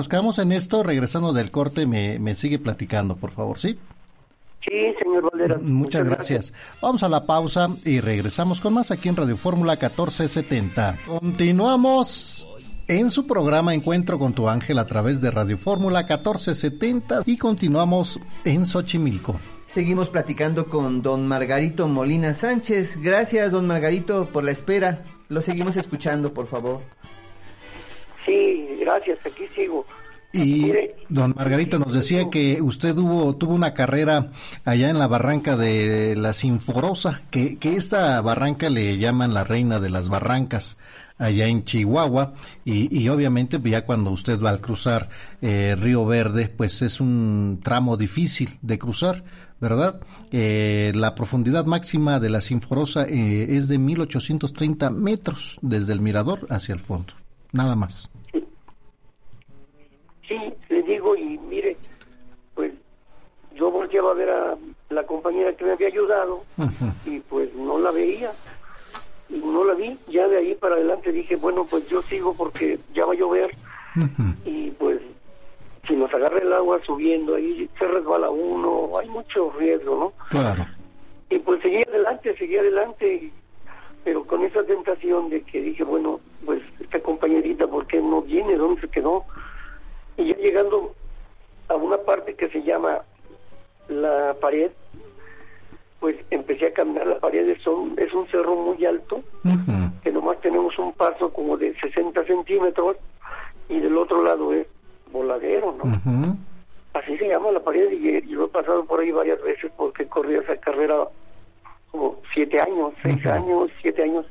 nos 0.00 0.08
quedamos 0.08 0.38
en 0.38 0.50
esto, 0.52 0.82
regresando 0.82 1.34
del 1.34 1.50
corte, 1.50 1.84
me, 1.84 2.18
me 2.18 2.34
sigue 2.34 2.58
platicando, 2.58 3.16
por 3.16 3.32
favor, 3.32 3.58
¿sí? 3.58 3.78
Sí, 4.64 4.94
señor 4.98 5.30
Valera. 5.30 5.58
Muchas, 5.60 6.06
gracias. 6.06 6.54
Vamos 6.80 7.02
a 7.02 7.08
la 7.10 7.26
pausa 7.26 7.68
y 7.84 8.00
regresamos 8.00 8.62
con 8.62 8.72
más 8.72 8.90
aquí 8.90 9.10
en 9.10 9.16
Radio 9.16 9.36
Fórmula 9.36 9.72
1470. 9.74 10.96
Continuamos 11.04 12.48
en 12.88 13.10
su 13.10 13.26
programa 13.26 13.74
Encuentro 13.74 14.18
con 14.18 14.32
tu 14.32 14.48
ángel 14.48 14.78
a 14.78 14.86
través 14.86 15.20
de 15.20 15.30
Radio 15.30 15.58
Fórmula 15.58 15.98
1470 15.98 17.20
y 17.26 17.36
continuamos 17.36 18.18
en 18.46 18.64
Xochimilco. 18.64 19.38
Seguimos 19.66 20.08
platicando 20.08 20.70
con 20.70 21.02
don 21.02 21.28
Margarito 21.28 21.88
Molina 21.88 22.32
Sánchez. 22.32 22.96
Gracias, 23.02 23.50
don 23.50 23.66
Margarito, 23.66 24.30
por 24.32 24.44
la 24.44 24.52
espera. 24.52 25.04
Lo 25.28 25.42
seguimos 25.42 25.76
escuchando, 25.76 26.32
por 26.32 26.46
favor. 26.46 26.80
Gracias, 28.90 29.20
aquí 29.24 29.46
sigo. 29.54 29.86
Y 30.32 30.72
don 31.08 31.34
Margarito 31.36 31.78
nos 31.78 31.92
decía 31.92 32.30
que 32.30 32.62
usted 32.62 32.96
hubo, 32.96 33.34
tuvo 33.34 33.54
una 33.54 33.74
carrera 33.74 34.30
allá 34.64 34.90
en 34.90 34.98
la 34.98 35.08
barranca 35.08 35.56
de 35.56 36.14
la 36.16 36.32
Sinforosa, 36.32 37.22
que, 37.30 37.58
que 37.58 37.74
esta 37.74 38.20
barranca 38.20 38.70
le 38.70 38.96
llaman 38.98 39.34
la 39.34 39.42
reina 39.42 39.80
de 39.80 39.90
las 39.90 40.08
barrancas 40.08 40.76
allá 41.18 41.46
en 41.46 41.64
Chihuahua 41.64 42.34
y, 42.64 42.96
y 42.96 43.08
obviamente 43.08 43.60
ya 43.62 43.84
cuando 43.84 44.10
usted 44.10 44.40
va 44.40 44.50
al 44.50 44.60
cruzar 44.60 45.10
eh, 45.42 45.76
Río 45.78 46.06
Verde 46.06 46.48
pues 46.48 46.80
es 46.80 46.98
un 46.98 47.60
tramo 47.62 47.98
difícil 47.98 48.58
de 48.62 48.78
cruzar 48.78 49.22
¿verdad? 49.60 50.00
Eh, 50.30 50.92
la 50.94 51.14
profundidad 51.14 51.66
máxima 51.66 52.18
de 52.20 52.30
la 52.30 52.40
Sinforosa 52.40 53.04
eh, 53.04 53.56
es 53.56 53.68
de 53.68 53.78
1830 53.78 54.90
metros 54.90 55.58
desde 55.60 55.92
el 55.92 56.00
mirador 56.00 56.46
hacia 56.48 56.72
el 56.72 56.80
fondo, 56.80 57.12
nada 57.52 57.76
más. 57.76 58.10
Sí, 60.30 60.54
le 60.68 60.82
digo 60.84 61.16
y 61.16 61.38
mire, 61.38 61.76
pues 62.54 62.72
yo 63.52 63.68
volteaba 63.68 64.12
a 64.12 64.14
ver 64.14 64.30
a 64.30 64.56
la 64.90 65.02
compañera 65.04 65.52
que 65.56 65.64
me 65.64 65.72
había 65.72 65.88
ayudado 65.88 66.44
y 67.04 67.18
pues 67.18 67.52
no 67.56 67.80
la 67.80 67.90
veía 67.90 68.30
y 69.28 69.38
no 69.38 69.64
la 69.64 69.74
vi. 69.74 69.98
Ya 70.06 70.28
de 70.28 70.38
ahí 70.38 70.54
para 70.54 70.76
adelante 70.76 71.10
dije, 71.10 71.34
bueno, 71.34 71.66
pues 71.68 71.84
yo 71.88 72.00
sigo 72.02 72.32
porque 72.34 72.78
ya 72.94 73.06
va 73.06 73.12
a 73.12 73.16
llover 73.16 73.50
y 74.44 74.70
pues 74.70 75.00
si 75.88 75.96
nos 75.96 76.14
agarra 76.14 76.38
el 76.38 76.52
agua 76.52 76.78
subiendo 76.86 77.34
ahí 77.34 77.68
se 77.76 77.88
resbala 77.88 78.30
uno, 78.30 78.96
hay 79.00 79.08
mucho 79.08 79.50
riesgo, 79.58 79.96
¿no? 79.98 80.28
Claro. 80.28 80.64
Y 81.28 81.40
pues 81.40 81.60
seguí 81.60 81.80
adelante, 81.88 82.36
seguí 82.36 82.56
adelante, 82.56 83.32
pero 84.04 84.24
con 84.24 84.44
esa 84.44 84.62
tentación 84.62 85.28
de 85.28 85.42
que 85.42 85.60
dije, 85.60 85.82
bueno, 85.82 86.20
pues 86.46 86.62
esta 86.78 87.00
compañerita, 87.00 87.66
¿por 87.66 87.88
qué 87.88 88.00
no 88.00 88.22
viene? 88.22 88.54
¿Dónde 88.54 88.80
se 88.80 88.88
quedó? 88.88 89.24
Y 90.20 90.26
ya 90.26 90.36
llegando 90.36 90.94
a 91.68 91.76
una 91.76 91.96
parte 91.96 92.34
que 92.34 92.50
se 92.50 92.62
llama 92.62 93.00
la 93.88 94.36
pared, 94.38 94.70
pues 95.98 96.14
empecé 96.30 96.66
a 96.66 96.72
caminar 96.74 97.06
la 97.06 97.18
pared, 97.18 97.48
es 97.48 97.66
un, 97.66 97.98
es 97.98 98.12
un 98.12 98.28
cerro 98.28 98.54
muy 98.54 98.84
alto, 98.84 99.22
que 100.02 100.12
nomás 100.12 100.38
tenemos 100.42 100.78
un 100.78 100.92
paso 100.92 101.32
como 101.32 101.56
de 101.56 101.74
60 101.80 102.22
centímetros 102.24 102.96
y 103.70 103.80
del 103.80 103.96
otro 103.96 104.22
lado 104.22 104.52
es 104.52 104.66
voladero, 105.10 105.74
¿no? 105.82 106.36
Así 106.92 107.16
se 107.16 107.28
llama 107.28 107.52
la 107.52 107.60
pared 107.60 107.90
y 107.90 108.28
yo 108.28 108.44
he 108.44 108.48
pasado 108.48 108.84
por 108.84 109.00
ahí 109.00 109.12
varias 109.12 109.40
veces 109.42 109.72
porque 109.74 110.06
corrí 110.06 110.34
esa 110.34 110.56
carrera 110.58 111.08
como 111.90 112.20
siete 112.34 112.60
años, 112.60 112.92
seis 113.02 113.24
años, 113.24 113.70
siete 113.80 114.02
años. 114.02 114.26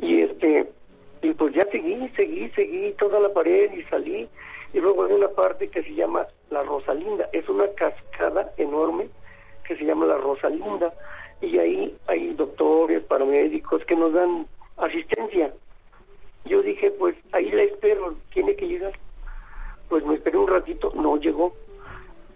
Y 0.00 0.22
este, 0.22 0.70
y 1.20 1.34
pues 1.34 1.52
ya 1.54 1.66
seguí, 1.70 2.08
seguí, 2.16 2.48
seguí 2.50 2.92
toda 2.98 3.20
la 3.20 3.32
pared 3.34 3.70
y 3.72 3.82
salí 3.84 4.28
y 4.72 4.80
luego 4.80 5.04
hay 5.04 5.12
una 5.12 5.28
parte 5.28 5.68
que 5.68 5.82
se 5.82 5.94
llama 5.94 6.26
la 6.50 6.62
Rosalinda, 6.62 7.28
es 7.32 7.48
una 7.48 7.68
cascada 7.74 8.52
enorme 8.56 9.08
que 9.66 9.76
se 9.76 9.84
llama 9.84 10.06
la 10.06 10.16
Rosalinda 10.18 10.92
y 11.40 11.58
ahí 11.58 11.96
hay 12.06 12.34
doctores, 12.34 13.02
paramédicos 13.04 13.84
que 13.84 13.96
nos 13.96 14.12
dan 14.12 14.46
asistencia. 14.76 15.52
Yo 16.44 16.62
dije, 16.62 16.90
pues 16.92 17.16
ahí 17.32 17.50
la 17.50 17.62
espero, 17.62 18.14
tiene 18.32 18.56
que 18.56 18.66
llegar. 18.66 18.92
Pues 19.88 20.04
me 20.04 20.14
esperé 20.14 20.38
un 20.38 20.48
ratito, 20.48 20.92
no 20.94 21.16
llegó. 21.16 21.54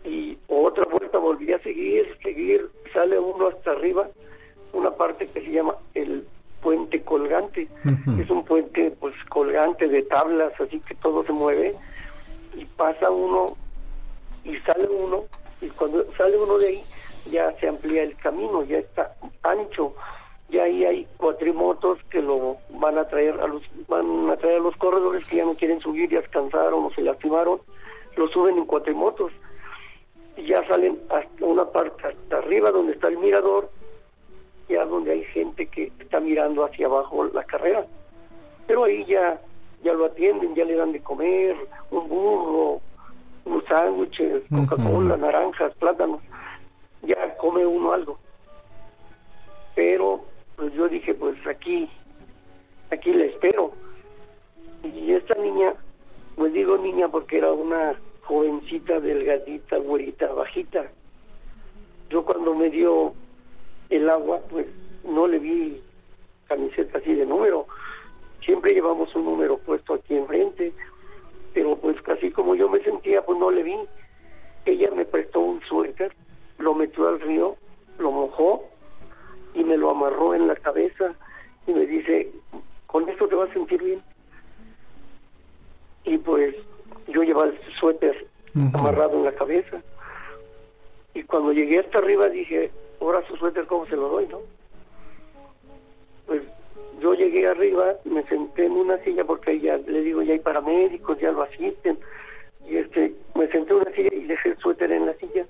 Y 0.04 0.38
otra 0.48 0.84
vuelta 0.90 1.18
volví 1.18 1.52
a 1.52 1.58
seguir, 1.60 2.16
seguir, 2.22 2.68
sale 2.92 3.18
uno 3.18 3.48
hasta 3.48 3.72
arriba, 3.72 4.08
una 4.72 4.90
parte 4.90 5.26
que 5.28 5.40
se 5.40 5.50
llama 5.50 5.76
el 5.94 6.26
puente 6.60 7.02
colgante. 7.02 7.68
Es 8.18 8.30
un 8.30 8.44
puente 8.44 8.92
pues 9.00 9.14
colgante 9.28 9.88
de 9.88 10.02
tablas, 10.02 10.52
así 10.60 10.80
que 10.80 10.94
todo 10.96 11.24
se 11.24 11.32
mueve 11.32 11.74
y 12.54 12.64
pasa 12.64 13.10
uno 13.10 13.56
y 14.44 14.56
sale 14.58 14.88
uno 14.88 15.24
y 15.60 15.68
cuando 15.70 16.04
sale 16.16 16.36
uno 16.36 16.58
de 16.58 16.68
ahí 16.68 16.84
ya 17.30 17.52
se 17.60 17.68
amplía 17.68 18.02
el 18.02 18.16
camino, 18.16 18.64
ya 18.64 18.78
está 18.78 19.14
ancho, 19.42 19.94
ya 20.48 20.64
ahí 20.64 20.84
hay 20.84 21.06
cuatrimotos 21.16 21.98
que 22.10 22.20
lo 22.20 22.56
van 22.70 22.98
a 22.98 23.06
traer 23.06 23.40
a 23.40 23.46
los 23.46 23.62
van 23.88 24.28
a 24.30 24.36
traer 24.36 24.56
a 24.56 24.64
los 24.64 24.76
corredores 24.76 25.24
que 25.26 25.36
ya 25.36 25.44
no 25.44 25.54
quieren 25.54 25.80
subir, 25.80 26.10
ya 26.10 26.20
descansaron 26.20 26.84
o 26.84 26.90
se 26.90 27.02
lastimaron, 27.02 27.60
lo 28.16 28.28
suben 28.28 28.58
en 28.58 28.66
cuatrimotos 28.66 29.32
y 30.36 30.46
ya 30.46 30.66
salen 30.66 30.98
hasta 31.10 31.44
una 31.44 31.64
parte 31.66 32.08
hasta 32.08 32.38
arriba 32.38 32.70
donde 32.70 32.92
está 32.92 33.08
el 33.08 33.18
mirador, 33.18 33.70
ya 34.68 34.84
donde 34.84 35.12
hay 35.12 35.24
gente 35.24 35.66
que 35.66 35.92
está 36.00 36.20
mirando 36.20 36.64
hacia 36.64 36.86
abajo 36.86 37.24
la 37.24 37.44
carrera. 37.44 37.86
Pero 38.66 38.84
ahí 38.84 39.04
ya 39.04 39.40
ya 39.82 39.92
lo 39.92 40.06
atienden, 40.06 40.54
ya 40.54 40.64
le 40.64 40.76
dan 40.76 40.92
de 40.92 41.00
comer, 41.00 41.56
un 41.90 42.08
burro, 42.08 42.80
unos 43.44 43.64
sándwiches, 43.64 44.42
Coca-Cola, 44.48 45.16
naranjas, 45.16 45.74
plátanos, 45.76 46.20
ya 47.02 47.36
come 47.36 47.66
uno 47.66 47.92
algo. 47.92 48.18
Pero 49.74 50.24
pues 50.56 50.72
yo 50.74 50.88
dije, 50.88 51.14
pues 51.14 51.36
aquí, 51.46 51.88
aquí 52.90 53.12
le 53.12 53.26
espero. 53.26 53.72
Y 54.84 55.12
esta 55.12 55.34
niña, 55.40 55.74
pues 56.36 56.52
digo 56.52 56.76
niña 56.78 57.08
porque 57.08 57.38
era 57.38 57.52
una 57.52 57.94
jovencita, 58.22 59.00
delgadita, 59.00 59.78
güerita, 59.78 60.32
bajita. 60.32 60.90
Yo 62.10 62.24
cuando 62.24 62.54
me 62.54 62.70
dio 62.70 63.14
el 63.90 64.08
agua, 64.10 64.40
pues 64.50 64.66
no 65.04 65.26
le 65.26 65.38
vi 65.38 65.82
camiseta 66.46 66.98
así 66.98 67.14
de 67.14 67.26
número, 67.26 67.66
siempre 68.44 68.72
llevamos 68.72 69.14
un 69.14 69.24
número 69.24 69.58
puesto 69.58 69.94
aquí 69.94 70.16
enfrente, 70.16 70.72
pero 71.54 71.76
pues 71.76 72.00
casi 72.02 72.30
como 72.30 72.54
yo 72.54 72.68
me 72.68 72.82
sentía, 72.82 73.22
pues 73.22 73.38
no 73.38 73.50
le 73.50 73.62
vi. 73.62 73.76
Ella 74.64 74.90
me 74.94 75.04
prestó 75.04 75.40
un 75.40 75.60
suéter, 75.62 76.14
lo 76.58 76.74
metió 76.74 77.08
al 77.08 77.20
río, 77.20 77.56
lo 77.98 78.10
mojó 78.10 78.64
y 79.54 79.64
me 79.64 79.76
lo 79.76 79.90
amarró 79.90 80.34
en 80.34 80.46
la 80.46 80.56
cabeza 80.56 81.14
y 81.66 81.72
me 81.72 81.86
dice, 81.86 82.30
con 82.86 83.08
esto 83.08 83.28
te 83.28 83.34
vas 83.34 83.50
a 83.50 83.54
sentir 83.54 83.82
bien. 83.82 84.02
Y 86.04 86.18
pues 86.18 86.54
yo 87.08 87.22
llevaba 87.22 87.48
el 87.48 87.58
suéter 87.78 88.26
amarrado 88.74 89.16
en 89.18 89.24
la 89.24 89.32
cabeza. 89.32 89.82
Y 91.14 91.22
cuando 91.24 91.52
llegué 91.52 91.80
hasta 91.80 91.98
arriba 91.98 92.28
dije, 92.28 92.70
ahora 93.00 93.26
su 93.26 93.36
suéter, 93.36 93.66
¿cómo 93.66 93.86
se 93.86 93.96
lo 93.96 94.08
doy, 94.08 94.26
no? 94.28 94.40
Yo 97.02 97.14
llegué 97.14 97.48
arriba, 97.48 97.96
me 98.04 98.22
senté 98.28 98.66
en 98.66 98.72
una 98.72 98.96
silla 98.98 99.24
porque 99.24 99.58
ya 99.58 99.76
le 99.76 100.02
digo, 100.02 100.22
ya 100.22 100.34
hay 100.34 100.38
paramédicos, 100.38 101.18
ya 101.18 101.32
lo 101.32 101.42
asisten. 101.42 101.98
Y 102.64 102.76
este, 102.76 103.12
me 103.34 103.48
senté 103.48 103.72
en 103.72 103.80
una 103.80 103.90
silla 103.90 104.14
y 104.14 104.24
dejé 104.24 104.50
el 104.50 104.58
suéter 104.58 104.92
en 104.92 105.06
la 105.06 105.14
silla. 105.14 105.44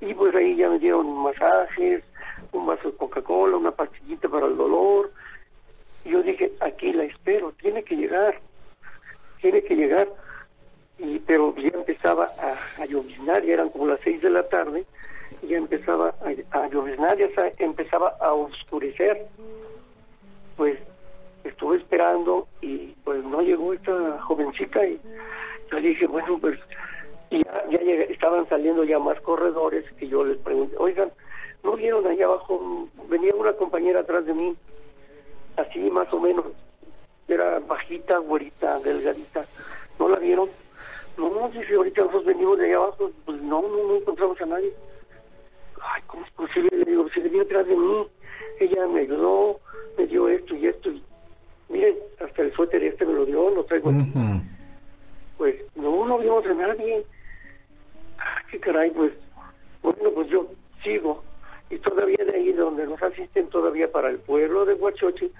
Y 0.00 0.12
pues 0.14 0.34
ahí 0.34 0.56
ya 0.56 0.68
me 0.68 0.80
dieron 0.80 1.06
masajes, 1.22 2.02
un 2.50 2.66
vaso 2.66 2.90
de 2.90 2.96
Coca-Cola, 2.96 3.56
una 3.56 3.70
pastillita 3.70 4.28
para 4.28 4.46
el 4.46 4.56
dolor. 4.56 5.12
Y 6.04 6.10
yo 6.10 6.24
dije, 6.24 6.50
aquí 6.58 6.92
la 6.92 7.04
espero, 7.04 7.52
tiene 7.60 7.84
que 7.84 7.94
llegar, 7.94 8.40
tiene 9.40 9.62
que 9.62 9.76
llegar. 9.76 10.08
Y, 10.98 11.20
pero 11.20 11.54
ya 11.54 11.68
empezaba 11.68 12.32
a, 12.36 12.82
a 12.82 12.86
lloviznar, 12.86 13.44
ya 13.44 13.52
eran 13.52 13.70
como 13.70 13.86
las 13.86 14.00
seis 14.00 14.20
de 14.22 14.30
la 14.30 14.42
tarde, 14.48 14.84
y 15.40 15.46
ya 15.46 15.56
empezaba 15.56 16.16
a, 16.20 16.58
a 16.58 16.68
lloviznar, 16.68 17.16
ya 17.16 17.28
empezaba 17.58 18.16
a 18.20 18.32
oscurecer 18.32 19.28
pues 20.60 20.78
estuve 21.42 21.78
esperando 21.78 22.46
y 22.60 22.88
pues 23.02 23.24
no 23.24 23.40
llegó 23.40 23.72
esta 23.72 24.20
jovencita 24.20 24.86
y 24.86 25.00
yo 25.72 25.78
dije, 25.78 26.06
bueno, 26.06 26.36
pues 26.38 26.60
y 27.30 27.42
ya, 27.42 27.64
ya 27.70 27.80
estaban 28.10 28.46
saliendo 28.46 28.84
ya 28.84 28.98
más 28.98 29.18
corredores 29.22 29.90
que 29.92 30.06
yo 30.06 30.22
les 30.22 30.36
pregunté, 30.36 30.76
oigan, 30.76 31.10
¿no 31.64 31.76
vieron 31.76 32.06
allá 32.06 32.26
abajo? 32.26 32.86
Venía 33.08 33.34
una 33.34 33.54
compañera 33.54 34.00
atrás 34.00 34.26
de 34.26 34.34
mí, 34.34 34.54
así 35.56 35.78
más 35.90 36.12
o 36.12 36.20
menos, 36.20 36.44
era 37.26 37.58
bajita, 37.60 38.18
güerita, 38.18 38.80
delgadita, 38.80 39.46
¿no 39.98 40.10
la 40.10 40.18
vieron? 40.18 40.50
No, 41.16 41.48
dice, 41.48 41.74
ahorita 41.74 42.02
nosotros 42.02 42.26
venimos 42.26 42.58
de 42.58 42.66
allá 42.66 42.76
abajo, 42.76 43.10
pues 43.24 43.40
no, 43.40 43.62
no, 43.62 43.88
no 43.88 43.96
encontramos 43.96 44.38
a 44.42 44.44
nadie. 44.44 44.74
Ay, 45.80 46.02
¿cómo 46.06 46.22
es 46.26 46.30
posible? 46.32 46.68
Le 46.70 46.84
digo, 46.84 47.08
si 47.14 47.20
venía 47.20 47.40
atrás 47.40 47.66
de 47.66 47.76
mí, 47.76 48.06
ella 48.60 48.86
me 48.86 49.00
ayudó, 49.00 49.60
me 49.96 50.06
dio 50.06 50.28
esto 50.28 50.54
y 50.54 50.66
esto. 50.66 50.90
Y, 50.90 51.02
miren, 51.68 51.96
hasta 52.24 52.42
el 52.42 52.52
suéter 52.52 52.82
este 52.84 53.04
me 53.04 53.14
lo 53.14 53.26
dio, 53.26 53.50
lo 53.50 53.64
traigo 53.64 53.90
aquí. 53.90 54.12
Pues 55.38 55.56
no, 55.74 56.06
no 56.06 56.18
vimos 56.18 56.44
a 56.46 56.54
nadie. 56.54 57.04
Ah, 58.18 58.42
qué 58.50 58.60
caray, 58.60 58.90
pues, 58.90 59.12
bueno, 59.82 60.10
pues 60.14 60.28
yo 60.28 60.46
sigo. 60.84 61.22
Y 61.70 61.78
todavía 61.78 62.24
de 62.24 62.36
ahí, 62.36 62.52
donde 62.52 62.86
nos 62.86 63.02
asisten 63.02 63.48
todavía 63.48 63.90
para 63.90 64.10
el 64.10 64.18
pueblo 64.18 64.64
de 64.66 64.74
Huachoche, 64.74 65.30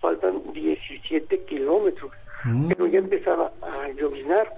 faltan 0.00 0.52
17 0.52 1.44
kilómetros. 1.44 2.12
Mm. 2.44 2.68
Pero 2.68 2.86
ya 2.86 2.98
empezaba 2.98 3.52
a 3.62 3.88
llovinar 3.90 4.52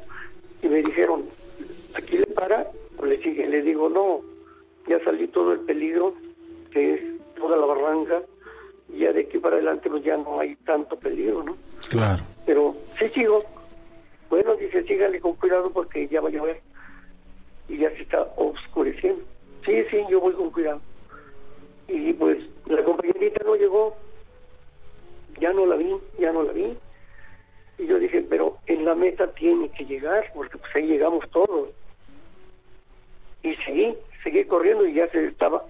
y 0.62 0.68
me 0.68 0.82
dijeron, 0.82 1.24
aquí 1.94 2.18
le 2.18 2.26
para 2.26 2.66
o 2.98 3.06
le 3.06 3.16
sigue. 3.18 3.46
Le 3.46 3.62
digo, 3.62 3.88
no, 3.88 4.20
ya 4.88 5.02
salí 5.04 5.28
todo 5.28 5.52
el 5.52 5.60
peligro, 5.60 6.14
que 6.72 6.94
es 6.94 7.00
toda 7.42 7.56
la 7.56 7.66
barranca, 7.66 8.22
y 8.88 9.00
ya 9.00 9.12
de 9.12 9.22
aquí 9.22 9.38
para 9.38 9.56
adelante 9.56 9.90
pues 9.90 10.04
ya 10.04 10.16
no 10.16 10.38
hay 10.38 10.54
tanto 10.56 10.96
peligro, 10.96 11.42
¿no? 11.42 11.56
Claro. 11.90 12.22
Pero 12.46 12.76
sí 12.98 13.08
sigo. 13.10 13.42
Bueno, 14.30 14.54
dice, 14.54 14.82
sígale 14.84 15.20
con 15.20 15.34
cuidado 15.34 15.70
porque 15.70 16.06
ya 16.08 16.20
va 16.20 16.28
a 16.28 16.32
llover. 16.32 16.60
Y 17.68 17.78
ya 17.78 17.90
se 17.90 18.02
está 18.02 18.22
oscureciendo. 18.36 19.22
Sí, 19.64 19.72
sí, 19.90 19.98
yo 20.08 20.20
voy 20.20 20.34
con 20.34 20.50
cuidado. 20.50 20.80
Y 21.88 22.12
pues 22.12 22.38
la 22.66 22.82
compañerita 22.84 23.44
no 23.44 23.56
llegó, 23.56 23.96
ya 25.40 25.52
no 25.52 25.66
la 25.66 25.76
vi, 25.76 25.94
ya 26.18 26.32
no 26.32 26.42
la 26.44 26.52
vi. 26.52 26.76
Y 27.78 27.86
yo 27.86 27.98
dije, 27.98 28.24
pero 28.28 28.58
en 28.66 28.84
la 28.84 28.94
meta 28.94 29.26
tiene 29.32 29.68
que 29.70 29.84
llegar, 29.84 30.30
porque 30.34 30.58
pues 30.58 30.74
ahí 30.76 30.86
llegamos 30.86 31.28
todos. 31.30 31.70
Y 33.42 33.54
seguí, 33.56 33.94
seguí 34.22 34.44
corriendo 34.44 34.86
y 34.86 34.94
ya 34.94 35.08
se 35.08 35.26
estaba 35.26 35.64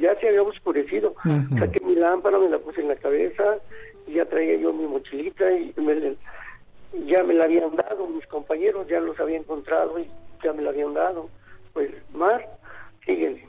ya 0.00 0.18
se 0.18 0.28
había 0.28 0.42
oscurecido. 0.42 1.14
Saqué 1.58 1.80
mi 1.84 1.94
lámpara, 1.94 2.38
me 2.38 2.48
la 2.48 2.58
puse 2.58 2.80
en 2.80 2.88
la 2.88 2.96
cabeza, 2.96 3.58
y 4.06 4.14
ya 4.14 4.24
traía 4.26 4.56
yo 4.56 4.72
mi 4.72 4.86
mochilita 4.86 5.50
y 5.52 5.72
ya 7.06 7.22
me 7.22 7.34
la 7.34 7.44
habían 7.44 7.74
dado, 7.76 8.06
mis 8.06 8.26
compañeros 8.26 8.86
ya 8.88 9.00
los 9.00 9.18
había 9.18 9.38
encontrado 9.38 9.98
y 9.98 10.08
ya 10.42 10.52
me 10.52 10.62
la 10.62 10.70
habían 10.70 10.94
dado. 10.94 11.28
Pues, 11.72 11.90
Mar, 12.12 12.46
síguele. 13.04 13.46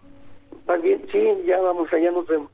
Más 0.67 0.81
bien, 0.81 1.05
sí, 1.11 1.43
ya 1.45 1.59
vamos, 1.59 1.91
allá 1.93 2.11
nos 2.11 2.27
vemos. 2.27 2.49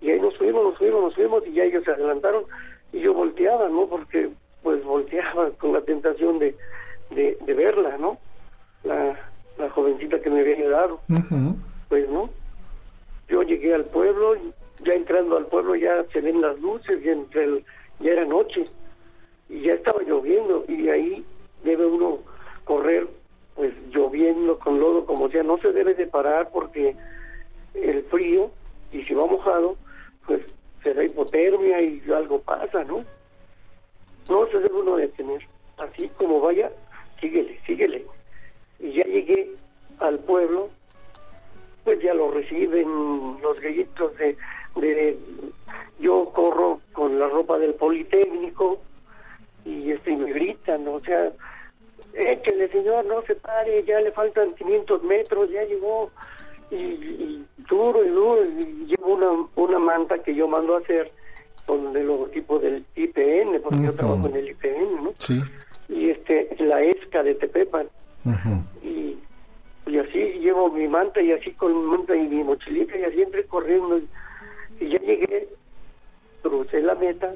Y 0.00 0.10
ahí 0.10 0.20
nos 0.20 0.36
fuimos, 0.36 0.64
nos 0.64 0.78
fuimos, 0.78 1.02
nos 1.02 1.14
fuimos 1.14 1.46
y 1.46 1.52
ya 1.52 1.64
ellos 1.64 1.84
se 1.84 1.90
adelantaron 1.90 2.44
y 2.92 3.00
yo 3.00 3.12
volteaba, 3.12 3.68
¿no? 3.68 3.86
Porque 3.86 4.30
pues 4.62 4.82
volteaba 4.84 5.50
con 5.58 5.72
la 5.72 5.80
tentación 5.82 6.38
de, 6.38 6.56
de, 7.10 7.54
verla, 7.54 7.96
¿no? 7.98 8.18
La, 8.84 9.18
la 9.58 9.70
jovencita 9.70 10.20
que 10.20 10.30
me 10.30 10.40
había 10.40 10.56
ayudado. 10.56 11.00
Pues 11.88 12.08
no. 12.08 12.30
Yo 13.28 13.42
llegué 13.42 13.74
al 13.74 13.84
pueblo, 13.86 14.36
ya 14.84 14.92
entrando 14.92 15.36
al 15.36 15.46
pueblo 15.46 15.74
ya 15.74 16.04
se 16.12 16.20
ven 16.20 16.40
las 16.40 16.58
luces, 16.60 17.04
y 17.04 17.08
entre 17.08 17.44
el, 17.44 17.64
ya 18.00 18.12
era 18.12 18.24
noche 18.24 18.64
y 19.48 19.60
ya 19.62 19.74
estaba 19.74 20.02
lloviendo 20.02 20.64
y 20.68 20.88
ahí 20.88 21.24
debe 21.64 21.86
uno 21.86 22.18
correr 22.64 23.06
pues 23.54 23.72
lloviendo 23.90 24.58
con 24.58 24.78
lodo 24.78 25.06
como 25.06 25.30
sea, 25.30 25.42
no 25.42 25.58
se 25.58 25.72
debe 25.72 25.94
de 25.94 26.06
parar 26.06 26.50
porque 26.52 26.94
el 27.74 28.02
frío 28.04 28.50
y 28.92 29.02
si 29.04 29.14
va 29.14 29.26
mojado 29.26 29.76
pues 30.26 30.42
se 30.82 30.92
da 30.92 31.04
hipotermia 31.04 31.80
y 31.80 32.02
algo 32.14 32.40
pasa, 32.40 32.84
¿no? 32.84 33.04
No 34.28 34.46
se 34.48 34.58
debe 34.58 34.74
uno 34.74 34.96
detener. 34.96 35.40
Así 35.78 36.08
como 36.16 36.40
vaya, 36.40 36.70
síguele, 37.20 37.58
síguele. 37.66 38.04
Y 38.78 38.92
ya 38.92 39.04
llegué 39.04 39.50
al 40.00 40.18
pueblo, 40.20 40.70
pues 41.84 42.00
ya 42.02 42.14
lo 42.14 42.30
reciben 42.30 43.38
los 43.42 43.60
gallitos 43.60 44.16
de, 44.18 44.36
de 44.76 45.18
yo 45.98 46.30
corro 46.34 46.80
con 46.92 47.18
la 47.18 47.28
ropa 47.28 47.58
del 47.58 47.74
Politécnico 47.74 48.80
y 49.64 49.90
este 49.90 50.16
me 50.16 50.32
gritan, 50.32 50.86
o 50.86 51.00
sea, 51.00 51.32
échele 52.14 52.68
señor, 52.68 53.04
no 53.06 53.22
se 53.22 53.34
pare, 53.34 53.84
ya 53.84 54.00
le 54.00 54.12
faltan 54.12 54.54
500 54.54 55.02
metros, 55.02 55.50
ya 55.50 55.64
llegó, 55.64 56.10
y, 56.70 57.44
duro 57.68 58.04
y 58.04 58.08
duro, 58.08 58.44
y 58.44 58.86
llevo 58.86 59.14
una, 59.14 59.48
una 59.56 59.78
manta 59.78 60.18
que 60.22 60.34
yo 60.34 60.46
mando 60.46 60.76
a 60.76 60.80
hacer 60.80 61.10
con 61.66 61.96
el 61.96 62.06
logotipo 62.06 62.58
del 62.58 62.84
IPN, 62.94 63.60
porque 63.62 63.82
yo 63.84 63.94
trabajo 63.94 64.28
en 64.28 64.36
el 64.36 64.48
IPN, 64.50 65.04
¿no? 65.04 65.12
Sí. 65.18 65.40
Y 65.88 66.10
este, 66.10 66.56
la 66.60 66.80
ESCA 66.80 67.22
de 67.22 67.34
Tepepan. 67.34 67.88
Y, 68.82 69.18
y 69.86 69.98
así 69.98 70.18
llevo 70.40 70.70
mi 70.70 70.88
manta 70.88 71.20
y 71.20 71.32
así 71.32 71.52
con 71.52 71.72
mi 71.74 71.96
manta 71.96 72.16
y 72.16 72.26
mi 72.26 72.42
mochilita 72.42 72.96
y 72.96 73.04
así 73.04 73.22
entré 73.22 73.44
corriendo. 73.44 73.98
Y, 74.80 74.88
ya 74.88 74.98
llegué, 74.98 75.48
crucé 76.42 76.82
la 76.82 76.94
meta, 76.94 77.34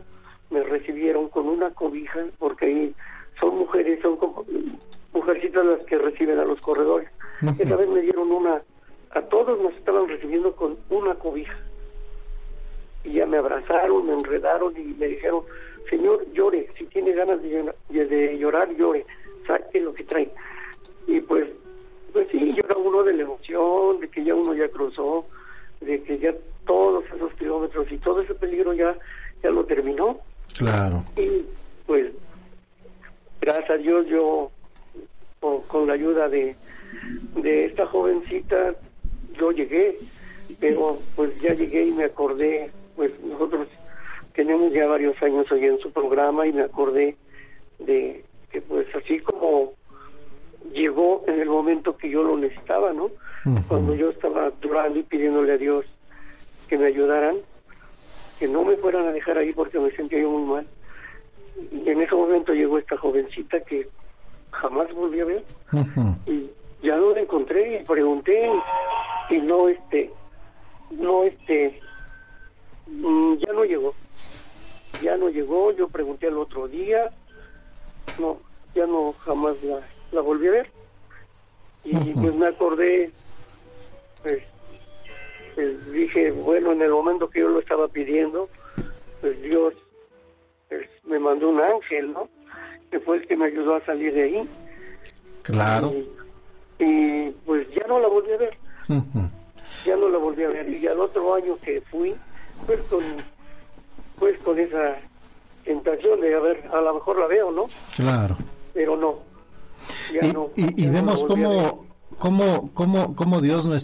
me 0.50 0.62
recibieron 0.62 1.28
con 1.28 1.48
una 1.48 1.70
cobija, 1.70 2.20
porque 2.38 2.66
ahí 2.66 2.94
son 3.38 3.58
mujeres, 3.58 4.00
son 4.02 4.16
como, 4.16 4.44
mujercitas 5.12 5.64
las 5.64 5.80
que 5.86 5.98
reciben 5.98 6.38
a 6.38 6.44
los 6.44 6.60
corredores. 6.60 7.08
Esa 7.58 7.76
vez 7.76 7.88
me 7.88 8.02
dieron 8.02 8.30
una 8.30 8.60
a 9.12 9.22
todos 9.22 9.60
nos 9.60 9.74
estaban 9.74 10.08
recibiendo 10.08 10.54
con 10.54 10.76
una 10.88 11.14
cobija. 11.14 11.56
Y 13.04 13.14
ya 13.14 13.26
me 13.26 13.38
abrazaron, 13.38 14.06
me 14.06 14.12
enredaron 14.12 14.76
y 14.76 14.94
me 14.94 15.08
dijeron, 15.08 15.42
Señor, 15.88 16.24
llore, 16.32 16.68
si 16.78 16.84
tiene 16.86 17.12
ganas 17.12 17.40
de 17.42 18.38
llorar, 18.38 18.72
llore, 18.76 19.04
saque 19.46 19.80
lo 19.80 19.94
que 19.94 20.04
trae. 20.04 20.30
Uno 25.00 25.29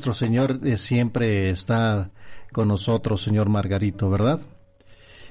nuestro 0.06 0.26
Señor 0.26 0.60
eh, 0.62 0.78
siempre 0.78 1.50
está 1.50 2.12
con 2.52 2.68
nosotros, 2.68 3.22
Señor 3.22 3.48
Margarito, 3.48 4.08
¿verdad? 4.08 4.40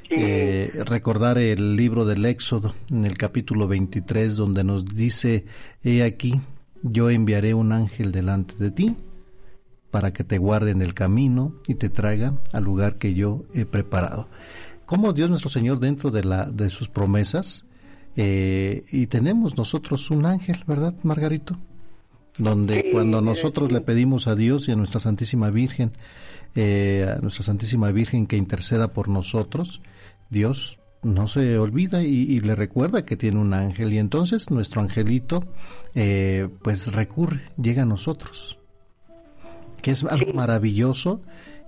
Eh, 0.09 0.69
recordar 0.85 1.37
el 1.37 1.77
libro 1.77 2.03
del 2.03 2.25
Éxodo 2.25 2.75
en 2.91 3.05
el 3.05 3.17
capítulo 3.17 3.67
23 3.69 4.35
donde 4.35 4.65
nos 4.65 4.85
dice, 4.85 5.45
he 5.81 6.03
aquí, 6.03 6.41
yo 6.83 7.09
enviaré 7.09 7.53
un 7.53 7.71
ángel 7.71 8.11
delante 8.11 8.55
de 8.55 8.69
ti 8.69 8.97
para 9.91 10.11
que 10.11 10.25
te 10.25 10.37
guarde 10.37 10.71
en 10.71 10.81
el 10.81 10.93
camino 10.93 11.55
y 11.67 11.75
te 11.75 11.89
traiga 11.89 12.33
al 12.51 12.65
lugar 12.65 12.97
que 12.97 13.13
yo 13.13 13.45
he 13.53 13.65
preparado. 13.65 14.27
Como 14.85 15.13
Dios 15.13 15.29
nuestro 15.29 15.49
Señor 15.49 15.79
dentro 15.79 16.11
de, 16.11 16.25
la, 16.25 16.45
de 16.45 16.69
sus 16.69 16.89
promesas, 16.89 17.65
eh, 18.17 18.83
y 18.91 19.07
tenemos 19.07 19.57
nosotros 19.57 20.11
un 20.11 20.25
ángel, 20.25 20.63
¿verdad, 20.67 20.93
Margarito? 21.03 21.57
Donde 22.37 22.89
cuando 22.91 23.21
nosotros 23.21 23.71
le 23.71 23.81
pedimos 23.81 24.27
a 24.27 24.35
Dios 24.35 24.67
y 24.67 24.71
a 24.71 24.75
nuestra 24.75 24.99
Santísima 24.99 25.49
Virgen, 25.51 25.93
eh, 26.53 27.05
a 27.17 27.21
nuestra 27.21 27.43
Santísima 27.43 27.91
Virgen 27.91 28.27
que 28.27 28.35
interceda 28.37 28.93
por 28.93 29.07
nosotros, 29.07 29.81
Dios 30.29 30.79
no 31.05 31.27
se 31.27 31.59
olvida 31.59 32.01
y, 32.01 32.39
le 32.39 32.55
recuerda 32.55 33.05
que 33.05 33.15
tiene 33.15 33.39
un 33.39 33.53
ángel 33.53 33.93
y 33.93 33.99
entonces 33.99 34.49
nuestro 34.49 34.81
angelito 34.81 35.43
eh, 35.93 36.49
pues 36.63 36.91
recurre, 36.91 37.41
llega 37.61 37.83
a 37.83 37.85
nosotros. 37.85 38.57
que 39.81 39.91
es 39.91 40.03
algo 40.03 40.33
maravilloso. 40.33 41.21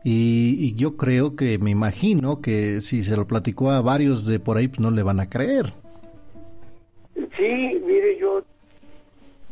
Y, 0.03 0.73
yo 0.75 0.95
creo 0.95 1.35
que, 1.35 1.59
me 1.59 1.69
imagino 1.69 2.41
que 2.41 2.81
si 2.81 3.03
se 3.03 3.15
lo 3.15 3.27
platicó 3.27 3.71
a 3.71 3.81
varios 3.81 4.25
de 4.25 4.39
por 4.39 4.57
ahí, 4.57 4.67
pues 4.67 4.79
no 4.79 4.89
le 4.89 5.03
van 5.03 5.19
a 5.19 5.29
creer. 5.29 5.73
Sí, 7.15 7.81
mire, 7.85 8.17
yo, 8.19 8.43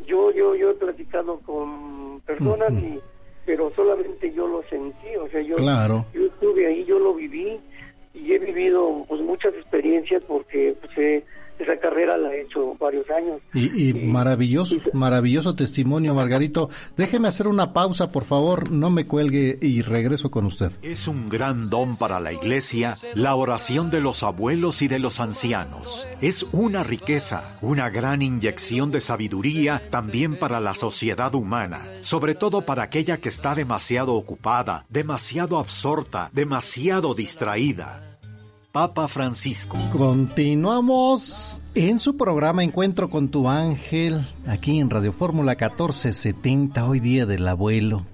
yo, 0.06 0.32
yo, 0.32 0.56
yo 0.56 0.72
he 0.72 0.76
platicado 0.76 1.40
con 1.40 2.22
personas 2.22 2.72
y, 2.74 3.00
pero 3.46 3.72
solamente 3.76 4.34
yo 4.34 4.48
lo 4.48 4.64
sentí, 4.64 5.16
o 5.20 5.28
sea, 5.30 5.42
yo, 5.42 5.56
claro. 5.56 6.06
yo 6.14 6.26
estuve 6.26 6.68
ahí, 6.68 6.86
yo 6.86 7.00
lo 7.00 7.14
viví 7.14 7.60
y 8.14 8.34
he 8.34 8.40
vivido 8.40 9.06
pues 9.08 9.22
muchas 9.22 9.54
experiencias 9.56 10.24
porque 10.28 10.76
pues, 10.82 10.98
he, 10.98 11.24
esa 11.60 11.78
carrera 11.78 12.18
la 12.18 12.34
he 12.34 12.42
hecho 12.42 12.76
varios 12.80 13.10
años. 13.10 13.42
Y, 13.54 13.94
maravilloso, 13.94 14.76
maravilloso 14.94 15.56
testimonio, 15.56 16.14
Margarito. 16.14 16.70
Déjeme 16.98 17.28
hacer 17.28 17.48
una 17.48 17.74
pausa, 17.74 18.12
por 18.12 18.26
favor, 18.26 18.72
no 18.72 18.90
me 18.90 19.08
cuelgue 19.08 19.58
y 19.62 19.82
regreso 19.82 20.32
con 20.32 20.46
usted. 20.46 20.72
Es 20.82 21.08
un 21.08 21.30
gran 21.30 21.70
don 21.70 21.98
para 21.98 22.20
la 22.20 22.34
iglesia 22.34 22.96
la 23.14 23.36
oración 23.36 23.90
de 23.90 24.02
los 24.02 24.24
abuelos 24.24 24.82
y 24.82 24.88
de 24.88 25.00
los 25.00 25.20
ancianos. 25.20 26.08
Es 26.22 26.46
una 26.52 26.84
riqueza, 26.84 27.58
una 27.62 27.90
gran 27.90 28.22
inyección 28.22 28.92
de 28.92 29.02
sabiduría 29.02 29.90
también 29.90 30.38
para 30.38 30.60
la 30.60 30.74
sociedad 30.74 31.34
humana, 31.36 31.82
sobre 32.02 32.36
todo 32.36 32.64
para 32.64 32.84
aquella 32.84 33.18
que 33.18 33.30
está 33.30 33.56
demasiado 33.56 34.14
ocupada, 34.14 34.86
demasiado 34.90 35.58
absorta, 35.58 36.30
demasiado 36.34 37.14
distraída. 37.14 38.15
Papa 38.76 39.08
Francisco. 39.08 39.78
Continuamos 39.90 41.62
en 41.76 41.98
su 41.98 42.18
programa 42.18 42.62
Encuentro 42.62 43.10
con 43.10 43.30
tu 43.30 43.48
ángel, 43.48 44.20
aquí 44.46 44.82
en 44.82 44.90
Radio 44.90 45.14
Fórmula 45.14 45.54
1470, 45.54 46.86
hoy 46.86 47.00
día 47.00 47.26
del 47.26 47.48
abuelo. 47.48 48.06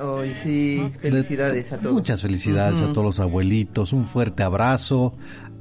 Hoy 0.00 0.34
sí, 0.34 0.92
felicidades 0.98 1.72
a 1.72 1.78
todos. 1.78 1.92
Muchas 1.94 2.20
felicidades 2.20 2.82
a 2.82 2.92
todos 2.92 3.04
los 3.04 3.20
abuelitos, 3.20 3.92
un 3.92 4.08
fuerte 4.08 4.42
abrazo. 4.42 5.14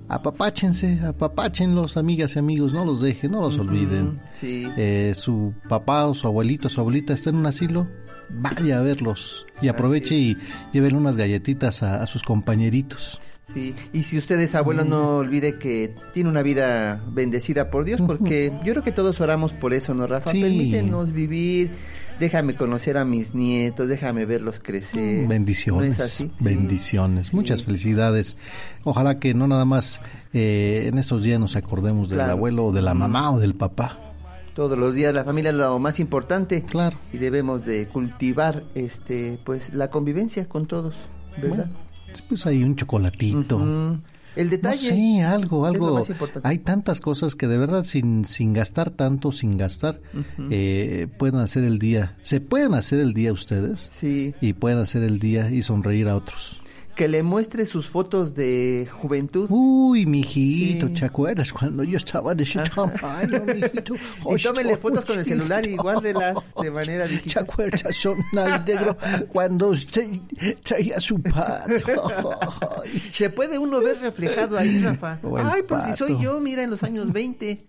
Apapáchense, 0.09 1.01
apapáchenlos, 1.05 1.95
amigas 1.95 2.35
y 2.35 2.39
amigos, 2.39 2.73
no 2.73 2.83
los 2.83 2.99
dejen, 2.99 3.33
no 3.33 3.41
los 3.41 3.59
olviden. 3.59 4.19
Sí. 4.33 4.67
Eh, 4.75 5.13
su 5.15 5.53
papá 5.69 6.07
o 6.07 6.15
su 6.15 6.25
abuelito, 6.25 6.67
su 6.67 6.81
abuelita 6.81 7.13
está 7.13 7.29
en 7.29 7.35
un 7.35 7.45
asilo, 7.45 7.87
vaya 8.31 8.79
a 8.79 8.81
verlos 8.81 9.45
y 9.61 9.67
aproveche 9.67 10.15
y 10.15 10.35
llévenle 10.73 10.97
unas 10.97 11.15
galletitas 11.15 11.83
a 11.83 12.03
sus 12.07 12.23
compañeritos. 12.23 13.21
Sí, 13.53 13.73
y 13.93 14.03
si 14.03 14.17
usted 14.17 14.39
es 14.41 14.55
abuelo, 14.55 14.83
no 14.83 15.17
olvide 15.17 15.57
que 15.57 15.95
tiene 16.11 16.29
una 16.29 16.41
vida 16.41 17.01
bendecida 17.11 17.69
por 17.69 17.85
Dios, 17.85 18.01
porque 18.05 18.51
yo 18.65 18.73
creo 18.73 18.83
que 18.83 18.91
todos 18.91 19.21
oramos 19.21 19.53
por 19.53 19.73
eso, 19.73 19.93
¿no, 19.93 20.05
Rafa? 20.05 20.31
Permítenos 20.31 21.13
vivir, 21.13 21.71
déjame 22.19 22.55
conocer 22.55 22.97
a 22.97 23.05
mis 23.05 23.33
nietos, 23.33 23.87
déjame 23.87 24.25
verlos 24.25 24.59
crecer. 24.59 25.27
Bendiciones. 25.27 25.99
así? 25.99 26.29
Bendiciones. 26.39 27.33
Muchas 27.33 27.63
felicidades. 27.63 28.35
Ojalá 28.83 29.19
que 29.19 29.33
no 29.33 29.47
nada 29.47 29.63
más 29.63 30.01
eh, 30.33 30.83
en 30.87 30.97
estos 30.97 31.23
días 31.23 31.39
nos 31.39 31.55
acordemos 31.55 32.09
del 32.09 32.21
abuelo 32.21 32.65
o 32.65 32.71
de 32.73 32.81
la 32.81 32.93
mamá 32.93 33.31
o 33.31 33.39
del 33.39 33.55
papá. 33.55 33.97
Todos 34.55 34.77
los 34.77 34.93
días 34.93 35.13
la 35.13 35.23
familia 35.23 35.51
es 35.51 35.55
lo 35.55 35.79
más 35.79 35.99
importante. 35.99 36.63
Claro. 36.63 36.97
Y 37.13 37.17
debemos 37.17 37.63
de 37.63 37.87
cultivar 37.87 38.63
este 38.75 39.39
pues 39.45 39.73
la 39.73 39.89
convivencia 39.89 40.49
con 40.49 40.65
todos, 40.65 40.95
¿verdad? 41.41 41.69
Pues 42.21 42.45
hay 42.45 42.63
un 42.63 42.75
chocolatito. 42.75 43.99
El 44.35 44.51
detalle. 44.51 44.89
sí, 44.89 45.19
algo, 45.19 45.65
algo. 45.65 46.05
Hay 46.43 46.59
tantas 46.59 46.99
cosas 46.99 47.33
que 47.33 47.47
de 47.47 47.57
verdad 47.57 47.83
sin, 47.85 48.23
sin 48.25 48.53
gastar 48.53 48.91
tanto, 48.91 49.31
sin 49.31 49.57
gastar, 49.57 49.99
eh, 50.51 51.07
pueden 51.17 51.39
hacer 51.39 51.63
el 51.63 51.79
día. 51.79 52.15
Se 52.21 52.39
pueden 52.39 52.75
hacer 52.75 52.99
el 52.99 53.13
día 53.13 53.33
ustedes. 53.33 53.89
Sí. 53.93 54.35
Y 54.39 54.53
pueden 54.53 54.77
hacer 54.77 55.03
el 55.03 55.17
día 55.17 55.49
y 55.49 55.63
sonreír 55.63 56.07
a 56.07 56.15
otros 56.15 56.61
que 56.97 57.07
le 57.07 57.21
muestre 57.21 57.65
sus 57.65 57.87
fotos 57.87 58.33
de 58.33 58.89
juventud. 58.91 59.47
Uy, 59.51 60.07
mijito, 60.07 60.89
¿te 60.89 61.05
acuerdas 61.05 61.53
cuando 61.53 61.83
yo 61.83 61.97
estaba 61.97 62.33
de 62.33 62.43
ese 62.43 62.59
tamaño, 62.63 63.43
mijito? 63.45 63.93
y 64.35 64.41
tómele 64.41 64.77
fotos 64.77 65.05
con 65.05 65.19
el 65.19 65.25
celular 65.25 65.65
y 65.67 65.77
guárdelas 65.77 66.37
de 66.59 66.71
manera 66.71 67.07
digital. 67.07 67.45
¿Te 67.45 67.51
acuerdas, 67.51 67.95
son 67.95 68.17
negro, 68.65 68.97
cuando 69.31 69.69
usted 69.69 70.09
traía 70.63 70.99
su 70.99 71.21
pato? 71.21 71.71
Se 73.11 73.29
puede 73.29 73.59
uno 73.59 73.79
ver 73.79 73.99
reflejado 73.99 74.57
ahí, 74.57 74.79
Rafa. 74.79 75.19
Ay, 75.37 75.61
pues 75.67 75.83
si 75.85 75.95
soy 75.95 76.17
yo, 76.19 76.39
mira, 76.39 76.63
en 76.63 76.71
los 76.71 76.81
años 76.81 77.13
20. 77.13 77.63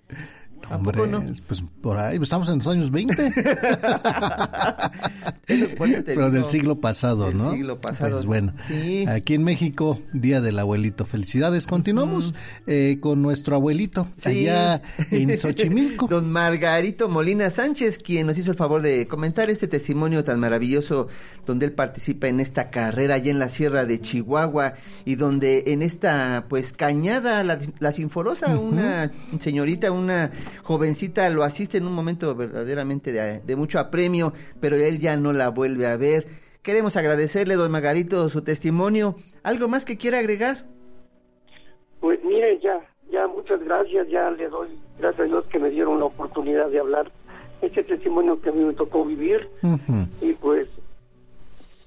Hombre, 0.71 1.01
pues 1.47 1.63
por 1.81 1.97
ahí, 1.97 2.19
estamos 2.21 2.49
en 2.49 2.59
los 2.59 2.67
años 2.67 2.91
20. 2.91 3.15
Pero 6.05 6.31
del 6.31 6.45
siglo 6.45 6.81
pasado, 6.81 7.33
¿no? 7.33 7.53
siglo 7.53 7.81
pasado. 7.81 8.11
Pues 8.13 8.27
bueno, 8.27 8.53
aquí 9.09 9.35
en 9.35 9.45
México, 9.45 9.99
Día 10.13 10.41
del 10.41 10.59
Abuelito. 10.59 11.07
Felicidades. 11.07 11.67
Continuamos 11.67 12.35
eh, 12.67 12.99
con 13.01 13.23
nuestro 13.23 13.57
abuelito 13.57 14.09
allá 14.25 14.83
en 15.11 15.37
Xochimilco. 15.37 16.07
Don 16.11 16.31
Margarito 16.31 17.09
Molina 17.09 17.49
Sánchez, 17.49 17.99
quien 17.99 18.27
nos 18.27 18.37
hizo 18.37 18.51
el 18.51 18.57
favor 18.57 18.83
de 18.83 19.09
comentar 19.09 19.49
este 19.49 19.69
testimonio 19.69 20.23
tan 20.23 20.39
maravilloso 20.39 21.09
donde 21.47 21.65
él 21.65 21.73
participa 21.73 22.29
en 22.29 22.41
esta 22.41 22.69
carrera 22.69 23.15
allá 23.15 23.31
en 23.31 23.39
la 23.39 23.49
Sierra 23.49 23.87
de 23.87 24.01
Chihuahua 24.03 24.75
y 25.07 25.15
donde 25.15 25.65
en 25.69 25.81
esta 25.81 26.45
pues 26.49 26.75
cañada 26.75 27.43
la, 27.43 27.59
la 27.79 27.93
Sinforosa, 27.93 28.59
una 28.59 29.11
señorita, 29.41 29.91
una 29.91 30.31
jovencita 30.63 31.29
lo 31.31 31.43
asiste 31.43 31.79
en 31.79 31.87
un 31.87 31.95
momento 31.95 32.35
verdaderamente 32.35 33.13
de, 33.13 33.57
mucho 33.57 33.79
apremio, 33.79 34.33
pero 34.61 34.77
él 34.77 34.99
ya 34.99 35.17
no 35.17 35.33
la 35.33 35.49
vuelve 35.49 35.87
a 35.87 35.97
ver. 35.97 36.27
Queremos 36.63 36.97
agradecerle, 36.97 37.55
don 37.55 37.71
Margarito, 37.71 38.29
su 38.29 38.43
testimonio. 38.43 39.17
¿Algo 39.43 39.69
más 39.69 39.85
que 39.85 39.97
quiera 39.97 40.19
agregar? 40.19 40.65
Pues 42.01 42.23
mire, 42.25 42.59
ya, 42.61 42.81
ya 43.11 43.27
muchas 43.27 43.63
gracias, 43.65 44.09
ya 44.09 44.31
le 44.31 44.49
doy 44.49 44.69
gracias 44.99 45.21
a 45.21 45.25
Dios 45.25 45.47
que 45.47 45.59
me 45.59 45.71
dieron 45.71 45.99
la 45.99 46.07
oportunidad 46.07 46.69
de 46.69 46.81
hablar 46.81 47.11
este 47.63 47.83
testimonio 47.85 48.41
que 48.41 48.51
a 48.51 48.53
mí 48.53 48.65
me 48.65 48.75
tocó 48.75 49.05
vivir 49.05 49.49
y 50.21 50.33
pues 50.35 50.69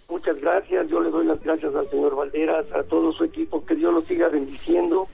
muchas 0.09 0.39
gracias, 0.41 0.89
yo 0.89 0.99
le 1.01 1.09
doy 1.09 1.25
las 1.25 1.41
gracias 1.41 1.73
al 1.73 1.88
señor 1.89 2.15
Valderas, 2.15 2.65
a 2.73 2.83
todo 2.83 3.13
su 3.13 3.23
equipo, 3.23 3.65
que 3.65 3.75
Dios 3.75 3.93
lo 3.93 4.01
siga 4.01 4.27
bendiciendo 4.27 5.07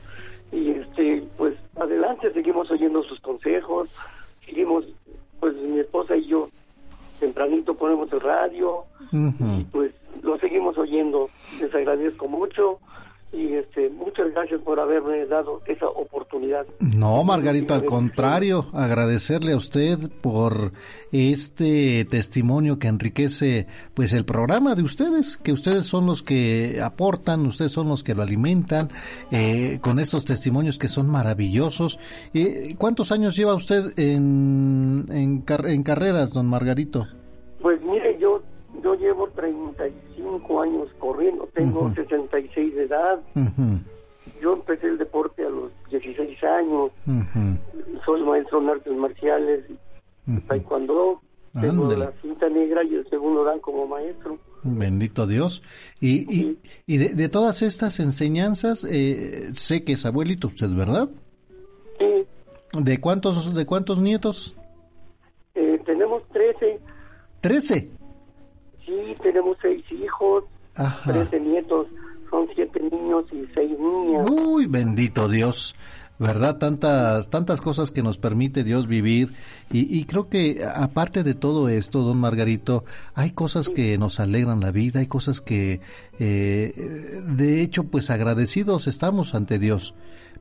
y 0.52 0.72
este 0.72 1.24
pues 1.38 1.56
adelante 1.76 2.32
seguimos 2.34 2.70
oyendo 2.72 3.04
sus 3.04 3.20
consejos 3.20 3.90
seguimos 4.46 4.86
pues 5.40 5.56
mi 5.56 5.80
esposa 5.80 6.16
y 6.16 6.28
yo 6.28 6.50
tempranito 7.20 7.76
ponemos 7.76 8.12
el 8.14 8.22
radio 8.22 8.86
y 9.12 9.64
pues 9.66 9.92
lo 10.22 10.38
seguimos 10.40 10.78
oyendo. 10.78 11.30
Les 11.62 11.74
agradezco 11.74 12.28
mucho 12.28 12.80
y 13.32 13.54
este 13.54 13.90
muchas 13.90 14.32
gracias 14.32 14.62
por 14.62 14.80
haberme 14.80 15.26
dado 15.26 15.62
esa 15.66 15.88
oportunidad. 15.88 16.66
No, 16.80 17.24
Margarito, 17.24 17.74
al 17.74 17.86
contrario, 17.86 18.68
agradecerle 18.74 19.52
a 19.52 19.58
usted 19.58 19.98
por 20.22 20.72
este 21.12 22.06
testimonio 22.06 22.80
que 22.80 22.88
enriquece 22.88 23.68
pues 23.94 24.14
el 24.14 24.26
programa 24.26 24.76
de 24.76 24.84
ustedes, 24.84 25.38
que 25.38 25.52
ustedes 25.52 25.86
son 25.86 26.06
los 26.06 26.24
que 26.24 26.80
aportan, 26.82 27.46
ustedes 27.46 27.72
son 27.72 27.90
los 27.90 28.04
que 28.04 28.16
lo 28.16 28.24
alimentan 28.24 28.90
eh, 29.32 29.80
con 29.82 30.00
estos 30.00 30.26
testimonios 30.26 30.78
que 30.78 30.88
son 30.88 31.10
maravillosos. 31.10 32.00
Eh, 32.34 32.76
¿Cuántos 32.78 33.12
años 33.12 33.36
lleva 33.36 33.56
usted 33.56 33.98
en, 33.98 35.06
en, 35.10 35.44
en 35.66 35.84
carreras, 35.84 36.34
don 36.34 36.48
Margarito? 36.48 37.08
35 40.38 40.62
años 40.62 40.88
corriendo, 41.00 41.50
tengo 41.54 41.94
66 41.94 42.76
de 42.76 42.84
edad. 42.84 43.20
Yo 44.42 44.54
empecé 44.54 44.88
el 44.88 44.98
deporte 44.98 45.46
a 45.46 45.50
los 45.50 45.72
16 45.90 46.44
años. 46.44 46.92
Soy 48.06 48.24
maestro 48.24 48.62
en 48.62 48.70
artes 48.70 48.94
marciales, 48.94 49.66
taekwondo. 50.48 51.22
Tengo 51.60 51.92
la 51.96 52.12
cinta 52.22 52.50
negra 52.50 52.84
y 52.84 52.96
el 52.96 53.10
segundo 53.10 53.44
dan 53.44 53.60
como 53.60 53.88
maestro. 53.88 54.38
Bendito 54.64 55.26
Dios. 55.26 55.64
Y, 56.00 56.32
y, 56.32 56.60
y 56.86 56.98
de, 56.98 57.30
todas 57.30 57.62
estas 57.62 58.00
enseñanzas, 58.00 58.84
eh, 58.84 59.52
sé 59.56 59.84
que 59.84 59.94
es 59.94 60.06
abuelito 60.06 60.48
usted, 60.48 60.70
¿verdad? 60.70 61.10
Sí. 61.98 62.26
¿De 62.80 63.00
cuántos, 63.00 63.56
de 63.56 63.66
cuántos 63.66 63.98
nietos? 63.98 64.56
Eh, 65.56 65.80
tenemos 65.86 66.22
13. 66.30 66.80
¿13? 67.42 67.90
Sí, 68.88 69.16
tenemos 69.22 69.58
seis 69.62 69.84
hijos, 69.92 70.46
trece 71.04 71.40
nietos, 71.42 71.88
son 72.32 72.48
siete 72.56 72.80
niños 72.80 73.26
y 73.34 73.46
seis 73.54 73.78
niñas. 73.78 74.30
Uy, 74.30 74.66
bendito 74.66 75.28
Dios. 75.28 75.76
¿verdad? 76.20 76.58
Tantas, 76.58 77.30
tantas 77.30 77.62
cosas 77.62 77.92
que 77.92 78.02
nos 78.02 78.18
permite 78.18 78.64
Dios 78.64 78.88
vivir. 78.88 79.34
Y, 79.70 80.06
creo 80.06 80.30
que 80.30 80.66
aparte 80.66 81.24
de 81.24 81.36
todo 81.36 81.70
esto, 81.70 82.02
don 82.02 82.18
Margarito, 82.18 82.86
hay 83.14 83.32
cosas 83.32 83.70
que 83.70 83.98
nos 83.98 84.20
alegran 84.20 84.60
la 84.60 84.72
vida, 84.72 85.00
hay 85.00 85.08
cosas 85.08 85.42
que, 85.42 85.82
eh, 86.20 86.74
de 87.28 87.62
hecho, 87.62 87.84
pues 87.84 88.10
agradecidos 88.10 88.88
estamos 88.88 89.36
ante 89.36 89.60
Dios. 89.60 89.94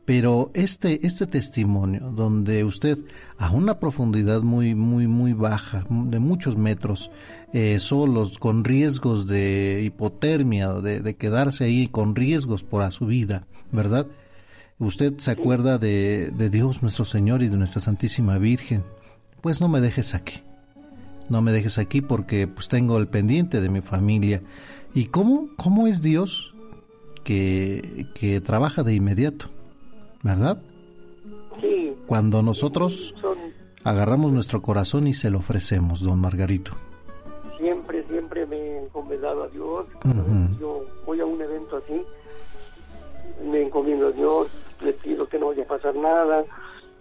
Pero 0.07 0.53
este, 0.55 1.05
este 1.05 1.27
testimonio, 1.27 2.13
donde 2.15 2.63
usted 2.63 2.97
a 3.39 3.51
una 3.51 3.81
profundidad 3.81 4.41
muy, 4.43 4.77
muy, 4.77 5.09
muy 5.09 5.33
baja, 5.33 5.85
de 5.91 6.21
muchos 6.21 6.57
metros, 6.57 7.11
eh, 7.53 7.81
solos, 7.81 8.39
con 8.39 8.63
riesgos 8.63 9.27
de 9.27 9.83
hipotermia, 9.85 10.73
de, 10.75 11.01
de 11.01 11.17
quedarse 11.17 11.65
ahí 11.65 11.89
con 11.89 12.15
riesgos 12.15 12.63
por 12.63 12.89
su 12.93 13.07
vida, 13.07 13.49
¿verdad? 13.73 14.07
Usted 14.79 15.15
se 15.19 15.33
acuerda 15.33 15.79
de, 15.79 16.31
de 16.37 16.51
Dios 16.51 16.83
nuestro 16.83 17.05
Señor 17.05 17.43
y 17.43 17.49
de 17.49 17.57
nuestra 17.57 17.81
Santísima 17.81 18.39
Virgen. 18.39 18.85
Pues 19.41 19.61
no 19.61 19.69
me 19.69 19.81
dejes 19.81 20.15
aquí. 20.15 20.43
No 21.29 21.43
me 21.43 21.51
dejes 21.51 21.79
aquí 21.79 22.01
porque 22.01 22.47
pues 22.47 22.69
tengo 22.69 22.99
el 22.99 23.09
pendiente 23.09 23.61
de 23.61 23.71
mi 23.71 23.81
familia. 23.81 24.43
¿Y 24.95 25.07
cómo, 25.07 25.49
cómo 25.57 25.89
es 25.89 26.01
Dios 26.01 26.55
que, 27.25 28.07
que 28.15 28.41
trabaja 28.41 28.85
de 28.85 28.95
inmediato? 28.95 29.56
¿Verdad? 30.27 30.59
Sí. 31.61 31.95
Cuando 32.07 32.43
nosotros 32.43 33.15
agarramos 33.85 34.33
nuestro 34.33 34.61
corazón 34.61 35.07
y 35.07 35.15
se 35.15 35.31
lo 35.31 35.39
ofrecemos, 35.39 36.03
don 36.03 36.21
Margarito. 36.21 36.73
Siempre, 37.59 38.05
siempre 38.09 38.45
me 38.47 38.57
he 38.57 38.83
encomendado 38.83 39.45
a 39.45 39.49
Dios. 39.49 39.87
Yo 40.61 40.85
voy 41.07 41.21
a 41.21 41.25
un 41.25 41.41
evento 41.41 41.77
así, 41.77 42.03
me 43.49 43.63
encomiendo 43.63 44.09
a 44.09 44.11
Dios, 44.11 44.49
le 44.81 44.93
pido 44.95 45.29
que 45.29 45.39
no 45.39 45.47
vaya 45.47 45.63
a 45.63 45.69
pasar 45.69 45.95
nada, 45.95 46.45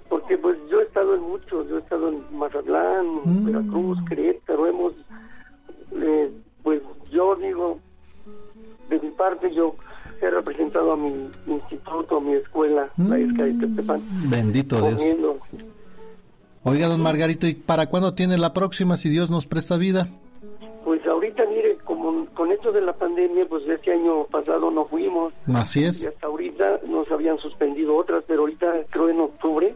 porque 0.07 0.37
pues 0.37 0.57
yo 0.69 0.79
he 0.79 0.83
estado 0.83 1.15
en 1.15 1.21
muchos, 1.21 1.67
yo 1.67 1.77
he 1.77 1.81
estado 1.81 2.09
en 2.09 2.23
Mazatlán, 2.37 3.07
mm. 3.25 3.45
Veracruz, 3.45 3.97
Querétaro, 4.07 4.67
hemos, 4.67 4.93
eh, 5.93 6.31
pues 6.61 6.81
yo 7.11 7.35
digo, 7.35 7.79
de 8.89 8.99
mi 8.99 9.09
parte 9.09 9.53
yo 9.53 9.75
he 10.21 10.29
representado 10.29 10.93
a 10.93 10.97
mi 10.97 11.29
instituto, 11.47 12.17
a 12.17 12.21
mi 12.21 12.33
escuela, 12.33 12.89
la 12.97 13.19
ISCA 13.19 13.43
de 13.43 13.53
Tepepan. 13.53 14.01
Bendito 14.29 14.81
Dios. 14.81 15.01
Oiga, 16.63 16.87
don 16.87 17.01
Margarito, 17.01 17.45
¿y 17.45 17.53
para 17.53 17.87
cuándo 17.87 18.15
tiene 18.15 18.37
la 18.37 18.53
próxima, 18.53 18.97
si 18.97 19.09
Dios 19.09 19.29
nos 19.29 19.45
presta 19.45 19.77
vida? 19.77 20.09
Pues 20.83 21.05
ahorita, 21.05 21.43
mire, 21.47 21.77
como 21.83 22.25
con 22.33 22.51
esto 22.51 22.71
de 22.71 22.81
la 22.81 22.93
pandemia, 22.93 23.45
pues 23.47 23.63
este 23.67 23.91
año 23.91 24.25
pasado 24.25 24.71
no 24.71 24.85
fuimos. 24.85 25.33
Así 25.53 25.83
es. 25.83 26.03
Y 26.03 26.07
hasta 26.07 26.27
ahorita 26.27 26.81
nos 26.87 27.09
habían 27.11 27.37
suspendido 27.37 27.95
otras, 27.95 28.23
pero 28.27 28.41
ahorita 28.41 28.67
creo 28.89 29.09
en 29.09 29.19
octubre 29.19 29.75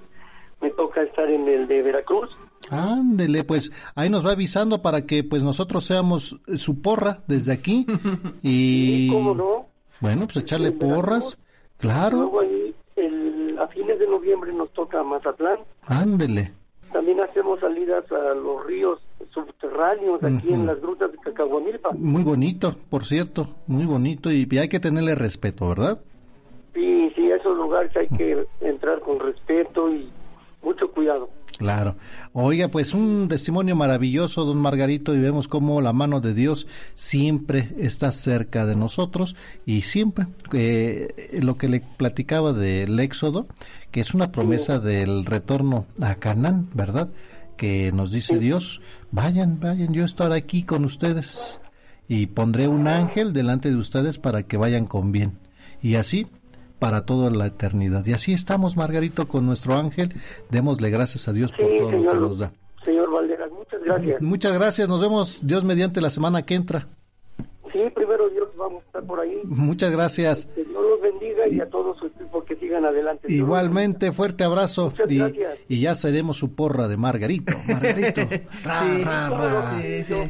me 0.62 0.70
toca 0.72 1.02
estar 1.04 1.30
en 1.30 1.48
el 1.48 1.68
de 1.68 1.82
Veracruz. 1.82 2.30
Ándele, 2.70 3.44
pues 3.44 3.72
ahí 3.96 4.10
nos 4.10 4.26
va 4.26 4.32
avisando 4.32 4.82
para 4.82 5.06
que 5.06 5.24
pues 5.24 5.44
nosotros 5.44 5.86
seamos 5.86 6.40
su 6.56 6.82
porra 6.82 7.24
desde 7.28 7.54
aquí 7.54 7.86
y... 8.44 9.10
¿Cómo 9.12 9.34
no? 9.34 9.68
Bueno, 10.02 10.26
pues 10.26 10.38
echarle 10.38 10.72
porras, 10.72 11.38
claro. 11.78 12.18
Luego 12.18 12.42
ahí, 12.42 12.76
a 13.60 13.68
fines 13.68 14.00
de 14.00 14.08
noviembre 14.08 14.54
nos 14.54 14.72
toca 14.74 15.04
Mazatlán. 15.04 15.60
Ándele. 15.84 16.54
También 16.94 17.20
hacemos 17.20 17.60
salidas 17.60 18.10
a 18.12 18.34
los 18.34 18.66
ríos 18.66 19.00
subterráneos 19.32 20.24
aquí 20.24 20.52
en 20.52 20.66
las 20.66 20.82
grutas 20.82 21.12
de 21.12 21.18
Cacahuamilpa. 21.20 21.92
Muy 21.94 22.24
bonito, 22.24 22.76
por 22.90 23.06
cierto, 23.06 23.48
muy 23.68 23.86
bonito 23.86 24.32
y 24.32 24.48
hay 24.58 24.70
que 24.70 24.80
tenerle 24.80 25.14
respeto, 25.14 25.70
¿verdad? 25.70 26.02
Sí, 26.74 27.12
sí, 27.16 27.32
a 27.32 27.36
esos 27.36 27.56
lugares 27.58 27.96
hay 27.96 28.08
que 28.08 28.48
entrar 28.62 29.02
con 29.02 29.20
respeto 29.20 29.94
y 29.94 30.10
mucho 30.62 30.90
cuidado. 30.92 31.30
Claro. 31.58 31.98
Oiga, 32.32 32.70
pues 32.70 32.94
un 32.94 33.28
testimonio 33.28 33.76
maravilloso, 33.76 34.46
don 34.46 34.62
Margarito, 34.62 35.14
y 35.14 35.20
vemos 35.20 35.48
cómo 35.50 35.82
la 35.82 35.92
mano 35.92 36.22
de 36.22 36.34
Dios 36.34 36.68
siempre 36.96 37.74
está 37.78 38.14
cerca 38.14 38.66
de 38.66 38.78
nosotros 38.78 39.36
y 39.66 39.82
siempre 39.82 40.28
eh, 40.54 41.10
lo 41.42 41.58
que 41.58 41.68
le 41.68 41.82
platicaba 41.82 42.54
del 42.54 42.98
Éxodo, 43.00 43.48
que 43.92 44.00
es 44.00 44.14
una 44.14 44.32
promesa 44.32 44.80
del 44.80 45.26
retorno 45.26 45.86
a 46.00 46.16
Canaán, 46.16 46.70
¿verdad? 46.74 47.10
Que 47.58 47.92
nos 47.92 48.10
dice 48.10 48.40
Dios, 48.40 48.80
vayan, 49.12 49.60
vayan, 49.60 49.94
yo 49.94 50.06
estaré 50.06 50.36
aquí 50.36 50.64
con 50.64 50.86
ustedes 50.86 51.60
y 52.08 52.28
pondré 52.28 52.70
un 52.70 52.88
ángel 52.88 53.34
delante 53.34 53.70
de 53.70 53.76
ustedes 53.76 54.18
para 54.18 54.44
que 54.44 54.56
vayan 54.56 54.86
con 54.86 55.12
bien. 55.12 55.40
Y 55.82 55.96
así 55.96 56.28
para 56.80 57.06
toda 57.06 57.30
la 57.30 57.48
eternidad. 57.48 58.06
Y 58.06 58.14
así 58.14 58.34
estamos, 58.34 58.78
Margarito, 58.78 59.28
con 59.28 59.46
nuestro 59.46 59.76
ángel. 59.76 60.14
Démosle 60.50 60.90
gracias 60.90 61.28
a 61.28 61.34
Dios 61.34 61.52
por 61.52 61.68
todo 61.68 61.92
lo 61.92 62.12
que 62.12 62.18
nos 62.18 62.40
da. 62.40 62.52
Señor 62.84 63.12
Valderas, 63.12 63.52
muchas 63.52 63.84
gracias. 63.84 64.22
Muchas 64.22 64.54
gracias. 64.54 64.88
Nos 64.88 65.02
vemos, 65.02 65.46
Dios 65.46 65.64
mediante, 65.64 66.02
la 66.02 66.10
semana 66.10 66.46
que 66.46 66.56
entra. 66.56 66.88
Sí, 67.72 67.80
primero 67.94 68.30
Dios, 68.30 68.50
vamos 68.58 68.82
a 68.84 68.86
estar 68.88 69.04
por 69.04 69.20
ahí. 69.20 69.42
Muchas 69.44 69.92
gracias. 69.92 70.46
Que 70.56 70.64
Dios 70.64 70.82
los 70.82 71.02
bendiga 71.02 71.48
y, 71.48 71.60
a 71.60 71.70
todos 71.70 72.00
su 72.00 72.08
equipo 72.08 72.44
que 72.44 72.56
sigan 72.56 72.84
adelante. 72.86 73.32
Igualmente, 73.32 74.12
fuerte 74.12 74.44
abrazo. 74.44 74.92
Muchas 74.92 75.12
y, 75.12 75.18
gracias. 75.20 75.60
y 75.68 75.82
ya 75.82 75.94
seremos 75.94 76.38
su 76.38 76.56
porra 76.56 76.88
de 76.88 76.98
Margarito. 76.98 77.54
Margarito. 77.68 78.22
ra, 78.64 78.98
ra, 79.04 79.30
ra. 79.30 79.82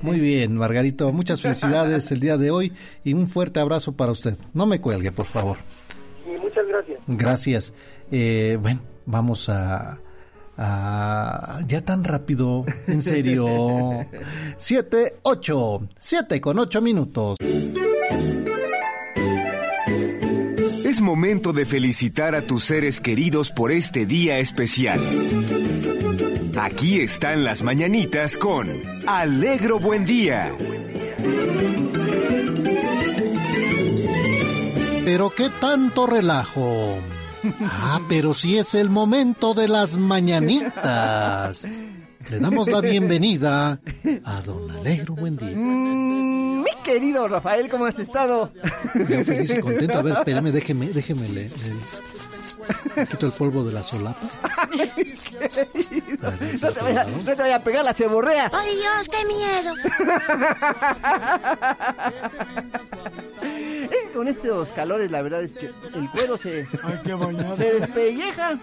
Muy 0.02 0.20
bien, 0.20 0.58
Margarito. 0.58 1.12
Muchas 1.14 1.42
felicidades 1.42 2.12
el 2.12 2.20
día 2.20 2.38
de 2.38 2.52
hoy 2.52 2.74
y 3.06 3.14
un 3.14 3.28
fuerte 3.28 3.62
abrazo 3.62 3.94
para 3.94 4.12
usted. 4.12 4.34
No 4.54 4.66
me 4.66 4.82
cuelgue, 4.82 5.12
por 5.12 5.28
favor 5.28 5.58
muchas 6.50 6.68
gracias. 6.68 7.00
Gracias. 7.08 7.74
Eh, 8.12 8.58
bueno, 8.62 8.82
vamos 9.06 9.50
a, 9.50 10.00
a, 10.58 11.60
ya 11.68 11.84
tan 11.84 12.04
rápido, 12.04 12.66
en 12.88 13.02
serio. 13.02 13.46
Siete, 14.58 15.18
ocho, 15.24 15.88
siete 16.00 16.42
con 16.42 16.60
ocho 16.60 16.82
minutos. 16.82 17.38
Es 20.84 21.02
momento 21.02 21.54
de 21.54 21.66
felicitar 21.66 22.34
a 22.34 22.42
tus 22.42 22.64
seres 22.64 23.00
queridos 23.00 23.52
por 23.52 23.72
este 23.72 24.08
día 24.08 24.40
especial. 24.40 25.00
Aquí 26.60 27.00
están 27.00 27.44
las 27.44 27.62
mañanitas 27.62 28.38
con 28.38 28.68
Alegro 29.06 29.80
Buen 29.80 30.04
Día. 30.06 30.52
Pero 35.20 35.32
qué 35.32 35.50
tanto 35.60 36.08
relajo. 36.08 36.98
Ah, 37.62 38.00
pero 38.08 38.34
si 38.34 38.58
es 38.58 38.74
el 38.74 38.90
momento 38.90 39.54
de 39.54 39.68
las 39.68 39.98
mañanitas. 39.98 41.68
Le 42.30 42.40
damos 42.40 42.70
la 42.70 42.80
bienvenida 42.80 43.82
a 44.24 44.42
Don 44.44 44.72
Alegro. 44.72 45.16
Buen 45.16 45.36
día. 45.36 45.52
Mm, 45.54 46.64
mi 46.64 46.72
querido 46.86 47.28
Rafael, 47.28 47.70
¿cómo 47.70 47.84
has 47.84 48.00
estado? 48.00 48.54
Yo 48.96 49.26
feliz 49.26 49.50
y 49.50 49.60
contento. 49.60 49.98
A 49.98 50.02
ver, 50.04 50.14
espérame, 50.20 50.52
déjeme, 50.54 50.88
déjeme 50.88 51.28
le, 51.28 51.52
quito 53.06 53.26
el 53.26 53.34
polvo 53.34 53.66
de 53.66 53.74
la 53.74 53.84
solapa. 53.84 54.26
no, 56.62 56.72
te 56.72 56.82
vaya, 56.82 57.04
no 57.04 57.20
te 57.20 57.36
vaya 57.36 57.58
a 57.58 57.64
pegar 57.64 57.84
la 57.84 57.94
ceborrea. 57.94 58.50
¡Ay, 58.54 58.70
Dios, 58.74 59.10
qué 59.10 59.26
miedo! 59.26 59.74
Es 64.10 64.12
que 64.12 64.18
con 64.18 64.28
estos 64.28 64.70
calores, 64.70 65.12
la 65.12 65.22
verdad 65.22 65.44
es 65.44 65.54
que 65.54 65.68
el 65.68 66.10
cuero 66.12 66.36
se, 66.38 66.66
Ay, 66.84 67.00
qué 67.04 67.16
se 67.58 67.74
despelleja. 67.74 68.60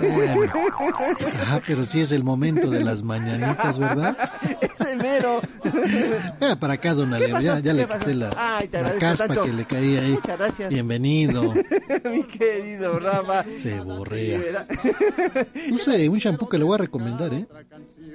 Bueno. 0.00 0.48
Ah, 1.46 1.60
pero 1.66 1.84
sí 1.84 2.00
es 2.00 2.12
el 2.12 2.24
momento 2.24 2.70
de 2.70 2.82
las 2.82 3.02
mañanitas, 3.02 3.78
¿verdad? 3.78 4.16
Ese 4.60 4.96
mero. 4.96 5.40
Ah, 6.40 6.56
para 6.58 6.74
acá, 6.74 6.94
don 6.94 7.12
Alero, 7.12 7.40
ya, 7.40 7.58
ya 7.60 7.72
le 7.72 7.86
quité 7.86 8.14
la, 8.14 8.30
Ay, 8.36 8.68
te 8.68 8.82
la 8.82 8.92
caspa 8.94 9.26
tanto. 9.26 9.42
que 9.44 9.52
le 9.52 9.64
caía 9.64 10.00
ahí. 10.00 10.12
Muchas 10.12 10.38
gracias. 10.38 10.68
Bienvenido. 10.70 11.54
Mi 12.04 12.24
querido 12.24 12.98
Rafa. 12.98 13.44
Se 13.44 13.80
borrea. 13.80 14.66
Use 15.70 16.08
un 16.08 16.18
shampoo 16.18 16.48
que 16.48 16.58
le 16.58 16.64
voy 16.64 16.74
a 16.74 16.78
recomendar, 16.78 17.32
¿eh? 17.34 17.46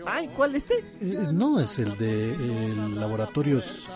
Ay, 0.05 0.29
¿cuál 0.35 0.55
este? 0.55 0.75
Eh, 1.01 1.27
No, 1.31 1.59
es 1.59 1.79
el 1.79 1.97
de 1.97 2.33
el 2.33 2.95
Laboratorios 2.99 3.89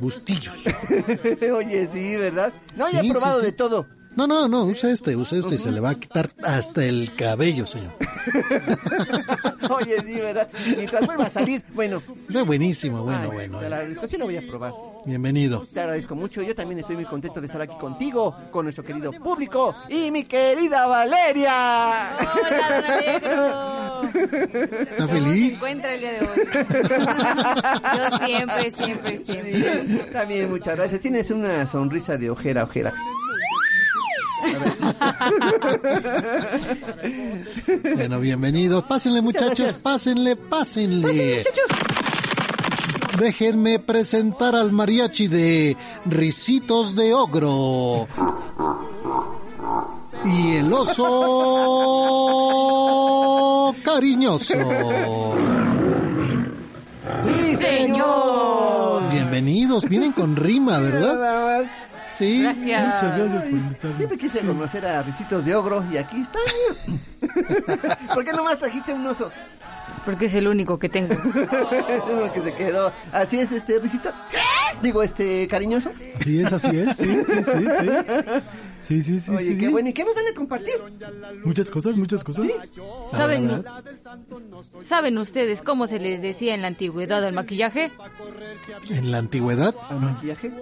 Bustillos. 0.00 0.56
Oye, 1.54 1.88
sí, 1.92 2.16
¿verdad? 2.16 2.52
No, 2.76 2.86
Sí, 2.86 2.94
ya 2.94 3.00
he 3.00 3.02
sí, 3.04 3.10
probado 3.10 3.40
sí. 3.40 3.46
de 3.46 3.52
todo. 3.52 3.86
No, 4.16 4.26
no, 4.26 4.48
no, 4.48 4.64
usa 4.64 4.90
este, 4.90 5.14
usa 5.14 5.38
este 5.38 5.54
y 5.54 5.58
se 5.58 5.70
le 5.70 5.80
va 5.80 5.90
a 5.90 5.94
quitar 5.94 6.30
hasta 6.42 6.84
el 6.84 7.14
cabello, 7.14 7.64
señor. 7.64 7.92
Oye, 9.70 10.00
sí, 10.00 10.14
¿verdad? 10.14 10.48
Mientras 10.76 11.06
vuelva 11.06 11.26
a 11.26 11.30
salir, 11.30 11.62
bueno. 11.72 12.02
Está 12.28 12.42
buenísimo, 12.42 13.04
bueno, 13.04 13.20
Ay, 13.22 13.28
bueno. 13.28 13.58
Te 13.58 13.64
eh. 13.64 13.66
agradezco, 13.68 14.08
sí 14.08 14.16
lo 14.16 14.24
voy 14.24 14.36
a 14.36 14.42
probar. 14.46 14.72
Bienvenido. 15.06 15.66
Te 15.72 15.80
agradezco 15.80 16.16
mucho. 16.16 16.42
Yo 16.42 16.54
también 16.54 16.80
estoy 16.80 16.96
muy 16.96 17.04
contento 17.04 17.40
de 17.40 17.46
estar 17.46 17.62
aquí 17.62 17.76
contigo, 17.78 18.36
con 18.50 18.64
nuestro 18.66 18.82
querido 18.84 19.12
público 19.12 19.74
y 19.88 20.10
mi 20.10 20.24
querida 20.24 20.86
Valeria. 20.86 22.16
Hola, 22.18 22.76
Alegro. 22.78 24.02
¿Está 24.82 25.06
¿Cómo 25.06 25.08
feliz? 25.08 25.58
se 25.58 25.70
encuentra 25.70 25.94
el 25.94 26.00
día 26.00 26.12
de 26.12 26.20
hoy? 26.20 26.28
Yo 27.96 28.26
siempre, 28.26 28.70
siempre, 28.70 29.18
siempre. 29.18 29.86
Sí, 29.86 30.00
también 30.12 30.50
muchas 30.50 30.76
gracias. 30.76 31.00
Tienes 31.00 31.30
una 31.30 31.64
sonrisa 31.66 32.18
de 32.18 32.28
ojera 32.28 32.62
a 32.62 32.64
ojera. 32.64 32.92
Bueno, 37.96 38.20
bienvenidos. 38.20 38.84
Pásenle, 38.84 39.20
muchachos, 39.22 39.74
pásenle, 39.74 40.36
pásenle. 40.36 41.44
déjenme 43.18 43.78
presentar 43.78 44.54
al 44.54 44.72
mariachi 44.72 45.28
de 45.28 45.76
Ricitos 46.06 46.94
de 46.96 47.14
Ogro. 47.14 48.08
Y 50.24 50.56
el 50.56 50.72
oso 50.72 51.06
cariñoso. 53.84 54.54
¡Sí, 57.22 57.56
señor! 57.56 59.10
Bienvenidos, 59.10 59.88
vienen 59.88 60.12
con 60.12 60.36
rima, 60.36 60.78
¿verdad? 60.78 61.64
Sí. 62.20 62.42
Gracias. 62.42 62.86
Muchas 62.86 63.16
gracias 63.16 63.42
por 63.42 63.50
invitarme. 63.50 63.96
Siempre 63.96 64.18
quise 64.18 64.40
conocer 64.40 64.84
a 64.84 65.02
Ricitos 65.02 65.42
de 65.42 65.54
Ogro 65.54 65.82
y 65.90 65.96
aquí 65.96 66.20
está. 66.20 66.38
¿Por 68.14 68.24
qué 68.26 68.32
nomás 68.32 68.58
trajiste 68.58 68.92
un 68.92 69.06
oso? 69.06 69.32
Porque 70.04 70.26
es 70.26 70.34
el 70.34 70.46
único 70.46 70.78
que 70.78 70.90
tengo. 70.90 71.14
es 71.14 72.14
lo 72.14 72.30
que 72.30 72.42
se 72.42 72.54
quedó. 72.54 72.92
Así 73.10 73.40
es, 73.40 73.50
este, 73.52 73.78
Risito. 73.78 74.12
Digo, 74.82 75.02
este, 75.02 75.48
cariñoso. 75.48 75.92
Sí, 76.22 76.42
es 76.42 76.52
así, 76.52 76.78
es. 76.78 76.94
Sí, 76.98 77.22
sí, 77.26 77.42
sí, 77.42 77.66
sí. 77.78 77.88
Sí, 78.80 79.02
sí, 79.02 79.20
sí. 79.20 79.30
Oye, 79.30 79.44
sí. 79.44 79.58
qué 79.58 79.68
bueno. 79.68 79.88
¿Y 79.90 79.92
qué 79.92 80.04
nos 80.04 80.14
van 80.14 80.26
a 80.26 80.34
compartir? 80.34 80.74
Muchas 81.44 81.68
cosas, 81.70 81.96
muchas 81.96 82.24
cosas. 82.24 82.46
¿Saben, 83.12 83.50
¿Saben 84.80 85.18
ustedes 85.18 85.62
cómo 85.62 85.86
se 85.86 85.98
les 85.98 86.22
decía 86.22 86.54
en 86.54 86.62
la 86.62 86.68
antigüedad 86.68 87.24
al 87.24 87.34
maquillaje? 87.34 87.90
En 88.88 89.10
la 89.10 89.18
antigüedad, 89.18 89.74
¿Al 89.88 90.00
maquillaje? 90.00 90.52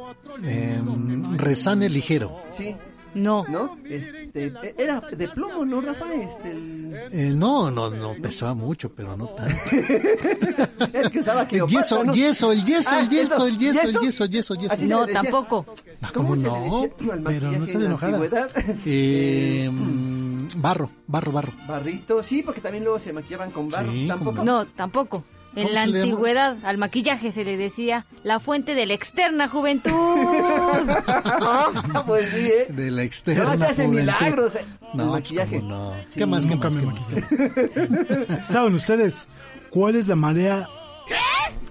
em, 0.45 1.37
resane 1.37 1.89
ligero. 1.89 2.41
Sí. 2.51 2.77
No. 3.15 3.45
¿No? 3.49 3.77
Este, 3.85 4.53
era 4.77 5.01
de 5.01 5.29
plomo, 5.29 5.65
¿no, 5.65 5.81
Rafa? 5.81 6.13
Este, 6.15 6.51
el... 6.51 6.95
Eh, 7.13 7.33
no, 7.35 7.71
no, 7.71 7.91
no, 7.91 8.15
pesaba 8.21 8.55
mucho, 8.55 8.91
pero 8.91 9.17
no 9.17 9.29
tanto. 9.29 9.55
el 10.93 11.11
que 11.11 11.59
El 11.59 11.67
yeso, 11.67 12.05
¿no? 12.05 12.15
yeso, 12.15 12.53
el 12.53 12.65
yeso, 12.65 12.91
Ah, 12.93 13.01
el 13.01 13.09
yeso, 13.09 13.47
el 13.47 13.59
yeso, 13.59 13.81
el 13.81 13.87
¿yeso? 14.01 14.25
yeso, 14.27 14.55
yeso, 14.55 14.87
No, 14.87 15.07
tampoco. 15.07 15.67
Ah, 16.03 16.11
¿Cómo 16.13 16.37
se 16.37 16.43
le 16.43 16.49
no? 16.49 16.87
Pero 17.25 17.53
no 17.53 17.67
la 17.67 17.87
enojada. 17.87 18.49
Eh, 18.87 19.69
mm, 19.71 20.49
barro, 20.57 20.91
barro, 21.07 21.33
barro. 21.33 21.53
Barrito, 21.67 22.23
sí, 22.23 22.43
porque 22.43 22.61
también 22.61 22.85
luego 22.85 22.99
se 22.99 23.13
maquillaban 23.13 23.51
con 23.51 23.69
barro. 23.69 23.91
Sí, 23.93 24.07
Tampoco. 24.07 24.31
como 24.31 24.45
No, 24.45 24.65
tampoco. 24.67 25.25
En 25.57 25.63
¿Cómo 25.65 25.75
la 25.75 25.87
le 25.87 25.93
llama? 25.93 26.05
antigüedad 26.05 26.57
al 26.63 26.79
maquillaje 26.79 27.33
se 27.33 27.45
le 27.45 27.57
decía 27.57 28.05
la 28.23 28.39
fuente 28.39 28.75
de 28.75 28.87
la 28.87 28.95
externa 28.95 29.49
juventud. 29.49 29.91
Ah, 29.93 32.03
pues 32.07 32.29
sí, 32.31 32.47
¿eh? 32.47 32.67
De 32.69 32.91
la 32.91 33.03
externa 33.03 33.45
No, 33.45 33.57
se 33.59 33.65
hace 33.65 33.75
juventud. 33.87 34.01
milagros. 34.01 34.55
eh, 34.55 34.65
No, 34.81 34.89
el 34.89 34.93
pues, 34.95 35.07
maquillaje. 35.09 35.57
cómo 35.61 35.69
no. 35.69 35.93
Sí. 36.11 36.19
¿Qué 36.19 36.27
más, 36.27 36.45
qué 36.47 36.51
Nunca 36.55 36.71
más, 36.71 36.77
me 36.77 36.83
qué 36.83 38.27
más? 38.37 38.47
¿Saben 38.49 38.75
ustedes 38.75 39.27
cuál 39.71 39.97
es 39.97 40.07
la 40.07 40.17
marea? 40.17 40.69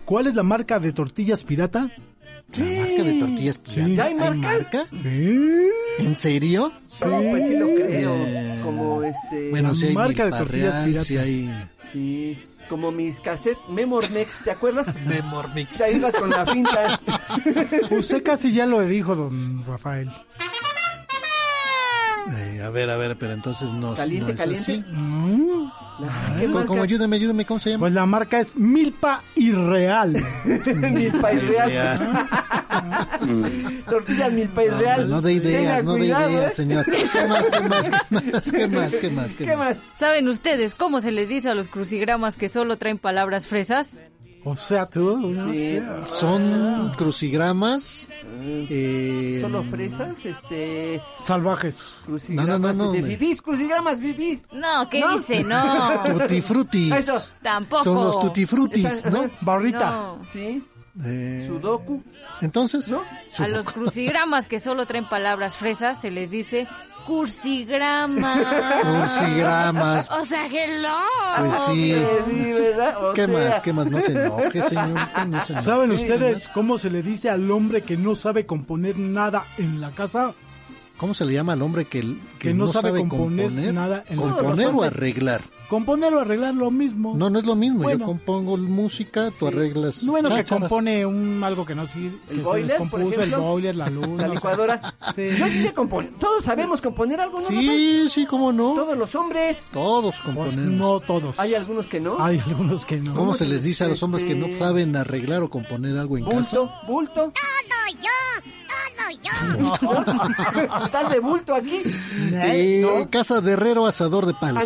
¿Cuál 0.05 0.27
es 0.27 0.35
la 0.35 0.43
marca 0.43 0.79
de 0.79 0.93
tortillas 0.93 1.43
pirata? 1.43 1.91
La 2.57 2.65
marca 2.65 3.03
de 3.03 3.19
tortillas 3.19 3.57
pirata. 3.57 3.89
¿Ya 3.89 4.03
hay 4.05 4.15
marca? 4.37 4.85
Sí. 5.03 5.67
¿En 5.99 6.15
serio? 6.15 6.71
No, 7.05 7.21
pues 7.29 7.47
sí 7.47 7.57
lo 7.57 7.65
creo. 7.75 8.15
Eh, 8.15 8.59
Como 8.63 9.03
este. 9.03 9.49
Bueno, 9.49 9.73
si 9.73 9.87
hay 9.87 9.93
marca 9.93 10.25
de 10.25 10.31
tortillas 10.31 10.73
Real, 10.73 10.85
pirata. 10.85 11.05
si 11.05 11.17
hay 11.17 11.67
Sí. 11.93 12.39
Como 12.69 12.91
mis 12.91 13.19
cassettes 13.19 13.67
Memormex, 13.69 14.43
¿te 14.43 14.51
acuerdas? 14.51 14.87
Memormix. 15.05 15.79
Ahí 15.81 15.95
ibas 15.95 16.13
con 16.15 16.29
la 16.29 16.45
finta. 16.45 16.99
Usted 17.91 18.23
casi 18.23 18.51
ya 18.51 18.65
lo 18.65 18.81
dijo, 18.81 19.15
don 19.15 19.65
Rafael. 19.65 20.09
Eh, 22.29 22.61
a 22.61 22.69
ver, 22.69 22.89
a 22.89 22.97
ver, 22.97 23.15
pero 23.17 23.33
entonces 23.33 23.69
no, 23.71 23.95
Caliente, 23.95 24.33
no 24.33 24.33
es 24.33 24.37
caliente. 24.37 24.71
así. 24.71 24.83
Mm. 24.91 25.71
La- 25.99 26.27
Ay, 26.35 26.41
¿Qué 26.41 26.47
marcas? 26.47 26.77
ayúdame, 26.79 27.15
ayúdame, 27.15 27.45
¿cómo 27.45 27.59
se 27.59 27.71
llama? 27.71 27.79
Pues 27.81 27.93
la 27.93 28.05
marca 28.05 28.39
es 28.39 28.55
Milpa 28.55 29.23
Irreal. 29.35 30.11
Milpa 30.93 31.33
y 31.33 31.39
real. 31.39 31.69
Real. 31.69 32.27
Tortillas 33.89 34.31
Milpa 34.31 34.63
y 34.63 34.67
No, 34.69 34.77
real. 34.79 35.09
no 35.09 35.21
de 35.21 35.33
ideas, 35.33 35.83
no 35.83 35.93
de 35.93 35.99
cuidado, 35.99 36.29
ideas, 36.29 36.51
¿eh? 36.51 36.55
señor. 36.55 36.85
¿Qué 36.85 37.25
más, 37.27 37.49
qué 37.49 37.59
más, 37.61 37.89
qué 37.89 37.97
más, 38.11 38.51
qué 38.51 38.67
más, 38.67 38.91
qué 38.99 39.09
más? 39.09 39.35
¿Qué 39.35 39.55
más? 39.57 39.77
¿Saben 39.97 40.27
ustedes 40.27 40.75
cómo 40.75 41.01
se 41.01 41.11
les 41.11 41.29
dice 41.29 41.49
a 41.49 41.55
los 41.55 41.67
crucigramas 41.67 42.37
que 42.37 42.49
solo 42.49 42.77
traen 42.77 42.97
palabras 42.99 43.47
fresas? 43.47 43.97
O 44.49 44.55
sea, 44.55 44.85
tú. 44.85 45.17
no 45.17 45.53
Sí. 45.53 45.79
Son 46.03 46.93
crucigramas. 46.97 48.07
Eh, 48.69 49.39
Solo 49.41 49.61
fresas, 49.63 50.23
este. 50.23 51.01
Salvajes. 51.21 51.79
Crucigramas. 52.05 52.47
No, 52.47 52.57
no, 52.59 52.73
no, 52.73 52.85
no, 52.85 52.91
vivís, 53.07 53.41
crucigramas, 53.41 53.99
vivís. 53.99 54.43
No, 54.53 54.89
¿qué 54.89 55.01
¿No? 55.01 55.17
dice? 55.17 55.43
No. 55.43 56.03
Tutti 56.17 56.41
frutis. 56.41 56.93
Eso. 56.93 57.19
Tampoco. 57.43 57.83
Son 57.83 57.95
los 57.95 58.19
tutti 58.21 58.45
frutis, 58.45 58.85
Esa- 58.85 59.09
¿no? 59.09 59.29
Barrita. 59.41 59.89
No. 59.91 60.19
Sí. 60.31 60.63
Eh, 61.03 61.45
Sudoku. 61.47 62.01
Entonces, 62.41 62.87
¿No? 62.89 63.01
A 63.39 63.47
los 63.47 63.67
crucigramas 63.67 64.47
que 64.47 64.59
solo 64.59 64.85
traen 64.85 65.05
palabras 65.05 65.55
fresas 65.55 66.01
se 66.01 66.11
les 66.11 66.29
dice 66.31 66.67
cursigrama. 67.05 68.81
Cursigramas. 68.83 70.09
O 70.11 70.25
sea, 70.25 70.47
hello. 70.47 70.89
Pues 71.39 71.53
sí. 71.67 71.95
Sí, 72.29 72.53
¿verdad? 72.53 73.05
O 73.05 73.13
¿Qué 73.13 73.25
sea, 73.25 73.33
más? 73.49 73.61
¿Qué 73.61 73.73
más? 73.73 73.87
No 73.91 74.01
se 74.01 74.11
enoje, 74.11 74.61
señorita, 74.61 75.25
no 75.25 75.41
se 75.45 75.53
enoje. 75.53 75.65
¿Saben 75.65 75.89
¿Qué 75.89 75.95
ustedes 75.95 76.47
cómo 76.49 76.77
se 76.77 76.89
le 76.89 77.01
dice 77.03 77.29
al 77.29 77.49
hombre 77.51 77.81
que 77.81 77.97
no 77.97 78.15
sabe 78.15 78.45
componer 78.45 78.97
nada 78.97 79.43
en 79.57 79.79
la 79.81 79.91
casa? 79.91 80.33
¿Cómo 80.97 81.13
se 81.13 81.25
le 81.25 81.33
llama 81.33 81.53
al 81.53 81.61
hombre 81.61 81.85
que, 81.85 82.01
que, 82.01 82.17
Que 82.39 82.53
no 82.55 82.67
sabe 82.67 82.99
componer 83.07 83.51
nada 83.51 84.03
en 84.09 84.17
la 84.17 84.23
¿Componer 84.33 84.65
casa? 84.67 84.77
o 84.77 84.83
arreglar? 84.83 85.41
Componer 85.69 86.13
o 86.13 86.19
arreglar 86.21 86.53
lo 86.53 86.71
mismo. 86.71 87.13
No, 87.15 87.29
no 87.29 87.39
es 87.39 87.45
lo 87.45 87.55
mismo. 87.55 87.83
Bueno. 87.83 87.99
Yo 87.99 88.05
compongo 88.05 88.55
música, 88.57 89.31
tú 89.37 89.47
arreglas 89.47 90.05
Bueno, 90.05 90.33
que 90.33 90.45
compone 90.45 91.05
un 91.05 91.43
algo 91.43 91.65
que 91.65 91.75
no 91.75 91.85
sirve, 91.87 92.17
que 92.27 92.33
El 92.35 92.37
se 92.39 92.43
boiler, 92.43 92.77
por 92.77 92.83
descompuso, 92.85 93.15
el 93.21 93.27
ejemplo. 93.27 93.41
boiler, 93.51 93.75
la 93.75 93.89
luz, 93.89 94.07
La 94.07 94.13
no 94.15 94.19
sé. 94.27 94.29
licuadora. 94.29 94.81
Sí. 95.15 95.27
Yo 95.37 95.45
sí 95.47 95.61
sé 95.63 95.73
componer. 95.73 96.11
Todos 96.19 96.43
sabemos 96.45 96.79
componer 96.81 97.19
algo, 97.19 97.41
¿no? 97.41 97.47
Sí, 97.49 98.07
sí, 98.09 98.25
cómo 98.25 98.53
no. 98.53 98.75
Todos 98.75 98.97
los 98.97 99.13
hombres. 99.15 99.57
Todos 99.73 100.15
Pues 100.15 100.35
componemos. 100.35 100.71
no 100.79 100.99
todos. 101.01 101.37
Hay 101.39 101.53
algunos 101.55 101.85
que 101.87 101.99
no. 101.99 102.23
Hay 102.23 102.39
algunos 102.39 102.85
que 102.85 102.97
no. 102.97 103.13
¿Cómo 103.13 103.33
se 103.35 103.45
les 103.45 103.63
dice 103.63 103.83
a 103.83 103.87
los 103.89 104.01
hombres 104.03 104.23
que 104.23 104.35
no 104.35 104.45
Este- 104.45 104.59
saben 104.59 104.95
arreglar 104.95 105.43
o 105.43 105.49
componer 105.49 105.97
algo 105.97 106.17
en 106.17 106.23
casa? 106.25 106.59
Bulto, 106.59 106.71
bulto. 106.87 107.31
¿Estás 110.83 111.09
de 111.11 111.19
bulto 111.19 111.53
aquí? 111.55 111.81
Eh, 112.33 112.81
¿No? 112.83 113.09
Casa 113.09 113.41
de 113.41 113.53
herrero, 113.53 113.85
asador 113.85 114.25
de 114.25 114.33
palos. 114.33 114.63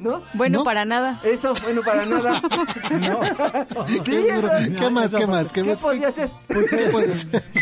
¿No? 0.00 0.22
Bueno, 0.32 0.58
¿No? 0.58 0.64
para 0.64 0.84
nada. 0.84 1.20
Eso, 1.22 1.52
bueno, 1.62 1.82
para 1.82 2.06
nada. 2.06 2.40
Sí, 3.88 4.00
¿Qué, 4.04 4.28
eso. 4.28 4.48
¿Qué 4.78 4.90
más? 4.90 5.14
¿Qué 5.14 5.26
más? 5.26 5.52
¿Qué 5.52 5.62
¿Qué 5.62 5.70
más? 5.70 5.82
podría 5.82 6.10
ser? 6.12 6.30
¿Qué 6.48 6.88
puede 6.90 7.14
ser? 7.14 7.44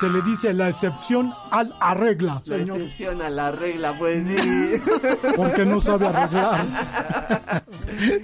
Se 0.00 0.08
le 0.10 0.20
dice 0.22 0.52
la 0.52 0.68
excepción 0.68 1.32
al 1.50 1.72
arregla, 1.80 2.42
La 2.44 2.58
señor. 2.58 2.80
excepción 2.82 3.22
a 3.22 3.30
la 3.30 3.50
regla, 3.50 3.94
pues 3.98 4.26
sí. 4.26 4.82
Porque 5.36 5.64
no 5.64 5.80
sabe 5.80 6.08
arreglar. 6.08 6.66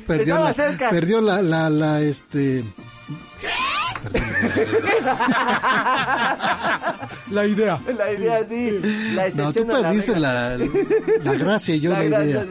Perdió 0.06 0.34
Estaba 0.34 0.44
la, 0.48 0.52
cerca. 0.54 0.90
perdió 0.90 1.20
la, 1.22 1.40
la, 1.40 1.70
la, 1.70 2.00
este... 2.02 2.62
La 7.30 7.46
idea. 7.46 7.80
La 7.96 8.12
idea 8.12 8.46
sí. 8.48 8.80
La 9.14 9.28
No, 9.30 9.52
tú 9.52 9.64
la 9.64 9.74
perdiste 9.82 10.18
la, 10.18 10.58
la 10.58 11.34
gracia 11.34 11.74
y 11.74 11.80
yo 11.80 11.90
la, 11.92 12.04
La 12.04 12.24
idea. 12.24 12.46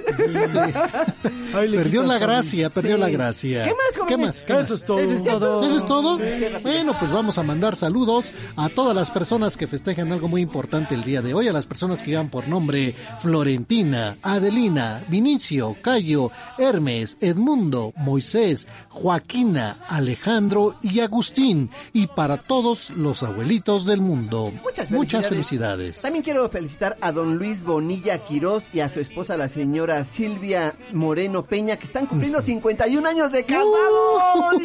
Perdió 1.54 2.04
la 2.04 2.18
gracia, 2.18 2.70
perdió 2.70 2.96
Sí. 2.96 3.02
la 3.02 3.10
gracia. 3.10 3.64
¿Qué 3.64 3.70
más, 3.72 4.08
¿Qué 4.08 4.18
más? 4.18 4.44
¿Qué 4.44 4.54
más? 4.54 4.66
Eso 4.66 4.76
es 4.76 4.86
todo. 4.86 5.00
Eso 5.00 5.14
es 5.14 5.24
todo. 5.24 5.64
¿Eso 5.64 5.78
es 5.78 5.86
todo? 5.86 6.18
Bueno, 6.62 6.96
pues 7.00 7.12
vamos 7.12 7.38
a 7.38 7.44
mandar 7.44 7.76
saludos 7.76 8.34
a 8.56 8.70
todas 8.70 8.96
las 8.96 9.12
personas 9.12 9.58
que 9.58 9.68
festejan 9.68 10.12
algo 10.12 10.28
muy 10.28 10.42
importante 10.42 10.96
el 10.96 11.04
día 11.04 11.22
de 11.22 11.34
hoy, 11.34 11.48
a 11.48 11.54
las 11.54 11.66
personas 11.66 12.02
que 12.04 12.12
llevan 12.12 12.30
por 12.30 12.48
nombre 12.48 12.96
Florentina, 13.20 14.16
Adelina, 14.24 15.02
Vinicio, 15.10 15.76
Cayo, 15.82 16.32
Hermes, 16.58 17.18
Edmundo, 17.22 17.94
Moisés, 17.98 18.68
Joaquina, 18.90 19.78
Alejandro 19.90 20.78
y 20.82 21.00
Agustín, 21.02 21.41
y 21.94 22.08
para 22.08 22.38
todos 22.38 22.90
los 22.92 23.24
abuelitos 23.24 23.86
del 23.86 24.02
mundo. 24.02 24.52
Muchas 24.64 24.88
felicidades. 24.90 25.28
felicidades. 25.30 26.02
También 26.02 26.24
quiero 26.24 26.48
felicitar 26.50 26.98
a 27.02 27.12
don 27.12 27.38
Luis 27.38 27.64
Bonilla 27.64 28.20
Quirós 28.26 28.64
y 28.74 28.80
a 28.82 28.90
su 28.90 29.00
esposa, 29.00 29.38
la 29.38 29.50
señora 29.50 30.04
Silvia 30.04 30.76
Moreno 30.94 31.44
Peña, 31.44 31.78
que 31.78 31.86
están 31.86 32.06
cumpliendo 32.06 32.42
51 32.42 33.08
años 33.08 33.32
de 33.32 33.44
casados. 33.44 33.72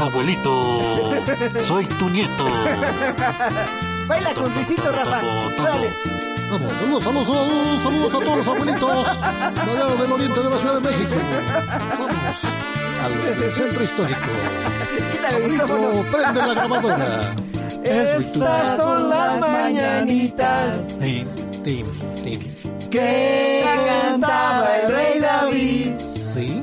Abuelito, 0.00 1.10
soy 1.66 1.84
tu 1.86 2.08
nieto. 2.10 2.44
Baila 4.06 4.34
con 4.34 4.54
Luisito, 4.54 4.90
Rafa. 4.92 5.20
Órale. 5.60 5.90
Vamos, 6.50 6.72
saludos, 6.72 7.04
saludos, 7.04 7.26
saludos, 7.26 7.82
saludos 7.82 8.14
a 8.14 8.18
todos 8.18 8.36
los 8.38 8.48
abuelitos 8.48 8.90
de 8.90 9.70
allá 9.70 9.94
del 10.02 10.12
oriente 10.12 10.40
de 10.40 10.50
la 10.50 10.58
Ciudad 10.58 10.74
de 10.76 10.80
México. 10.80 11.14
Vamos 13.02 13.44
al 13.44 13.52
centro 13.52 13.84
histórico. 13.84 14.20
Abuelito, 15.28 16.04
prende 16.10 16.40
la 16.46 16.54
grabadora. 16.54 17.34
Estas 17.84 18.76
son 18.76 19.08
las 19.08 19.40
mañanitas 19.40 20.78
Tim, 20.98 21.26
tim, 21.62 21.86
tim. 22.22 22.40
que 22.90 23.64
cantaba 23.64 24.76
el 24.78 24.92
rey 24.92 25.20
David 25.20 25.94
Sí. 25.98 26.60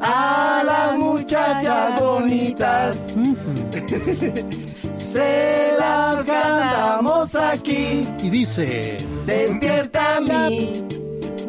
A 0.00 0.62
las 0.64 0.98
muchachas 0.98 2.00
bonitas. 2.00 2.96
Se 4.96 5.72
las 5.78 6.24
cantamos 6.24 7.34
aquí. 7.34 8.02
Y 8.22 8.30
dice... 8.30 8.96
Despierta 9.26 10.20
mi, 10.20 10.84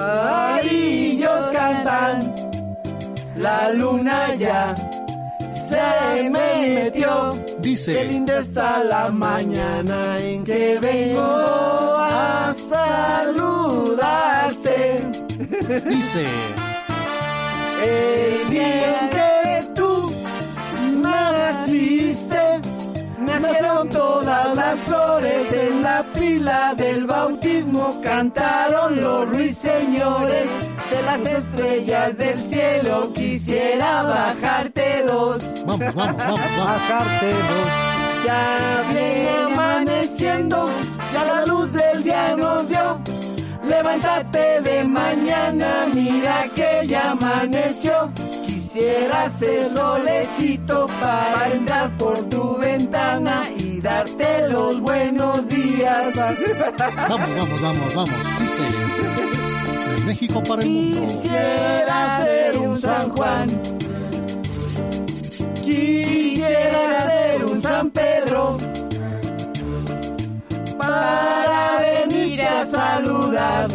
cantan. 1.50 2.34
La 3.36 3.72
luna 3.72 4.34
ya 4.34 4.74
se 5.73 6.31
me 6.31 6.74
metió. 6.74 7.31
Dice. 7.59 7.94
Qué 7.94 8.05
linda 8.05 8.39
está 8.39 8.85
la 8.85 9.09
mañana 9.11 10.19
en 10.19 10.44
que 10.44 10.78
vengo 10.81 11.23
a 11.99 12.55
saludarte. 13.35 14.77
Dice. 15.89 16.27
El 17.85 18.51
día 18.51 19.01
en 19.01 19.11
que 19.11 19.69
tú 19.74 20.12
naciste, 21.03 22.61
nacieron 23.40 23.88
todas 23.88 24.56
las 24.56 24.78
flores 24.80 25.52
en 25.52 25.82
la 25.82 26.02
pila 26.14 26.74
del 26.74 27.06
bautismo, 27.06 28.00
cantaron 28.02 29.00
los 29.00 29.28
ruiseñores 29.28 30.46
de 30.90 31.02
las 31.02 31.26
estrellas 31.26 32.16
del 32.18 32.38
cielo, 32.48 33.12
quisiera 33.14 34.02
bajarte 34.02 35.02
dos. 35.04 35.42
Vamos, 35.66 35.94
vamos, 35.94 36.16
vamos, 36.16 36.40
vamos. 36.40 36.40
Bajarte 36.59 37.26
dos. 37.30 37.92
Ya 38.24 38.84
viene 38.90 39.28
amaneciendo, 39.44 40.68
ya 41.12 41.24
la 41.24 41.46
luz 41.46 41.72
del 41.72 42.04
día 42.04 42.36
nos 42.36 42.68
dio. 42.68 43.00
Levántate 43.64 44.60
de 44.60 44.84
mañana, 44.84 45.86
mira 45.94 46.44
que 46.54 46.86
ya 46.86 47.12
amaneció. 47.12 48.12
Quisiera 48.73 49.28
ser 49.39 49.69
solecito 49.69 50.86
para 50.99 51.53
entrar 51.53 51.94
por 51.99 52.27
tu 52.31 52.57
ventana 52.57 53.43
y 53.55 53.82
darte 53.82 54.49
los 54.49 54.81
buenos 54.81 55.47
días. 55.47 56.16
Vamos, 56.16 56.39
vamos, 57.36 57.61
vamos, 57.61 57.94
vamos. 57.94 58.11
Dice. 58.40 58.62
De 59.94 60.07
México 60.07 60.43
para 60.43 60.62
el 60.62 60.70
mundo. 60.70 61.01
Quisiera 61.07 62.23
ser 62.24 62.59
un 62.61 62.81
San 62.81 63.11
Juan. 63.11 63.49
Quisiera 65.62 67.11
ser 67.11 67.44
un 67.44 67.61
San 67.61 67.90
Pedro. 67.90 68.57
Para 70.78 71.77
venirte 71.78 72.47
a 72.47 72.66
saludar. 72.66 73.69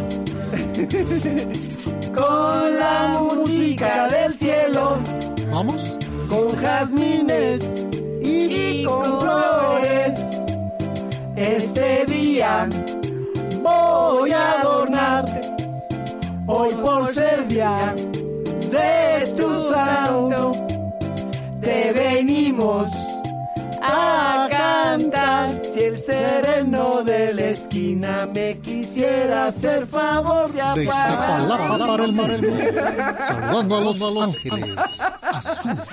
Con 2.15 2.79
la 2.79 3.19
música 3.19 4.07
del 4.09 4.37
cielo. 4.37 4.99
Vamos. 5.51 5.97
Con 6.29 6.55
jazmines 6.61 7.63
y 8.21 8.83
con 8.83 9.19
flores. 9.19 10.19
Este 11.35 12.05
día 12.05 12.69
voy 13.63 14.31
a 14.31 14.51
adornar. 14.59 15.25
Hoy 16.45 16.69
por 16.75 17.11
ser 17.11 17.47
día 17.47 17.95
de 18.69 19.33
tu 19.35 19.65
santo, 19.73 20.51
te 21.59 21.91
venimos 21.91 22.87
a 23.81 24.47
cantar. 24.51 25.59
Si 25.73 25.79
el 25.79 26.03
la 26.05 26.46
esquina 27.67 28.27
me 28.33 28.59
quisiera 28.59 29.47
hacer 29.47 29.87
favor 29.87 30.51
de 30.53 30.61
apagar 30.61 31.77
para 31.79 32.05
el 32.05 32.13
mar, 32.13 32.31
el 32.31 32.41
mar. 32.49 33.17
Saludando 33.27 33.77
a 33.77 33.81
los 33.81 34.01
ángeles. 34.35 34.75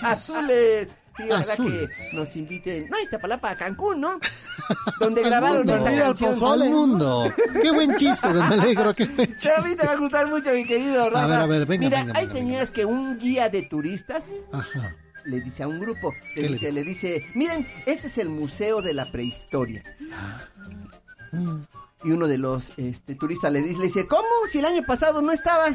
Azules. 0.03 0.89
Sí, 1.17 1.23
ojalá 1.31 1.53
Azules. 1.53 1.91
que 2.11 2.17
nos 2.17 2.37
inviten. 2.37 2.89
No, 2.91 2.99
Iztapalapa, 3.01 3.51
a 3.51 3.57
Cancún, 3.57 4.01
¿no? 4.01 4.19
Donde 4.99 5.23
grabaron 5.23 5.59
mundo. 5.59 5.77
esta 5.77 5.97
canción. 5.97 6.45
Al 6.45 6.71
mundo. 6.71 7.33
Qué 7.63 7.71
buen 7.71 7.97
chiste, 7.97 8.33
don 8.33 8.43
Alegro. 8.53 8.95
Qué 8.95 9.05
buen 9.07 9.37
Sí, 9.39 9.49
A 9.49 9.61
mí 9.63 9.77
te 9.77 9.87
va 9.87 9.93
a 9.93 9.97
gustar 9.97 10.27
mucho, 10.27 10.51
mi 10.53 10.65
querido 10.65 11.11
Rafa. 11.11 11.25
A 11.25 11.27
ver, 11.29 11.39
a 11.41 11.47
ver, 11.47 11.67
venga, 11.67 11.85
Mira, 11.85 11.99
venga, 12.05 12.19
ahí 12.19 12.27
venga, 12.27 12.39
tenías 12.41 12.71
que 12.73 12.85
un 12.85 13.19
guía 13.19 13.49
de 13.49 13.63
turistas 13.63 14.25
Ajá. 14.53 14.97
le 15.25 15.41
dice 15.41 15.63
a 15.63 15.69
un 15.69 15.79
grupo, 15.79 16.13
¿Qué 16.35 16.43
le 16.43 16.49
le 16.49 16.55
dice, 16.55 16.73
le 16.73 16.83
dice, 16.83 17.27
miren, 17.35 17.69
este 17.87 18.09
es 18.09 18.19
el 18.19 18.29
museo 18.31 18.83
de 18.83 18.93
la 18.95 19.07
prehistoria. 19.13 19.85
Y 22.05 22.11
uno 22.11 22.27
de 22.27 22.37
los 22.39 22.65
este, 22.77 23.15
turistas 23.15 23.51
le 23.53 23.63
dice, 23.63 23.79
le 23.79 23.87
dice, 23.87 24.07
¿cómo? 24.07 24.29
Si 24.51 24.59
el 24.59 24.67
año 24.67 24.83
pasado 24.87 25.23
no 25.23 25.33
estaba. 25.33 25.75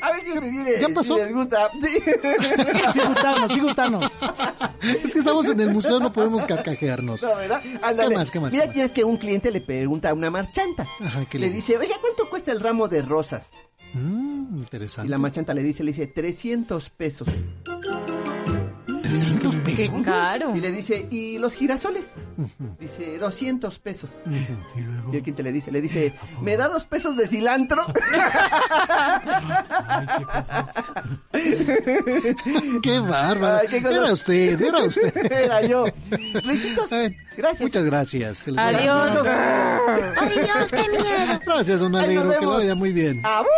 A 0.00 0.12
ver 0.12 0.20
si, 0.22 0.30
si 0.50 0.64
le- 0.64 0.80
¿Ya 0.80 0.86
si 0.88 0.92
pasó? 0.92 1.16
les 1.18 1.32
gusta. 1.34 1.70
Sí. 1.80 1.88
Sí, 2.92 3.00
gustanos, 3.00 3.52
sí, 3.52 3.60
gustanos. 3.60 4.04
Es 4.82 5.12
que 5.12 5.18
estamos 5.18 5.46
en 5.48 5.60
el 5.60 5.70
museo, 5.70 5.98
no 6.00 6.12
podemos 6.12 6.44
carcajearnos. 6.44 7.20
No, 7.22 7.34
¿verdad? 7.36 7.60
Ándale. 7.82 8.08
¿Qué 8.10 8.14
más, 8.16 8.30
qué 8.30 8.40
más, 8.40 8.52
Mira, 8.52 8.62
qué 8.64 8.68
más? 8.68 8.74
tienes 8.74 8.92
que 8.92 9.04
un 9.04 9.16
cliente 9.16 9.50
le 9.50 9.60
pregunta 9.60 10.10
a 10.10 10.14
una 10.14 10.30
marchanta. 10.30 10.86
Ajá, 11.00 11.24
¿qué 11.28 11.38
le 11.38 11.48
le 11.48 11.52
dice, 11.52 11.76
oiga, 11.76 11.96
¿cuánto 12.00 12.28
cuesta 12.30 12.52
el 12.52 12.60
ramo 12.60 12.88
de 12.88 13.02
rosas? 13.02 13.48
Mm, 13.94 14.56
Y 14.56 14.58
interesante. 14.58 15.08
la 15.08 15.18
marchanta 15.18 15.54
le 15.54 15.62
dice, 15.62 15.82
le 15.84 15.92
dice, 15.92 16.06
300 16.08 16.90
pesos. 16.90 17.28
300 19.02 19.47
Qué 19.78 20.02
caro. 20.04 20.54
Y 20.56 20.60
le 20.60 20.72
dice, 20.72 21.06
¿y 21.10 21.38
los 21.38 21.52
girasoles? 21.54 22.06
Dice, 22.80 23.18
200 23.18 23.78
pesos. 23.78 24.10
Y 25.12 25.16
el 25.16 25.22
cliente 25.22 25.42
le 25.42 25.52
dice, 25.52 25.70
le 25.70 25.80
dice, 25.80 26.14
¿me 26.42 26.56
da 26.56 26.68
dos 26.68 26.84
pesos 26.84 27.16
de 27.16 27.26
cilantro? 27.26 27.84
Qué 32.82 33.00
bárbaro. 33.00 33.58
Ay, 33.62 33.68
qué 33.68 33.82
cosa- 33.82 33.94
Era 33.94 34.12
usted, 34.12 34.60
era 34.62 34.78
usted. 34.78 35.16
Era 35.32 35.62
yo. 35.62 35.84
Luisitos, 36.44 36.90
gracias. 37.36 37.60
Muchas 37.60 37.84
gracias. 37.84 38.42
que 38.42 38.50
les 38.52 38.60
Adiós. 38.60 39.16
Adiós, 40.16 40.70
qué 40.70 40.88
miedo. 40.90 41.40
Gracias, 41.44 41.80
don 41.80 41.94
Alegro, 41.96 42.30
que 42.30 42.38
vemos. 42.38 42.56
vaya 42.58 42.74
muy 42.74 42.92
bien. 42.92 43.20
¡Abur! 43.24 43.48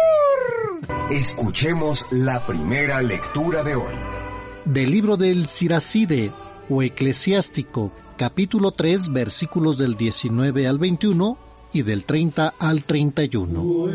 Escuchemos 1.10 2.06
la 2.10 2.44
primera 2.46 3.00
lectura 3.02 3.62
de 3.62 3.76
hoy. 3.76 3.94
Del 4.64 4.90
libro 4.90 5.16
del 5.16 5.48
Siracide, 5.48 6.32
o 6.68 6.82
Eclesiástico, 6.82 7.92
capítulo 8.16 8.72
3, 8.72 9.12
versículos 9.12 9.78
del 9.78 9.96
19 9.96 10.66
al 10.68 10.78
21 10.78 11.38
y 11.72 11.82
del 11.82 12.04
30 12.04 12.54
al 12.58 12.84
31. 12.84 13.88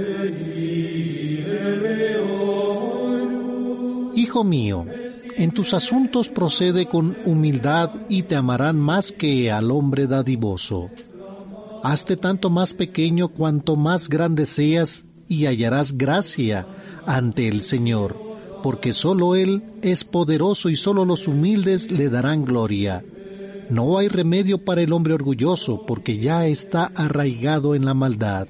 Hijo 4.16 4.44
mío, 4.44 4.86
en 5.38 5.52
tus 5.52 5.74
asuntos 5.74 6.30
procede 6.30 6.88
con 6.88 7.18
humildad 7.26 7.92
y 8.10 8.24
te 8.24 8.36
amarán 8.36 8.80
más 8.80 9.12
que 9.12 9.52
al 9.52 9.70
hombre 9.70 10.08
dadivoso. 10.08 10.90
Hazte 11.84 12.18
tanto 12.18 12.50
más 12.50 12.74
pequeño 12.74 13.28
cuanto 13.28 13.76
más 13.76 14.10
grande 14.10 14.48
seas 14.48 15.06
y 15.28 15.46
hallarás 15.46 15.98
gracia 15.98 16.68
ante 17.06 17.48
el 17.48 17.62
Señor, 17.62 18.25
porque 18.66 18.94
sólo 18.94 19.36
Él 19.36 19.62
es 19.84 20.04
poderoso 20.04 20.70
y 20.70 20.76
sólo 20.76 21.06
los 21.06 21.28
humildes 21.28 21.92
le 21.92 22.10
darán 22.10 22.46
gloria. 22.46 23.06
No 23.70 24.00
hay 24.00 24.08
remedio 24.08 24.58
para 24.58 24.82
el 24.82 24.92
hombre 24.92 25.14
orgulloso, 25.14 25.86
porque 25.86 26.18
ya 26.18 26.48
está 26.48 26.86
arraigado 26.96 27.76
en 27.76 27.86
la 27.86 27.94
maldad. 27.94 28.48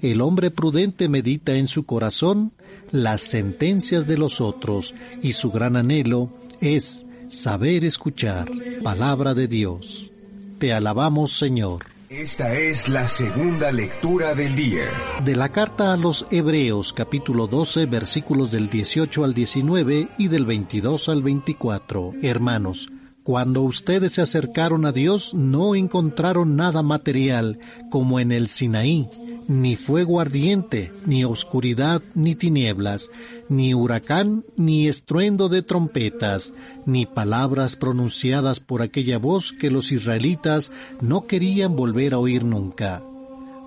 El 0.00 0.20
hombre 0.20 0.52
prudente 0.52 1.08
medita 1.08 1.56
en 1.56 1.66
su 1.66 1.86
corazón 1.86 2.52
las 2.92 3.20
sentencias 3.20 4.06
de 4.06 4.16
los 4.16 4.40
otros, 4.40 4.94
y 5.22 5.32
su 5.32 5.50
gran 5.50 5.74
anhelo 5.74 6.30
es 6.60 7.06
saber 7.26 7.84
escuchar 7.84 8.48
palabra 8.84 9.34
de 9.34 9.48
Dios. 9.48 10.12
Te 10.60 10.72
alabamos, 10.72 11.36
Señor. 11.36 11.97
Esta 12.10 12.54
es 12.54 12.88
la 12.88 13.06
segunda 13.06 13.70
lectura 13.70 14.34
del 14.34 14.56
día. 14.56 15.20
De 15.22 15.36
la 15.36 15.50
carta 15.50 15.92
a 15.92 15.96
los 15.98 16.26
Hebreos 16.30 16.94
capítulo 16.94 17.46
12 17.46 17.84
versículos 17.84 18.50
del 18.50 18.70
18 18.70 19.24
al 19.24 19.34
19 19.34 20.08
y 20.16 20.28
del 20.28 20.46
22 20.46 21.10
al 21.10 21.22
24. 21.22 22.14
Hermanos, 22.22 22.88
cuando 23.22 23.60
ustedes 23.60 24.14
se 24.14 24.22
acercaron 24.22 24.86
a 24.86 24.92
Dios 24.92 25.34
no 25.34 25.74
encontraron 25.74 26.56
nada 26.56 26.82
material 26.82 27.58
como 27.90 28.20
en 28.20 28.32
el 28.32 28.48
Sinaí 28.48 29.10
ni 29.48 29.76
fuego 29.76 30.20
ardiente, 30.20 30.92
ni 31.06 31.24
oscuridad, 31.24 32.02
ni 32.14 32.34
tinieblas, 32.34 33.10
ni 33.48 33.74
huracán, 33.74 34.44
ni 34.56 34.88
estruendo 34.88 35.48
de 35.48 35.62
trompetas, 35.62 36.52
ni 36.86 37.06
palabras 37.06 37.76
pronunciadas 37.76 38.60
por 38.60 38.82
aquella 38.82 39.18
voz 39.18 39.52
que 39.52 39.70
los 39.70 39.92
israelitas 39.92 40.70
no 41.00 41.26
querían 41.26 41.76
volver 41.76 42.14
a 42.14 42.18
oír 42.18 42.44
nunca. 42.44 43.02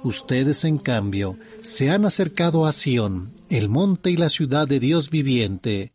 Ustedes, 0.04 0.66
en 0.66 0.78
cambio, 0.78 1.38
se 1.62 1.92
han 1.92 2.06
acercado 2.06 2.66
a 2.66 2.74
Sión, 2.74 3.32
el 3.50 3.70
monte 3.70 4.12
y 4.12 4.18
la 4.18 4.30
ciudad 4.30 4.68
de 4.68 4.80
Dios 4.80 5.10
viviente, 5.10 5.94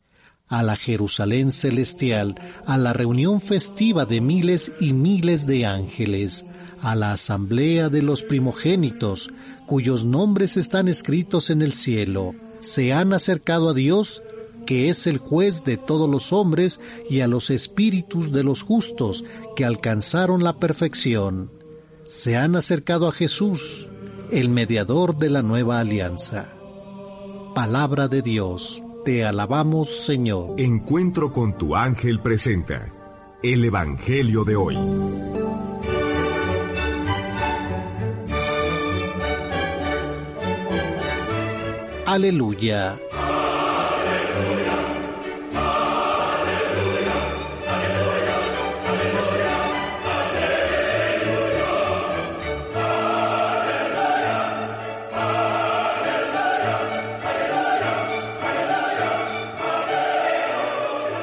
a 0.49 0.63
la 0.63 0.77
Jerusalén 0.77 1.51
celestial, 1.51 2.37
a 2.67 2.79
la 2.79 2.93
reunión 2.93 3.41
festiva 3.41 4.05
de 4.05 4.21
miles 4.21 4.73
y 4.79 4.93
miles 4.93 5.47
de 5.47 5.67
ángeles, 5.67 6.47
a 6.81 6.95
la 6.95 7.13
asamblea 7.13 7.89
de 7.89 8.03
los 8.03 8.23
primogénitos, 8.23 9.31
cuyos 9.67 10.05
nombres 10.05 10.57
están 10.57 10.87
escritos 10.87 11.51
en 11.51 11.63
el 11.63 11.73
cielo, 11.73 12.35
se 12.67 12.93
han 12.93 13.13
acercado 13.13 13.69
a 13.69 13.75
Dios, 13.75 14.25
que 14.67 14.91
es 14.91 15.07
el 15.07 15.19
juez 15.19 15.63
de 15.63 15.77
todos 15.77 16.11
los 16.11 16.33
hombres, 16.33 16.81
y 17.09 17.21
a 17.21 17.29
los 17.29 17.51
espíritus 17.51 18.33
de 18.33 18.43
los 18.43 18.63
justos, 18.63 19.25
que 19.55 19.65
alcanzaron 19.65 20.43
la 20.43 20.59
perfección. 20.59 21.53
Se 22.07 22.37
han 22.37 22.57
acercado 22.57 23.07
a 23.07 23.13
Jesús, 23.13 23.89
el 24.33 24.49
mediador 24.49 25.17
de 25.17 25.31
la 25.31 25.43
nueva 25.43 25.79
alianza. 25.79 26.49
Palabra 27.55 28.09
de 28.09 28.21
Dios, 28.21 28.83
te 29.05 29.25
alabamos 29.25 30.05
Señor. 30.05 30.61
Encuentro 30.61 31.33
con 31.33 31.57
tu 31.57 31.77
ángel 31.77 32.21
presenta 32.21 32.93
el 33.45 33.65
Evangelio 33.65 34.43
de 34.43 34.57
hoy. 34.57 35.46
Aleluya. 42.07 42.97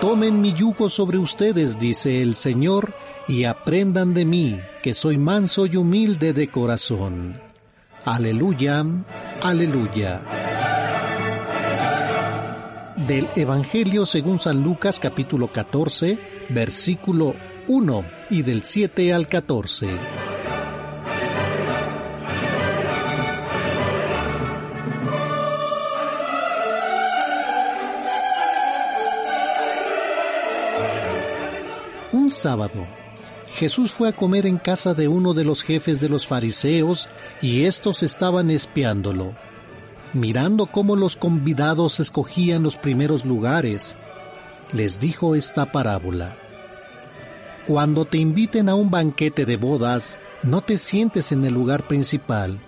Tomen 0.01 0.41
mi 0.41 0.53
yugo 0.53 0.89
sobre 0.89 1.17
ustedes, 1.17 1.79
dice 1.79 2.21
el 2.21 2.35
Señor, 2.35 2.93
y 3.29 3.45
aprendan 3.45 4.13
de 4.13 4.25
mí, 4.25 4.59
que 4.81 4.93
soy 4.93 5.17
manso 5.17 5.65
y 5.65 5.77
humilde 5.77 6.33
de 6.33 6.49
corazón. 6.49 7.39
Aleluya, 8.03 8.85
aleluya 9.41 10.52
del 13.07 13.29
Evangelio 13.35 14.05
según 14.05 14.39
San 14.39 14.61
Lucas 14.61 14.99
capítulo 14.99 15.51
14, 15.51 16.19
versículo 16.49 17.35
1 17.67 18.05
y 18.29 18.43
del 18.43 18.63
7 18.63 19.13
al 19.13 19.27
14. 19.27 19.89
Un 32.11 32.31
sábado, 32.31 32.87
Jesús 33.55 33.91
fue 33.91 34.09
a 34.09 34.13
comer 34.13 34.45
en 34.45 34.57
casa 34.57 34.93
de 34.93 35.07
uno 35.07 35.33
de 35.33 35.43
los 35.43 35.63
jefes 35.63 35.99
de 35.99 36.09
los 36.09 36.27
fariseos 36.27 37.09
y 37.41 37.65
estos 37.65 38.01
estaban 38.01 38.49
espiándolo 38.49 39.35
mirando 40.13 40.67
cómo 40.67 40.95
los 40.95 41.15
convidados 41.15 41.99
escogían 41.99 42.63
los 42.63 42.77
primeros 42.77 43.25
lugares, 43.25 43.95
les 44.71 44.99
dijo 44.99 45.35
esta 45.35 45.71
parábola. 45.71 46.35
Cuando 47.67 48.05
te 48.05 48.17
inviten 48.17 48.69
a 48.69 48.75
un 48.75 48.89
banquete 48.89 49.45
de 49.45 49.57
bodas, 49.57 50.17
no 50.43 50.61
te 50.61 50.77
sientes 50.77 51.31
en 51.31 51.45
el 51.45 51.53
lugar 51.53 51.87
principal, 51.87 52.59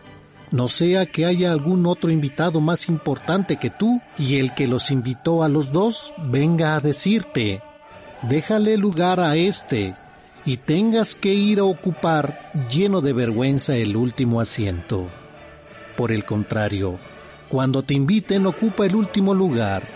no 0.52 0.68
sea 0.68 1.06
que 1.06 1.26
haya 1.26 1.52
algún 1.52 1.86
otro 1.86 2.12
invitado 2.12 2.62
más 2.62 2.88
importante 2.88 3.58
que 3.58 3.70
tú 3.70 4.02
y 4.18 4.38
el 4.38 4.54
que 4.54 4.68
los 4.68 4.92
invitó 4.92 5.44
a 5.44 5.50
los 5.50 5.72
dos 5.72 6.14
venga 6.18 6.76
a 6.76 6.80
decirte, 6.80 7.62
déjale 8.22 8.78
lugar 8.78 9.20
a 9.20 9.36
este 9.36 9.96
y 10.46 10.58
tengas 10.58 11.16
que 11.16 11.34
ir 11.34 11.60
a 11.60 11.64
ocupar 11.64 12.52
lleno 12.70 13.02
de 13.02 13.14
vergüenza 13.14 13.76
el 13.76 13.98
último 13.98 14.40
asiento. 14.40 15.10
Por 15.98 16.12
el 16.12 16.24
contrario, 16.24 17.00
cuando 17.56 17.84
te 17.84 17.94
inviten, 17.94 18.46
ocupa 18.48 18.86
el 18.86 18.98
último 18.98 19.34
lugar, 19.34 19.88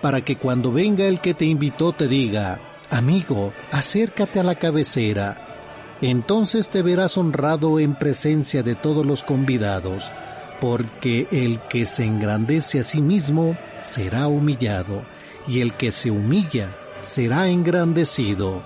para 0.00 0.20
que 0.20 0.36
cuando 0.36 0.70
venga 0.70 1.04
el 1.04 1.20
que 1.20 1.34
te 1.34 1.46
invitó 1.46 1.92
te 1.92 2.06
diga, 2.06 2.60
amigo, 2.90 3.52
acércate 3.72 4.38
a 4.38 4.44
la 4.44 4.54
cabecera. 4.54 5.96
Entonces 6.00 6.68
te 6.68 6.80
verás 6.80 7.18
honrado 7.18 7.80
en 7.80 7.96
presencia 7.96 8.62
de 8.62 8.76
todos 8.76 9.04
los 9.04 9.24
convidados, 9.24 10.12
porque 10.60 11.26
el 11.32 11.58
que 11.58 11.86
se 11.86 12.04
engrandece 12.04 12.78
a 12.78 12.84
sí 12.84 13.00
mismo 13.00 13.56
será 13.82 14.28
humillado, 14.28 15.02
y 15.48 15.60
el 15.60 15.74
que 15.74 15.90
se 15.90 16.12
humilla 16.12 16.70
será 17.02 17.48
engrandecido. 17.48 18.62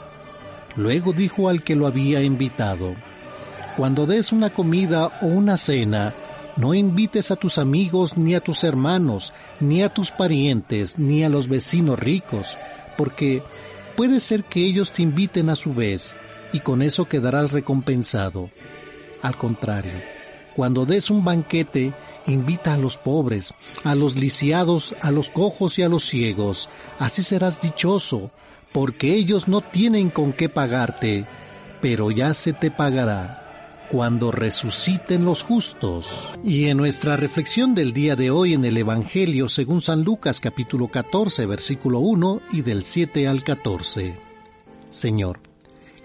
Luego 0.77 1.15
dijo 1.15 1.49
al 1.49 1.63
que 1.63 1.75
lo 1.75 1.87
había 1.87 2.21
invitado, 2.21 2.97
Cuando 3.79 4.05
des 4.05 4.31
una 4.31 4.51
comida 4.51 5.11
o 5.23 5.27
una 5.29 5.57
cena, 5.57 6.13
no 6.57 6.75
invites 6.75 7.31
a 7.31 7.37
tus 7.37 7.59
amigos, 7.59 8.17
ni 8.17 8.35
a 8.35 8.41
tus 8.41 8.65
hermanos, 8.65 9.33
ni 9.61 9.83
a 9.83 9.89
tus 9.89 10.11
parientes, 10.11 10.99
ni 10.99 11.25
a 11.25 11.29
los 11.29 11.49
vecinos 11.49 11.99
ricos, 11.99 12.59
porque 12.97 13.43
puede 13.97 14.21
ser 14.21 14.45
que 14.45 14.61
ellos 14.65 14.93
te 14.93 15.03
inviten 15.03 15.49
a 15.49 15.57
su 15.57 15.75
vez, 15.75 16.17
y 16.53 16.61
con 16.61 16.83
eso 16.83 17.07
quedarás 17.07 17.53
recompensado. 17.53 18.51
Al 19.23 19.37
contrario, 19.39 20.01
cuando 20.55 20.85
des 20.85 21.11
un 21.11 21.25
banquete, 21.25 21.95
invita 22.27 22.75
a 22.75 22.79
los 22.79 22.97
pobres, 22.97 23.55
a 23.85 23.95
los 23.95 24.17
lisiados, 24.17 24.95
a 25.01 25.11
los 25.11 25.31
cojos 25.31 25.79
y 25.79 25.83
a 25.83 25.89
los 25.89 26.05
ciegos. 26.05 26.69
Así 26.99 27.23
serás 27.23 27.61
dichoso, 27.61 28.31
porque 28.73 29.15
ellos 29.15 29.49
no 29.49 29.61
tienen 29.63 30.11
con 30.11 30.33
qué 30.33 30.49
pagarte, 30.49 31.27
pero 31.81 32.11
ya 32.11 32.35
se 32.35 32.53
te 32.53 32.71
pagará 32.71 33.42
cuando 33.93 34.33
resuciten 34.33 35.27
los 35.27 35.43
justos. 35.43 36.27
Y 36.43 36.69
en 36.69 36.79
nuestra 36.79 37.19
reflexión 37.19 37.75
del 37.75 37.93
día 37.93 38.17
de 38.17 38.31
hoy 38.31 38.55
en 38.55 38.65
el 38.65 38.79
Evangelio 38.79 39.51
según 39.51 39.83
San 39.83 40.03
Lucas 40.03 40.41
capítulo 40.41 40.89
14 40.89 41.45
versículo 41.45 41.99
1 41.99 42.41
y 42.53 42.63
del 42.63 42.87
7 42.87 43.29
al 43.29 43.45
14. 43.45 44.19
Señor, 44.89 45.41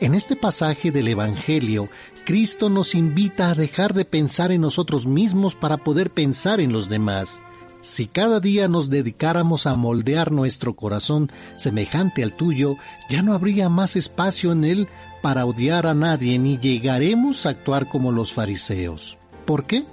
en 0.01 0.15
este 0.15 0.35
pasaje 0.35 0.91
del 0.91 1.07
Evangelio, 1.07 1.87
Cristo 2.25 2.69
nos 2.69 2.93
invita 2.93 3.51
a 3.51 3.55
dejar 3.55 3.93
de 3.93 4.03
pensar 4.03 4.51
en 4.51 4.59
nosotros 4.59 5.07
mismos 5.07 5.55
para 5.55 5.77
poder 5.77 6.11
pensar 6.11 6.59
en 6.59 6.73
los 6.73 6.89
demás. 6.89 7.41
Si 7.81 8.07
cada 8.07 8.39
día 8.39 8.67
nos 8.67 8.89
dedicáramos 8.89 9.67
a 9.67 9.75
moldear 9.75 10.31
nuestro 10.31 10.75
corazón 10.75 11.31
semejante 11.55 12.23
al 12.23 12.35
tuyo, 12.35 12.75
ya 13.09 13.21
no 13.21 13.33
habría 13.33 13.69
más 13.69 13.95
espacio 13.95 14.51
en 14.51 14.63
él 14.63 14.87
para 15.21 15.45
odiar 15.45 15.85
a 15.87 15.93
nadie 15.93 16.37
ni 16.39 16.57
llegaremos 16.57 17.45
a 17.45 17.49
actuar 17.49 17.87
como 17.87 18.11
los 18.11 18.33
fariseos. 18.33 19.17
¿Por 19.45 19.65
qué? 19.65 19.85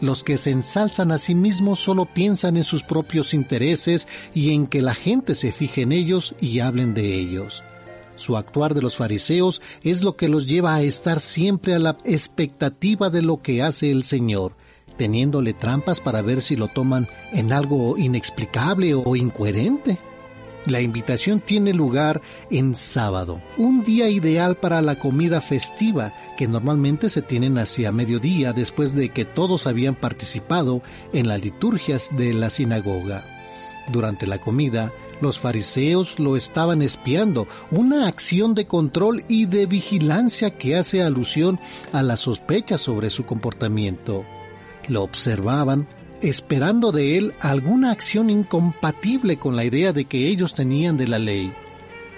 Los 0.00 0.24
que 0.24 0.36
se 0.36 0.50
ensalzan 0.50 1.12
a 1.12 1.18
sí 1.18 1.34
mismos 1.34 1.78
solo 1.78 2.06
piensan 2.06 2.56
en 2.56 2.64
sus 2.64 2.82
propios 2.82 3.34
intereses 3.34 4.08
y 4.34 4.52
en 4.52 4.66
que 4.66 4.82
la 4.82 4.94
gente 4.94 5.34
se 5.34 5.52
fije 5.52 5.82
en 5.82 5.92
ellos 5.92 6.34
y 6.40 6.58
hablen 6.58 6.92
de 6.92 7.14
ellos. 7.14 7.62
Su 8.16 8.36
actuar 8.36 8.74
de 8.74 8.82
los 8.82 8.96
fariseos 8.96 9.62
es 9.82 10.02
lo 10.02 10.16
que 10.16 10.28
los 10.28 10.46
lleva 10.46 10.74
a 10.74 10.82
estar 10.82 11.20
siempre 11.20 11.74
a 11.74 11.78
la 11.78 11.98
expectativa 12.04 13.10
de 13.10 13.22
lo 13.22 13.42
que 13.42 13.62
hace 13.62 13.90
el 13.90 14.04
Señor, 14.04 14.54
teniéndole 14.96 15.54
trampas 15.54 16.00
para 16.00 16.22
ver 16.22 16.42
si 16.42 16.56
lo 16.56 16.68
toman 16.68 17.08
en 17.32 17.52
algo 17.52 17.98
inexplicable 17.98 18.94
o 18.94 19.16
incoherente. 19.16 19.98
La 20.66 20.80
invitación 20.80 21.40
tiene 21.40 21.74
lugar 21.74 22.22
en 22.48 22.76
sábado, 22.76 23.40
un 23.56 23.82
día 23.82 24.08
ideal 24.08 24.54
para 24.54 24.80
la 24.80 24.96
comida 24.96 25.40
festiva 25.40 26.14
que 26.36 26.46
normalmente 26.46 27.10
se 27.10 27.20
tienen 27.20 27.58
hacia 27.58 27.90
mediodía 27.90 28.52
después 28.52 28.94
de 28.94 29.08
que 29.08 29.24
todos 29.24 29.66
habían 29.66 29.96
participado 29.96 30.80
en 31.12 31.26
las 31.26 31.42
liturgias 31.42 32.10
de 32.12 32.32
la 32.32 32.48
sinagoga. 32.48 33.24
Durante 33.90 34.28
la 34.28 34.38
comida, 34.38 34.92
los 35.20 35.40
fariseos 35.40 36.20
lo 36.20 36.36
estaban 36.36 36.80
espiando, 36.80 37.48
una 37.72 38.06
acción 38.06 38.54
de 38.54 38.66
control 38.66 39.24
y 39.28 39.46
de 39.46 39.66
vigilancia 39.66 40.56
que 40.56 40.76
hace 40.76 41.02
alusión 41.02 41.58
a 41.92 42.04
la 42.04 42.16
sospecha 42.16 42.78
sobre 42.78 43.10
su 43.10 43.26
comportamiento. 43.26 44.24
Lo 44.92 45.04
observaban, 45.04 45.88
esperando 46.20 46.92
de 46.92 47.16
él 47.16 47.34
alguna 47.40 47.92
acción 47.92 48.28
incompatible 48.28 49.38
con 49.38 49.56
la 49.56 49.64
idea 49.64 49.94
de 49.94 50.04
que 50.04 50.28
ellos 50.28 50.52
tenían 50.52 50.98
de 50.98 51.08
la 51.08 51.18
ley. 51.18 51.50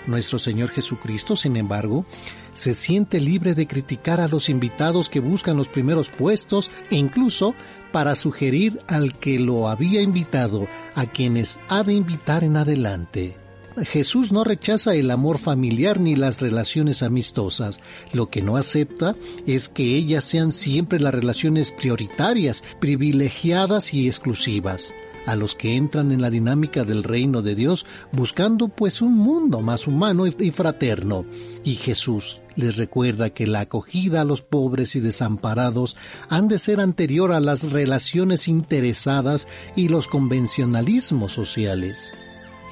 Nuestro 0.09 0.41
Señor 0.41 0.71
Jesucristo, 0.71 1.37
sin 1.37 1.57
embargo, 1.57 2.05
se 2.53 2.75
siente 2.75 3.21
libre 3.21 3.55
de 3.55 3.69
criticar 3.69 4.21
a 4.21 4.27
los 4.27 4.49
invitados 4.49 5.09
que 5.09 5.21
buscan 5.21 5.57
los 5.57 5.69
primeros 5.69 6.09
puestos 6.09 6.73
e 6.91 6.97
incluso 6.97 7.55
para 7.93 8.17
sugerir 8.17 8.81
al 8.89 9.15
que 9.15 9.39
lo 9.39 9.69
había 9.69 10.03
invitado 10.03 10.67
a 10.97 11.07
quienes 11.07 11.61
ha 11.69 11.85
de 11.85 11.93
invitar 11.93 12.43
en 12.43 12.57
adelante. 12.57 13.44
Jesús 13.83 14.31
no 14.33 14.45
rechaza 14.45 14.95
el 14.95 15.11
amor 15.11 15.39
familiar 15.39 15.99
ni 15.99 16.15
las 16.17 16.41
relaciones 16.41 17.03
amistosas. 17.03 17.81
Lo 18.13 18.31
que 18.31 18.43
no 18.43 18.57
acepta 18.57 19.17
es 19.47 19.69
que 19.69 19.97
ellas 19.97 20.25
sean 20.25 20.53
siempre 20.53 21.01
las 21.01 21.15
relaciones 21.15 21.73
prioritarias, 21.73 22.63
privilegiadas 22.81 23.93
y 23.93 24.07
exclusivas 24.07 24.95
a 25.27 25.37
los 25.37 25.55
que 25.55 25.77
entran 25.77 26.13
en 26.13 26.21
la 26.21 26.31
dinámica 26.31 26.85
del 26.85 27.03
reino 27.03 27.43
de 27.43 27.55
Dios 27.55 27.87
buscando 28.13 28.69
pues 28.69 29.01
un 29.01 29.15
mundo 29.15 29.61
más 29.61 29.87
humano 29.87 30.27
y 30.27 30.51
fraterno. 30.51 31.25
Y 31.65 31.75
Jesús 31.77 32.41
les 32.57 32.77
recuerda 32.77 33.31
que 33.31 33.47
la 33.47 33.61
acogida 33.61 34.21
a 34.21 34.25
los 34.25 34.43
pobres 34.43 34.95
y 34.97 35.01
desamparados 35.01 35.97
han 36.29 36.49
de 36.49 36.59
ser 36.59 36.81
anterior 36.81 37.33
a 37.33 37.41
las 37.41 37.73
relaciones 37.73 38.49
interesadas 38.49 39.49
y 39.77 39.89
los 39.89 40.09
convencionalismos 40.09 41.33
sociales. 41.33 42.13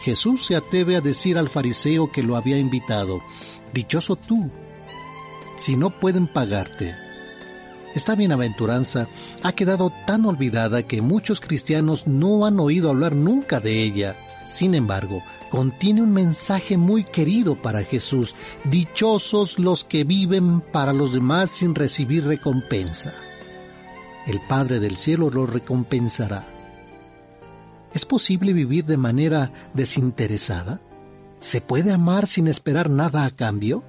Jesús 0.02 0.46
se 0.46 0.56
atreve 0.56 0.96
a 0.96 1.00
decir 1.00 1.38
al 1.38 1.48
fariseo 1.48 2.10
que 2.10 2.22
lo 2.22 2.36
había 2.36 2.58
invitado, 2.58 3.22
Dichoso 3.72 4.16
tú, 4.16 4.50
si 5.56 5.76
no 5.76 5.90
pueden 5.98 6.26
pagarte. 6.26 6.94
Esta 7.94 8.14
bienaventuranza 8.14 9.08
ha 9.42 9.52
quedado 9.52 9.92
tan 10.06 10.24
olvidada 10.24 10.82
que 10.82 11.02
muchos 11.02 11.40
cristianos 11.40 12.06
no 12.06 12.46
han 12.46 12.58
oído 12.58 12.90
hablar 12.90 13.14
nunca 13.14 13.60
de 13.60 13.82
ella. 13.82 14.16
Sin 14.46 14.74
embargo, 14.74 15.22
contiene 15.50 16.02
un 16.02 16.12
mensaje 16.12 16.76
muy 16.76 17.04
querido 17.04 17.60
para 17.60 17.84
Jesús. 17.84 18.34
Dichosos 18.64 19.58
los 19.58 19.84
que 19.84 20.04
viven 20.04 20.60
para 20.60 20.92
los 20.92 21.12
demás 21.12 21.50
sin 21.50 21.74
recibir 21.74 22.24
recompensa. 22.24 23.14
El 24.26 24.40
Padre 24.48 24.80
del 24.80 24.96
Cielo 24.96 25.30
lo 25.30 25.46
recompensará. 25.46 26.51
¿Es 27.94 28.04
posible 28.06 28.52
vivir 28.52 28.84
de 28.84 28.96
manera 28.96 29.52
desinteresada? 29.74 30.80
¿Se 31.40 31.60
puede 31.60 31.92
amar 31.92 32.26
sin 32.26 32.48
esperar 32.48 32.88
nada 32.88 33.24
a 33.24 33.30
cambio? 33.30 33.84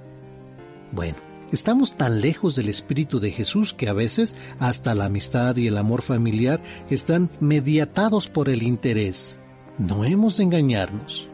Bueno, 0.92 1.18
estamos 1.52 1.96
tan 1.96 2.20
lejos 2.20 2.56
del 2.56 2.68
Espíritu 2.70 3.20
de 3.20 3.32
Jesús 3.32 3.74
que 3.74 3.88
a 3.88 3.94
veces 3.94 4.36
hasta 4.60 4.96
la 4.96 5.06
amistad 5.06 5.56
y 5.56 5.68
el 5.68 5.78
amor 5.78 6.02
familiar 6.02 6.62
están 6.90 7.30
mediatados 7.40 8.28
por 8.28 8.50
el 8.50 8.64
interés. 8.64 9.40
No 9.78 10.04
hemos 10.04 10.38
de 10.38 10.44
engañarnos. 10.44 11.30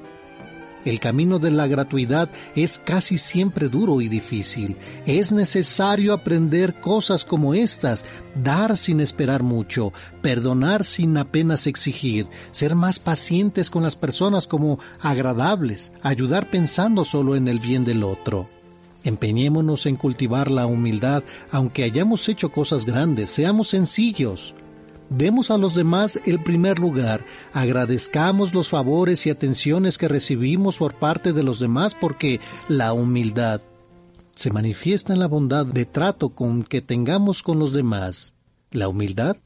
El 0.85 0.99
camino 0.99 1.39
de 1.39 1.51
la 1.51 1.67
gratuidad 1.67 2.29
es 2.55 2.79
casi 2.79 3.17
siempre 3.17 3.67
duro 3.67 3.99
y 4.01 4.07
difícil. 4.07 4.77
Es 5.05 5.31
necesario 5.31 6.13
aprender 6.13 6.79
cosas 6.79 7.25
como 7.25 7.53
estas, 7.53 8.05
dar 8.41 8.77
sin 8.77 9.01
esperar 9.01 9.43
mucho, 9.43 9.93
perdonar 10.21 10.85
sin 10.85 11.17
apenas 11.17 11.67
exigir, 11.67 12.27
ser 12.51 12.75
más 12.75 12.99
pacientes 12.99 13.69
con 13.69 13.83
las 13.83 13.95
personas 13.95 14.47
como 14.47 14.79
agradables, 15.01 15.91
ayudar 16.01 16.49
pensando 16.49 17.03
solo 17.03 17.35
en 17.35 17.47
el 17.47 17.59
bien 17.59 17.83
del 17.83 18.03
otro. 18.03 18.49
Empeñémonos 19.03 19.85
en 19.85 19.95
cultivar 19.95 20.51
la 20.51 20.65
humildad, 20.65 21.23
aunque 21.51 21.83
hayamos 21.83 22.27
hecho 22.29 22.51
cosas 22.51 22.85
grandes, 22.85 23.29
seamos 23.29 23.69
sencillos. 23.69 24.53
Demos 25.09 25.49
a 25.49 25.57
los 25.57 25.73
demás 25.73 26.21
el 26.25 26.43
primer 26.43 26.77
lugar, 26.77 27.25
agradezcamos 27.51 28.53
los 28.53 28.69
favores 28.69 29.25
y 29.25 29.31
atenciones 29.31 29.97
que 29.97 30.07
recibimos 30.07 30.77
por 30.77 30.93
parte 30.93 31.33
de 31.33 31.41
los 31.41 31.59
demás 31.59 31.95
porque 31.99 32.39
la 32.67 32.93
humildad 32.93 33.61
se 34.35 34.51
manifiesta 34.51 35.11
en 35.11 35.19
la 35.19 35.27
bondad 35.27 35.65
de 35.65 35.85
trato 35.85 36.29
con 36.29 36.63
que 36.63 36.81
tengamos 36.81 37.41
con 37.41 37.57
los 37.57 37.73
demás. 37.73 38.33
La 38.69 38.87
humildad 38.87 39.37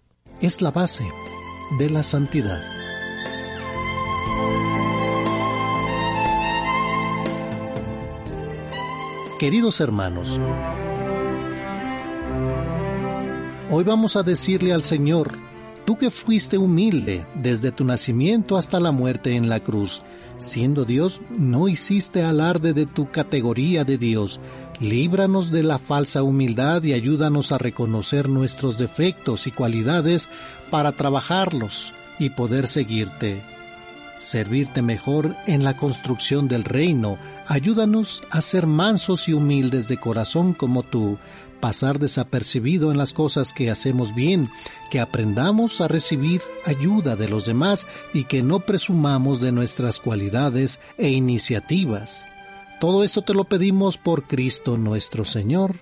es 0.41 0.61
la 0.61 0.71
base 0.71 1.05
de 1.79 1.89
la 1.89 2.03
santidad. 2.03 2.61
Queridos 9.39 9.79
hermanos, 9.79 10.39
hoy 13.69 13.83
vamos 13.83 14.15
a 14.15 14.23
decirle 14.23 14.73
al 14.73 14.83
Señor, 14.83 15.52
Tú 15.85 15.97
que 15.97 16.11
fuiste 16.11 16.57
humilde 16.57 17.25
desde 17.35 17.71
tu 17.71 17.83
nacimiento 17.83 18.55
hasta 18.55 18.79
la 18.79 18.93
muerte 18.93 19.35
en 19.35 19.49
la 19.49 19.59
cruz, 19.59 20.01
siendo 20.37 20.85
Dios, 20.85 21.19
no 21.29 21.67
hiciste 21.67 22.23
alarde 22.23 22.73
de 22.73 22.85
tu 22.85 23.11
categoría 23.11 23.83
de 23.83 23.97
Dios. 23.97 24.39
Líbranos 24.79 25.51
de 25.51 25.61
la 25.63 25.79
falsa 25.79 26.23
humildad 26.23 26.83
y 26.83 26.93
ayúdanos 26.93 27.51
a 27.51 27.57
reconocer 27.57 28.29
nuestros 28.29 28.77
defectos 28.77 29.45
y 29.45 29.51
cualidades 29.51 30.29
para 30.71 30.93
trabajarlos 30.93 31.93
y 32.17 32.29
poder 32.29 32.67
seguirte. 32.67 33.43
Servirte 34.15 34.81
mejor 34.81 35.35
en 35.47 35.63
la 35.63 35.75
construcción 35.75 36.47
del 36.47 36.63
reino. 36.63 37.17
Ayúdanos 37.47 38.21
a 38.29 38.41
ser 38.41 38.67
mansos 38.67 39.27
y 39.27 39.33
humildes 39.33 39.87
de 39.87 39.97
corazón 39.97 40.53
como 40.53 40.83
tú, 40.83 41.17
pasar 41.63 41.97
desapercibido 41.97 42.91
en 42.91 42.97
las 42.97 43.13
cosas 43.13 43.53
que 43.53 43.69
hacemos 43.69 44.13
bien, 44.13 44.49
que 44.91 44.99
aprendamos 44.99 45.79
a 45.79 45.87
recibir 45.87 46.41
ayuda 46.65 47.15
de 47.15 47.29
los 47.29 47.45
demás 47.45 47.87
y 48.13 48.25
que 48.25 48.43
no 48.43 48.59
presumamos 48.59 49.39
de 49.39 49.53
nuestras 49.53 49.97
cualidades 49.99 50.81
e 50.97 51.11
iniciativas. 51.11 52.27
Todo 52.81 53.05
esto 53.05 53.21
te 53.21 53.33
lo 53.33 53.45
pedimos 53.45 53.97
por 53.97 54.23
Cristo 54.23 54.77
nuestro 54.77 55.23
Señor. 55.23 55.75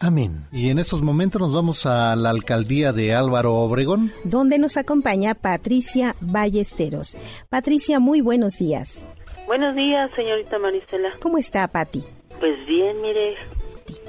Amén. 0.00 0.48
Y 0.50 0.70
en 0.70 0.80
estos 0.80 1.02
momentos 1.02 1.40
nos 1.40 1.54
vamos 1.54 1.86
a 1.86 2.16
la 2.16 2.30
alcaldía 2.30 2.92
de 2.92 3.14
Álvaro 3.14 3.54
Obregón, 3.54 4.10
donde 4.24 4.58
nos 4.58 4.76
acompaña 4.76 5.36
Patricia 5.36 6.16
Ballesteros. 6.20 7.16
Patricia, 7.48 8.00
muy 8.00 8.22
buenos 8.22 8.58
días. 8.58 9.06
Buenos 9.46 9.76
días, 9.76 10.10
señorita 10.16 10.58
Marisela. 10.58 11.10
¿Cómo 11.20 11.38
está, 11.38 11.68
Pati? 11.68 12.02
Pues 12.40 12.66
bien, 12.66 13.00
mire, 13.02 13.36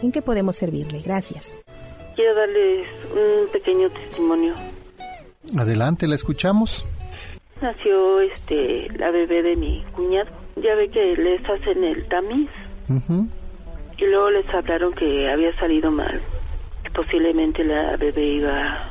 ¿En 0.02 0.12
qué 0.12 0.22
podemos 0.22 0.56
servirle? 0.56 1.02
Gracias. 1.02 1.56
Quiero 2.16 2.36
darles 2.36 2.88
un 3.14 3.52
pequeño 3.52 3.90
testimonio. 3.90 4.54
Adelante, 5.58 6.08
la 6.08 6.16
escuchamos. 6.16 6.86
Nació 7.62 8.22
este 8.22 8.90
la 8.98 9.12
bebé 9.12 9.42
de 9.42 9.56
mi 9.56 9.84
cuñado. 9.94 10.30
Ya 10.58 10.76
ve 10.76 10.90
que 10.90 11.16
les 11.16 11.42
hacen 11.50 11.84
el 11.84 12.06
tamiz. 12.08 12.50
Y 13.98 14.06
luego 14.06 14.30
les 14.32 14.50
hablaron 14.54 14.94
que 14.94 15.30
había 15.30 15.56
salido 15.60 15.92
mal. 15.92 16.20
Que 16.84 16.90
posiblemente 16.92 17.64
la 17.64 17.96
bebé 17.98 18.26
iba 18.26 18.90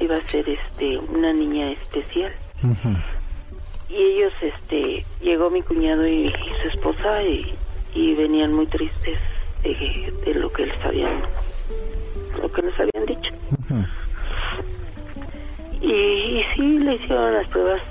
iba 0.00 0.14
a 0.14 0.28
ser 0.28 0.48
este 0.48 0.98
una 0.98 1.32
niña 1.32 1.72
especial. 1.72 2.32
Y 3.88 3.94
ellos 3.94 4.32
este 4.40 5.04
llegó 5.20 5.50
mi 5.50 5.62
cuñado 5.62 6.06
y, 6.06 6.32
su 6.62 6.68
esposa 6.68 7.22
y, 7.22 7.54
y 7.94 8.14
venían 8.14 8.52
muy 8.52 8.66
tristes 8.66 9.18
de, 9.62 10.34
lo 10.34 10.52
que 10.52 10.66
les 10.66 10.84
habían 10.84 11.22
lo 12.40 12.52
que 12.52 12.62
les 12.62 12.80
habían 12.80 13.06
dicho 13.06 13.32
Y, 15.80 15.92
y 15.92 16.44
sí, 16.54 16.78
le 16.78 16.94
hicieron 16.94 17.34
las 17.34 17.48
pruebas, 17.48 17.82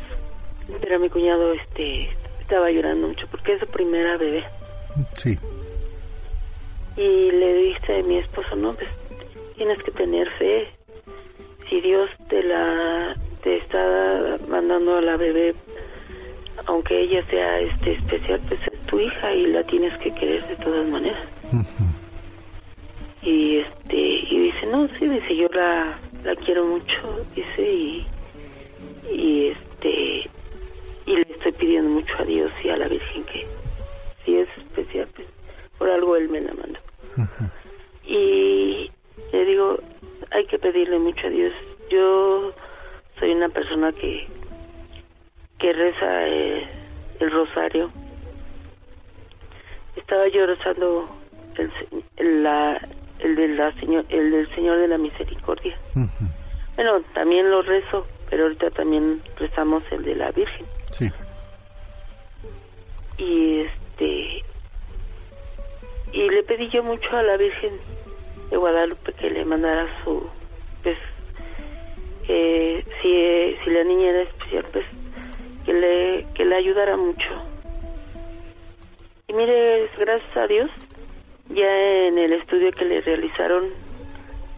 pero 0.81 0.99
mi 0.99 1.09
cuñado 1.09 1.53
este 1.53 2.09
estaba 2.41 2.69
llorando 2.69 3.07
mucho 3.07 3.27
porque 3.31 3.53
es 3.53 3.59
su 3.59 3.67
primera 3.67 4.17
bebé. 4.17 4.43
Sí. 5.13 5.37
Y 6.95 7.31
le 7.31 7.53
dice 7.53 7.99
a 7.99 8.03
mi 8.07 8.17
esposo, 8.17 8.55
no, 8.55 8.73
pues 8.73 8.89
tienes 9.55 9.81
que 9.83 9.91
tener 9.91 10.29
fe. 10.31 10.67
Si 11.69 11.81
Dios 11.81 12.09
te 12.29 12.43
la 12.43 13.15
te 13.43 13.57
está 13.57 14.37
mandando 14.47 14.97
a 14.97 15.01
la 15.01 15.17
bebé, 15.17 15.55
aunque 16.65 16.99
ella 16.99 17.23
sea 17.29 17.59
este 17.59 17.93
especial, 17.93 18.41
pues 18.47 18.59
es 18.71 18.79
tu 18.87 18.99
hija 18.99 19.33
y 19.33 19.47
la 19.47 19.63
tienes 19.63 19.97
que 19.99 20.11
querer 20.13 20.47
de 20.47 20.55
todas 20.57 20.87
maneras. 20.87 21.23
Y 23.21 23.57
este 23.57 23.97
y 23.97 24.39
dice, 24.39 24.65
no, 24.67 24.87
sí, 24.99 25.07
dice, 25.07 25.35
yo 25.35 25.47
la, 25.49 25.99
la 26.23 26.35
quiero 26.35 26.65
mucho, 26.65 27.25
dice, 27.35 27.61
y, 27.61 28.07
y 29.11 29.47
este 29.47 30.29
y 31.05 31.15
le 31.15 31.21
estoy 31.21 31.51
pidiendo 31.53 31.89
mucho 31.89 32.13
a 32.19 32.25
Dios 32.25 32.51
y 32.63 32.69
a 32.69 32.77
la 32.77 32.87
Virgen 32.87 33.23
que 33.25 33.45
si 34.25 34.37
es 34.37 34.49
especial, 34.57 35.07
pues 35.15 35.27
por 35.77 35.89
algo 35.89 36.15
Él 36.15 36.29
me 36.29 36.41
la 36.41 36.53
mandó. 36.53 36.79
Y 38.05 38.89
le 39.31 39.45
digo, 39.45 39.79
hay 40.31 40.45
que 40.47 40.57
pedirle 40.59 40.99
mucho 40.99 41.27
a 41.27 41.29
Dios. 41.29 41.53
Yo 41.89 42.53
soy 43.19 43.31
una 43.31 43.49
persona 43.49 43.91
que 43.91 44.27
que 45.59 45.73
reza 45.73 46.27
eh, 46.27 46.67
el 47.19 47.31
rosario. 47.31 47.91
Estaba 49.95 50.27
yo 50.27 50.45
rezando 50.45 51.09
el, 51.57 51.71
el, 52.17 52.43
la, 52.43 52.87
el, 53.19 53.35
de 53.35 53.47
la 53.49 53.73
señor, 53.79 54.05
el 54.09 54.31
del 54.31 54.53
Señor 54.53 54.77
de 54.77 54.87
la 54.87 54.97
Misericordia. 54.97 55.77
Bueno, 56.75 57.01
también 57.13 57.49
lo 57.49 57.63
rezo, 57.63 58.05
pero 58.29 58.43
ahorita 58.43 58.69
también 58.69 59.21
rezamos 59.37 59.83
el 59.91 60.03
de 60.03 60.15
la 60.15 60.31
Virgen. 60.31 60.65
Sí. 60.91 61.11
Y 63.17 63.61
este 63.61 64.43
y 66.13 66.29
le 66.29 66.43
pedí 66.43 66.69
yo 66.69 66.83
mucho 66.83 67.17
a 67.17 67.23
la 67.23 67.35
Virgen 67.35 67.73
de 68.49 68.57
Guadalupe 68.57 69.11
que 69.13 69.29
le 69.29 69.43
mandara 69.43 69.87
su 70.03 70.29
pues 70.83 70.97
eh, 72.27 72.85
si 73.01 73.63
si 73.63 73.71
la 73.71 73.83
niña 73.83 74.09
era 74.09 74.21
especial 74.21 74.65
pues 74.71 74.85
que 75.67 75.73
le 75.73 76.25
que 76.33 76.45
le 76.45 76.55
ayudara 76.55 76.95
mucho. 76.95 77.29
Y 79.27 79.33
mire 79.33 79.89
gracias 79.99 80.37
a 80.37 80.47
Dios 80.47 80.71
ya 81.49 82.07
en 82.07 82.17
el 82.17 82.33
estudio 82.33 82.71
que 82.71 82.85
le 82.85 83.01
realizaron 83.01 83.65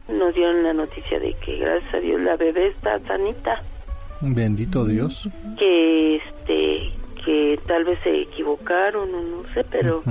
nos 0.07 0.34
dieron 0.36 0.64
la 0.64 0.73
noticia 0.73 1.19
de 1.19 1.34
que 1.45 1.57
gracias 1.57 1.95
a 1.95 1.98
Dios 1.98 2.22
la 2.22 2.36
bebé 2.36 2.68
está 2.68 2.99
sanita. 3.07 3.64
Bendito 4.22 4.86
Dios. 4.86 5.27
que 5.57 6.18
este 6.18 6.91
que 7.26 7.60
tal 7.65 7.86
vez 7.86 7.99
se 8.03 8.22
equivocaron 8.22 9.14
o 9.14 9.22
no 9.22 9.53
sé 9.53 9.64
pero 9.69 10.03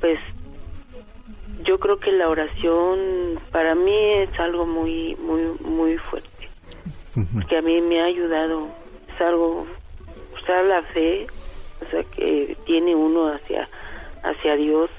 pues 0.00 0.18
yo 1.64 1.78
creo 1.78 1.98
que 1.98 2.12
la 2.12 2.28
oración 2.28 3.40
para 3.50 3.74
mí 3.74 4.12
es 4.18 4.38
algo 4.38 4.66
muy 4.66 5.16
muy 5.16 5.42
muy 5.60 5.96
fuerte. 5.96 6.28
Que 7.48 7.56
a 7.56 7.62
mí 7.62 7.80
me 7.80 8.02
ha 8.02 8.06
ayudado. 8.06 8.68
Es 9.14 9.20
algo 9.20 9.66
sea 10.46 10.62
la 10.62 10.82
fe 10.94 11.26
o 11.86 11.90
sea 11.90 12.02
que 12.16 12.56
tiene 12.66 12.94
uno 12.94 13.32
hacia 13.32 13.68
hacia 14.22 14.56
Dios 14.56 14.90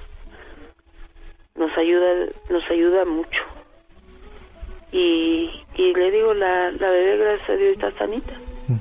nos 1.56 1.72
ayuda 1.78 2.26
nos 2.50 2.64
ayuda 2.70 3.06
mucho 3.06 3.42
y, 4.92 5.50
y 5.76 5.94
le 5.94 6.12
digo 6.12 6.34
la, 6.34 6.72
la 6.72 6.90
bebé 6.90 7.18
gracias 7.18 7.50
a 7.50 7.54
Dios 7.54 7.74
está 7.74 7.92
sanita 7.98 8.34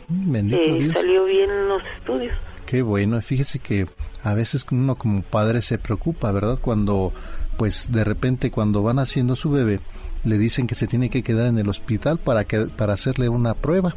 Bendito 0.08 0.60
Eh, 0.62 0.78
Dios. 0.78 0.92
salió 0.94 1.24
bien 1.24 1.50
en 1.50 1.68
los 1.68 1.82
estudios 1.98 2.36
Qué 2.66 2.80
bueno, 2.80 3.20
fíjese 3.20 3.58
que 3.58 3.86
a 4.22 4.34
veces 4.34 4.64
uno 4.72 4.94
como 4.96 5.20
padre 5.22 5.60
se 5.60 5.76
preocupa, 5.78 6.32
¿verdad? 6.32 6.58
Cuando, 6.60 7.12
pues 7.58 7.92
de 7.92 8.04
repente 8.04 8.50
cuando 8.50 8.82
van 8.82 8.98
haciendo 8.98 9.36
su 9.36 9.50
bebé, 9.50 9.80
le 10.24 10.38
dicen 10.38 10.66
que 10.66 10.74
se 10.74 10.86
tiene 10.86 11.10
que 11.10 11.22
quedar 11.22 11.46
en 11.46 11.58
el 11.58 11.68
hospital 11.68 12.16
para 12.18 12.44
que 12.44 12.60
para 12.74 12.94
hacerle 12.94 13.28
una 13.28 13.52
prueba, 13.52 13.94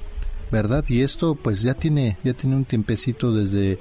¿verdad? 0.51 0.85
Y 0.87 1.01
esto 1.01 1.35
pues 1.35 1.61
ya 1.61 1.73
tiene 1.73 2.17
ya 2.23 2.33
tiene 2.33 2.55
un 2.55 2.65
tiempecito 2.65 3.31
desde 3.31 3.79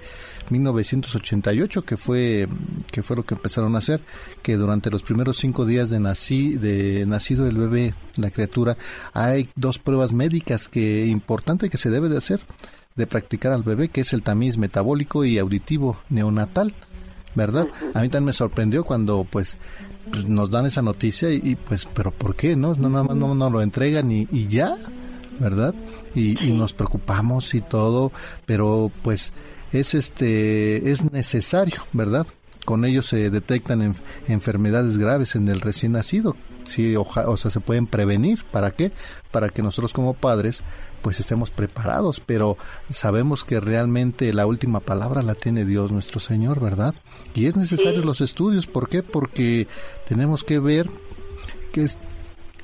1988 0.51 1.82
que 1.82 1.97
fue 1.97 2.48
que 2.90 3.02
fue 3.02 3.16
lo 3.16 3.24
que 3.24 3.34
empezaron 3.34 3.74
a 3.74 3.78
hacer, 3.78 4.01
que 4.43 4.56
durante 4.56 4.90
los 4.90 5.02
primeros 5.02 5.38
cinco 5.38 5.64
días 5.64 5.90
de 5.90 6.01
nací 6.01 6.56
de 6.56 7.06
nacido 7.06 7.47
el 7.47 7.56
bebé, 7.56 7.94
la 8.16 8.30
criatura, 8.30 8.76
hay 9.12 9.51
dos 9.55 9.78
pruebas 9.78 10.12
médicas 10.12 10.68
que 10.68 11.06
importante 11.06 11.70
que 11.70 11.78
se 11.78 11.90
debe 11.90 12.09
de 12.09 12.18
hacer 12.18 12.40
de 12.97 13.06
practicar 13.06 13.52
al 13.52 13.62
bebé, 13.62 13.88
que 13.90 14.01
es 14.01 14.12
el 14.14 14.22
tamiz 14.22 14.56
metabólico 14.56 15.24
y 15.24 15.38
auditivo 15.38 15.98
neonatal, 16.09 16.74
¿verdad? 17.34 17.66
A 17.93 18.01
mí 18.01 18.09
también 18.09 18.24
me 18.24 18.32
sorprendió 18.32 18.84
cuando 18.84 19.24
pues 19.24 19.59
pues, 20.10 20.24
nos 20.24 20.51
dan 20.51 20.66
esa 20.66 20.82
noticia 20.82 21.30
y, 21.30 21.56
pues, 21.56 21.84
pero 21.84 22.12
¿por 22.12 22.36
qué? 22.36 22.56
No, 22.56 22.74
no 22.74 22.88
nada 22.88 23.05
más 23.05 23.16
no 23.16 23.34
nos 23.34 23.52
lo 23.52 23.60
entregan 23.60 24.10
y 24.10 24.47
ya, 24.47 24.76
¿verdad? 25.40 25.74
Y, 26.14 26.42
y 26.44 26.52
nos 26.52 26.72
preocupamos 26.72 27.54
y 27.54 27.60
todo, 27.60 28.12
pero 28.46 28.90
pues 29.02 29.32
es 29.72 29.94
este 29.94 30.90
es 30.90 31.10
necesario, 31.12 31.82
¿verdad? 31.92 32.26
Con 32.64 32.84
ellos 32.84 33.06
se 33.06 33.30
detectan 33.30 33.82
en- 33.82 33.94
enfermedades 34.28 34.98
graves 34.98 35.34
en 35.36 35.48
el 35.48 35.60
recién 35.60 35.92
nacido. 35.92 36.36
Sí, 36.64 36.96
oja- 36.96 37.28
o 37.28 37.36
sea, 37.36 37.50
se 37.52 37.60
pueden 37.60 37.86
prevenir. 37.86 38.42
¿Para 38.50 38.72
qué? 38.72 38.90
Para 39.30 39.50
que 39.50 39.62
nosotros 39.62 39.92
como 39.92 40.14
padres 40.14 40.60
pues 41.00 41.20
estemos 41.20 41.50
preparados, 41.52 42.20
pero 42.26 42.56
sabemos 42.90 43.44
que 43.44 43.60
realmente 43.60 44.32
la 44.32 44.46
última 44.46 44.80
palabra 44.80 45.22
la 45.22 45.36
tiene 45.36 45.64
Dios 45.64 45.92
nuestro 45.92 46.18
Señor, 46.18 46.58
¿verdad? 46.58 46.96
Y 47.34 47.46
es 47.46 47.56
necesario 47.56 48.00
los 48.02 48.20
estudios, 48.20 48.66
¿por 48.66 48.88
qué? 48.88 49.04
Porque 49.04 49.68
tenemos 50.08 50.42
que 50.42 50.58
ver 50.58 50.88
que 51.72 51.82
es 51.84 51.96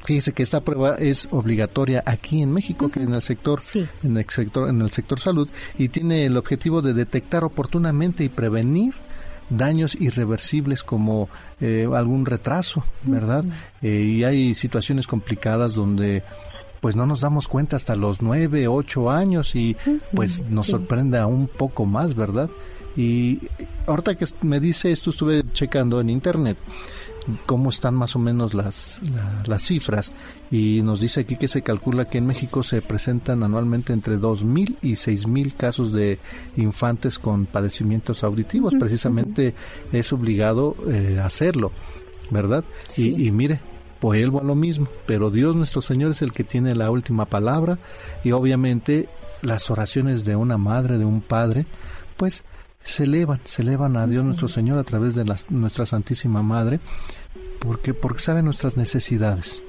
Fíjese 0.04 0.32
que 0.32 0.42
esta 0.42 0.62
prueba 0.62 0.96
es 0.96 1.28
obligatoria 1.30 2.02
aquí 2.04 2.42
en 2.42 2.52
México, 2.52 2.90
que 2.90 3.00
en 3.00 3.14
el 3.14 3.22
sector, 3.22 3.60
en 4.02 4.16
el 4.16 4.26
sector, 4.28 4.68
en 4.68 4.80
el 4.80 4.90
sector 4.90 5.20
salud, 5.20 5.48
y 5.78 5.88
tiene 5.88 6.26
el 6.26 6.36
objetivo 6.36 6.82
de 6.82 6.92
detectar 6.92 7.44
oportunamente 7.44 8.24
y 8.24 8.28
prevenir 8.28 8.94
daños 9.48 9.94
irreversibles 10.00 10.82
como 10.82 11.28
eh, 11.60 11.88
algún 11.94 12.26
retraso, 12.26 12.84
¿verdad? 13.04 13.44
Eh, 13.80 14.14
y 14.16 14.24
hay 14.24 14.54
situaciones 14.54 15.06
complicadas 15.06 15.74
donde 15.74 16.22
pues 16.80 16.96
no 16.96 17.06
nos 17.06 17.20
damos 17.20 17.46
cuenta 17.46 17.76
hasta 17.76 17.94
los 17.94 18.22
nueve, 18.22 18.66
ocho 18.66 19.08
años 19.08 19.54
y 19.54 19.76
pues 20.12 20.42
nos 20.48 20.66
sí. 20.66 20.72
sorprende 20.72 21.16
aún 21.16 21.46
poco 21.46 21.86
más, 21.86 22.16
¿verdad? 22.16 22.50
Y 22.96 23.40
ahorita 23.86 24.16
que 24.16 24.26
me 24.42 24.58
dice 24.58 24.90
esto, 24.90 25.10
estuve 25.10 25.44
checando 25.52 26.00
en 26.00 26.10
internet 26.10 26.58
cómo 27.46 27.70
están 27.70 27.94
más 27.94 28.16
o 28.16 28.18
menos 28.18 28.52
las, 28.54 29.00
la- 29.12 29.42
las 29.46 29.62
cifras 29.62 30.12
y 30.50 30.80
nos 30.82 31.00
dice 31.00 31.20
aquí 31.20 31.36
que 31.36 31.48
se 31.48 31.62
calcula 31.62 32.06
que 32.08 32.18
en 32.18 32.26
México 32.26 32.62
se 32.62 32.82
presentan 32.82 33.42
anualmente 33.42 33.92
entre 33.92 34.18
2.000 34.18 34.76
y 34.82 34.92
6.000 34.92 35.54
casos 35.56 35.92
de 35.92 36.18
infantes 36.56 37.18
con 37.18 37.46
padecimientos 37.46 38.24
auditivos. 38.24 38.74
Precisamente 38.78 39.54
es 39.92 40.12
obligado 40.12 40.74
eh, 40.90 41.20
hacerlo, 41.22 41.72
¿verdad? 42.30 42.64
Y, 42.96 43.26
y 43.28 43.30
mire, 43.30 43.60
vuelvo 44.00 44.40
a 44.40 44.44
lo 44.44 44.54
mismo, 44.54 44.88
pero 45.06 45.30
Dios 45.30 45.54
nuestro 45.54 45.80
Señor 45.80 46.10
es 46.10 46.22
el 46.22 46.32
que 46.32 46.44
tiene 46.44 46.74
la 46.74 46.90
última 46.90 47.26
palabra 47.26 47.78
y 48.24 48.32
obviamente 48.32 49.08
las 49.42 49.70
oraciones 49.70 50.24
de 50.24 50.34
una 50.36 50.58
madre, 50.58 50.98
de 50.98 51.04
un 51.04 51.20
padre, 51.20 51.66
pues 52.16 52.44
se 52.82 53.04
elevan, 53.04 53.40
se 53.44 53.62
elevan 53.62 53.96
a 53.96 54.06
Dios 54.06 54.24
nuestro 54.24 54.48
Señor 54.48 54.78
a 54.78 54.84
través 54.84 55.14
de 55.14 55.24
la- 55.24 55.36
nuestra 55.50 55.86
Santísima 55.86 56.42
Madre, 56.42 56.80
porque, 57.60 57.94
porque 57.94 58.20
sabe 58.20 58.42
nuestras 58.42 58.76
necesidades. 58.76 59.62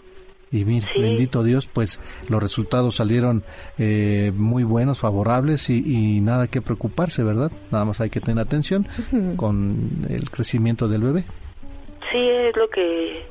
Y 0.52 0.66
mire, 0.66 0.88
bendito 1.00 1.42
Dios, 1.44 1.68
pues 1.68 2.00
los 2.30 2.42
resultados 2.42 2.98
salieron 2.98 3.44
eh, 3.80 4.32
muy 4.36 4.64
buenos, 4.64 5.00
favorables 5.00 5.68
y, 5.72 6.18
y 6.18 6.22
nada 6.22 6.46
que 6.48 6.62
preocuparse, 6.62 7.24
¿verdad? 7.24 7.52
Nada 7.72 7.86
más 7.86 8.00
hay 8.02 8.12
que 8.12 8.20
tener 8.22 8.44
atención 8.44 8.88
con 9.36 10.06
el 10.10 10.30
crecimiento 10.30 10.88
del 10.88 11.02
bebé. 11.02 11.24
Sí, 12.12 12.20
es 12.20 12.56
lo 12.56 12.68
que 12.70 13.26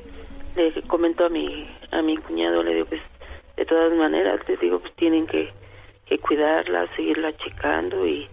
le 0.57 0.81
comentó 0.87 1.25
a 1.25 1.29
mi 1.29 1.65
a 1.91 2.01
mi 2.01 2.17
cuñado, 2.17 2.61
le 2.63 2.73
digo, 2.73 2.87
pues 2.87 3.01
de 3.55 3.65
todas 3.65 3.93
maneras, 3.97 4.39
les 4.49 4.59
digo, 4.59 4.79
pues 4.79 4.93
tienen 4.95 5.25
que, 5.27 5.47
que 6.05 6.19
cuidarla, 6.19 6.87
seguirla 6.95 7.35
checando 7.37 8.05
y, 8.05 8.27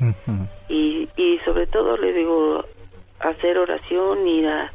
y, 0.68 1.08
y 1.16 1.38
sobre 1.44 1.66
todo 1.66 1.96
le 1.96 2.12
digo, 2.12 2.64
hacer 3.20 3.58
oración, 3.58 4.26
ir 4.26 4.48
a, 4.48 4.70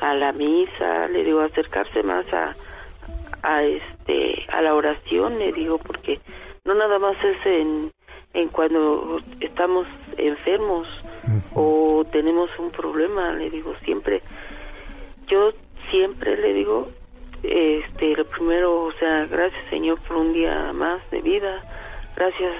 a 0.00 0.14
la 0.14 0.32
misa, 0.32 1.08
le 1.08 1.24
digo, 1.24 1.40
acercarse 1.40 2.02
más 2.02 2.26
a, 2.32 2.54
a 3.42 3.62
este 3.64 4.44
a 4.48 4.62
la 4.62 4.74
oración, 4.74 5.38
le 5.38 5.52
digo, 5.52 5.78
porque 5.78 6.20
no 6.64 6.74
nada 6.74 6.98
más 6.98 7.16
es 7.24 7.46
en, 7.46 7.92
en 8.34 8.48
cuando 8.48 9.20
estamos 9.40 9.86
enfermos 10.16 10.88
o 11.54 12.04
tenemos 12.10 12.50
un 12.58 12.70
problema, 12.70 13.32
le 13.32 13.50
digo, 13.50 13.74
siempre 13.84 14.22
yo 15.28 15.52
siempre 15.90 16.36
le 16.36 16.54
digo 16.54 16.88
este, 17.42 18.16
lo 18.16 18.24
primero, 18.24 18.84
o 18.84 18.92
sea, 18.92 19.26
gracias 19.26 19.62
Señor 19.70 20.00
por 20.02 20.16
un 20.16 20.32
día 20.32 20.72
más 20.72 21.00
de 21.10 21.20
vida, 21.20 21.62
gracias, 22.16 22.54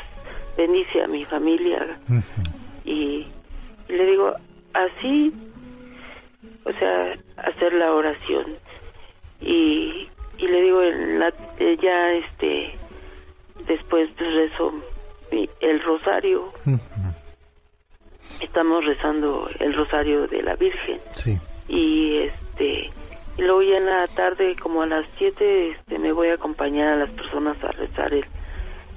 bendice 0.56 1.02
a 1.02 1.06
mi 1.08 1.24
familia. 1.24 1.98
y, 2.84 3.26
le 3.88 4.06
digo, 4.06 4.34
así, 4.74 5.32
o 6.64 6.72
sea, 6.72 7.14
hacer 7.36 7.72
la 7.74 7.92
oración. 7.92 8.56
Y, 9.40 10.08
y 10.38 10.46
le 10.46 10.62
digo, 10.62 10.82
en 10.82 11.18
la, 11.18 11.32
ya, 11.80 12.12
este, 12.12 12.78
después 13.66 14.08
pues 14.18 14.34
rezo 14.34 14.72
el 15.60 15.82
rosario. 15.82 16.52
Estamos 18.40 18.84
rezando 18.84 19.48
el 19.60 19.74
rosario 19.74 20.26
de 20.26 20.42
la 20.42 20.56
Virgen. 20.56 21.00
Sí. 21.12 21.38
Y 21.68 22.18
este 22.18 22.90
y 23.38 23.42
luego 23.42 23.62
ya 23.62 23.78
en 23.78 23.86
la 23.86 24.06
tarde, 24.08 24.56
como 24.60 24.82
a 24.82 24.86
las 24.86 25.06
7, 25.16 25.70
este, 25.70 25.98
me 25.98 26.12
voy 26.12 26.28
a 26.28 26.34
acompañar 26.34 26.88
a 26.88 26.96
las 26.96 27.10
personas 27.10 27.56
a 27.64 27.68
rezar 27.72 28.12
el, 28.12 28.26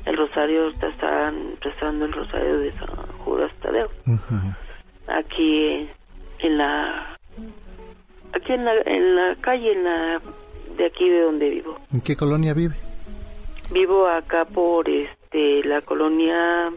el 0.05 0.17
rosario. 0.17 0.63
Ahorita 0.63 0.87
están 0.87 1.57
rezando 1.61 2.05
el 2.05 2.13
rosario 2.13 2.59
de 2.59 2.71
San 2.73 2.89
Judas 3.19 3.51
Tadeo. 3.61 3.89
Aquí 5.07 5.89
en 6.39 6.57
la 6.57 7.17
aquí 8.33 8.53
en 8.53 8.65
la, 8.65 8.73
en 8.85 9.15
la 9.15 9.35
calle 9.41 9.71
en 9.71 9.83
la 9.83 10.21
de 10.77 10.85
aquí 10.85 11.09
de 11.09 11.21
donde 11.21 11.49
vivo. 11.49 11.77
¿En 11.93 12.01
qué 12.01 12.15
colonia 12.15 12.53
vive? 12.53 12.75
Vivo 13.71 14.07
acá 14.07 14.45
por 14.45 14.89
este 14.89 15.63
la 15.63 15.81
colonia 15.81 16.71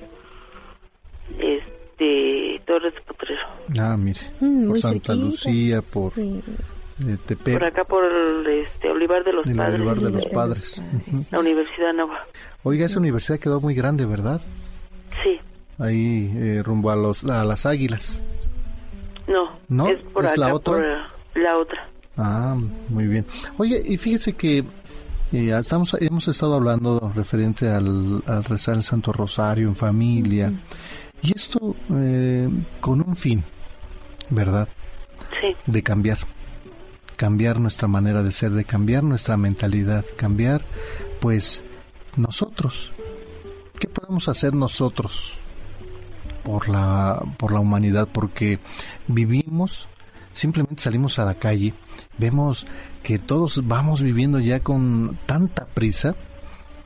este 1.39 2.63
Torres 2.67 2.95
Potrero. 3.07 3.43
Ah, 3.79 3.97
mire. 3.99 4.21
Mm, 4.41 4.69
por 4.69 4.81
Santa 4.81 5.15
Lucía, 5.15 5.83
por 5.83 6.13
por 7.45 7.65
acá 7.65 7.83
por 7.85 8.05
este 8.49 8.91
Olivar 8.91 9.25
de 9.25 9.33
los 9.33 9.45
Padres. 9.45 9.75
Olivar 9.75 10.01
de 10.01 10.11
los 10.11 10.27
Padres. 10.27 10.83
La 11.31 11.41
Universidad 11.41 11.93
Nova. 11.95 12.27
Oiga, 12.65 12.87
esa 12.87 12.99
universidad 12.99 13.39
quedó 13.39 13.61
muy 13.61 13.75
grande, 13.75 14.05
¿verdad? 14.05 14.41
Sí. 15.23 15.39
Ahí 15.79 16.31
eh, 16.35 16.63
rumbo 16.65 16.91
a 16.91 16.97
los 16.97 17.25
a 17.25 17.45
las 17.45 17.67
Águilas. 17.67 18.23
No. 19.29 19.59
¿No? 19.69 19.89
Es 19.89 20.01
por 20.13 20.25
la 20.25 20.31
acá, 20.31 20.55
otra? 20.55 20.73
por, 21.33 21.43
la 21.43 21.59
otra. 21.59 21.89
Ah, 22.17 22.57
muy 22.89 23.07
bien. 23.07 23.25
Oye, 23.59 23.81
y 23.85 23.97
fíjese 23.97 24.35
que 24.35 24.65
eh, 25.33 25.55
estamos, 25.57 25.97
hemos 26.01 26.27
estado 26.27 26.55
hablando 26.55 27.13
referente 27.15 27.69
al, 27.69 28.23
al 28.27 28.43
rezar 28.45 28.75
el 28.77 28.83
Santo 28.83 29.13
Rosario 29.13 29.69
en 29.69 29.77
familia. 29.77 30.53
Y 31.23 31.35
esto 31.35 31.77
eh, 31.95 32.49
con 32.81 33.01
un 33.07 33.15
fin, 33.15 33.45
¿verdad? 34.31 34.69
Sí. 35.41 35.55
De 35.67 35.83
cambiar. 35.83 36.19
Cambiar 37.19 37.61
nuestra 37.61 37.87
manera 37.87 38.23
de 38.23 38.33
ser, 38.33 38.53
de 38.53 38.65
cambiar 38.65 39.05
nuestra 39.05 39.37
mentalidad, 39.37 40.07
cambiar, 40.17 40.65
pues, 41.21 41.63
nosotros. 42.17 42.93
¿Qué 43.79 43.89
podemos 43.89 44.29
hacer 44.29 44.55
nosotros 44.55 45.33
por 46.45 46.71
la, 46.71 47.21
por 47.37 47.53
la 47.53 47.61
humanidad? 47.61 48.09
Porque 48.11 48.59
vivimos, 49.07 49.89
simplemente 50.33 50.83
salimos 50.83 51.19
a 51.19 51.27
la 51.27 51.35
calle, 51.35 51.75
vemos 52.17 52.67
que 53.03 53.19
todos 53.19 53.67
vamos 53.67 54.01
viviendo 54.01 54.41
ya 54.41 54.61
con 54.61 55.19
tanta 55.27 55.67
prisa 55.67 56.17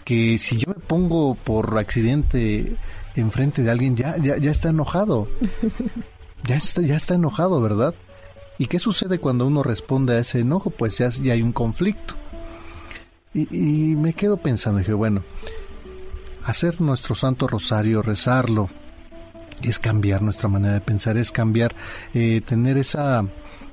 que 0.04 0.38
si 0.38 0.59
yo 0.59 0.66
me 0.68 0.80
pongo 0.80 1.34
por 1.34 1.78
accidente 1.78 2.76
enfrente 3.14 3.62
de 3.62 3.70
alguien 3.70 3.96
ya, 3.96 4.16
ya, 4.16 4.38
ya 4.38 4.50
está 4.50 4.70
enojado. 4.70 5.28
Ya 6.44 6.56
está, 6.56 6.82
ya 6.82 6.96
está 6.96 7.14
enojado, 7.14 7.60
¿verdad? 7.60 7.94
¿Y 8.62 8.68
qué 8.68 8.78
sucede 8.78 9.18
cuando 9.18 9.44
uno 9.44 9.64
responde 9.64 10.14
a 10.14 10.20
ese 10.20 10.39
enojo? 10.39 10.70
Pues 10.70 10.97
ya, 10.97 11.10
hay 11.32 11.43
un 11.43 11.51
conflicto. 11.51 12.14
Y, 13.34 13.48
y 13.56 13.97
me 13.97 14.12
quedo 14.12 14.36
pensando, 14.36 14.78
dije, 14.78 14.93
bueno, 14.93 15.24
hacer 16.44 16.80
nuestro 16.80 17.16
Santo 17.16 17.48
Rosario, 17.48 18.02
rezarlo, 18.02 18.70
es 19.62 19.80
cambiar 19.80 20.22
nuestra 20.22 20.48
manera 20.48 20.74
de 20.74 20.80
pensar, 20.80 21.16
es 21.16 21.32
cambiar, 21.32 21.74
eh, 22.14 22.40
tener 22.40 22.78
esa 22.78 23.26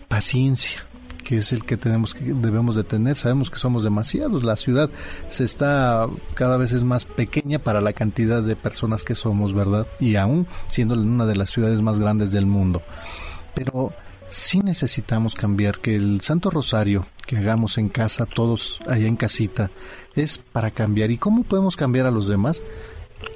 paciencia 0.07 0.83
que 1.23 1.37
es 1.37 1.53
el 1.53 1.65
que 1.65 1.77
tenemos 1.77 2.15
que 2.15 2.33
debemos 2.33 2.75
de 2.75 2.83
tener. 2.83 3.15
Sabemos 3.15 3.51
que 3.51 3.59
somos 3.59 3.83
demasiados. 3.83 4.43
La 4.43 4.55
ciudad 4.55 4.89
se 5.29 5.43
está 5.43 6.07
cada 6.33 6.57
vez 6.57 6.71
es 6.71 6.83
más 6.83 7.05
pequeña 7.05 7.59
para 7.59 7.79
la 7.79 7.93
cantidad 7.93 8.41
de 8.41 8.55
personas 8.55 9.03
que 9.03 9.13
somos, 9.13 9.53
¿verdad? 9.53 9.85
Y 9.99 10.15
aún 10.15 10.47
siendo 10.67 10.95
una 10.95 11.27
de 11.27 11.35
las 11.35 11.51
ciudades 11.51 11.79
más 11.83 11.99
grandes 11.99 12.31
del 12.31 12.47
mundo. 12.47 12.81
Pero 13.53 13.93
sí 14.29 14.59
necesitamos 14.59 15.35
cambiar 15.35 15.79
que 15.79 15.95
el 15.95 16.21
Santo 16.21 16.49
Rosario 16.49 17.07
que 17.25 17.37
hagamos 17.37 17.77
en 17.77 17.89
casa, 17.89 18.25
todos 18.25 18.79
allá 18.87 19.07
en 19.07 19.15
casita, 19.15 19.69
es 20.15 20.39
para 20.51 20.71
cambiar. 20.71 21.11
¿Y 21.11 21.17
cómo 21.19 21.43
podemos 21.43 21.75
cambiar 21.75 22.07
a 22.07 22.11
los 22.11 22.27
demás? 22.27 22.63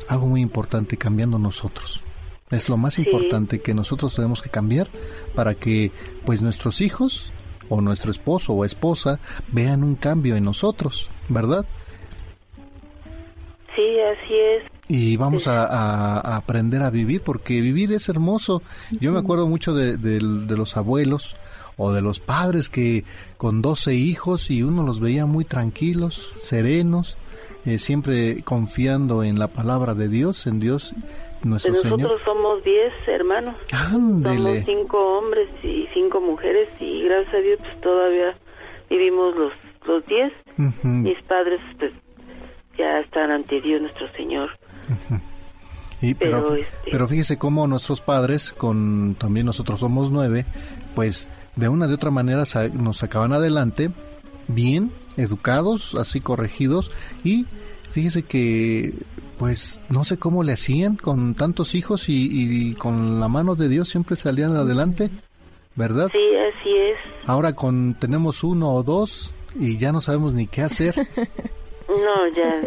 Algo 0.08 0.26
muy 0.28 0.42
importante, 0.42 0.98
cambiando 0.98 1.38
nosotros. 1.38 2.02
Es 2.50 2.70
lo 2.70 2.78
más 2.78 2.96
Sí. 2.96 3.04
importante 3.04 3.62
que 3.62 3.74
nosotros 3.76 4.16
tenemos 4.16 4.42
que 4.42 4.50
cambiar 4.50 4.90
para 5.36 5.54
que 5.56 5.92
pues 6.26 6.42
nuestros 6.42 6.82
hijos 6.82 7.32
o 7.70 7.82
nuestro 7.82 8.12
esposo 8.12 8.54
o 8.54 8.66
esposa 8.66 9.20
vean 9.52 9.84
un 9.84 9.96
cambio 9.96 10.36
en 10.36 10.44
nosotros, 10.46 11.10
¿verdad? 11.30 11.66
Sí, 13.76 14.00
así 14.00 14.34
es. 14.36 14.64
Y 14.88 15.18
vamos 15.18 15.48
a, 15.48 15.64
a- 15.66 16.20
a 16.20 16.38
aprender 16.38 16.82
a 16.84 16.90
vivir 16.92 17.22
porque 17.22 17.62
vivir 17.62 17.92
es 17.94 18.10
hermoso. 18.10 18.62
Yo 19.00 19.12
me 19.12 19.20
acuerdo 19.20 19.48
mucho 19.48 19.74
de, 19.74 19.98
de- 19.98 20.20
de 20.20 20.58
los 20.58 20.76
abuelos 20.78 21.36
o 21.78 21.92
de 21.92 22.02
los 22.02 22.20
padres 22.20 22.70
que 22.70 23.04
con 23.38 23.62
12 23.62 23.96
hijos 23.96 24.52
y 24.52 24.62
uno 24.62 24.86
los 24.86 25.00
veía 25.00 25.26
muy 25.26 25.46
tranquilos, 25.46 26.34
serenos, 26.40 27.18
eh, 27.66 27.78
siempre 27.80 28.44
confiando 28.44 29.24
en 29.24 29.40
la 29.40 29.48
palabra 29.48 29.94
de 29.96 30.08
Dios, 30.10 30.46
en 30.46 30.60
Dios 30.60 30.94
nuestro 31.44 31.72
Pues 31.74 31.86
nosotros 31.86 32.22
Señor. 32.22 32.26
somos 32.26 32.64
10 32.64 32.94
hermanos. 33.08 33.56
Ándele. 33.72 34.38
Somos 34.38 34.66
cinco 34.66 35.18
hombres 35.18 35.50
y 35.64 35.88
cinco 35.94 36.22
mujeres 36.22 36.70
y 36.80 37.04
gracias 37.06 37.34
a 37.34 37.38
Dios 37.38 37.60
pues 37.60 37.82
todavía 37.82 38.38
vivimos 38.90 39.36
los 39.36 39.54
los 39.88 40.06
10. 40.06 40.32
Ujú. 40.60 40.88
Mis 40.88 41.22
padres 41.24 41.60
pues 41.80 41.92
ya 42.78 43.00
están 43.00 43.32
ante 43.32 43.62
Dios 43.62 43.82
nuestro 43.82 44.12
Señor. 44.14 44.50
Y, 46.02 46.16
pero, 46.16 46.42
Pero, 46.50 46.56
este- 46.56 46.92
pero 46.92 47.08
fíjese 47.08 47.38
cómo 47.38 47.66
nuestros 47.68 48.02
padres, 48.02 48.52
con 48.52 49.16
también 49.16 49.46
nosotros 49.46 49.80
somos 49.80 50.12
nueve, 50.12 50.46
pues 50.96 51.30
de 51.56 51.70
una 51.70 51.88
de 51.88 51.94
otra 51.94 52.12
manera 52.12 52.44
nos 52.74 52.98
sacaban 52.98 53.32
adelante, 53.32 53.90
bien, 54.48 54.92
educados, 55.16 55.96
así 55.96 56.20
corregidos, 56.20 56.92
y 57.24 57.46
fíjese 57.92 58.24
que, 58.24 58.94
pues 59.38 59.82
no 59.90 60.04
sé 60.04 60.18
cómo 60.18 60.44
le 60.44 60.54
hacían 60.54 60.98
con 60.98 61.36
tantos 61.36 61.74
hijos 61.76 62.10
y, 62.10 62.28
y 62.32 62.74
con 62.74 63.20
la 63.22 63.30
mano 63.30 63.56
de 63.56 63.70
Dios 63.70 63.88
siempre 63.88 64.16
salían 64.18 64.56
adelante, 64.58 65.10
¿verdad? 65.76 66.10
Sí, 66.12 66.20
así 66.36 66.70
es. 66.70 67.30
Ahora 67.30 67.54
con 67.54 67.94
tenemos 67.94 68.44
uno 68.44 68.72
o 68.74 68.84
dos 68.84 69.34
y 69.58 69.78
ya 69.78 69.92
no 69.94 70.02
sabemos 70.02 70.34
ni 70.34 70.48
qué 70.48 70.64
hacer. 70.64 70.96
No, 71.94 72.28
ya, 72.36 72.62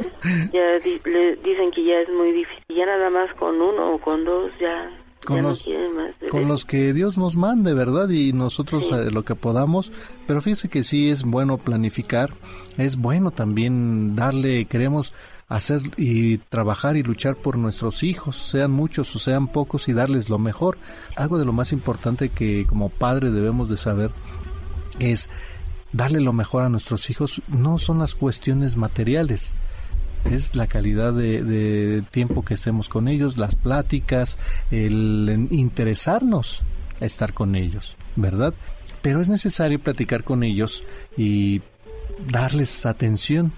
ya 0.52 0.78
di- 0.84 1.00
le 1.04 1.36
dicen 1.36 1.70
que 1.74 1.84
ya 1.84 2.00
es 2.00 2.08
muy 2.10 2.32
difícil. 2.32 2.62
Ya 2.68 2.86
nada 2.86 3.10
más 3.10 3.32
con 3.38 3.60
uno 3.60 3.94
o 3.94 4.00
con 4.00 4.24
dos 4.24 4.50
ya, 4.60 4.90
Con 5.24 5.36
ya 5.36 5.42
los- 5.42 5.66
no 5.66 5.90
más. 5.94 6.14
con 6.30 6.48
los 6.48 6.64
que 6.64 6.92
Dios 6.92 7.18
nos 7.18 7.36
mande, 7.36 7.74
¿verdad? 7.74 8.08
Y 8.10 8.32
nosotros 8.32 8.90
eh, 8.92 9.10
lo 9.10 9.24
que 9.24 9.34
podamos, 9.34 9.92
pero 10.26 10.40
fíjese 10.42 10.68
que 10.68 10.82
sí 10.84 11.08
es 11.10 11.22
bueno 11.24 11.58
planificar, 11.58 12.30
es 12.78 12.96
bueno 12.96 13.30
también 13.30 14.14
darle, 14.16 14.66
queremos 14.66 15.14
hacer 15.48 15.80
y 15.96 16.38
trabajar 16.38 16.96
y 16.96 17.02
luchar 17.04 17.36
por 17.36 17.56
nuestros 17.56 18.02
hijos, 18.02 18.36
sean 18.36 18.72
muchos 18.72 19.14
o 19.14 19.18
sean 19.20 19.46
pocos 19.48 19.88
y 19.88 19.92
darles 19.92 20.28
lo 20.28 20.38
mejor. 20.38 20.76
Algo 21.16 21.38
de 21.38 21.44
lo 21.44 21.52
más 21.52 21.72
importante 21.72 22.28
que 22.30 22.66
como 22.66 22.88
padre 22.90 23.30
debemos 23.30 23.68
de 23.68 23.76
saber 23.76 24.10
es 24.98 25.30
darle 25.92 26.20
lo 26.20 26.32
mejor 26.32 26.62
a 26.62 26.68
nuestros 26.68 27.10
hijos, 27.10 27.42
no 27.48 27.78
son 27.78 27.98
las 27.98 28.14
cuestiones 28.14 28.76
materiales, 28.76 29.54
es 30.30 30.56
la 30.56 30.66
calidad 30.66 31.12
de, 31.12 32.02
tiempo 32.10 32.44
que 32.44 32.54
estemos 32.54 32.88
con 32.88 33.08
ellos, 33.08 33.36
las 33.36 33.54
pláticas, 33.54 34.36
el 34.70 35.48
interesarnos 35.50 36.62
a 37.00 37.04
estar 37.04 37.32
con 37.32 37.54
ellos, 37.54 37.96
¿verdad? 38.16 38.54
Pero 39.02 39.20
es 39.20 39.28
necesario 39.28 39.80
platicar 39.80 40.24
con 40.24 40.42
ellos 40.42 40.82
y 41.16 41.62
darles 42.28 42.86
atención, 42.86 43.52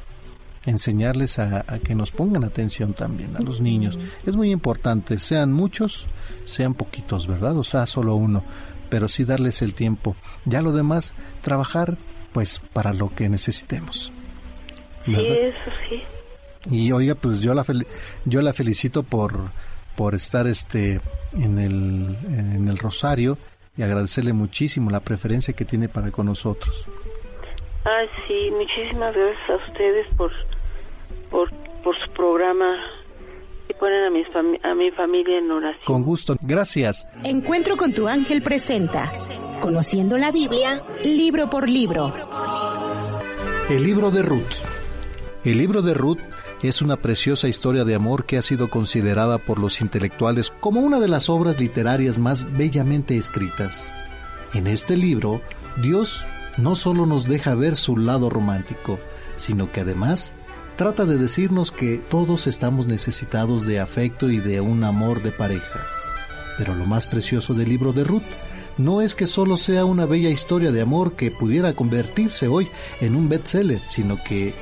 enseñarles 0.66 1.38
a, 1.38 1.64
a 1.66 1.78
que 1.78 1.94
nos 1.94 2.10
pongan 2.10 2.44
atención 2.44 2.92
también 2.92 3.34
a 3.36 3.40
los 3.40 3.60
niños. 3.60 3.98
Es 4.26 4.36
muy 4.36 4.50
importante, 4.50 5.18
sean 5.18 5.52
muchos, 5.52 6.06
sean 6.44 6.74
poquitos, 6.74 7.26
¿verdad? 7.26 7.56
O 7.56 7.64
sea, 7.64 7.86
solo 7.86 8.16
uno, 8.16 8.44
pero 8.90 9.09
sí 9.09 9.24
darles 9.24 9.62
el 9.62 9.74
tiempo. 9.74 10.16
Ya 10.44 10.60
lo 10.60 10.72
demás, 10.72 11.14
trabajar 11.42 11.96
pues 12.39 12.60
para 12.73 12.93
lo 12.93 13.12
que 13.16 13.28
necesitemos. 13.28 14.12
Sí, 15.05 15.10
¿verdad? 15.12 15.36
eso 15.39 15.70
sí. 15.89 16.02
Y 16.70 16.93
oiga, 16.93 17.16
pues 17.16 17.40
yo 17.40 17.52
la 17.52 17.65
fel- 17.65 17.85
yo 18.27 18.43
la 18.43 18.52
felicito 18.52 19.02
por 19.02 19.51
por 19.97 20.15
estar 20.15 20.47
este 20.47 21.01
en 21.32 21.59
el 21.59 22.16
en 22.28 22.69
el 22.69 22.78
Rosario 22.78 23.39
y 23.77 23.82
agradecerle 23.82 24.32
muchísimo 24.35 24.89
la 24.89 25.01
preferencia 25.01 25.52
que 25.52 25.65
tiene 25.65 25.89
para 25.89 26.12
con 26.12 26.27
nosotros. 26.27 26.85
Ay, 27.85 28.06
sí, 28.28 28.52
muchísimas 28.52 29.12
gracias 29.16 29.51
a 29.51 29.56
ustedes 29.69 30.06
por, 30.16 30.31
por, 31.32 31.51
por 31.82 31.97
su 32.05 32.12
programa 32.12 32.77
ponen 33.78 34.05
a 34.05 34.10
mi, 34.10 34.22
a 34.62 34.74
mi 34.74 34.90
familia 34.92 35.38
en 35.38 35.50
oración. 35.50 35.84
Con 35.84 36.02
gusto, 36.02 36.36
gracias. 36.40 37.09
Encuentro 37.24 37.76
con 37.76 37.92
tu 37.92 38.09
ángel 38.09 38.42
presenta, 38.42 39.12
conociendo 39.60 40.18
la 40.18 40.30
Biblia, 40.30 40.82
libro 41.05 41.48
por 41.48 41.68
libro. 41.68 42.12
El 43.70 43.82
libro 43.82 44.10
de 44.10 44.22
Ruth. 44.22 44.55
El 45.44 45.59
libro 45.59 45.82
de 45.82 45.94
Ruth 45.94 46.20
es 46.62 46.82
una 46.82 46.96
preciosa 46.96 47.48
historia 47.48 47.84
de 47.84 47.94
amor 47.94 48.24
que 48.24 48.36
ha 48.36 48.42
sido 48.42 48.68
considerada 48.68 49.38
por 49.38 49.59
los 49.59 49.80
intelectuales 49.80 50.50
como 50.60 50.80
una 50.80 50.98
de 50.98 51.09
las 51.09 51.28
obras 51.28 51.60
literarias 51.60 52.18
más 52.18 52.56
bellamente 52.56 53.16
escritas. 53.16 53.90
En 54.55 54.66
este 54.66 54.96
libro, 54.96 55.40
Dios 55.80 56.24
no 56.56 56.74
solo 56.74 57.06
nos 57.06 57.26
deja 57.26 57.55
ver 57.55 57.76
su 57.76 57.96
lado 57.96 58.30
romántico, 58.30 58.98
sino 59.36 59.70
que 59.70 59.80
además 59.80 60.32
trata 60.78 61.05
de 61.05 61.18
decirnos 61.18 61.72
que 61.72 61.98
todos 61.98 62.46
estamos 62.46 62.86
necesitados 62.86 63.66
de 63.66 63.80
afecto 63.80 64.30
y 64.30 64.38
de 64.38 64.60
un 64.60 64.84
amor 64.84 65.24
de 65.24 65.32
pareja. 65.32 65.84
Pero 66.56 66.72
lo 66.72 66.86
más 66.86 67.09
precioso 67.09 67.52
del 67.52 67.68
libro 67.68 67.92
de 67.92 68.05
Ruth 68.05 68.22
no 68.76 69.02
es 69.02 69.16
que 69.16 69.26
solo 69.26 69.56
sea 69.56 69.84
una 69.84 70.06
bella 70.06 70.30
historia 70.30 70.70
de 70.70 70.80
amor 70.80 71.14
que 71.14 71.32
pudiera 71.32 71.72
convertirse 71.72 72.46
hoy 72.46 72.68
en 73.00 73.16
un 73.16 73.28
bestseller, 73.28 73.80
sino 73.80 74.22
que 74.22 74.55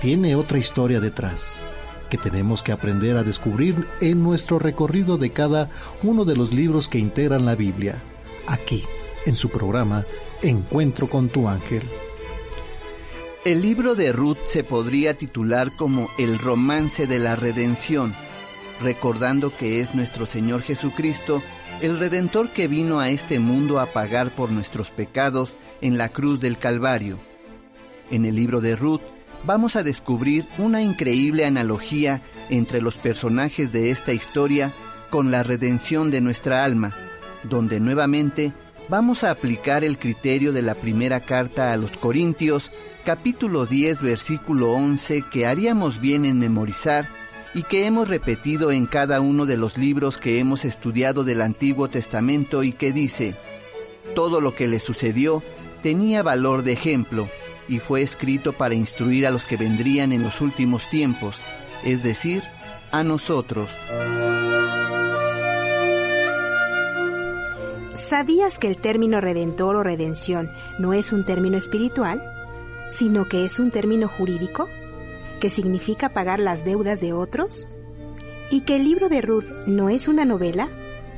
tiene 0.00 0.34
otra 0.34 0.58
historia 0.58 0.98
detrás 0.98 1.62
que 2.10 2.18
tenemos 2.18 2.64
que 2.64 2.72
aprender 2.72 3.16
a 3.16 3.22
descubrir 3.22 3.86
en 4.00 4.20
nuestro 4.20 4.58
recorrido 4.58 5.16
de 5.16 5.30
cada 5.30 5.70
uno 6.02 6.24
de 6.24 6.34
los 6.34 6.52
libros 6.52 6.88
que 6.88 6.98
integran 6.98 7.46
la 7.46 7.54
Biblia, 7.54 8.02
aquí, 8.46 8.84
en 9.26 9.36
su 9.36 9.48
programa 9.48 10.04
Encuentro 10.42 11.08
con 11.08 11.28
tu 11.28 11.48
ángel. 11.48 11.82
El 13.44 13.60
libro 13.60 13.96
de 13.96 14.12
Ruth 14.12 14.38
se 14.44 14.62
podría 14.62 15.16
titular 15.18 15.72
como 15.72 16.08
El 16.16 16.38
romance 16.38 17.08
de 17.08 17.18
la 17.18 17.34
redención, 17.34 18.14
recordando 18.80 19.52
que 19.52 19.80
es 19.80 19.96
nuestro 19.96 20.26
Señor 20.26 20.62
Jesucristo 20.62 21.42
el 21.80 21.98
Redentor 21.98 22.50
que 22.50 22.68
vino 22.68 23.00
a 23.00 23.10
este 23.10 23.40
mundo 23.40 23.80
a 23.80 23.86
pagar 23.86 24.30
por 24.30 24.52
nuestros 24.52 24.92
pecados 24.92 25.56
en 25.80 25.98
la 25.98 26.10
cruz 26.10 26.40
del 26.40 26.56
Calvario. 26.56 27.18
En 28.12 28.24
el 28.26 28.36
libro 28.36 28.60
de 28.60 28.76
Ruth 28.76 29.02
vamos 29.42 29.74
a 29.74 29.82
descubrir 29.82 30.46
una 30.56 30.80
increíble 30.80 31.44
analogía 31.44 32.22
entre 32.48 32.80
los 32.80 32.94
personajes 32.94 33.72
de 33.72 33.90
esta 33.90 34.12
historia 34.12 34.72
con 35.10 35.32
la 35.32 35.42
redención 35.42 36.12
de 36.12 36.20
nuestra 36.20 36.62
alma, 36.62 36.92
donde 37.42 37.80
nuevamente 37.80 38.52
vamos 38.92 39.24
a 39.24 39.30
aplicar 39.30 39.84
el 39.84 39.96
criterio 39.96 40.52
de 40.52 40.60
la 40.60 40.74
primera 40.74 41.20
carta 41.20 41.72
a 41.72 41.78
los 41.78 41.96
Corintios, 41.96 42.70
capítulo 43.06 43.64
10, 43.64 44.02
versículo 44.02 44.72
11, 44.72 45.24
que 45.32 45.46
haríamos 45.46 45.98
bien 45.98 46.26
en 46.26 46.38
memorizar 46.38 47.08
y 47.54 47.62
que 47.62 47.86
hemos 47.86 48.08
repetido 48.08 48.70
en 48.70 48.84
cada 48.84 49.22
uno 49.22 49.46
de 49.46 49.56
los 49.56 49.78
libros 49.78 50.18
que 50.18 50.38
hemos 50.40 50.66
estudiado 50.66 51.24
del 51.24 51.40
Antiguo 51.40 51.88
Testamento 51.88 52.64
y 52.64 52.72
que 52.72 52.92
dice, 52.92 53.34
todo 54.14 54.42
lo 54.42 54.54
que 54.54 54.68
le 54.68 54.78
sucedió 54.78 55.42
tenía 55.82 56.22
valor 56.22 56.62
de 56.62 56.72
ejemplo 56.72 57.30
y 57.68 57.78
fue 57.78 58.02
escrito 58.02 58.52
para 58.52 58.74
instruir 58.74 59.26
a 59.26 59.30
los 59.30 59.46
que 59.46 59.56
vendrían 59.56 60.12
en 60.12 60.22
los 60.22 60.42
últimos 60.42 60.90
tiempos, 60.90 61.38
es 61.82 62.02
decir, 62.02 62.42
a 62.90 63.02
nosotros. 63.02 63.70
¿Sabías 67.94 68.58
que 68.58 68.68
el 68.68 68.78
término 68.78 69.20
redentor 69.20 69.76
o 69.76 69.82
redención 69.82 70.50
no 70.78 70.94
es 70.94 71.12
un 71.12 71.26
término 71.26 71.58
espiritual, 71.58 72.22
sino 72.90 73.26
que 73.26 73.44
es 73.44 73.58
un 73.58 73.70
término 73.70 74.08
jurídico, 74.08 74.68
que 75.40 75.50
significa 75.50 76.08
pagar 76.08 76.40
las 76.40 76.64
deudas 76.64 77.02
de 77.02 77.12
otros? 77.12 77.68
¿Y 78.50 78.62
que 78.62 78.76
el 78.76 78.84
libro 78.84 79.10
de 79.10 79.20
Ruth 79.20 79.44
no 79.66 79.90
es 79.90 80.08
una 80.08 80.24
novela, 80.24 80.68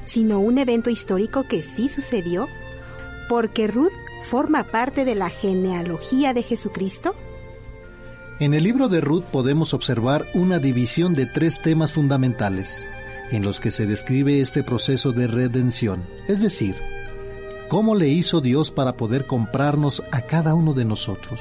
sino 0.05 0.40
un 0.40 0.59
evento 0.59 0.90
histórico 0.90 1.44
que 1.44 1.62
sí 1.62 1.88
sucedió? 1.88 2.48
Porque 3.28 3.68
Ruth 3.68 3.92
forma 4.28 4.64
parte 4.64 5.05
de 5.05 5.14
la 5.14 5.30
genealogía 5.30 6.34
de 6.34 6.42
Jesucristo. 6.42 7.14
En 8.40 8.52
el 8.52 8.64
libro 8.64 8.88
de 8.88 9.01
Ruth 9.01 9.24
podemos 9.24 9.74
observar 9.74 10.26
una 10.34 10.59
división 10.59 11.14
de 11.14 11.26
tres 11.26 11.62
temas 11.62 11.92
fundamentales 11.92 12.84
en 13.30 13.42
los 13.42 13.60
que 13.60 13.70
se 13.70 13.86
describe 13.86 14.40
este 14.40 14.62
proceso 14.62 15.12
de 15.12 15.26
redención, 15.26 16.05
es 16.28 16.40
decir, 16.42 16.74
cómo 17.68 17.94
le 17.94 18.09
hizo 18.09 18.40
Dios 18.40 18.70
para 18.70 18.96
poder 18.96 19.26
comprarnos 19.26 20.02
a 20.12 20.22
cada 20.22 20.55
uno 20.55 20.74
de 20.74 20.84
nosotros, 20.84 21.40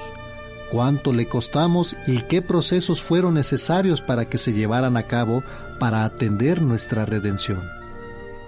cuánto 0.72 1.14
le 1.14 1.28
costamos 1.28 1.96
y 2.08 2.22
qué 2.24 2.42
procesos 2.42 3.04
fueron 3.04 3.36
necesarios 3.36 4.02
para 4.02 4.30
que 4.30 4.38
se 4.38 4.54
llevaran 4.54 4.98
a 4.98 5.04
cabo 5.04 5.44
para 5.80 6.06
atender 6.06 6.62
nuestra 6.62 7.06
redención. 7.06 7.62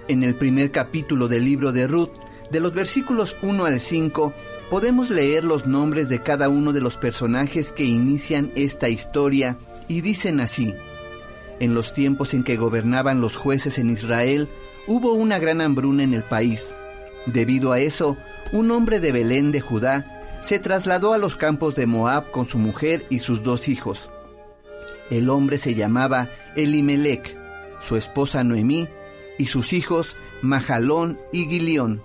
En 0.08 0.22
el 0.22 0.34
primer 0.34 0.70
capítulo 0.70 1.28
del 1.28 1.44
libro 1.44 1.72
de 1.72 1.86
Ruth, 1.86 2.10
de 2.50 2.60
los 2.60 2.72
versículos 2.72 3.36
1 3.42 3.64
al 3.64 3.80
5, 3.80 4.32
podemos 4.70 5.10
leer 5.10 5.44
los 5.44 5.66
nombres 5.66 6.08
de 6.08 6.22
cada 6.22 6.48
uno 6.48 6.72
de 6.72 6.80
los 6.80 6.96
personajes 6.96 7.72
que 7.72 7.84
inician 7.84 8.52
esta 8.54 8.88
historia 8.88 9.56
y 9.88 10.00
dicen 10.00 10.40
así, 10.40 10.74
en 11.60 11.74
los 11.74 11.92
tiempos 11.92 12.34
en 12.34 12.44
que 12.44 12.56
gobernaban 12.56 13.20
los 13.20 13.36
jueces 13.36 13.78
en 13.78 13.90
Israel, 13.90 14.48
hubo 14.86 15.12
una 15.14 15.38
gran 15.38 15.60
hambruna 15.60 16.02
en 16.02 16.14
el 16.14 16.22
país. 16.22 16.70
Debido 17.26 17.72
a 17.72 17.80
eso, 17.80 18.16
un 18.52 18.70
hombre 18.70 19.00
de 19.00 19.12
Belén 19.12 19.52
de 19.52 19.60
Judá 19.60 20.38
se 20.42 20.60
trasladó 20.60 21.12
a 21.12 21.18
los 21.18 21.34
campos 21.34 21.74
de 21.74 21.86
Moab 21.86 22.30
con 22.30 22.46
su 22.46 22.58
mujer 22.58 23.04
y 23.10 23.18
sus 23.18 23.42
dos 23.42 23.68
hijos. 23.68 24.08
El 25.10 25.28
hombre 25.28 25.58
se 25.58 25.74
llamaba 25.74 26.28
Elimelech, 26.54 27.36
su 27.80 27.96
esposa 27.96 28.44
Noemí 28.44 28.88
y 29.38 29.46
sus 29.46 29.72
hijos 29.72 30.14
Majalón 30.42 31.18
y 31.32 31.46
Gilión. 31.46 32.00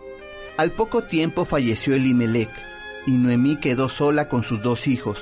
Al 0.58 0.72
poco 0.72 1.04
tiempo 1.04 1.46
falleció 1.46 1.94
Elimelech 1.94 2.50
y 3.06 3.12
Noemí 3.12 3.58
quedó 3.58 3.90
sola 3.90 4.28
con 4.28 4.42
sus 4.42 4.62
dos 4.64 4.88
hijos. 4.88 5.22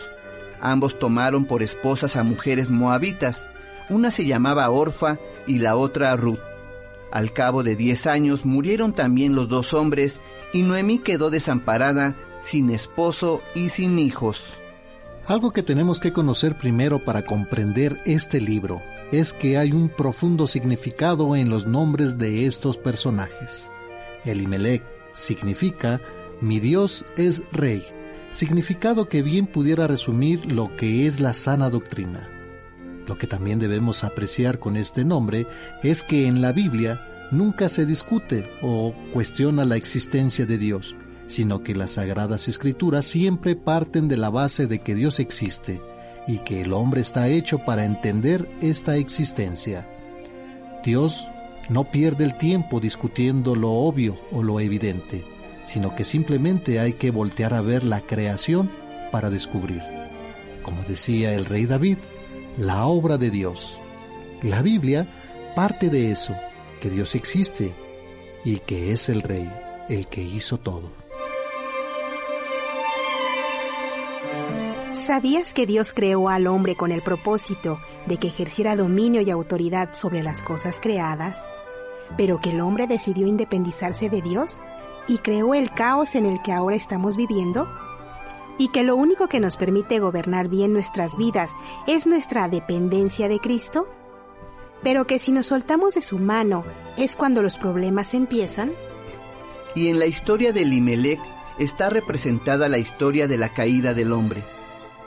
Ambos 0.62 0.98
tomaron 0.98 1.46
por 1.46 1.62
esposas 1.62 2.16
a 2.16 2.24
mujeres 2.24 2.70
moabitas 2.70 3.49
una 3.90 4.12
se 4.12 4.26
llamaba 4.26 4.70
Orfa 4.70 5.20
y 5.48 5.60
la 5.60 5.76
otra 5.76 6.16
Ruth. 6.16 6.40
Al 7.12 7.34
cabo 7.34 7.64
de 7.64 7.76
diez 7.76 8.08
años 8.08 8.46
murieron 8.46 8.94
también 8.94 9.36
los 9.36 9.50
dos 9.50 9.74
hombres 9.74 10.20
y 10.54 10.62
Noemí 10.62 11.00
quedó 11.00 11.30
desamparada, 11.30 12.16
sin 12.42 12.70
esposo 12.70 13.42
y 13.56 13.70
sin 13.70 14.00
hijos. 14.00 14.54
Algo 15.26 15.52
que 15.52 15.62
tenemos 15.62 16.00
que 16.00 16.12
conocer 16.12 16.58
primero 16.58 17.04
para 17.04 17.24
comprender 17.24 18.00
este 18.06 18.42
libro 18.42 18.82
es 19.12 19.34
que 19.34 19.58
hay 19.58 19.72
un 19.72 19.90
profundo 19.90 20.48
significado 20.48 21.36
en 21.36 21.50
los 21.50 21.68
nombres 21.68 22.18
de 22.18 22.46
estos 22.46 22.78
personajes. 22.78 23.70
Elimelech 24.26 24.84
significa 25.14 26.02
mi 26.42 26.60
Dios 26.60 27.06
es 27.18 27.44
rey, 27.52 27.86
significado 28.32 29.08
que 29.08 29.22
bien 29.22 29.46
pudiera 29.46 29.88
resumir 29.88 30.52
lo 30.52 30.76
que 30.78 31.06
es 31.06 31.20
la 31.20 31.34
sana 31.34 31.70
doctrina. 31.70 32.39
Lo 33.10 33.18
que 33.18 33.26
también 33.26 33.58
debemos 33.58 34.04
apreciar 34.04 34.60
con 34.60 34.78
este 34.78 35.04
nombre 35.04 35.48
es 35.82 36.04
que 36.04 36.28
en 36.28 36.44
la 36.44 36.52
Biblia 36.52 37.02
nunca 37.32 37.68
se 37.68 37.88
discute 37.88 38.48
o 38.62 38.94
cuestiona 39.12 39.66
la 39.66 39.78
existencia 39.78 40.46
de 40.46 40.60
Dios, 40.60 40.96
sino 41.26 41.64
que 41.64 41.74
las 41.74 41.94
sagradas 41.94 42.48
escrituras 42.48 43.08
siempre 43.08 43.56
parten 43.56 44.10
de 44.10 44.18
la 44.18 44.30
base 44.30 44.68
de 44.68 44.84
que 44.84 44.94
Dios 44.94 45.20
existe 45.20 45.82
y 46.28 46.38
que 46.38 46.62
el 46.62 46.72
hombre 46.72 47.02
está 47.02 47.30
hecho 47.30 47.58
para 47.66 47.84
entender 47.84 48.48
esta 48.62 48.96
existencia. 48.98 49.90
Dios 50.86 51.30
no 51.68 51.86
pierde 51.86 52.26
el 52.26 52.38
tiempo 52.38 52.80
discutiendo 52.80 53.56
lo 53.56 53.72
obvio 53.72 54.20
o 54.32 54.44
lo 54.44 54.60
evidente, 54.60 55.26
sino 55.66 55.96
que 55.96 56.04
simplemente 56.04 56.80
hay 56.80 56.94
que 56.94 57.10
voltear 57.10 57.56
a 57.56 57.62
ver 57.62 57.86
la 57.86 58.02
creación 58.02 58.70
para 59.12 59.32
descubrir. 59.32 59.82
Como 60.62 60.84
decía 60.84 61.34
el 61.34 61.46
rey 61.46 61.66
David, 61.66 61.98
la 62.60 62.88
obra 62.88 63.18
de 63.18 63.30
Dios. 63.32 63.80
La 64.44 64.62
Biblia 64.62 65.08
parte 65.56 65.90
de 65.90 66.12
eso, 66.12 66.36
que 66.82 66.90
Dios 66.90 67.16
existe 67.16 67.74
y 68.44 68.58
que 68.60 68.92
es 68.92 69.08
el 69.08 69.22
Rey, 69.22 69.50
el 69.88 70.08
que 70.08 70.22
hizo 70.22 70.58
todo. 70.58 70.92
¿Sabías 74.94 75.54
que 75.54 75.66
Dios 75.66 75.94
creó 75.94 76.30
al 76.30 76.48
hombre 76.48 76.76
con 76.76 76.92
el 76.92 77.02
propósito 77.02 77.80
de 78.06 78.18
que 78.18 78.28
ejerciera 78.28 78.76
dominio 78.76 79.22
y 79.22 79.32
autoridad 79.32 79.94
sobre 79.94 80.22
las 80.22 80.44
cosas 80.44 80.78
creadas, 80.82 81.52
pero 82.18 82.40
que 82.40 82.50
el 82.52 82.60
hombre 82.60 82.88
decidió 82.88 83.26
independizarse 83.26 84.10
de 84.10 84.22
Dios 84.22 84.60
y 85.08 85.18
creó 85.20 85.54
el 85.54 85.72
caos 85.72 86.14
en 86.16 86.26
el 86.26 86.42
que 86.42 86.52
ahora 86.52 86.76
estamos 86.76 87.16
viviendo? 87.16 87.68
Y 88.60 88.68
que 88.68 88.84
lo 88.84 88.96
único 88.96 89.28
que 89.28 89.40
nos 89.40 89.58
permite 89.58 90.00
gobernar 90.00 90.50
bien 90.50 90.74
nuestras 90.74 91.18
vidas 91.18 91.50
es 91.88 92.06
nuestra 92.06 92.48
dependencia 92.48 93.28
de 93.28 93.40
Cristo? 93.40 93.88
Pero 94.84 95.08
que 95.08 95.18
si 95.18 95.32
nos 95.32 95.48
soltamos 95.48 95.96
de 95.96 96.04
su 96.04 96.20
mano 96.20 96.64
es 96.98 97.16
cuando 97.16 97.42
los 97.42 97.58
problemas 97.58 98.14
empiezan? 98.14 98.72
Y 99.74 99.88
en 99.88 99.98
la 99.98 100.06
historia 100.06 100.54
de 100.54 100.66
Limelec, 100.66 101.20
está 101.58 101.90
representada 101.90 102.70
la 102.70 102.78
historia 102.78 103.28
de 103.28 103.38
la 103.38 103.50
caída 103.50 103.94
del 103.94 104.14
hombre. 104.14 104.44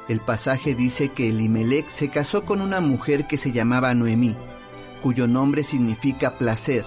El 0.08 0.20
pasaje 0.20 0.74
dice 0.74 1.08
que 1.08 1.28
Elimelech 1.28 1.88
se 1.88 2.08
casó 2.08 2.44
con 2.44 2.60
una 2.60 2.80
mujer 2.80 3.26
que 3.26 3.38
se 3.38 3.52
llamaba 3.52 3.94
Noemí, 3.94 4.36
cuyo 5.02 5.26
nombre 5.26 5.64
significa 5.64 6.32
placer. 6.38 6.84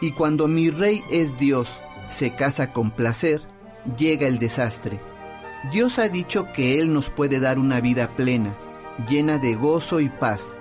Y 0.00 0.12
cuando 0.12 0.48
mi 0.48 0.70
rey 0.70 1.02
es 1.10 1.38
Dios, 1.38 1.68
se 2.08 2.34
casa 2.34 2.72
con 2.72 2.90
placer, 2.90 3.42
llega 3.96 4.26
el 4.26 4.38
desastre. 4.38 5.11
Dios 5.70 5.98
ha 5.98 6.08
dicho 6.08 6.52
que 6.52 6.80
Él 6.80 6.92
nos 6.92 7.08
puede 7.08 7.38
dar 7.38 7.58
una 7.58 7.80
vida 7.80 8.16
plena, 8.16 8.56
llena 9.08 9.38
de 9.38 9.54
gozo 9.54 10.00
y 10.00 10.08
paz, 10.08 10.56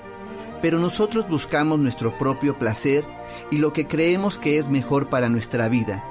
pero 0.61 0.77
nosotros 0.77 1.27
buscamos 1.27 1.79
nuestro 1.79 2.17
propio 2.17 2.59
placer 2.59 3.03
y 3.49 3.57
lo 3.57 3.73
que 3.73 3.87
creemos 3.87 4.37
que 4.37 4.59
es 4.59 4.69
mejor 4.69 5.09
para 5.09 5.27
nuestra 5.27 5.69
vida. 5.69 6.03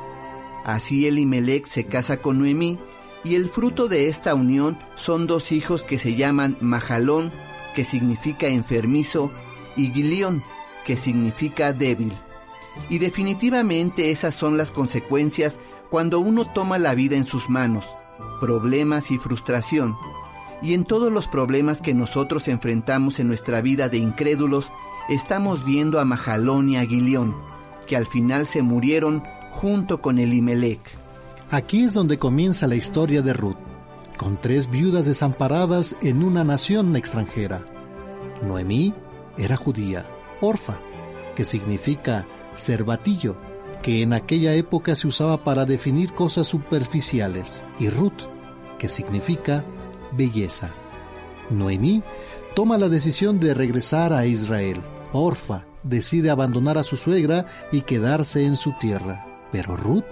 Así 0.65 1.07
Elimelech 1.07 1.67
se 1.67 1.87
casa 1.87 2.17
con 2.19 2.39
Noemí 2.39 2.79
y 3.23 3.37
el 3.37 3.49
fruto 3.49 3.87
de 3.87 4.09
esta 4.09 4.35
unión 4.35 4.79
son 4.97 5.27
dos 5.27 5.53
hijos 5.53 5.85
que 5.85 5.99
se 5.99 6.17
llaman 6.17 6.57
Majalón, 6.61 7.31
que 7.77 7.85
significa 7.85 8.49
enfermizo, 8.49 9.31
y 9.77 9.93
Gilión, 9.93 10.43
que 10.85 10.97
significa 10.97 11.73
débil. 11.73 12.13
Y 12.89 12.99
definitivamente 12.99 14.11
esas 14.11 14.35
son 14.35 14.57
las 14.57 14.71
consecuencias 14.71 15.59
cuando 15.91 16.19
uno 16.19 16.53
toma 16.53 16.79
la 16.79 16.95
vida 16.95 17.17
en 17.17 17.25
sus 17.25 17.49
manos, 17.49 17.87
problemas 18.41 19.11
y 19.11 19.19
frustración. 19.19 19.97
Y 20.63 20.75
en 20.75 20.85
todos 20.85 21.11
los 21.13 21.29
problemas 21.29 21.81
que 21.81 21.95
nosotros 21.95 22.49
enfrentamos 22.49 23.19
en 23.19 23.29
nuestra 23.29 23.61
vida 23.61 23.89
de 23.89 23.99
incrédulos, 23.99 24.71
estamos 25.09 25.65
viendo 25.65 26.01
a 26.01 26.05
Majalón 26.05 26.69
y 26.69 26.77
a 26.77 26.87
que 27.87 27.97
al 27.97 28.07
final 28.07 28.47
se 28.47 28.63
murieron 28.63 29.25
junto 29.51 30.01
con 30.01 30.19
Elimelech. 30.19 30.81
Aquí 31.51 31.83
es 31.83 31.95
donde 31.95 32.19
comienza 32.19 32.67
la 32.67 32.77
historia 32.77 33.23
de 33.23 33.33
Ruth, 33.33 33.57
con 34.17 34.41
tres 34.41 34.71
viudas 34.71 35.07
desamparadas 35.07 35.97
en 36.03 36.23
una 36.23 36.45
nación 36.45 36.95
extranjera. 36.95 37.65
Noemí 38.43 38.95
era 39.37 39.57
judía, 39.57 40.07
Orfa, 40.41 40.79
que 41.35 41.45
significa 41.45 42.27
cervatillo, 42.55 43.37
que 43.83 44.03
en 44.03 44.13
aquella 44.13 44.55
época 44.55 44.95
se 44.95 45.09
usaba 45.09 45.45
para 45.45 45.65
definir 45.65 46.13
cosas 46.13 46.47
superficiales, 46.47 47.65
y 47.79 47.89
Ruth, 47.89 48.29
que 48.79 48.89
significa 48.89 49.65
belleza. 50.13 50.73
Noemí 51.51 52.03
toma 52.55 52.79
la 52.79 52.89
decisión 52.89 53.41
de 53.41 53.55
regresar 53.55 54.13
a 54.13 54.27
Israel. 54.27 54.83
Orfa 55.13 55.67
decide 55.83 56.31
abandonar 56.31 56.79
a 56.79 56.85
su 56.85 56.97
suegra 56.97 57.47
y 57.73 57.83
quedarse 57.83 58.45
en 58.45 58.57
su 58.57 58.73
tierra. 58.79 59.27
Pero 59.53 59.77
Ruth 59.77 60.05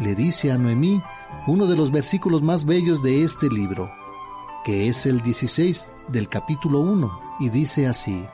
le 0.00 0.14
dice 0.14 0.52
a 0.52 0.58
Noemí 0.58 1.02
uno 1.46 1.66
de 1.66 1.76
los 1.76 1.90
versículos 1.90 2.42
más 2.42 2.64
bellos 2.64 3.02
de 3.02 3.22
este 3.22 3.48
libro, 3.48 3.90
que 4.64 4.88
es 4.88 5.06
el 5.06 5.20
16 5.20 5.92
del 6.08 6.28
capítulo 6.28 6.80
1, 6.80 7.20
y 7.40 7.50
dice 7.50 7.86
así, 7.86 8.26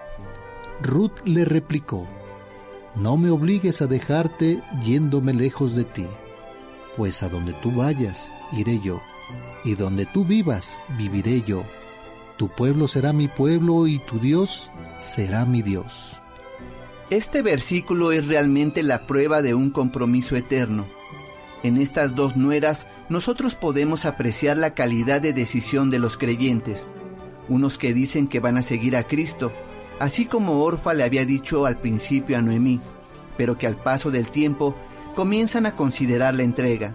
Ruth 0.81 1.21
le 1.25 1.45
replicó, 1.45 2.07
No 2.95 3.17
me 3.17 3.31
obligues 3.31 3.81
a 3.81 3.87
dejarte 3.87 4.61
yéndome 4.85 5.33
lejos 5.33 5.75
de 5.75 5.85
ti, 5.85 6.07
pues 6.97 7.23
a 7.23 7.31
donde 7.31 7.55
tú 7.55 7.73
vayas, 7.73 8.31
iré 8.53 8.81
yo, 8.81 9.01
y 9.65 9.75
donde 9.75 10.05
tú 10.05 10.25
vivas, 10.27 10.79
viviré 10.99 11.43
yo. 11.43 11.65
Tu 12.37 12.49
pueblo 12.49 12.89
será 12.89 13.15
mi 13.15 13.29
pueblo 13.29 13.87
y 13.87 13.99
tu 14.01 14.19
Dios 14.19 14.71
será 14.99 15.47
mi 15.47 15.63
Dios. 15.63 16.21
Este 17.09 17.41
versículo 17.41 18.13
es 18.13 18.27
realmente 18.27 18.83
la 18.83 19.07
prueba 19.07 19.41
de 19.41 19.55
un 19.55 19.71
compromiso 19.71 20.37
eterno. 20.37 20.87
En 21.63 21.79
estas 21.79 22.15
dos 22.15 22.37
nueras 22.37 22.87
nosotros 23.09 23.55
podemos 23.55 24.05
apreciar 24.05 24.59
la 24.59 24.75
calidad 24.75 25.21
de 25.21 25.33
decisión 25.33 25.91
de 25.91 25.99
los 25.99 26.17
creyentes, 26.17 26.91
unos 27.49 27.79
que 27.79 27.95
dicen 27.95 28.29
que 28.29 28.41
van 28.41 28.57
a 28.57 28.63
seguir 28.63 28.97
a 28.97 29.05
Cristo, 29.05 29.53
así 29.99 30.27
como 30.27 30.63
Orfa 30.63 30.95
le 30.95 31.05
había 31.05 31.25
dicho 31.25 31.67
al 31.67 31.79
principio 31.79 32.39
a 32.39 32.43
Noemí, 32.43 32.81
pero 33.37 33.57
que 33.59 33.67
al 33.67 33.77
paso 33.77 34.11
del 34.11 34.31
tiempo 34.31 34.75
comienzan 35.15 35.67
a 35.67 35.73
considerar 35.73 36.35
la 36.35 36.43
entrega, 36.43 36.95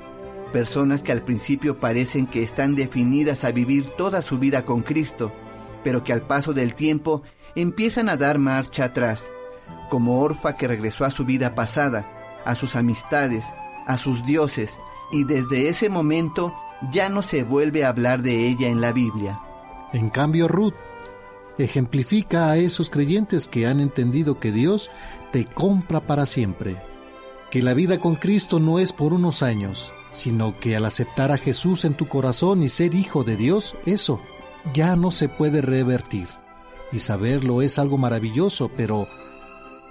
personas 0.52 1.04
que 1.04 1.12
al 1.12 1.22
principio 1.22 1.80
parecen 1.80 2.28
que 2.28 2.44
están 2.44 2.76
definidas 2.76 3.44
a 3.44 3.52
vivir 3.52 3.90
toda 3.98 4.22
su 4.22 4.40
vida 4.40 4.66
con 4.66 4.82
Cristo, 4.82 5.32
pero 5.84 6.04
que 6.04 6.14
al 6.14 6.22
paso 6.22 6.54
del 6.54 6.76
tiempo 6.76 7.24
empiezan 7.56 8.10
a 8.10 8.18
dar 8.18 8.40
marcha 8.40 8.86
atrás 8.86 9.26
como 9.90 10.22
Orfa 10.22 10.58
que 10.58 10.68
regresó 10.68 11.06
a 11.06 11.10
su 11.10 11.26
vida 11.26 11.56
pasada, 11.56 12.06
a 12.46 12.56
sus 12.56 12.76
amistades, 12.76 13.46
a 13.86 13.98
sus 13.98 14.26
dioses, 14.26 14.80
y 15.12 15.24
desde 15.24 15.70
ese 15.70 15.90
momento 15.90 16.54
ya 16.92 17.10
no 17.10 17.22
se 17.22 17.44
vuelve 17.44 17.86
a 17.86 17.90
hablar 17.90 18.22
de 18.22 18.48
ella 18.48 18.68
en 18.68 18.82
la 18.82 18.92
Biblia. 18.92 19.40
En 19.94 20.10
cambio, 20.10 20.48
Ruth 20.48 20.76
ejemplifica 21.58 22.50
a 22.50 22.58
esos 22.58 22.90
creyentes 22.90 23.48
que 23.48 23.68
han 23.68 23.80
entendido 23.80 24.40
que 24.40 24.52
Dios 24.52 24.92
te 25.32 25.46
compra 25.46 26.02
para 26.02 26.26
siempre, 26.26 26.78
que 27.52 27.62
la 27.62 27.74
vida 27.74 28.00
con 28.00 28.16
Cristo 28.16 28.60
no 28.60 28.80
es 28.80 28.94
por 28.94 29.14
unos 29.14 29.42
años, 29.44 29.92
sino 30.12 30.60
que 30.60 30.76
al 30.76 30.86
aceptar 30.86 31.32
a 31.32 31.38
Jesús 31.38 31.86
en 31.86 31.94
tu 31.94 32.08
corazón 32.08 32.64
y 32.64 32.70
ser 32.70 32.96
hijo 32.96 33.24
de 33.24 33.38
Dios, 33.38 33.76
eso 33.86 34.20
ya 34.74 34.96
no 34.96 35.12
se 35.12 35.30
puede 35.30 35.62
revertir. 35.62 36.28
Y 36.92 37.00
saberlo 37.00 37.62
es 37.62 37.80
algo 37.80 37.98
maravilloso, 37.98 38.72
pero 38.76 39.08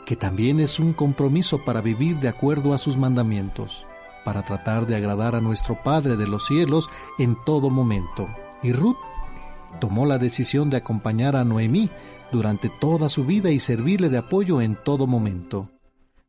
que 0.07 0.17
también 0.17 0.61
es 0.61 0.79
un 0.79 0.93
compromiso 0.93 1.65
para 1.65 1.81
vivir 1.81 2.19
de 2.21 2.29
acuerdo 2.29 2.73
a 2.73 2.79
sus 2.79 2.97
mandamientos, 2.97 3.87
para 4.25 4.43
tratar 4.45 4.87
de 4.87 4.97
agradar 4.97 5.35
a 5.35 5.41
nuestro 5.41 5.83
Padre 5.83 6.17
de 6.17 6.27
los 6.27 6.47
cielos 6.47 6.89
en 7.19 7.37
todo 7.45 7.71
momento. 7.71 8.29
Y 8.63 8.73
Ruth 8.73 8.97
tomó 9.79 10.07
la 10.07 10.19
decisión 10.19 10.71
de 10.71 10.79
acompañar 10.79 11.37
a 11.37 11.45
Noemí 11.45 11.91
durante 12.33 12.69
toda 12.69 13.09
su 13.09 13.25
vida 13.25 13.51
y 13.51 13.61
servirle 13.61 14.09
de 14.09 14.19
apoyo 14.19 14.61
en 14.61 14.77
todo 14.77 15.07
momento. 15.07 15.71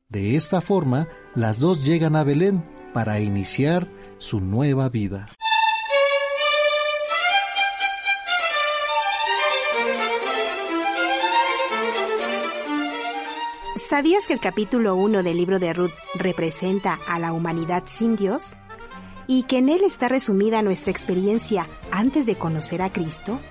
De 0.10 0.36
esta 0.36 0.62
forma, 0.62 1.08
las 1.36 1.60
dos 1.60 1.84
llegan 1.84 2.16
a 2.16 2.24
Belén 2.24 2.64
para 2.94 3.20
iniciar 3.20 3.88
su 4.18 4.40
nueva 4.40 4.90
vida. 4.90 5.28
¿Sabías 13.90 14.28
que 14.28 14.34
el 14.34 14.40
capítulo 14.40 14.96
1 14.96 15.24
del 15.24 15.38
libro 15.38 15.60
de 15.60 15.72
Ruth 15.72 15.94
representa 16.16 17.00
a 17.08 17.20
la 17.20 17.32
humanidad 17.32 17.84
sin 17.86 18.16
Dios? 18.16 18.58
¿Y 19.28 19.44
que 19.44 19.58
en 19.58 19.68
él 19.68 19.84
está 19.84 20.08
resumida 20.08 20.62
nuestra 20.62 20.92
experiencia 20.92 21.68
antes 21.92 22.26
de 22.26 22.36
conocer 22.36 22.82
a 22.82 22.92
Cristo? 22.92 23.42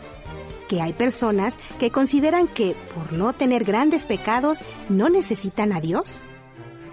Que 0.69 0.81
hay 0.81 0.94
personas 0.94 1.59
que 1.78 1.90
consideran 1.90 2.48
que 2.48 2.74
por 2.94 3.12
no 3.12 3.35
tener 3.35 3.65
grandes 3.65 4.07
pecados 4.07 4.65
no 4.89 5.11
necesitan 5.11 5.73
a 5.73 5.81
Dios? 5.81 6.27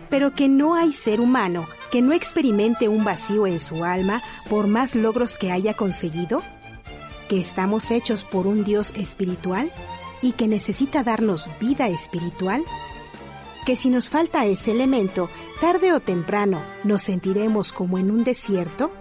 Pero 0.10 0.34
que 0.36 0.50
no 0.50 0.76
hay 0.76 0.92
ser 0.92 1.22
humano 1.22 1.66
que 1.92 2.02
no 2.02 2.12
experimente 2.12 2.90
un 2.90 3.04
vacío 3.04 3.48
en 3.48 3.60
su 3.60 3.86
alma 3.86 4.22
por 4.50 4.68
más 4.68 4.96
logros 4.96 5.38
que 5.38 5.52
haya 5.52 5.74
conseguido? 5.74 6.44
¿Que 7.30 7.40
estamos 7.40 7.90
hechos 7.90 8.26
por 8.26 8.48
un 8.48 8.66
Dios 8.66 8.92
espiritual 8.96 9.72
y 10.22 10.34
que 10.34 10.48
necesita 10.48 11.04
darnos 11.04 11.48
vida 11.60 11.88
espiritual? 11.88 12.64
Que 13.64 13.76
si 13.76 13.90
nos 13.90 14.10
falta 14.10 14.46
ese 14.46 14.72
elemento, 14.72 15.30
tarde 15.62 15.94
o 15.94 16.00
temprano 16.00 16.64
nos 16.84 17.04
sentiremos 17.04 17.72
como 17.72 17.98
en 17.98 18.12
un 18.12 18.24
desierto, 18.24 18.92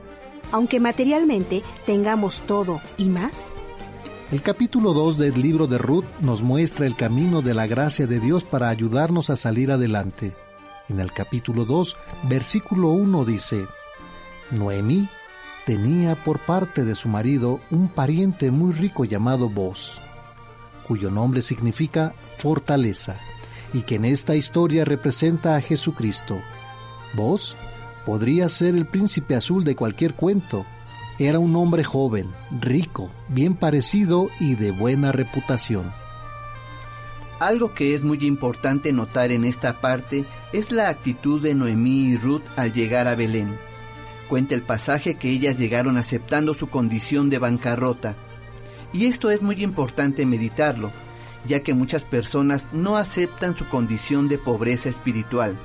aunque 0.52 0.80
materialmente 0.80 1.62
tengamos 1.86 2.40
todo 2.46 2.80
y 2.96 3.06
más? 3.06 3.52
El 4.30 4.42
capítulo 4.42 4.92
2 4.92 5.18
del 5.18 5.42
libro 5.42 5.66
de 5.66 5.78
Ruth 5.78 6.06
nos 6.20 6.42
muestra 6.42 6.86
el 6.86 6.96
camino 6.96 7.42
de 7.42 7.54
la 7.54 7.66
gracia 7.66 8.06
de 8.06 8.20
Dios 8.20 8.44
para 8.44 8.68
ayudarnos 8.68 9.30
a 9.30 9.36
salir 9.36 9.70
adelante. 9.70 10.34
En 10.88 11.00
el 11.00 11.12
capítulo 11.12 11.64
2, 11.64 11.96
versículo 12.24 12.88
1 12.90 13.24
dice, 13.24 13.66
Noemí 14.50 15.08
tenía 15.66 16.14
por 16.14 16.38
parte 16.38 16.84
de 16.84 16.94
su 16.94 17.08
marido 17.08 17.60
un 17.70 17.88
pariente 17.88 18.50
muy 18.50 18.72
rico 18.72 19.04
llamado 19.04 19.48
Boz, 19.48 20.00
cuyo 20.86 21.10
nombre 21.10 21.42
significa 21.42 22.14
fortaleza 22.38 23.20
y 23.72 23.82
que 23.82 23.96
en 23.96 24.04
esta 24.04 24.34
historia 24.34 24.84
representa 24.84 25.56
a 25.56 25.60
Jesucristo. 25.60 26.40
Vos 27.14 27.56
podría 28.04 28.48
ser 28.48 28.74
el 28.74 28.86
príncipe 28.86 29.34
azul 29.34 29.64
de 29.64 29.76
cualquier 29.76 30.14
cuento. 30.14 30.66
Era 31.18 31.38
un 31.38 31.54
hombre 31.56 31.84
joven, 31.84 32.30
rico, 32.60 33.10
bien 33.28 33.54
parecido 33.54 34.28
y 34.40 34.54
de 34.54 34.70
buena 34.70 35.12
reputación. 35.12 35.92
Algo 37.38 37.74
que 37.74 37.94
es 37.94 38.04
muy 38.04 38.24
importante 38.24 38.92
notar 38.92 39.32
en 39.32 39.44
esta 39.44 39.80
parte 39.80 40.24
es 40.52 40.70
la 40.70 40.88
actitud 40.88 41.42
de 41.42 41.54
Noemí 41.54 42.12
y 42.12 42.16
Ruth 42.16 42.42
al 42.56 42.72
llegar 42.72 43.08
a 43.08 43.16
Belén. 43.16 43.58
Cuenta 44.28 44.54
el 44.54 44.62
pasaje 44.62 45.16
que 45.16 45.30
ellas 45.30 45.58
llegaron 45.58 45.96
aceptando 45.96 46.54
su 46.54 46.68
condición 46.68 47.30
de 47.30 47.38
bancarrota. 47.38 48.14
Y 48.92 49.06
esto 49.06 49.30
es 49.30 49.42
muy 49.42 49.62
importante 49.62 50.24
meditarlo, 50.24 50.92
ya 51.44 51.62
que 51.62 51.74
muchas 51.74 52.04
personas 52.04 52.68
no 52.72 52.96
aceptan 52.96 53.56
su 53.56 53.68
condición 53.68 54.28
de 54.28 54.38
pobreza 54.38 54.88
espiritual, 54.88 55.58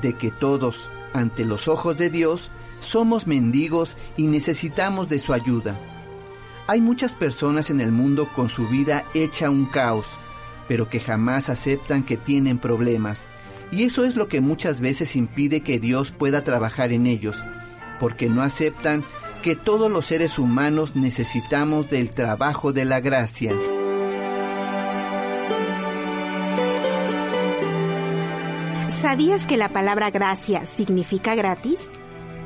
de 0.00 0.14
que 0.14 0.30
todos, 0.30 0.88
ante 1.12 1.44
los 1.44 1.68
ojos 1.68 1.98
de 1.98 2.10
Dios, 2.10 2.50
somos 2.80 3.26
mendigos 3.26 3.96
y 4.16 4.24
necesitamos 4.24 5.08
de 5.08 5.18
su 5.18 5.32
ayuda. 5.32 5.76
Hay 6.66 6.80
muchas 6.80 7.14
personas 7.14 7.70
en 7.70 7.80
el 7.80 7.92
mundo 7.92 8.28
con 8.34 8.48
su 8.48 8.66
vida 8.68 9.04
hecha 9.14 9.50
un 9.50 9.66
caos, 9.66 10.06
pero 10.68 10.88
que 10.88 11.00
jamás 11.00 11.48
aceptan 11.48 12.02
que 12.02 12.16
tienen 12.16 12.58
problemas. 12.58 13.26
Y 13.70 13.84
eso 13.84 14.04
es 14.04 14.16
lo 14.16 14.28
que 14.28 14.40
muchas 14.40 14.80
veces 14.80 15.16
impide 15.16 15.62
que 15.62 15.80
Dios 15.80 16.12
pueda 16.12 16.44
trabajar 16.44 16.92
en 16.92 17.06
ellos, 17.06 17.36
porque 18.00 18.28
no 18.28 18.42
aceptan 18.42 19.04
que 19.42 19.56
todos 19.56 19.90
los 19.90 20.06
seres 20.06 20.38
humanos 20.38 20.94
necesitamos 20.94 21.90
del 21.90 22.10
trabajo 22.10 22.72
de 22.72 22.84
la 22.84 23.00
gracia. 23.00 23.52
¿Sabías 29.02 29.48
que 29.48 29.56
la 29.56 29.72
palabra 29.72 30.12
gracia 30.12 30.64
significa 30.64 31.34
gratis? 31.34 31.90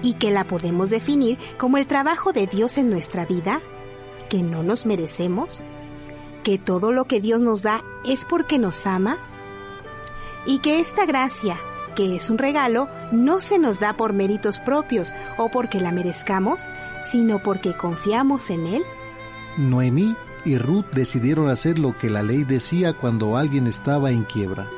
¿Y 0.00 0.14
que 0.14 0.30
la 0.30 0.44
podemos 0.44 0.88
definir 0.88 1.36
como 1.58 1.76
el 1.76 1.86
trabajo 1.86 2.32
de 2.32 2.46
Dios 2.46 2.78
en 2.78 2.88
nuestra 2.88 3.26
vida? 3.26 3.60
¿Que 4.30 4.42
no 4.42 4.62
nos 4.62 4.86
merecemos? 4.86 5.62
¿Que 6.42 6.56
todo 6.56 6.92
lo 6.92 7.04
que 7.04 7.20
Dios 7.20 7.42
nos 7.42 7.60
da 7.60 7.84
es 8.06 8.24
porque 8.24 8.58
nos 8.58 8.86
ama? 8.86 9.18
Y 10.46 10.60
que 10.60 10.80
esta 10.80 11.04
gracia, 11.04 11.58
que 11.94 12.16
es 12.16 12.30
un 12.30 12.38
regalo, 12.38 12.88
no 13.12 13.40
se 13.40 13.58
nos 13.58 13.78
da 13.78 13.98
por 13.98 14.14
méritos 14.14 14.58
propios 14.58 15.12
o 15.36 15.50
porque 15.50 15.78
la 15.78 15.92
merezcamos, 15.92 16.70
sino 17.02 17.42
porque 17.42 17.76
confiamos 17.76 18.48
en 18.48 18.66
Él. 18.66 18.82
Noemí 19.58 20.16
y 20.46 20.56
Ruth 20.56 20.86
decidieron 20.94 21.50
hacer 21.50 21.78
lo 21.78 21.94
que 21.94 22.08
la 22.08 22.22
ley 22.22 22.44
decía 22.44 22.94
cuando 22.94 23.36
alguien 23.36 23.66
estaba 23.66 24.10
en 24.10 24.24
quiebra 24.24 24.70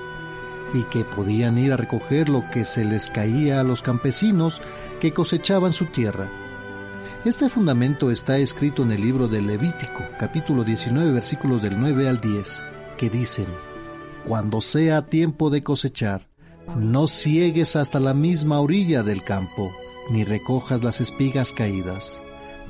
y 0.74 0.84
que 0.84 1.04
podían 1.04 1.58
ir 1.58 1.72
a 1.72 1.76
recoger 1.76 2.28
lo 2.28 2.48
que 2.50 2.64
se 2.64 2.84
les 2.84 3.08
caía 3.08 3.60
a 3.60 3.64
los 3.64 3.82
campesinos 3.82 4.60
que 5.00 5.12
cosechaban 5.12 5.72
su 5.72 5.86
tierra. 5.86 6.30
Este 7.24 7.48
fundamento 7.48 8.10
está 8.10 8.38
escrito 8.38 8.82
en 8.82 8.92
el 8.92 9.00
libro 9.00 9.28
de 9.28 9.42
Levítico, 9.42 10.04
capítulo 10.18 10.64
19, 10.64 11.12
versículos 11.12 11.62
del 11.62 11.78
9 11.78 12.08
al 12.08 12.20
10, 12.20 12.62
que 12.96 13.10
dicen, 13.10 13.46
Cuando 14.24 14.60
sea 14.60 15.02
tiempo 15.02 15.50
de 15.50 15.62
cosechar, 15.62 16.28
no 16.76 17.06
ciegues 17.08 17.76
hasta 17.76 17.98
la 17.98 18.14
misma 18.14 18.60
orilla 18.60 19.02
del 19.02 19.24
campo, 19.24 19.72
ni 20.10 20.24
recojas 20.24 20.84
las 20.84 21.00
espigas 21.00 21.52
caídas. 21.52 22.22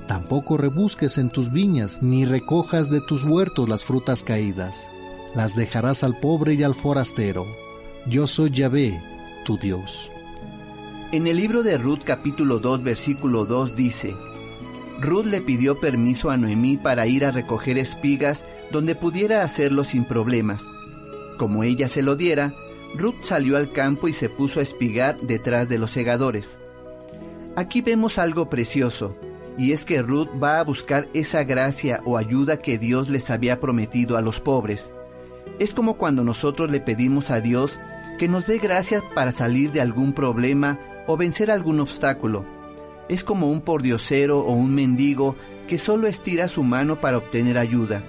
Tampoco 0.07 0.57
rebusques 0.57 1.19
en 1.19 1.31
tus 1.31 1.53
viñas, 1.53 2.03
ni 2.03 2.25
recojas 2.25 2.91
de 2.91 3.03
tus 3.03 3.25
huertos 3.25 3.69
las 3.69 3.85
frutas 3.85 4.23
caídas. 4.23 4.89
Las 5.35 5.55
dejarás 5.55 6.03
al 6.05 6.19
pobre 6.19 6.55
y 6.55 6.63
al 6.63 6.75
forastero 6.75 7.45
yo 8.09 8.27
soy 8.27 8.51
Yahvé, 8.51 9.03
tu 9.45 9.59
Dios. 9.59 10.11
En 11.13 11.27
el 11.27 11.37
libro 11.37 11.63
de 11.63 11.77
Ruth 11.77 12.05
capítulo 12.05 12.59
2 12.59 12.83
versículo 12.83 13.45
2 13.45 13.77
dice, 13.77 14.15
Ruth 14.99 15.27
le 15.27 15.43
pidió 15.43 15.79
permiso 15.79 16.31
a 16.31 16.39
Noemí 16.39 16.79
para 16.79 17.07
ir 17.07 17.27
a 17.27 17.33
recoger 17.33 17.77
espigas 17.77 18.47
donde 18.73 18.95
pudiera 18.95 19.43
hacerlo 19.43 19.85
sin 19.85 20.05
problemas. 20.05 20.63
Como 21.39 21.65
ella 21.65 21.89
se 21.89 22.01
lo 22.01 22.17
diera, 22.17 22.55
Ruth 22.95 23.23
salió 23.23 23.59
al 23.59 23.73
campo 23.73 24.09
y 24.09 24.15
se 24.15 24.31
puso 24.31 24.61
a 24.61 24.63
espigar 24.63 25.19
detrás 25.21 25.69
de 25.69 25.77
los 25.77 25.91
segadores. 25.91 26.59
Aquí 27.57 27.83
vemos 27.83 28.19
algo 28.19 28.49
precioso, 28.49 29.17
y 29.59 29.73
es 29.73 29.85
que 29.85 30.01
Ruth 30.01 30.29
va 30.43 30.61
a 30.61 30.65
buscar 30.65 31.09
esa 31.13 31.45
gracia 31.45 32.01
o 32.07 32.17
ayuda 32.17 32.57
que 32.57 32.79
Dios 32.79 33.11
les 33.11 33.29
había 33.29 33.61
prometido 33.61 34.17
a 34.17 34.23
los 34.23 34.41
pobres. 34.41 34.91
Es 35.59 35.75
como 35.75 35.95
cuando 35.99 36.23
nosotros 36.23 36.71
le 36.71 36.81
pedimos 36.81 37.31
a 37.31 37.41
Dios 37.41 37.81
que 38.19 38.29
nos 38.29 38.47
dé 38.47 38.59
gracias 38.59 39.03
para 39.15 39.33
salir 39.33 39.71
de 39.71 39.81
algún 39.81 40.13
problema 40.13 40.79
o 41.07 41.17
vencer 41.17 41.51
algún 41.51 41.81
obstáculo. 41.81 42.45
Es 43.09 43.25
como 43.25 43.49
un 43.49 43.61
pordiosero 43.61 44.41
o 44.41 44.53
un 44.53 44.75
mendigo 44.75 45.37
que 45.69 45.79
solo 45.79 46.09
estira 46.09 46.49
su 46.49 46.65
mano 46.65 46.97
para 47.01 47.17
obtener 47.17 47.57
ayuda. 47.57 48.03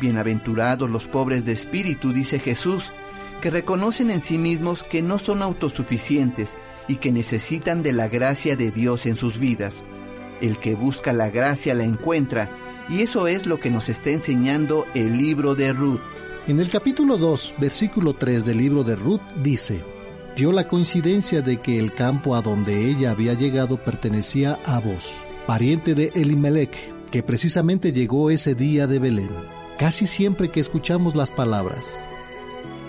Bienaventurados 0.00 0.90
los 0.90 1.06
pobres 1.06 1.44
de 1.44 1.52
espíritu, 1.52 2.12
dice 2.12 2.40
Jesús, 2.40 2.90
que 3.40 3.50
reconocen 3.50 4.10
en 4.10 4.20
sí 4.20 4.38
mismos 4.38 4.82
que 4.82 5.02
no 5.02 5.18
son 5.18 5.40
autosuficientes 5.42 6.56
y 6.88 6.96
que 6.96 7.12
necesitan 7.12 7.82
de 7.82 7.92
la 7.92 8.08
gracia 8.08 8.56
de 8.56 8.72
Dios 8.72 9.06
en 9.06 9.16
sus 9.16 9.38
vidas. 9.38 9.74
El 10.40 10.58
que 10.58 10.74
busca 10.74 11.12
la 11.12 11.30
gracia 11.30 11.74
la 11.74 11.84
encuentra, 11.84 12.50
y 12.88 13.02
eso 13.02 13.28
es 13.28 13.46
lo 13.46 13.60
que 13.60 13.70
nos 13.70 13.88
está 13.88 14.10
enseñando 14.10 14.86
el 14.94 15.16
libro 15.16 15.54
de 15.54 15.72
Ruth. 15.72 16.00
En 16.48 16.60
el 16.60 16.70
capítulo 16.70 17.18
2, 17.18 17.56
versículo 17.58 18.14
3 18.14 18.46
del 18.46 18.56
libro 18.56 18.82
de 18.82 18.96
Ruth 18.96 19.20
dice, 19.42 19.84
dio 20.34 20.50
la 20.50 20.66
coincidencia 20.66 21.42
de 21.42 21.58
que 21.58 21.78
el 21.78 21.92
campo 21.92 22.34
a 22.34 22.40
donde 22.40 22.88
ella 22.88 23.10
había 23.10 23.34
llegado 23.34 23.76
pertenecía 23.76 24.58
a 24.64 24.80
vos, 24.80 25.12
pariente 25.46 25.94
de 25.94 26.10
Elimelech, 26.14 26.74
que 27.10 27.22
precisamente 27.22 27.92
llegó 27.92 28.30
ese 28.30 28.54
día 28.54 28.86
de 28.86 28.98
Belén. 28.98 29.28
Casi 29.78 30.06
siempre 30.06 30.50
que 30.50 30.60
escuchamos 30.60 31.14
las 31.14 31.30
palabras, 31.30 32.02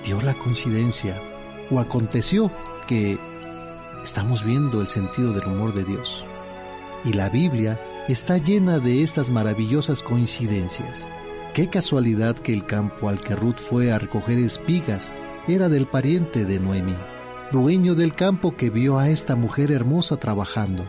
dio 0.06 0.22
la 0.22 0.36
coincidencia 0.36 1.22
o 1.70 1.82
aconteció 1.82 2.50
que 2.88 3.18
estamos 4.06 4.42
viendo 4.46 4.80
el 4.80 4.88
sentido 4.88 5.34
del 5.34 5.48
humor 5.48 5.74
de 5.74 5.84
Dios. 5.84 6.24
Y 7.04 7.12
la 7.12 7.28
Biblia 7.28 7.78
está 8.08 8.38
llena 8.38 8.80
de 8.80 9.04
estas 9.04 9.30
maravillosas 9.32 10.02
coincidencias. 10.02 11.10
Qué 11.54 11.68
casualidad 11.68 12.36
que 12.36 12.54
el 12.54 12.66
campo 12.66 13.10
al 13.10 13.20
que 13.20 13.36
Ruth 13.36 13.58
fue 13.58 13.92
a 13.92 13.98
recoger 13.98 14.38
espigas 14.38 15.12
era 15.48 15.68
del 15.68 15.88
pariente 15.88 16.46
de 16.46 16.60
Noemí, 16.60 16.96
dueño 17.52 17.96
del 17.96 18.14
campo 18.14 18.56
que 18.56 18.70
vio 18.70 19.00
a 19.00 19.10
esta 19.10 19.36
mujer 19.36 19.72
hermosa 19.72 20.18
trabajando, 20.18 20.86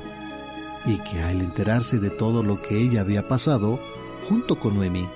y 0.84 0.98
que 0.98 1.22
al 1.22 1.40
enterarse 1.40 1.98
de 1.98 2.10
todo 2.10 2.42
lo 2.42 2.60
que 2.60 2.78
ella 2.78 3.00
había 3.00 3.26
pasado, 3.26 3.80
junto 4.28 4.58
con 4.58 4.76
Noemí, 4.76 5.08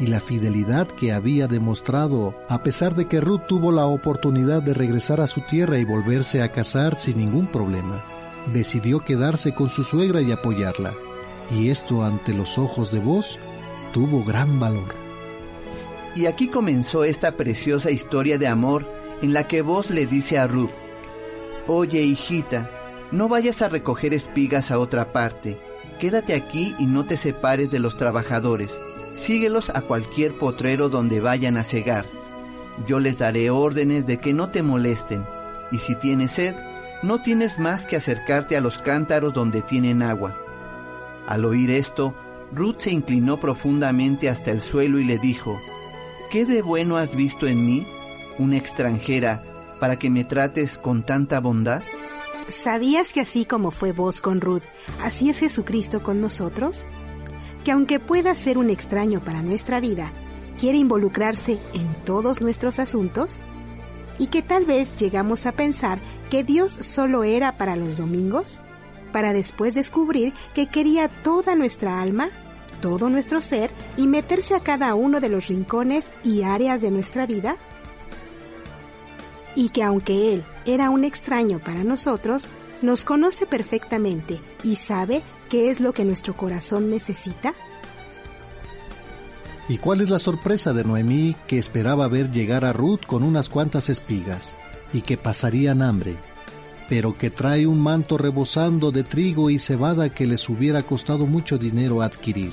y 0.00 0.06
la 0.08 0.20
fidelidad 0.20 0.88
que 0.88 1.12
había 1.12 1.46
demostrado, 1.46 2.34
a 2.48 2.64
pesar 2.64 2.96
de 2.96 3.06
que 3.06 3.20
Ruth 3.20 3.46
tuvo 3.46 3.70
la 3.70 3.86
oportunidad 3.86 4.62
de 4.62 4.74
regresar 4.74 5.20
a 5.20 5.28
su 5.28 5.42
tierra 5.42 5.78
y 5.78 5.84
volverse 5.84 6.42
a 6.42 6.50
casar 6.50 6.96
sin 6.96 7.18
ningún 7.18 7.46
problema, 7.46 8.02
decidió 8.52 8.98
quedarse 9.00 9.54
con 9.54 9.68
su 9.68 9.84
suegra 9.84 10.22
y 10.22 10.32
apoyarla, 10.32 10.92
y 11.52 11.70
esto 11.70 12.04
ante 12.04 12.34
los 12.34 12.58
ojos 12.58 12.90
de 12.90 12.98
vos 12.98 13.38
tuvo 13.92 14.24
gran 14.24 14.60
valor. 14.60 14.94
Y 16.14 16.26
aquí 16.26 16.48
comenzó 16.48 17.04
esta 17.04 17.36
preciosa 17.36 17.90
historia 17.90 18.38
de 18.38 18.48
amor 18.48 18.86
en 19.22 19.32
la 19.32 19.46
que 19.46 19.62
vos 19.62 19.90
le 19.90 20.06
dice 20.06 20.38
a 20.38 20.46
Ruth, 20.46 20.70
Oye 21.66 22.02
hijita, 22.02 22.70
no 23.12 23.28
vayas 23.28 23.62
a 23.62 23.68
recoger 23.68 24.14
espigas 24.14 24.70
a 24.70 24.78
otra 24.78 25.12
parte, 25.12 25.58
quédate 25.98 26.34
aquí 26.34 26.74
y 26.78 26.86
no 26.86 27.04
te 27.04 27.16
separes 27.16 27.70
de 27.70 27.78
los 27.78 27.96
trabajadores, 27.96 28.74
síguelos 29.14 29.70
a 29.70 29.82
cualquier 29.82 30.32
potrero 30.32 30.88
donde 30.88 31.20
vayan 31.20 31.56
a 31.56 31.64
cegar. 31.64 32.06
Yo 32.86 33.00
les 33.00 33.18
daré 33.18 33.50
órdenes 33.50 34.06
de 34.06 34.18
que 34.18 34.32
no 34.32 34.50
te 34.50 34.62
molesten, 34.62 35.26
y 35.70 35.78
si 35.78 35.94
tienes 35.96 36.32
sed, 36.32 36.54
no 37.02 37.20
tienes 37.20 37.58
más 37.58 37.86
que 37.86 37.96
acercarte 37.96 38.56
a 38.56 38.60
los 38.60 38.78
cántaros 38.78 39.34
donde 39.34 39.62
tienen 39.62 40.02
agua. 40.02 40.36
Al 41.26 41.44
oír 41.44 41.70
esto, 41.70 42.14
Ruth 42.52 42.78
se 42.78 42.90
inclinó 42.90 43.38
profundamente 43.38 44.28
hasta 44.28 44.50
el 44.50 44.60
suelo 44.60 44.98
y 44.98 45.04
le 45.04 45.18
dijo, 45.18 45.60
¿Qué 46.30 46.44
de 46.44 46.62
bueno 46.62 46.96
has 46.96 47.14
visto 47.14 47.46
en 47.46 47.64
mí, 47.64 47.86
una 48.38 48.56
extranjera, 48.56 49.42
para 49.80 49.98
que 49.98 50.10
me 50.10 50.24
trates 50.24 50.78
con 50.78 51.02
tanta 51.02 51.40
bondad? 51.40 51.82
¿Sabías 52.48 53.10
que 53.12 53.20
así 53.20 53.44
como 53.44 53.70
fue 53.70 53.92
vos 53.92 54.20
con 54.20 54.40
Ruth, 54.40 54.62
así 55.02 55.28
es 55.28 55.38
Jesucristo 55.38 56.02
con 56.02 56.20
nosotros? 56.20 56.86
Que 57.64 57.72
aunque 57.72 58.00
pueda 58.00 58.34
ser 58.34 58.56
un 58.56 58.70
extraño 58.70 59.20
para 59.20 59.42
nuestra 59.42 59.80
vida, 59.80 60.12
quiere 60.58 60.78
involucrarse 60.78 61.58
en 61.74 61.94
todos 62.04 62.40
nuestros 62.40 62.78
asuntos? 62.78 63.40
Y 64.18 64.28
que 64.28 64.42
tal 64.42 64.64
vez 64.64 64.96
llegamos 64.96 65.46
a 65.46 65.52
pensar 65.52 66.00
que 66.30 66.42
Dios 66.42 66.72
solo 66.80 67.24
era 67.24 67.56
para 67.56 67.76
los 67.76 67.96
domingos? 67.96 68.62
Para 69.12 69.32
después 69.32 69.74
descubrir 69.74 70.32
que 70.54 70.66
quería 70.66 71.08
toda 71.08 71.54
nuestra 71.54 72.00
alma, 72.00 72.30
todo 72.80 73.08
nuestro 73.08 73.40
ser 73.40 73.70
y 73.96 74.06
meterse 74.06 74.54
a 74.54 74.60
cada 74.60 74.94
uno 74.94 75.20
de 75.20 75.28
los 75.28 75.48
rincones 75.48 76.10
y 76.22 76.42
áreas 76.42 76.80
de 76.80 76.90
nuestra 76.90 77.26
vida? 77.26 77.56
Y 79.54 79.70
que 79.70 79.82
aunque 79.82 80.34
Él 80.34 80.44
era 80.66 80.90
un 80.90 81.04
extraño 81.04 81.58
para 81.58 81.82
nosotros, 81.82 82.48
nos 82.82 83.02
conoce 83.02 83.46
perfectamente 83.46 84.40
y 84.62 84.76
sabe 84.76 85.22
qué 85.48 85.70
es 85.70 85.80
lo 85.80 85.92
que 85.92 86.04
nuestro 86.04 86.36
corazón 86.36 86.90
necesita? 86.90 87.54
¿Y 89.68 89.78
cuál 89.78 90.00
es 90.00 90.08
la 90.08 90.18
sorpresa 90.18 90.72
de 90.72 90.84
Noemí 90.84 91.36
que 91.46 91.58
esperaba 91.58 92.08
ver 92.08 92.30
llegar 92.30 92.64
a 92.64 92.72
Ruth 92.72 93.00
con 93.06 93.22
unas 93.22 93.48
cuantas 93.48 93.90
espigas 93.90 94.56
y 94.92 95.02
que 95.02 95.18
pasarían 95.18 95.82
hambre 95.82 96.16
pero 96.88 97.18
que 97.18 97.30
trae 97.30 97.66
un 97.66 97.80
manto 97.80 98.16
rebosando 98.16 98.90
de 98.90 99.04
trigo 99.04 99.50
y 99.50 99.58
cebada 99.58 100.08
que 100.08 100.26
les 100.26 100.48
hubiera 100.48 100.82
costado 100.82 101.26
mucho 101.26 101.58
dinero 101.58 102.02
adquirir. 102.02 102.52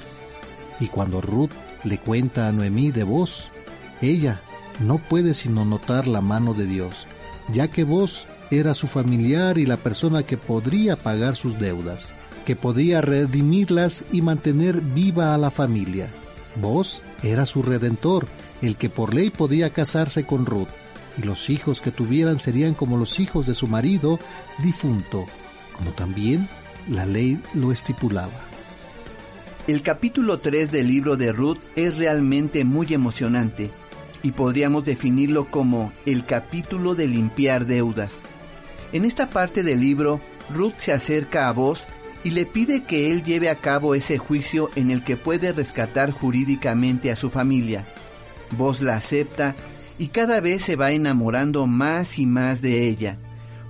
Y 0.80 0.88
cuando 0.88 1.22
Ruth 1.22 1.52
le 1.84 1.98
cuenta 1.98 2.48
a 2.48 2.52
Noemí 2.52 2.92
de 2.92 3.04
vos, 3.04 3.48
ella 4.02 4.42
no 4.80 4.98
puede 4.98 5.34
sino 5.34 5.64
notar 5.64 6.08
la 6.08 6.22
mano 6.22 6.54
de 6.54 6.66
Dios, 6.66 7.08
ya 7.52 7.70
que 7.70 7.84
vos 7.84 8.28
era 8.52 8.74
su 8.74 8.88
familiar 8.88 9.58
y 9.58 9.66
la 9.66 9.78
persona 9.78 10.24
que 10.24 10.38
podría 10.38 10.98
pagar 10.98 11.36
sus 11.36 11.58
deudas, 11.58 12.14
que 12.46 12.56
podía 12.56 13.02
redimirlas 13.02 14.04
y 14.12 14.22
mantener 14.22 14.82
viva 14.82 15.34
a 15.34 15.38
la 15.38 15.50
familia. 15.50 16.10
Vos 16.62 17.04
era 17.24 17.46
su 17.46 17.64
redentor, 17.64 18.28
el 18.62 18.76
que 18.76 18.90
por 18.90 19.14
ley 19.14 19.30
podía 19.30 19.70
casarse 19.70 20.26
con 20.26 20.46
Ruth, 20.46 20.70
y 21.18 21.24
los 21.24 21.50
hijos 21.50 21.82
que 21.82 21.92
tuvieran 21.92 22.40
serían 22.40 22.74
como 22.74 22.98
los 22.98 23.20
hijos 23.20 23.46
de 23.46 23.56
su 23.56 23.68
marido 23.68 24.20
difunto, 24.60 25.26
como 25.74 25.92
también 25.92 26.48
la 26.90 27.06
ley 27.06 27.40
lo 27.54 27.72
estipulaba. 27.72 28.40
El 29.68 29.82
capítulo 29.82 30.40
3 30.40 30.72
del 30.72 30.88
libro 30.88 31.18
de 31.18 31.32
Ruth 31.32 31.60
es 31.76 31.98
realmente 31.98 32.64
muy 32.64 32.94
emocionante 32.94 33.72
y 34.22 34.32
podríamos 34.32 34.86
definirlo 34.86 35.50
como 35.50 35.92
el 36.06 36.26
capítulo 36.26 36.96
de 36.96 37.08
limpiar 37.08 37.66
deudas. 37.66 38.14
En 38.92 39.06
esta 39.06 39.30
parte 39.30 39.64
del 39.64 39.82
libro, 39.82 40.22
Ruth 40.54 40.76
se 40.78 40.94
acerca 40.94 41.48
a 41.48 41.52
vos 41.52 41.88
y 42.24 42.32
le 42.32 42.46
pide 42.46 42.84
que 42.84 43.12
él 43.12 43.24
lleve 43.24 43.50
a 43.50 43.56
cabo 43.56 43.96
ese 43.96 44.18
juicio 44.18 44.70
en 44.76 44.90
el 44.90 45.04
que 45.04 45.18
puede 45.18 45.52
rescatar 45.52 46.12
jurídicamente 46.12 47.12
a 47.12 47.16
su 47.16 47.30
familia. 47.30 47.86
Vos 48.58 48.82
la 48.82 48.96
acepta 48.96 49.56
y 49.98 50.08
cada 50.08 50.42
vez 50.42 50.64
se 50.64 50.76
va 50.76 50.92
enamorando 50.92 51.66
más 51.68 52.20
y 52.20 52.26
más 52.26 52.62
de 52.62 52.88
ella, 52.88 53.18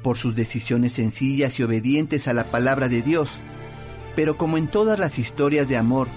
por 0.02 0.18
sus 0.18 0.36
decisiones 0.36 0.94
sencillas 0.94 1.60
y 1.60 1.64
obedientes 1.64 2.28
a 2.28 2.34
la 2.34 2.46
palabra 2.46 2.90
de 2.90 3.02
Dios. 3.02 3.30
Pero 4.16 4.38
como 4.38 4.58
en 4.58 4.68
todas 4.68 4.98
las 4.98 5.20
historias 5.20 5.68
de 5.68 5.78
amor, 5.78 6.08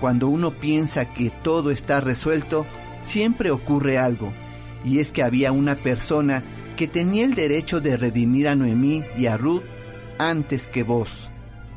cuando 0.00 0.28
uno 0.28 0.52
piensa 0.52 1.12
que 1.12 1.30
todo 1.30 1.70
está 1.70 2.00
resuelto, 2.00 2.64
siempre 3.04 3.50
ocurre 3.50 3.98
algo, 3.98 4.32
y 4.84 4.98
es 4.98 5.12
que 5.12 5.22
había 5.22 5.52
una 5.52 5.74
persona 5.74 6.42
que 6.76 6.88
tenía 6.88 7.24
el 7.24 7.34
derecho 7.34 7.80
de 7.80 7.96
redimir 7.96 8.48
a 8.48 8.54
Noemí 8.54 9.04
y 9.18 9.26
a 9.26 9.36
Ruth 9.36 9.62
antes 10.18 10.66
que 10.66 10.82
vos. 10.82 11.28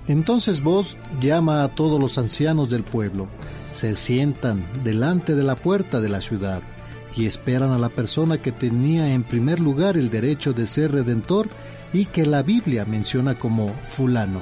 Entonces 0.08 0.62
vos 0.62 0.98
llama 1.20 1.64
a 1.64 1.76
todos 1.76 2.00
los 2.00 2.18
ancianos 2.18 2.70
del 2.70 2.84
pueblo, 2.84 3.28
se 3.74 3.96
sientan 3.96 4.66
delante 4.84 5.36
de 5.36 5.44
la 5.44 5.56
puerta 5.56 6.00
de 6.00 6.10
la 6.10 6.22
ciudad 6.22 6.62
y 7.16 7.26
esperan 7.26 7.72
a 7.72 7.78
la 7.78 7.90
persona 7.90 8.40
que 8.40 8.52
tenía 8.52 9.14
en 9.14 9.24
primer 9.24 9.60
lugar 9.60 9.98
el 9.98 10.10
derecho 10.10 10.54
de 10.54 10.68
ser 10.68 10.92
redentor 10.92 11.48
y 11.92 12.06
que 12.06 12.26
la 12.26 12.42
Biblia 12.42 12.86
menciona 12.86 13.36
como 13.36 13.70
fulano. 13.88 14.42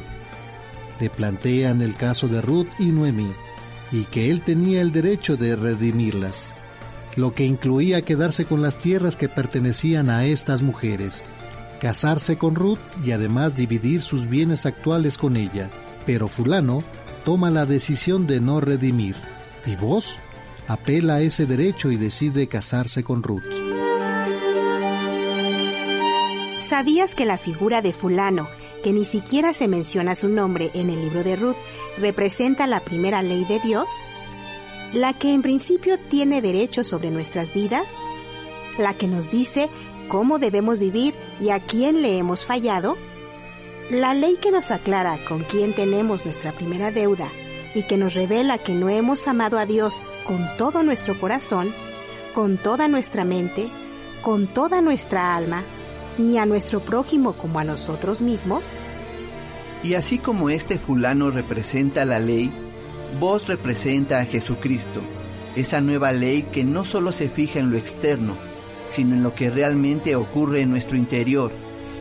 Le 1.00 1.09
plantean 1.09 1.82
el 1.82 1.95
caso 1.95 2.27
de 2.27 2.41
Ruth 2.41 2.69
y 2.80 2.85
Noemí 2.85 3.32
y 3.91 4.06
que 4.06 4.30
él 4.30 4.41
tenía 4.41 4.82
el 4.82 4.91
derecho 4.91 5.35
de 5.35 5.56
redimirlas, 5.56 6.56
lo 7.16 7.33
que 7.33 7.45
incluía 7.45 8.03
quedarse 8.03 8.45
con 8.45 8.61
las 8.61 8.77
tierras 8.77 9.16
que 9.16 9.27
pertenecían 9.27 10.09
a 10.09 10.25
estas 10.25 10.61
mujeres, 10.61 11.24
casarse 11.82 12.38
con 12.38 12.56
Ruth 12.56 12.80
y 13.03 13.11
además 13.11 13.58
dividir 13.58 14.01
sus 14.01 14.30
bienes 14.30 14.66
actuales 14.66 15.17
con 15.17 15.35
ella. 15.35 15.69
Pero 16.06 16.27
fulano 16.27 16.83
toma 17.25 17.51
la 17.51 17.66
decisión 17.66 18.27
de 18.27 18.40
no 18.40 18.61
redimir. 18.61 19.16
¿Y 19.66 19.75
vos? 19.75 20.16
Apela 20.72 21.16
a 21.16 21.22
ese 21.22 21.45
derecho 21.45 21.91
y 21.91 21.98
decide 21.98 22.48
casarse 22.48 23.03
con 23.03 23.24
Ruth. 23.24 23.43
¿Sabías 26.69 27.16
que 27.16 27.25
la 27.25 27.38
figura 27.38 27.82
de 27.82 27.91
fulano, 27.91 28.48
que 28.83 28.93
ni 28.93 29.03
siquiera 29.03 29.51
se 29.53 29.67
menciona 29.67 30.16
su 30.16 30.30
nombre 30.30 30.72
en 30.74 30.90
el 30.90 31.01
libro 31.01 31.24
de 31.24 31.35
Ruth, 31.35 31.58
representa 31.98 32.67
la 32.67 32.80
primera 32.80 33.22
ley 33.22 33.43
de 33.45 33.59
Dios? 33.59 33.90
La 34.93 35.14
que 35.14 35.33
en 35.33 35.41
principio 35.41 35.98
tiene 35.98 36.41
derecho 36.41 36.83
sobre 36.83 37.11
nuestras 37.11 37.53
vidas, 37.53 37.88
la 38.77 38.93
que 38.93 39.08
nos 39.08 39.30
dice 39.30 39.69
cómo 40.08 40.40
debemos 40.40 40.80
vivir 40.80 41.14
y 41.40 41.50
a 41.50 41.59
quién 41.59 42.01
le 42.01 42.17
hemos 42.17 42.45
fallado, 42.45 42.98
la 43.90 44.14
ley 44.14 44.38
que 44.41 44.51
nos 44.51 44.72
aclara 44.72 45.17
con 45.27 45.43
quién 45.43 45.74
tenemos 45.75 46.25
nuestra 46.25 46.53
primera 46.53 46.91
deuda 46.91 47.27
y 47.75 47.83
que 47.83 47.98
nos 47.98 48.14
revela 48.14 48.58
que 48.58 48.74
no 48.74 48.90
hemos 48.90 49.27
amado 49.27 49.58
a 49.58 49.66
Dios 49.66 50.00
con 50.25 50.48
todo 50.58 50.83
nuestro 50.83 51.19
corazón, 51.19 51.74
con 52.33 52.58
toda 52.58 52.88
nuestra 52.88 53.24
mente, 53.24 53.69
con 54.22 54.48
toda 54.48 54.82
nuestra 54.82 55.35
alma, 55.35 55.64
ni 56.17 56.38
a 56.38 56.45
nuestro 56.45 56.80
prójimo 56.80 57.33
como 57.33 57.59
a 57.59 57.64
nosotros 57.64 58.22
mismos? 58.22 58.66
Y 59.83 59.95
así 59.95 60.19
como 60.19 60.50
este 60.50 60.77
fulano 60.77 61.32
representa 61.32 62.06
la 62.06 62.19
ley, 62.19 62.51
vos 63.19 63.48
representa 63.48 64.19
a 64.19 64.25
Jesucristo, 64.25 65.01
esa 65.56 65.82
nueva 65.82 66.11
ley 66.11 66.43
que 66.43 66.64
no 66.64 66.85
solo 66.85 67.11
se 67.11 67.30
fija 67.30 67.59
en 67.59 67.72
lo 67.72 67.77
externo, 67.77 68.35
sino 68.90 69.16
en 69.16 69.24
lo 69.24 69.33
que 69.33 69.50
realmente 69.50 70.16
ocurre 70.16 70.61
en 70.61 70.69
nuestro 70.69 70.98
interior, 70.98 71.51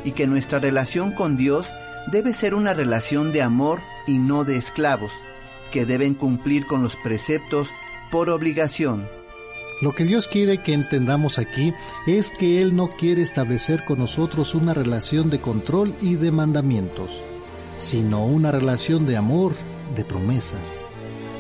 y 0.05 0.13
que 0.13 0.27
nuestra 0.27 0.59
relación 0.59 1.13
con 1.13 1.37
Dios 1.37 1.69
debe 2.11 2.33
ser 2.33 2.55
una 2.55 2.75
relación 2.75 3.33
de 3.33 3.43
amor 3.43 3.81
y 4.07 4.19
no 4.19 4.45
de 4.45 4.57
esclavos, 4.57 5.13
que 5.73 5.87
deben 5.87 6.15
cumplir 6.15 6.67
con 6.67 6.83
los 6.83 6.97
preceptos 6.97 7.71
por 8.11 8.31
obligación. 8.31 9.09
Lo 9.81 9.95
que 9.95 10.05
Dios 10.05 10.29
quiere 10.29 10.59
que 10.59 10.75
entendamos 10.75 11.39
aquí 11.39 11.73
es 12.07 12.31
que 12.31 12.61
Él 12.61 12.77
no 12.77 12.89
quiere 12.89 13.23
establecer 13.23 13.85
con 13.85 13.99
nosotros 13.99 14.55
una 14.55 14.75
relación 14.75 15.31
de 15.31 15.41
control 15.41 15.95
y 16.03 16.17
de 16.17 16.31
mandamientos, 16.31 17.23
sino 17.79 18.27
una 18.27 18.51
relación 18.51 19.07
de 19.07 19.17
amor, 19.17 19.55
de 19.95 20.05
promesas. 20.05 20.87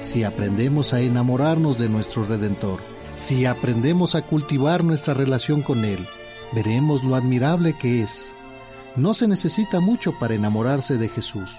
Si 0.00 0.24
aprendemos 0.24 0.94
a 0.94 1.00
enamorarnos 1.00 1.78
de 1.78 1.90
nuestro 1.90 2.24
Redentor, 2.24 2.81
si 3.15 3.44
aprendemos 3.44 4.15
a 4.15 4.23
cultivar 4.23 4.84
nuestra 4.84 5.12
relación 5.12 5.60
con 5.60 5.84
Él, 5.84 6.07
veremos 6.52 7.05
lo 7.05 7.15
admirable 7.15 7.76
que 7.78 8.02
es. 8.02 8.34
No 8.97 9.12
se 9.12 9.28
necesita 9.28 9.81
mucho 9.81 10.18
para 10.18 10.34
enamorarse 10.34 10.97
de 10.97 11.08
Jesús 11.08 11.50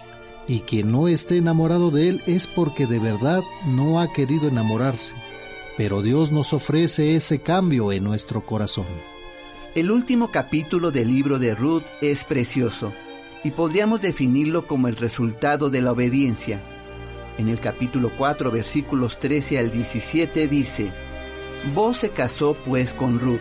y 0.48 0.62
quien 0.62 0.92
no 0.92 1.08
esté 1.08 1.38
enamorado 1.38 1.92
de 1.92 2.10
Él 2.10 2.22
es 2.26 2.48
porque 2.48 2.88
de 2.88 3.00
verdad 3.00 3.44
no 3.66 4.00
ha 4.00 4.12
querido 4.12 4.48
enamorarse. 4.48 5.14
Pero 5.78 6.02
Dios 6.02 6.32
nos 6.32 6.54
ofrece 6.54 7.16
ese 7.16 7.40
cambio 7.40 7.92
en 7.92 8.04
nuestro 8.04 8.46
corazón. 8.46 8.86
El 9.74 9.90
último 9.90 10.32
capítulo 10.32 10.92
del 10.92 11.08
libro 11.08 11.40
de 11.40 11.56
Ruth 11.56 11.86
es 12.02 12.24
precioso 12.24 12.92
y 13.44 13.52
podríamos 13.52 14.02
definirlo 14.02 14.68
como 14.68 14.88
el 14.88 14.98
resultado 14.98 15.70
de 15.70 15.82
la 15.82 15.94
obediencia. 15.94 16.62
En 17.38 17.48
el 17.48 17.60
capítulo 17.60 18.12
4 18.18 18.52
versículos 18.52 19.18
13 19.20 19.60
al 19.60 19.72
17 19.72 20.48
dice, 20.48 20.92
Vos 21.74 21.98
se 21.98 22.10
casó 22.10 22.56
pues 22.66 22.94
con 22.94 23.20
Ruth 23.20 23.40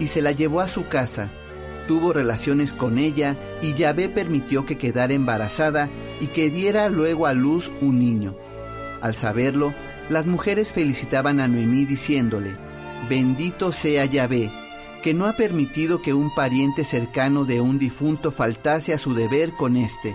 y 0.00 0.06
se 0.06 0.22
la 0.22 0.32
llevó 0.32 0.60
a 0.60 0.68
su 0.68 0.86
casa 0.88 1.30
tuvo 1.88 2.12
relaciones 2.12 2.72
con 2.72 2.98
ella 2.98 3.36
y 3.60 3.74
Yahvé 3.74 4.08
permitió 4.08 4.64
que 4.64 4.78
quedara 4.78 5.14
embarazada 5.14 5.88
y 6.20 6.28
que 6.28 6.50
diera 6.50 6.88
luego 6.88 7.26
a 7.26 7.32
luz 7.32 7.72
un 7.80 7.98
niño. 7.98 8.36
Al 9.00 9.16
saberlo, 9.16 9.74
las 10.08 10.26
mujeres 10.26 10.70
felicitaban 10.70 11.40
a 11.40 11.48
Noemí 11.48 11.84
diciéndole, 11.84 12.52
Bendito 13.08 13.72
sea 13.72 14.04
Yahvé, 14.04 14.52
que 15.02 15.14
no 15.14 15.26
ha 15.26 15.32
permitido 15.32 16.02
que 16.02 16.14
un 16.14 16.32
pariente 16.34 16.84
cercano 16.84 17.44
de 17.44 17.60
un 17.60 17.78
difunto 17.78 18.30
faltase 18.30 18.92
a 18.92 18.98
su 18.98 19.14
deber 19.14 19.50
con 19.52 19.76
éste, 19.76 20.14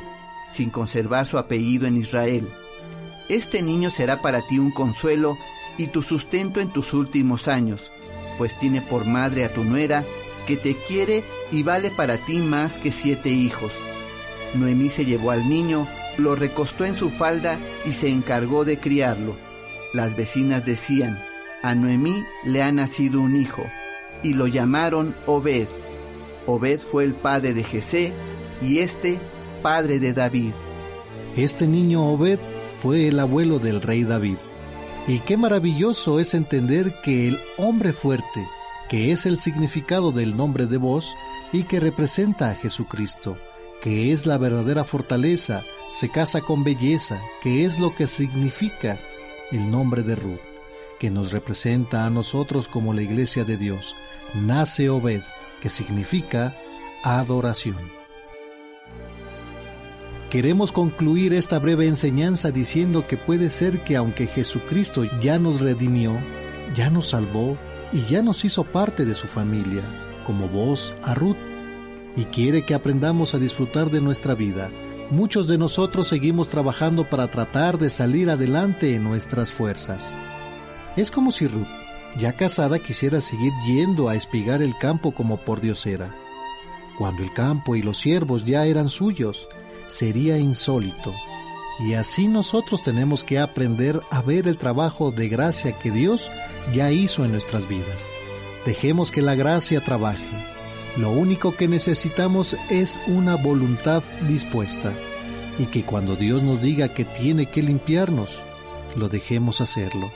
sin 0.52 0.70
conservar 0.70 1.26
su 1.26 1.38
apellido 1.38 1.88
en 1.88 1.98
Israel. 1.98 2.48
Este 3.30 3.62
niño 3.62 3.90
será 3.90 4.22
para 4.22 4.42
ti 4.42 4.60
un 4.60 4.72
consuelo 4.72 5.38
y 5.78 5.88
tu 5.88 6.02
sustento 6.02 6.60
en 6.60 6.70
tus 6.70 6.94
últimos 6.94 7.48
años, 7.48 7.82
pues 8.38 8.58
tiene 8.60 8.82
por 8.82 9.06
madre 9.06 9.46
a 9.46 9.54
tu 9.54 9.64
nuera, 9.64 10.04
que 10.46 10.58
te 10.58 10.76
quiere 10.76 11.24
y 11.52 11.64
vale 11.64 11.90
para 11.92 12.18
ti 12.18 12.38
más 12.38 12.74
que 12.78 12.92
siete 12.92 13.30
hijos. 13.30 13.72
Noemí 14.54 14.90
se 14.90 15.06
llevó 15.06 15.32
al 15.32 15.48
niño, 15.50 15.88
lo 16.18 16.36
recostó 16.36 16.86
en 16.86 16.96
su 16.96 17.10
falda 17.10 17.58
y 17.86 17.94
se 17.94 18.10
encargó 18.10 18.66
de 18.66 18.78
criarlo. 18.78 19.36
Las 19.94 20.16
vecinas 20.16 20.66
decían, 20.66 21.20
a 21.62 21.76
Noemí 21.76 22.24
le 22.44 22.62
ha 22.62 22.72
nacido 22.72 23.22
un 23.22 23.36
hijo, 23.36 23.64
y 24.22 24.34
lo 24.34 24.48
llamaron 24.48 25.16
Obed. 25.26 25.68
Obed 26.46 26.80
fue 26.80 27.04
el 27.04 27.14
padre 27.14 27.54
de 27.54 27.64
Jesé 27.64 28.12
y 28.62 28.80
este 28.80 29.18
padre 29.62 30.00
de 30.00 30.14
David. 30.14 30.52
Este 31.36 31.68
niño 31.68 32.06
Obed 32.06 32.40
fue 32.82 33.08
el 33.08 33.20
abuelo 33.20 33.60
del 33.60 33.82
rey 33.82 34.04
David. 34.04 34.38
Y 35.08 35.20
qué 35.20 35.36
maravilloso 35.36 36.20
es 36.20 36.34
entender 36.34 36.94
que 37.02 37.28
el 37.28 37.40
hombre 37.58 37.92
fuerte, 37.94 38.46
que 38.90 39.12
es 39.12 39.26
el 39.26 39.40
significado 39.40 40.12
del 40.12 40.36
nombre 40.36 40.68
de 40.68 40.78
voz 40.78 41.16
y 41.52 41.64
que 41.64 41.80
representa 41.80 42.50
a 42.50 42.56
Jesucristo, 42.56 43.38
que 43.82 44.12
es 44.12 44.26
la 44.26 44.38
verdadera 44.38 44.84
fortaleza, 44.84 45.64
se 45.90 46.10
casa 46.10 46.42
con 46.42 46.64
belleza, 46.64 47.22
que 47.42 47.66
es 47.66 47.80
lo 47.80 47.96
que 47.96 48.08
significa 48.08 48.98
el 49.52 49.70
nombre 49.70 50.04
de 50.04 50.16
Ruth, 50.16 50.40
que 51.00 51.12
nos 51.12 51.32
representa 51.32 52.06
a 52.06 52.10
nosotros 52.10 52.68
como 52.68 52.94
la 52.94 53.02
iglesia 53.02 53.44
de 53.44 53.58
Dios. 53.58 53.96
Nace 54.34 54.90
Obed, 54.90 55.22
que 55.62 55.70
significa 55.70 56.56
adoración. 57.04 57.78
Queremos 60.30 60.72
concluir 60.72 61.34
esta 61.34 61.60
breve 61.60 61.88
enseñanza 61.88 62.50
diciendo 62.50 63.06
que 63.06 63.18
puede 63.18 63.52
ser 63.52 63.84
que 63.84 63.96
aunque 63.96 64.26
Jesucristo 64.26 65.04
ya 65.22 65.38
nos 65.38 65.62
redimió, 65.62 66.18
ya 66.76 66.90
nos 66.90 67.10
salvó, 67.10 67.56
y 67.94 68.06
ya 68.06 68.22
nos 68.22 68.44
hizo 68.44 68.64
parte 68.64 69.06
de 69.06 69.16
su 69.16 69.28
familia, 69.28 69.84
como 70.26 70.48
vos 70.50 70.94
a 71.04 71.14
Ruth. 71.14 71.38
y 72.16 72.26
quiere 72.26 72.64
que 72.64 72.76
aprendamos 72.76 73.34
a 73.34 73.40
disfrutar 73.40 73.90
de 73.90 74.00
nuestra 74.00 74.36
vida. 74.36 74.70
Muchos 75.10 75.48
de 75.48 75.58
nosotros 75.58 76.08
seguimos 76.08 76.48
trabajando 76.48 77.06
para 77.06 77.28
tratar 77.28 77.80
de 77.80 77.90
salir 77.90 78.30
adelante 78.30 78.94
en 78.94 79.04
nuestras 79.04 79.52
fuerzas. 79.52 80.16
Es 80.96 81.10
como 81.10 81.32
si 81.32 81.48
Ruth, 81.48 81.66
ya 82.20 82.34
casada, 82.34 82.78
quisiera 82.78 83.20
seguir 83.20 83.52
yendo 83.66 84.10
a 84.10 84.16
espigar 84.16 84.62
el 84.62 84.78
campo 84.78 85.12
como 85.12 85.38
por 85.38 85.60
diosera. 85.60 86.14
Cuando 87.00 87.24
el 87.24 87.34
campo 87.34 87.76
y 87.76 87.82
los 87.82 88.00
siervos 88.00 88.46
ya 88.46 88.66
eran 88.66 88.90
suyos, 88.90 89.48
sería 89.88 90.38
insólito. 90.38 91.12
Y 91.80 91.96
así 91.96 92.28
nosotros 92.28 92.84
tenemos 92.84 93.24
que 93.24 93.40
aprender 93.40 94.02
a 94.12 94.22
ver 94.22 94.48
el 94.48 94.58
trabajo 94.58 95.12
de 95.12 95.28
gracia 95.28 95.74
que 95.74 95.92
Dios 95.92 96.32
ya 96.74 96.92
hizo 96.92 97.26
en 97.26 97.32
nuestras 97.32 97.68
vidas. 97.68 98.08
Dejemos 98.66 99.12
que 99.12 99.22
la 99.22 99.36
gracia 99.36 99.82
trabaje. 99.82 100.24
Lo 100.98 101.12
único 101.12 101.56
que 101.56 101.68
necesitamos 101.68 102.56
es 102.70 103.00
una 103.08 103.36
voluntad 103.36 104.04
dispuesta 104.28 104.94
y 105.58 105.66
que 105.66 105.84
cuando 105.84 106.16
Dios 106.16 106.44
nos 106.44 106.62
diga 106.62 106.94
que 106.94 107.06
tiene 107.06 107.48
que 107.48 107.64
limpiarnos, 107.64 108.42
lo 108.96 109.10
dejemos 109.10 109.60
hacerlo. 109.60 110.12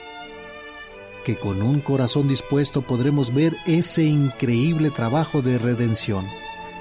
Que 1.24 1.36
con 1.36 1.62
un 1.62 1.80
corazón 1.80 2.28
dispuesto 2.28 2.82
podremos 2.82 3.34
ver 3.34 3.54
ese 3.66 4.04
increíble 4.04 4.90
trabajo 4.90 5.42
de 5.42 5.58
redención, 5.58 6.24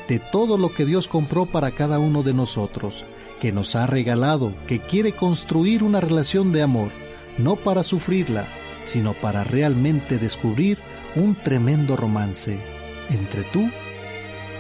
de 0.08 0.20
todo 0.20 0.58
lo 0.58 0.74
que 0.74 0.86
Dios 0.86 1.08
compró 1.08 1.46
para 1.46 1.72
cada 1.72 2.00
uno 2.00 2.24
de 2.24 2.34
nosotros, 2.34 3.06
que 3.42 3.52
nos 3.52 3.76
ha 3.76 3.86
regalado, 3.88 4.54
que 4.68 4.80
quiere 4.80 5.12
construir 5.12 5.84
una 5.84 6.00
relación 6.00 6.52
de 6.52 6.62
amor, 6.62 6.92
no 7.38 7.56
para 7.56 7.84
sufrirla, 7.84 8.46
sino 8.84 9.14
para 9.14 9.44
realmente 9.44 10.18
descubrir 10.18 10.80
un 11.16 11.36
tremendo 11.36 11.96
romance 11.96 12.58
entre 13.10 13.44
tú 13.44 13.70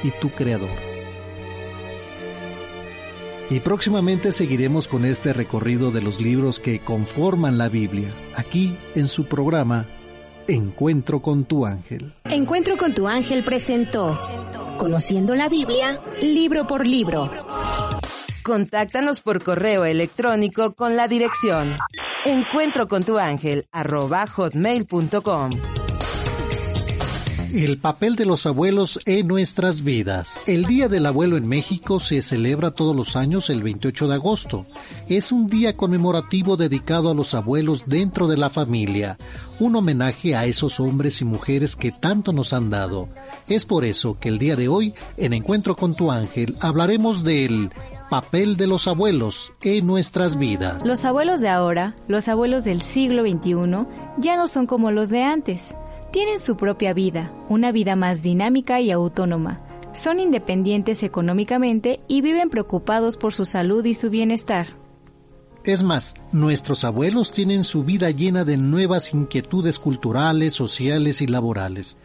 y 0.03 0.11
tu 0.21 0.29
Creador. 0.29 0.69
Y 3.49 3.61
próximamente 3.61 4.33
seguiremos 4.33 4.89
con 4.89 5.05
este 5.05 5.31
recorrido 5.31 5.91
de 5.91 6.01
los 6.01 6.19
libros 6.19 6.59
que 6.59 6.79
conforman 6.79 7.57
la 7.57 7.69
Biblia, 7.69 8.09
aquí 8.35 8.75
en 8.93 9.07
su 9.07 9.25
programa 9.25 9.85
Encuentro 10.47 11.21
con 11.21 11.43
tu 11.43 11.65
ángel. 11.65 12.13
Encuentro 12.23 12.77
con 12.77 12.93
tu 12.93 13.07
ángel 13.07 13.43
presentó 13.43 14.17
Conociendo 14.77 15.35
la 15.35 15.49
Biblia, 15.49 15.99
libro 16.21 16.65
por 16.65 16.87
libro. 16.87 17.29
Contáctanos 18.43 19.19
por 19.19 19.43
correo 19.43 19.83
electrónico 19.83 20.73
con 20.73 20.95
la 20.95 21.09
dirección 21.09 21.75
encuentro 22.23 22.87
El 27.53 27.77
papel 27.77 28.15
de 28.17 28.25
los 28.25 28.45
abuelos 28.45 28.99
en 29.05 29.27
nuestras 29.27 29.83
vidas. 29.83 30.41
El 30.47 30.65
Día 30.65 30.89
del 30.89 31.05
Abuelo 31.05 31.37
en 31.37 31.47
México 31.47 31.99
se 31.99 32.21
celebra 32.21 32.71
todos 32.71 32.95
los 32.95 33.15
años 33.15 33.49
el 33.49 33.63
28 33.63 34.09
de 34.09 34.15
agosto. 34.15 34.65
Es 35.07 35.31
un 35.31 35.47
día 35.47 35.77
conmemorativo 35.77 36.57
dedicado 36.57 37.09
a 37.09 37.13
los 37.13 37.33
abuelos 37.33 37.83
dentro 37.85 38.27
de 38.27 38.37
la 38.37 38.49
familia, 38.49 39.17
un 39.59 39.77
homenaje 39.77 40.35
a 40.35 40.45
esos 40.45 40.79
hombres 40.81 41.21
y 41.21 41.25
mujeres 41.25 41.75
que 41.75 41.91
tanto 41.91 42.33
nos 42.33 42.51
han 42.51 42.69
dado. 42.69 43.07
Es 43.47 43.65
por 43.65 43.85
eso 43.85 44.19
que 44.19 44.27
el 44.29 44.39
día 44.39 44.57
de 44.57 44.67
hoy, 44.67 44.93
en 45.15 45.33
Encuentro 45.33 45.75
con 45.75 45.95
tu 45.95 46.11
ángel, 46.11 46.55
hablaremos 46.59 47.23
del 47.23 47.71
papel 48.09 48.57
de 48.57 48.67
los 48.67 48.87
abuelos 48.87 49.53
en 49.61 49.87
nuestras 49.87 50.37
vidas. 50.37 50.85
Los 50.85 51.05
abuelos 51.05 51.39
de 51.39 51.49
ahora, 51.49 51.95
los 52.07 52.27
abuelos 52.27 52.63
del 52.63 52.81
siglo 52.81 53.23
XXI, 53.23 53.85
ya 54.17 54.35
no 54.35 54.47
son 54.47 54.65
como 54.65 54.91
los 54.91 55.09
de 55.09 55.23
antes. 55.23 55.73
Tienen 56.11 56.39
su 56.39 56.55
propia 56.55 56.93
vida, 56.93 57.31
una 57.49 57.71
vida 57.71 57.95
más 57.95 58.21
dinámica 58.21 58.79
y 58.79 58.91
autónoma. 58.91 59.61
Son 59.93 60.19
independientes 60.19 61.03
económicamente 61.03 61.99
y 62.07 62.21
viven 62.21 62.49
preocupados 62.49 63.17
por 63.17 63.33
su 63.33 63.45
salud 63.45 63.83
y 63.83 63.93
su 63.93 64.09
bienestar. 64.09 64.67
Es 65.65 65.83
más, 65.83 66.13
nuestros 66.31 66.85
abuelos 66.85 67.31
tienen 67.31 67.65
su 67.65 67.83
vida 67.83 68.09
llena 68.11 68.45
de 68.45 68.55
nuevas 68.55 69.13
inquietudes 69.13 69.79
culturales, 69.79 70.53
sociales 70.53 71.21
y 71.21 71.27
laborales. 71.27 71.97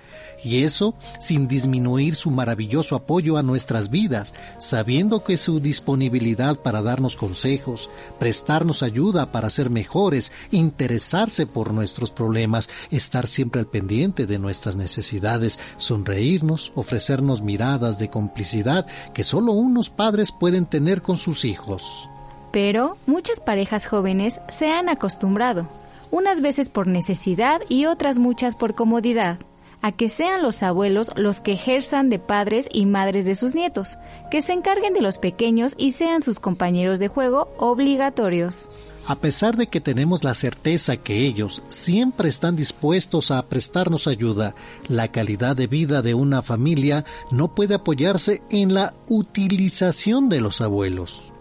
Y 0.44 0.64
eso 0.64 0.94
sin 1.20 1.46
disminuir 1.46 2.16
su 2.16 2.30
maravilloso 2.30 2.96
apoyo 2.96 3.36
a 3.36 3.42
nuestras 3.42 3.90
vidas, 3.90 4.34
sabiendo 4.58 5.22
que 5.22 5.36
su 5.36 5.60
disponibilidad 5.60 6.58
para 6.58 6.82
darnos 6.82 7.16
consejos, 7.16 7.90
prestarnos 8.18 8.82
ayuda 8.82 9.30
para 9.30 9.50
ser 9.50 9.70
mejores, 9.70 10.32
interesarse 10.50 11.46
por 11.46 11.72
nuestros 11.72 12.10
problemas, 12.10 12.68
estar 12.90 13.26
siempre 13.26 13.60
al 13.60 13.66
pendiente 13.66 14.26
de 14.26 14.38
nuestras 14.38 14.76
necesidades, 14.76 15.60
sonreírnos, 15.76 16.72
ofrecernos 16.74 17.42
miradas 17.42 17.98
de 17.98 18.10
complicidad 18.10 18.86
que 19.14 19.24
solo 19.24 19.52
unos 19.52 19.90
padres 19.90 20.32
pueden 20.32 20.66
tener 20.66 21.02
con 21.02 21.16
sus 21.16 21.44
hijos. 21.44 22.08
Pero 22.52 22.96
muchas 23.06 23.40
parejas 23.40 23.86
jóvenes 23.86 24.40
se 24.48 24.70
han 24.70 24.88
acostumbrado, 24.88 25.68
unas 26.10 26.42
veces 26.42 26.68
por 26.68 26.86
necesidad 26.86 27.62
y 27.68 27.86
otras 27.86 28.18
muchas 28.18 28.56
por 28.56 28.74
comodidad 28.74 29.38
a 29.82 29.92
que 29.92 30.08
sean 30.08 30.42
los 30.42 30.62
abuelos 30.62 31.10
los 31.16 31.40
que 31.40 31.52
ejerzan 31.52 32.08
de 32.08 32.18
padres 32.18 32.68
y 32.72 32.86
madres 32.86 33.24
de 33.24 33.34
sus 33.34 33.54
nietos, 33.54 33.98
que 34.30 34.40
se 34.40 34.52
encarguen 34.52 34.94
de 34.94 35.02
los 35.02 35.18
pequeños 35.18 35.74
y 35.76 35.90
sean 35.90 36.22
sus 36.22 36.38
compañeros 36.38 36.98
de 36.98 37.08
juego 37.08 37.52
obligatorios. 37.58 38.70
A 39.06 39.16
pesar 39.16 39.56
de 39.56 39.66
que 39.66 39.80
tenemos 39.80 40.22
la 40.22 40.34
certeza 40.34 40.96
que 40.96 41.26
ellos 41.26 41.62
siempre 41.66 42.28
están 42.28 42.54
dispuestos 42.54 43.32
a 43.32 43.44
prestarnos 43.48 44.06
ayuda, 44.06 44.54
la 44.86 45.08
calidad 45.08 45.56
de 45.56 45.66
vida 45.66 46.02
de 46.02 46.14
una 46.14 46.40
familia 46.40 47.04
no 47.32 47.52
puede 47.52 47.74
apoyarse 47.74 48.42
en 48.50 48.74
la 48.74 48.94
utilización 49.08 50.28
de 50.28 50.40
los 50.40 50.60
abuelos. 50.60 51.32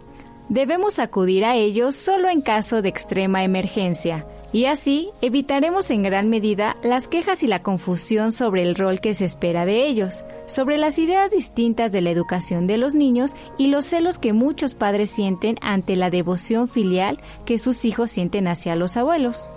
Debemos 0.50 0.98
acudir 0.98 1.46
a 1.46 1.56
ellos 1.56 1.96
solo 1.96 2.30
en 2.30 2.42
caso 2.42 2.82
de 2.82 2.90
extrema 2.90 3.44
emergencia, 3.44 4.26
y 4.54 4.66
así 4.66 5.10
evitaremos 5.22 5.90
en 5.90 6.04
gran 6.04 6.30
medida 6.30 6.76
las 6.84 7.08
quejas 7.08 7.44
y 7.44 7.48
la 7.48 7.64
confusión 7.64 8.32
sobre 8.32 8.64
el 8.64 8.76
rol 8.76 9.00
que 9.00 9.14
se 9.14 9.26
espera 9.26 9.66
de 9.66 9.88
ellos, 9.88 10.24
sobre 10.46 10.78
las 10.78 11.00
ideas 11.00 11.32
distintas 11.32 11.92
de 11.92 12.02
la 12.02 12.10
educación 12.10 12.68
de 12.68 12.78
los 12.78 12.94
niños 12.94 13.32
y 13.58 13.68
los 13.68 13.86
celos 13.86 14.18
que 14.18 14.34
muchos 14.34 14.74
padres 14.74 15.10
sienten 15.10 15.56
ante 15.62 15.96
la 15.96 16.10
devoción 16.10 16.68
filial 16.68 17.18
que 17.46 17.58
sus 17.58 17.86
hijos 17.86 18.12
sienten 18.12 18.48
hacia 18.48 18.76
los 18.76 18.98
abuelos. 18.98 19.50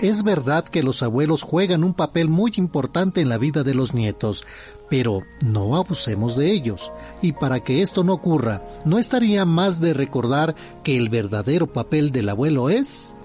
Es 0.00 0.22
verdad 0.22 0.64
que 0.64 0.84
los 0.84 1.02
abuelos 1.02 1.42
juegan 1.42 1.82
un 1.82 1.92
papel 1.92 2.28
muy 2.28 2.52
importante 2.56 3.20
en 3.20 3.28
la 3.28 3.36
vida 3.36 3.64
de 3.64 3.74
los 3.74 3.94
nietos, 3.94 4.46
pero 4.88 5.22
no 5.42 5.74
abusemos 5.74 6.36
de 6.36 6.52
ellos. 6.52 6.92
Y 7.20 7.32
para 7.32 7.60
que 7.60 7.82
esto 7.82 8.04
no 8.04 8.12
ocurra, 8.12 8.62
¿no 8.84 9.00
estaría 9.00 9.44
más 9.44 9.80
de 9.80 9.94
recordar 9.94 10.54
que 10.84 10.96
el 10.96 11.08
verdadero 11.08 11.66
papel 11.66 12.12
del 12.12 12.28
abuelo 12.28 12.70
es 12.70 13.17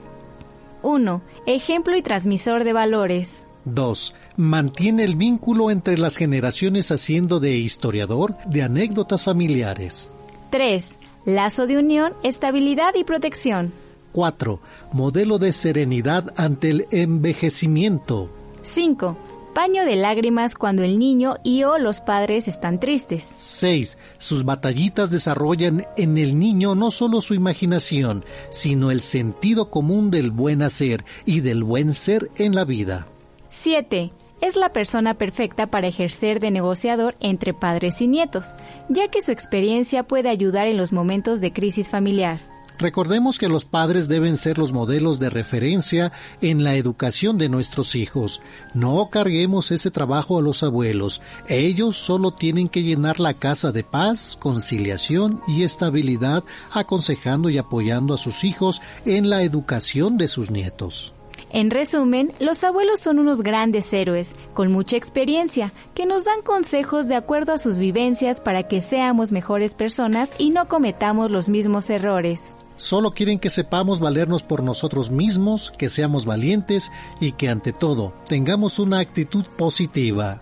1. 0.83 1.21
Ejemplo 1.45 1.97
y 1.97 2.01
transmisor 2.01 2.63
de 2.63 2.73
valores. 2.73 3.47
2. 3.65 4.13
Mantiene 4.37 5.03
el 5.03 5.15
vínculo 5.15 5.71
entre 5.71 5.97
las 5.97 6.17
generaciones 6.17 6.91
haciendo 6.91 7.39
de 7.39 7.57
historiador 7.57 8.35
de 8.45 8.63
anécdotas 8.63 9.23
familiares. 9.23 10.11
3. 10.51 10.99
Lazo 11.25 11.65
de 11.65 11.77
unión, 11.77 12.13
estabilidad 12.23 12.93
y 12.95 13.03
protección. 13.03 13.71
4. 14.11 14.59
Modelo 14.91 15.39
de 15.39 15.53
serenidad 15.53 16.33
ante 16.37 16.69
el 16.69 16.85
envejecimiento. 16.91 18.29
5 18.61 19.17
paño 19.53 19.85
de 19.85 19.95
lágrimas 19.95 20.55
cuando 20.55 20.83
el 20.83 20.99
niño 20.99 21.35
y 21.43 21.63
o 21.63 21.77
los 21.77 22.01
padres 22.01 22.47
están 22.47 22.79
tristes. 22.79 23.23
6. 23.35 23.97
Sus 24.17 24.43
batallitas 24.43 25.11
desarrollan 25.11 25.85
en 25.95 26.17
el 26.17 26.37
niño 26.37 26.75
no 26.75 26.91
solo 26.91 27.21
su 27.21 27.33
imaginación, 27.33 28.25
sino 28.49 28.91
el 28.91 29.01
sentido 29.01 29.69
común 29.69 30.11
del 30.11 30.31
buen 30.31 30.61
hacer 30.61 31.05
y 31.25 31.39
del 31.39 31.63
buen 31.63 31.93
ser 31.93 32.29
en 32.37 32.55
la 32.55 32.65
vida. 32.65 33.07
7. 33.49 34.11
Es 34.41 34.57
la 34.57 34.73
persona 34.73 35.13
perfecta 35.13 35.67
para 35.67 35.87
ejercer 35.87 36.41
de 36.41 36.51
negociador 36.51 37.15
entre 37.21 37.53
padres 37.53 38.01
y 38.01 38.07
nietos, 38.07 38.53
ya 38.89 39.07
que 39.07 39.21
su 39.21 39.31
experiencia 39.31 40.03
puede 40.03 40.29
ayudar 40.29 40.67
en 40.67 40.75
los 40.75 40.91
momentos 40.91 41.39
de 41.39 41.53
crisis 41.53 41.89
familiar. 41.89 42.52
Recordemos 42.79 43.37
que 43.37 43.49
los 43.49 43.65
padres 43.65 44.07
deben 44.07 44.37
ser 44.37 44.57
los 44.57 44.73
modelos 44.73 45.19
de 45.19 45.29
referencia 45.29 46.11
en 46.41 46.63
la 46.63 46.75
educación 46.75 47.37
de 47.37 47.49
nuestros 47.49 47.95
hijos. 47.95 48.41
No 48.73 49.09
carguemos 49.09 49.71
ese 49.71 49.91
trabajo 49.91 50.39
a 50.39 50.41
los 50.41 50.63
abuelos. 50.63 51.21
Ellos 51.47 51.97
solo 51.97 52.33
tienen 52.33 52.69
que 52.69 52.83
llenar 52.83 53.19
la 53.19 53.35
casa 53.35 53.71
de 53.71 53.83
paz, 53.83 54.37
conciliación 54.39 55.41
y 55.47 55.63
estabilidad, 55.63 56.43
aconsejando 56.71 57.49
y 57.49 57.57
apoyando 57.57 58.13
a 58.13 58.17
sus 58.17 58.43
hijos 58.43 58.81
en 59.05 59.29
la 59.29 59.43
educación 59.43 60.17
de 60.17 60.27
sus 60.27 60.49
nietos. 60.49 61.13
En 61.51 61.69
resumen, 61.69 62.31
los 62.39 62.63
abuelos 62.63 62.99
son 62.99 63.19
unos 63.19 63.43
grandes 63.43 63.93
héroes, 63.93 64.35
con 64.55 64.71
mucha 64.71 64.97
experiencia, 64.97 65.71
que 65.93 66.07
nos 66.07 66.25
dan 66.25 66.41
consejos 66.41 67.07
de 67.07 67.15
acuerdo 67.15 67.53
a 67.53 67.59
sus 67.59 67.77
vivencias 67.77 68.41
para 68.41 68.63
que 68.63 68.81
seamos 68.81 69.31
mejores 69.31 69.75
personas 69.75 70.31
y 70.39 70.49
no 70.49 70.67
cometamos 70.67 71.29
los 71.29 71.49
mismos 71.49 71.91
errores. 71.91 72.55
Solo 72.77 73.11
quieren 73.11 73.39
que 73.39 73.49
sepamos 73.49 73.99
valernos 73.99 74.43
por 74.43 74.63
nosotros 74.63 75.11
mismos, 75.11 75.71
que 75.71 75.89
seamos 75.89 76.25
valientes 76.25 76.91
y 77.19 77.33
que 77.33 77.49
ante 77.49 77.71
todo 77.71 78.13
tengamos 78.27 78.79
una 78.79 78.99
actitud 78.99 79.45
positiva. 79.57 80.41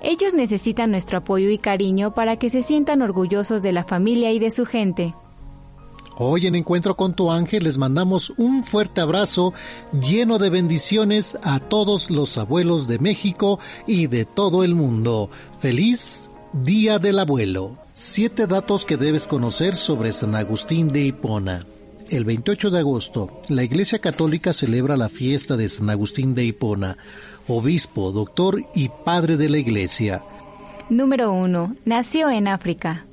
Ellos 0.00 0.34
necesitan 0.34 0.90
nuestro 0.90 1.18
apoyo 1.18 1.48
y 1.50 1.58
cariño 1.58 2.12
para 2.12 2.36
que 2.36 2.50
se 2.50 2.62
sientan 2.62 3.02
orgullosos 3.02 3.62
de 3.62 3.72
la 3.72 3.84
familia 3.84 4.32
y 4.32 4.40
de 4.40 4.50
su 4.50 4.66
gente. 4.66 5.14
Hoy 6.16 6.46
en 6.46 6.56
Encuentro 6.56 6.96
con 6.96 7.14
tu 7.14 7.30
ángel 7.30 7.64
les 7.64 7.78
mandamos 7.78 8.30
un 8.36 8.64
fuerte 8.64 9.00
abrazo 9.00 9.54
lleno 9.92 10.38
de 10.38 10.50
bendiciones 10.50 11.38
a 11.42 11.58
todos 11.58 12.10
los 12.10 12.36
abuelos 12.36 12.86
de 12.86 12.98
México 12.98 13.58
y 13.86 14.08
de 14.08 14.24
todo 14.24 14.62
el 14.62 14.74
mundo. 14.74 15.30
Feliz 15.58 16.30
Día 16.52 16.98
del 16.98 17.18
Abuelo. 17.18 17.81
Siete 17.94 18.46
datos 18.46 18.86
que 18.86 18.96
debes 18.96 19.28
conocer 19.28 19.74
sobre 19.74 20.12
San 20.12 20.34
Agustín 20.34 20.88
de 20.88 21.02
Hipona. 21.02 21.66
El 22.08 22.24
28 22.24 22.70
de 22.70 22.78
agosto, 22.78 23.42
la 23.50 23.64
Iglesia 23.64 23.98
Católica 23.98 24.54
celebra 24.54 24.96
la 24.96 25.10
fiesta 25.10 25.58
de 25.58 25.68
San 25.68 25.90
Agustín 25.90 26.34
de 26.34 26.46
Hipona, 26.46 26.96
obispo, 27.48 28.10
doctor 28.10 28.62
y 28.74 28.88
padre 28.88 29.36
de 29.36 29.50
la 29.50 29.58
Iglesia. 29.58 30.22
Número 30.88 31.34
1. 31.34 31.76
Nació 31.84 32.30
en 32.30 32.48
África. 32.48 33.04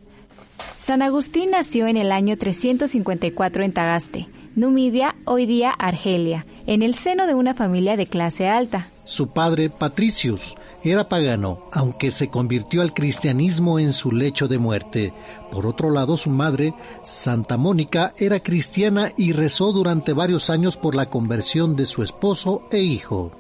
San 0.78 1.02
Agustín 1.02 1.52
nació 1.52 1.88
en 1.88 1.98
el 1.98 2.14
año 2.14 2.38
354 2.38 3.64
en 3.64 3.74
Tagaste, 3.74 4.30
Numidia, 4.56 5.14
hoy 5.26 5.46
día 5.46 5.72
Argelia, 5.72 6.46
en 6.68 6.84
el 6.84 6.96
seno 6.96 7.28
de 7.28 7.36
una 7.36 7.54
familia 7.54 7.98
de 7.98 8.08
clase 8.08 8.48
alta. 8.48 8.88
Su 9.04 9.28
padre, 9.28 9.70
Patricius, 9.70 10.56
era 10.84 11.10
pagano, 11.10 11.60
aunque 11.72 12.12
se 12.12 12.30
convirtió 12.30 12.82
al 12.82 12.94
cristianismo 12.94 13.80
en 13.80 13.94
su 13.94 14.12
lecho 14.12 14.48
de 14.48 14.58
muerte. 14.58 15.14
Por 15.52 15.68
otro 15.68 15.92
lado, 15.92 16.18
su 16.18 16.30
madre, 16.30 16.74
Santa 17.04 17.58
Mónica, 17.58 18.14
era 18.18 18.40
cristiana 18.40 19.12
y 19.18 19.34
rezó 19.34 19.72
durante 19.72 20.14
varios 20.14 20.50
años 20.50 20.78
por 20.78 20.96
la 20.96 21.10
conversión 21.10 21.76
de 21.76 21.86
su 21.86 22.04
esposo 22.04 22.64
e 22.72 22.80
hijo. 22.80 23.32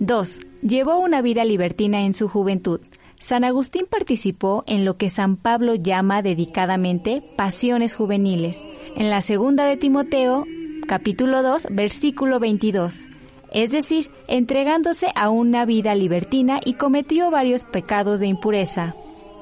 2. 0.00 0.38
Llevó 0.62 0.98
una 0.98 1.22
vida 1.22 1.44
libertina 1.44 2.02
en 2.02 2.14
su 2.14 2.28
juventud. 2.28 2.80
San 3.18 3.42
Agustín 3.42 3.86
participó 3.90 4.62
en 4.66 4.84
lo 4.84 4.96
que 4.96 5.10
San 5.10 5.36
Pablo 5.36 5.74
llama 5.74 6.22
dedicadamente 6.22 7.22
pasiones 7.36 7.94
juveniles, 7.94 8.64
en 8.94 9.10
la 9.10 9.22
segunda 9.22 9.64
de 9.64 9.76
Timoteo, 9.76 10.44
capítulo 10.86 11.42
2, 11.42 11.68
versículo 11.70 12.38
22, 12.38 13.08
es 13.52 13.70
decir, 13.70 14.10
entregándose 14.26 15.08
a 15.14 15.30
una 15.30 15.64
vida 15.64 15.94
libertina 15.94 16.60
y 16.64 16.74
cometió 16.74 17.30
varios 17.30 17.64
pecados 17.64 18.20
de 18.20 18.26
impureza. 18.26 18.94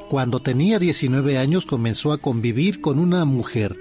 Cuando 0.09 0.41
tenía 0.41 0.78
19 0.78 1.39
años 1.39 1.67
comenzó 1.67 2.12
a 2.12 2.18
convivir 2.18 2.81
con 2.81 2.99
una 2.99 3.25
mujer. 3.25 3.76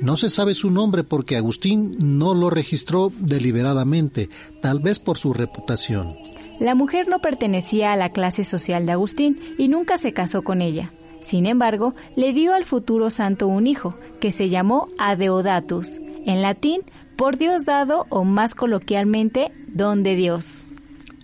No 0.00 0.16
se 0.16 0.30
sabe 0.30 0.54
su 0.54 0.70
nombre 0.70 1.04
porque 1.04 1.36
Agustín 1.36 1.94
no 2.18 2.34
lo 2.34 2.50
registró 2.50 3.12
deliberadamente, 3.18 4.28
tal 4.60 4.80
vez 4.80 4.98
por 4.98 5.18
su 5.18 5.32
reputación. 5.32 6.16
La 6.58 6.74
mujer 6.74 7.08
no 7.08 7.20
pertenecía 7.20 7.92
a 7.92 7.96
la 7.96 8.10
clase 8.10 8.44
social 8.44 8.86
de 8.86 8.92
Agustín 8.92 9.38
y 9.58 9.68
nunca 9.68 9.98
se 9.98 10.12
casó 10.12 10.42
con 10.42 10.62
ella. 10.62 10.92
Sin 11.20 11.44
embargo, 11.46 11.94
le 12.14 12.32
dio 12.32 12.54
al 12.54 12.64
futuro 12.64 13.10
santo 13.10 13.46
un 13.46 13.66
hijo, 13.66 13.98
que 14.20 14.32
se 14.32 14.48
llamó 14.48 14.88
Adeodatus, 14.98 16.00
en 16.24 16.40
latín, 16.40 16.82
por 17.16 17.38
Dios 17.38 17.64
dado 17.64 18.06
o 18.08 18.24
más 18.24 18.54
coloquialmente, 18.54 19.52
don 19.68 20.02
de 20.02 20.14
Dios. 20.14 20.64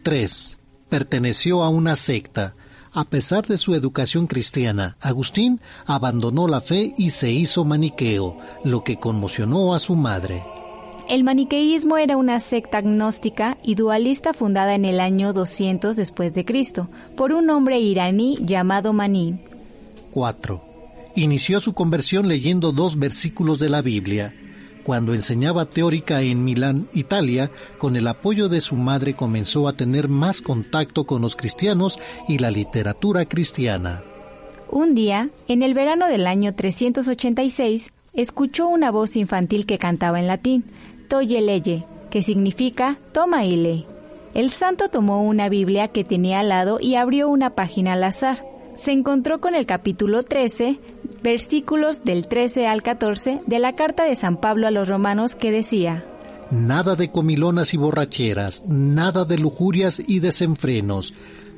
3. 0.02 0.58
Perteneció 0.88 1.62
a 1.62 1.68
una 1.68 1.96
secta. 1.96 2.54
A 2.92 3.04
pesar 3.04 3.46
de 3.46 3.56
su 3.56 3.74
educación 3.74 4.26
cristiana, 4.26 4.96
Agustín 5.00 5.60
abandonó 5.86 6.46
la 6.46 6.60
fe 6.60 6.92
y 6.98 7.10
se 7.10 7.32
hizo 7.32 7.64
maniqueo, 7.64 8.36
lo 8.64 8.84
que 8.84 8.96
conmocionó 8.98 9.74
a 9.74 9.78
su 9.78 9.96
madre. 9.96 10.42
El 11.08 11.24
maniqueísmo 11.24 11.98
era 11.98 12.16
una 12.16 12.38
secta 12.40 12.78
agnóstica 12.78 13.58
y 13.62 13.74
dualista 13.74 14.34
fundada 14.34 14.74
en 14.74 14.84
el 14.84 15.00
año 15.00 15.32
200 15.32 15.96
después 15.96 16.32
de 16.34 16.44
Cristo 16.44 16.88
por 17.16 17.32
un 17.32 17.50
hombre 17.50 17.80
iraní 17.80 18.38
llamado 18.40 18.92
Maní. 18.92 19.40
4. 20.12 20.62
Inició 21.16 21.60
su 21.60 21.74
conversión 21.74 22.28
leyendo 22.28 22.72
dos 22.72 22.98
versículos 22.98 23.58
de 23.58 23.68
la 23.68 23.82
Biblia. 23.82 24.34
Cuando 24.84 25.14
enseñaba 25.14 25.66
teórica 25.66 26.22
en 26.22 26.44
Milán, 26.44 26.88
Italia, 26.92 27.50
con 27.78 27.94
el 27.94 28.08
apoyo 28.08 28.48
de 28.48 28.60
su 28.60 28.74
madre 28.74 29.14
comenzó 29.14 29.68
a 29.68 29.74
tener 29.74 30.08
más 30.08 30.42
contacto 30.42 31.04
con 31.04 31.22
los 31.22 31.36
cristianos 31.36 32.00
y 32.28 32.38
la 32.38 32.50
literatura 32.50 33.24
cristiana. 33.26 34.02
Un 34.70 34.94
día, 34.94 35.28
en 35.48 35.62
el 35.62 35.74
verano 35.74 36.08
del 36.08 36.26
año 36.26 36.54
386, 36.54 37.92
escuchó 38.12 38.68
una 38.68 38.90
voz 38.90 39.16
infantil 39.16 39.66
que 39.66 39.78
cantaba 39.78 40.18
en 40.18 40.26
latín, 40.26 40.64
Toye 41.08 41.42
leye, 41.42 41.84
que 42.10 42.22
significa 42.22 42.98
toma 43.12 43.44
y 43.44 43.56
lee. 43.56 43.86
El 44.34 44.50
santo 44.50 44.88
tomó 44.88 45.22
una 45.22 45.48
Biblia 45.48 45.88
que 45.88 46.04
tenía 46.04 46.40
al 46.40 46.48
lado 46.48 46.78
y 46.80 46.94
abrió 46.94 47.28
una 47.28 47.50
página 47.50 47.92
al 47.92 48.04
azar. 48.04 48.44
Se 48.74 48.90
encontró 48.92 49.40
con 49.40 49.54
el 49.54 49.66
capítulo 49.66 50.22
13, 50.22 50.78
versículos 51.22 52.04
del 52.04 52.26
13 52.26 52.66
al 52.66 52.82
14 52.82 53.42
de 53.46 53.58
la 53.58 53.74
carta 53.74 54.04
de 54.04 54.14
San 54.16 54.36
Pablo 54.38 54.66
a 54.66 54.70
los 54.70 54.88
romanos 54.88 55.34
que 55.34 55.50
decía, 55.50 56.04
Nada 56.50 56.96
de 56.96 57.10
comilonas 57.10 57.72
y 57.72 57.78
borracheras, 57.78 58.64
nada 58.68 59.24
de 59.24 59.38
lujurias 59.38 60.02
y 60.06 60.20
desenfrenos. 60.20 61.14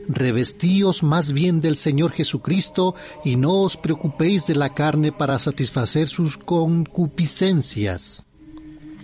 Revestíos 0.06 1.02
más 1.02 1.32
bien 1.32 1.60
del 1.60 1.76
Señor 1.76 2.12
Jesucristo 2.12 2.94
y 3.24 3.36
no 3.36 3.62
os 3.62 3.76
preocupéis 3.76 4.46
de 4.46 4.54
la 4.54 4.74
carne 4.74 5.10
para 5.10 5.38
satisfacer 5.38 6.08
sus 6.08 6.36
concupiscencias. 6.36 8.26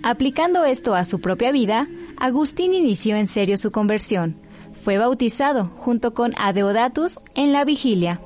Aplicando 0.03 0.65
esto 0.65 0.95
a 0.95 1.05
su 1.05 1.21
propia 1.21 1.51
vida, 1.51 1.89
Agustín 2.19 2.73
inició 2.73 3.17
en 3.17 3.27
serio 3.27 3.57
su 3.57 3.73
conversión. 3.73 4.37
Fue 4.85 4.97
bautizado 4.97 5.73
junto 5.77 6.15
con 6.15 6.35
Adeodatus 6.39 7.19
en 7.35 7.53
la 7.53 7.65
vigilia. 7.65 8.21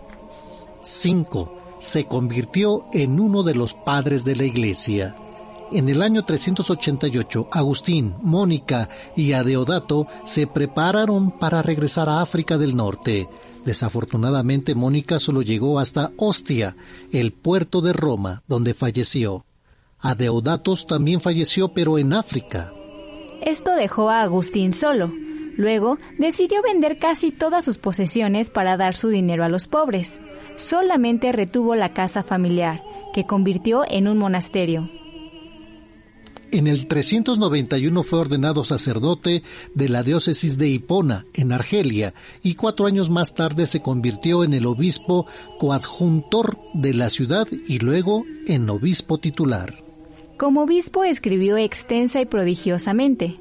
5. 0.83 1.64
Se 1.85 2.07
convirtió 2.07 2.87
en 2.95 3.21
uno 3.21 3.43
de 3.43 3.55
los 3.55 3.75
padres 3.75 4.25
de 4.25 4.35
la 4.35 4.45
Iglesia. 4.45 5.15
En 5.71 5.91
el 5.91 6.01
año 6.01 6.25
388, 6.25 7.49
Agustín, 7.53 8.15
Mónica 8.23 8.89
y 9.15 9.33
Adeodato 9.33 10.07
se 10.25 10.47
prepararon 10.47 11.31
para 11.39 11.61
regresar 11.61 12.09
a 12.09 12.23
África 12.23 12.57
del 12.57 12.75
Norte. 12.75 13.29
Desafortunadamente, 13.67 14.75
Mónica 14.75 15.21
solo 15.21 15.43
llegó 15.43 15.79
hasta 15.79 16.11
Ostia, 16.17 16.75
el 17.13 17.35
puerto 17.35 17.83
de 17.83 17.93
Roma, 17.93 18.43
donde 18.49 18.73
falleció. 18.73 19.45
Adeodatos 20.01 20.87
también 20.87 21.21
falleció 21.21 21.75
pero 21.75 21.99
en 21.99 22.15
África. 22.15 22.73
Esto 23.43 23.73
dejó 23.77 24.09
a 24.09 24.23
Agustín 24.23 24.73
solo. 24.73 25.13
Luego 25.57 25.99
decidió 26.19 26.63
vender 26.63 26.97
casi 26.97 27.31
todas 27.31 27.65
sus 27.65 27.79
posesiones 27.79 28.51
para 28.51 28.77
dar 28.77 28.97
su 28.97 29.09
dinero 29.09 29.45
a 29.45 29.49
los 29.49 29.67
pobres. 29.67 30.21
Solamente 30.57 31.33
retuvo 31.33 31.75
la 31.75 31.93
casa 31.93 32.23
familiar, 32.23 32.83
que 33.13 33.27
convirtió 33.27 33.83
en 33.89 34.09
un 34.09 34.19
monasterio. 34.19 34.91
En 36.55 36.69
el 36.69 36.87
391 36.87 38.03
fue 38.05 38.21
ordenado 38.21 38.63
sacerdote 38.63 39.43
de 39.75 39.89
la 39.89 40.05
diócesis 40.05 40.57
de 40.57 40.69
Hipona, 40.69 41.27
en 41.35 41.51
Argelia, 41.51 42.15
y 42.45 42.55
cuatro 42.55 42.87
años 42.87 43.11
más 43.11 43.35
tarde 43.35 43.67
se 43.67 43.83
convirtió 43.83 44.45
en 44.45 44.55
el 44.55 44.67
obispo 44.67 45.27
coadjuntor 45.59 46.59
de 46.73 46.95
la 46.95 47.11
ciudad 47.11 47.49
y 47.67 47.81
luego 47.81 48.25
en 48.47 48.71
obispo 48.71 49.19
titular. 49.19 49.83
Como 50.39 50.63
obispo 50.63 51.03
escribió 51.03 51.57
extensa 51.57 52.21
y 52.21 52.27
prodigiosamente. 52.27 53.37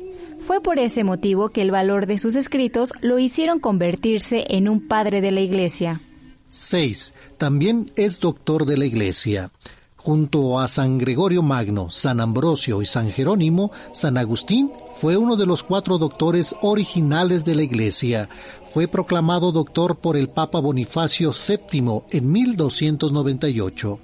Fue 0.45 0.59
por 0.59 0.77
ese 0.77 1.05
motivo 1.05 1.49
que 1.49 1.61
el 1.61 1.71
valor 1.71 2.05
de 2.05 2.17
sus 2.17 2.35
escritos 2.35 2.91
lo 2.99 3.17
hicieron 3.17 3.59
convertirse 3.59 4.43
en 4.49 4.67
un 4.67 4.87
padre 4.89 5.21
de 5.21 5.31
la 5.31 5.39
Iglesia. 5.39 6.01
6. 6.49 7.15
También 7.37 7.91
es 7.95 8.19
doctor 8.19 8.65
de 8.65 8.77
la 8.77 8.85
Iglesia. 8.85 9.51
Junto 9.95 10.59
a 10.59 10.67
San 10.67 10.97
Gregorio 10.97 11.41
Magno, 11.43 11.89
San 11.89 12.19
Ambrosio 12.19 12.81
y 12.81 12.85
San 12.85 13.09
Jerónimo, 13.09 13.71
San 13.93 14.17
Agustín 14.17 14.69
fue 14.99 15.15
uno 15.15 15.37
de 15.37 15.45
los 15.45 15.63
cuatro 15.63 15.97
doctores 15.97 16.53
originales 16.61 17.45
de 17.45 17.55
la 17.55 17.63
Iglesia. 17.63 18.27
Fue 18.73 18.89
proclamado 18.89 19.53
doctor 19.53 19.95
por 19.95 20.17
el 20.17 20.27
Papa 20.27 20.59
Bonifacio 20.59 21.31
VII 21.31 22.01
en 22.11 22.31
1298. 22.31 23.99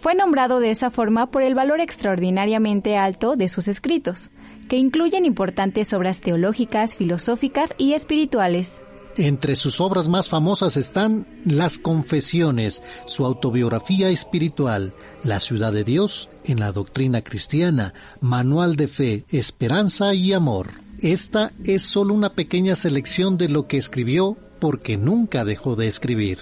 Fue 0.00 0.16
nombrado 0.16 0.58
de 0.58 0.70
esa 0.70 0.90
forma 0.90 1.30
por 1.30 1.42
el 1.42 1.54
valor 1.54 1.80
extraordinariamente 1.80 2.96
alto 2.96 3.36
de 3.36 3.48
sus 3.48 3.68
escritos, 3.68 4.30
que 4.68 4.76
incluyen 4.76 5.24
importantes 5.24 5.92
obras 5.92 6.20
teológicas, 6.20 6.96
filosóficas 6.96 7.74
y 7.78 7.94
espirituales. 7.94 8.82
Entre 9.18 9.56
sus 9.56 9.80
obras 9.80 10.08
más 10.08 10.28
famosas 10.28 10.76
están 10.76 11.26
Las 11.46 11.78
Confesiones, 11.78 12.82
su 13.06 13.24
autobiografía 13.24 14.10
espiritual, 14.10 14.92
La 15.24 15.40
Ciudad 15.40 15.72
de 15.72 15.84
Dios 15.84 16.28
en 16.44 16.60
la 16.60 16.70
Doctrina 16.70 17.22
Cristiana, 17.22 17.94
Manual 18.20 18.76
de 18.76 18.88
Fe, 18.88 19.24
Esperanza 19.30 20.12
y 20.14 20.34
Amor. 20.34 20.72
Esta 21.00 21.52
es 21.64 21.82
solo 21.82 22.12
una 22.12 22.30
pequeña 22.30 22.74
selección 22.74 23.38
de 23.38 23.48
lo 23.48 23.66
que 23.66 23.78
escribió 23.78 24.36
porque 24.58 24.98
nunca 24.98 25.44
dejó 25.44 25.76
de 25.76 25.88
escribir. 25.88 26.38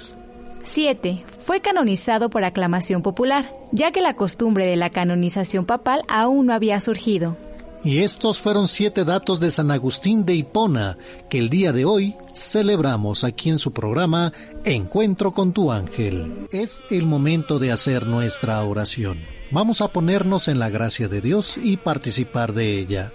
7. 0.64 1.24
Fue 1.46 1.60
canonizado 1.60 2.30
por 2.30 2.44
aclamación 2.44 3.02
popular, 3.02 3.52
ya 3.70 3.92
que 3.92 4.00
la 4.00 4.16
costumbre 4.16 4.66
de 4.66 4.76
la 4.76 4.90
canonización 4.90 5.66
papal 5.66 6.02
aún 6.08 6.46
no 6.46 6.54
había 6.54 6.80
surgido. 6.80 7.36
Y 7.84 7.98
estos 7.98 8.40
fueron 8.40 8.66
siete 8.66 9.04
datos 9.04 9.40
de 9.40 9.50
San 9.50 9.70
Agustín 9.70 10.24
de 10.24 10.34
Hipona 10.34 10.96
que 11.28 11.38
el 11.38 11.50
día 11.50 11.70
de 11.70 11.84
hoy 11.84 12.16
celebramos 12.32 13.24
aquí 13.24 13.50
en 13.50 13.58
su 13.58 13.74
programa 13.74 14.32
Encuentro 14.64 15.34
con 15.34 15.52
tu 15.52 15.70
ángel. 15.70 16.48
Es 16.50 16.82
el 16.88 17.06
momento 17.06 17.58
de 17.58 17.72
hacer 17.72 18.06
nuestra 18.06 18.64
oración. 18.64 19.20
Vamos 19.50 19.82
a 19.82 19.88
ponernos 19.88 20.48
en 20.48 20.58
la 20.58 20.70
gracia 20.70 21.08
de 21.08 21.20
Dios 21.20 21.58
y 21.62 21.76
participar 21.76 22.54
de 22.54 22.78
ella. 22.78 23.12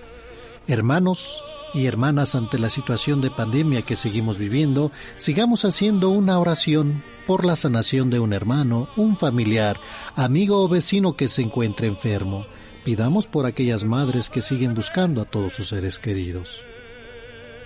Hermanos 0.67 1.43
y 1.73 1.88
hermanas, 1.88 2.35
ante 2.35 2.59
la 2.59 2.69
situación 2.69 3.22
de 3.22 3.31
pandemia 3.31 3.81
que 3.81 3.95
seguimos 3.95 4.38
viviendo, 4.38 4.91
sigamos 5.17 5.65
haciendo 5.65 6.09
una 6.09 6.38
oración 6.38 7.03
por 7.25 7.43
la 7.43 7.56
sanación 7.56 8.11
de 8.11 8.19
un 8.19 8.33
hermano, 8.33 8.88
un 8.98 9.17
familiar, 9.17 9.80
amigo 10.15 10.64
o 10.64 10.69
vecino 10.69 11.15
que 11.15 11.27
se 11.27 11.41
encuentre 11.41 11.88
enfermo 11.88 12.45
Pidamos 12.90 13.27
por 13.27 13.45
aquellas 13.45 13.84
madres 13.84 14.32
que 14.32 14.42
siguen 14.42 14.74
buscando 14.74 15.22
a 15.22 15.26
todos 15.26 15.53
sus 15.53 15.68
seres 15.68 16.00
queridos. 16.00 16.64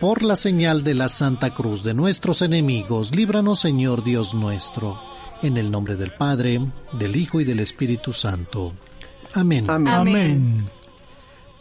Por 0.02 0.22
la 0.22 0.36
señal 0.36 0.84
de 0.84 0.96
la 0.96 1.08
Santa 1.08 1.54
Cruz 1.54 1.82
de 1.82 1.94
nuestros 1.94 2.42
enemigos, 2.42 3.16
líbranos 3.16 3.62
Señor 3.62 4.04
Dios 4.04 4.34
nuestro, 4.34 5.00
en 5.42 5.56
el 5.56 5.72
nombre 5.72 5.96
del 5.96 6.12
Padre, 6.12 6.60
del 7.00 7.16
Hijo 7.16 7.40
y 7.40 7.46
del 7.46 7.62
Espíritu 7.62 8.12
Santo. 8.12 8.74
Amén. 9.34 9.70
Amén. 9.70 10.66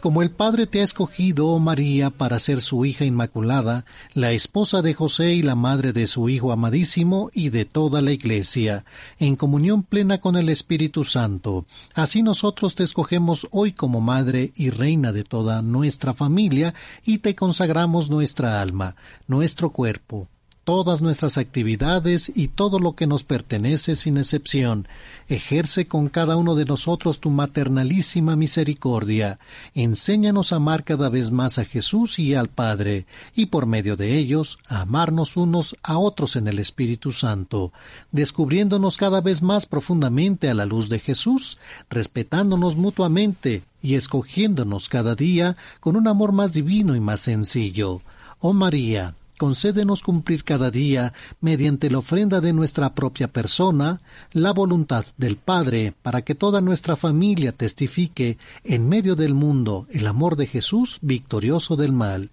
Como 0.03 0.21
el 0.21 0.31
Padre 0.31 0.67
te 0.67 0.81
ha 0.81 0.83
escogido, 0.83 1.47
oh 1.47 1.59
María, 1.59 2.09
para 2.09 2.37
ser 2.37 2.59
su 2.59 2.83
hija 2.83 3.05
inmaculada, 3.05 3.85
la 4.13 4.33
esposa 4.33 4.81
de 4.81 4.93
José 4.93 5.31
y 5.31 5.43
la 5.43 5.55
madre 5.55 5.93
de 5.93 6.07
su 6.07 6.27
Hijo 6.27 6.51
amadísimo 6.51 7.31
y 7.33 7.51
de 7.51 7.63
toda 7.63 8.01
la 8.01 8.11
Iglesia, 8.11 8.83
en 9.17 9.37
comunión 9.37 9.81
plena 9.83 10.17
con 10.17 10.35
el 10.35 10.49
Espíritu 10.49 11.05
Santo, 11.05 11.65
así 11.93 12.21
nosotros 12.21 12.75
te 12.75 12.83
escogemos 12.83 13.47
hoy 13.51 13.71
como 13.71 14.01
Madre 14.01 14.51
y 14.57 14.71
Reina 14.71 15.13
de 15.13 15.23
toda 15.23 15.61
nuestra 15.61 16.13
familia 16.13 16.73
y 17.05 17.19
te 17.19 17.33
consagramos 17.33 18.09
nuestra 18.09 18.61
alma, 18.61 18.97
nuestro 19.27 19.69
cuerpo, 19.69 20.27
todas 20.63 21.01
nuestras 21.01 21.37
actividades 21.37 22.31
y 22.33 22.47
todo 22.47 22.79
lo 22.79 22.93
que 22.93 23.07
nos 23.07 23.23
pertenece 23.23 23.95
sin 23.95 24.17
excepción. 24.17 24.87
Ejerce 25.27 25.87
con 25.87 26.09
cada 26.09 26.37
uno 26.37 26.55
de 26.55 26.65
nosotros 26.65 27.19
tu 27.19 27.29
maternalísima 27.29 28.35
misericordia. 28.35 29.39
Enséñanos 29.75 30.53
a 30.53 30.57
amar 30.57 30.83
cada 30.83 31.09
vez 31.09 31.31
más 31.31 31.59
a 31.59 31.65
Jesús 31.65 32.19
y 32.19 32.33
al 32.33 32.47
Padre, 32.49 33.05
y 33.35 33.47
por 33.47 33.65
medio 33.65 33.95
de 33.95 34.17
ellos 34.17 34.57
a 34.67 34.81
amarnos 34.81 35.37
unos 35.37 35.75
a 35.83 35.97
otros 35.97 36.35
en 36.35 36.47
el 36.47 36.59
Espíritu 36.59 37.11
Santo, 37.11 37.73
descubriéndonos 38.11 38.97
cada 38.97 39.21
vez 39.21 39.41
más 39.41 39.65
profundamente 39.65 40.49
a 40.49 40.53
la 40.53 40.65
luz 40.65 40.89
de 40.89 40.99
Jesús, 40.99 41.57
respetándonos 41.89 42.75
mutuamente 42.75 43.63
y 43.81 43.95
escogiéndonos 43.95 44.87
cada 44.87 45.15
día 45.15 45.57
con 45.79 45.97
un 45.97 46.07
amor 46.07 46.31
más 46.31 46.53
divino 46.53 46.95
y 46.95 46.99
más 46.99 47.19
sencillo. 47.19 48.01
Oh 48.39 48.53
María, 48.53 49.15
concédenos 49.43 50.03
cumplir 50.03 50.45
cada 50.45 50.71
día, 50.71 51.11
mediante 51.41 51.89
la 51.89 51.97
ofrenda 51.97 52.39
de 52.39 52.53
nuestra 52.53 52.95
propia 52.95 53.27
persona, 53.27 53.99
la 54.31 54.53
voluntad 54.53 55.05
del 55.17 55.35
Padre, 55.35 55.93
para 56.01 56.21
que 56.21 56.33
toda 56.33 56.61
nuestra 56.61 56.95
familia 56.95 57.51
testifique 57.51 58.37
en 58.63 58.87
medio 58.87 59.17
del 59.17 59.33
mundo 59.33 59.85
el 59.91 60.07
amor 60.07 60.37
de 60.37 60.47
Jesús 60.47 60.97
victorioso 61.01 61.75
del 61.75 61.91
mal. 61.91 62.29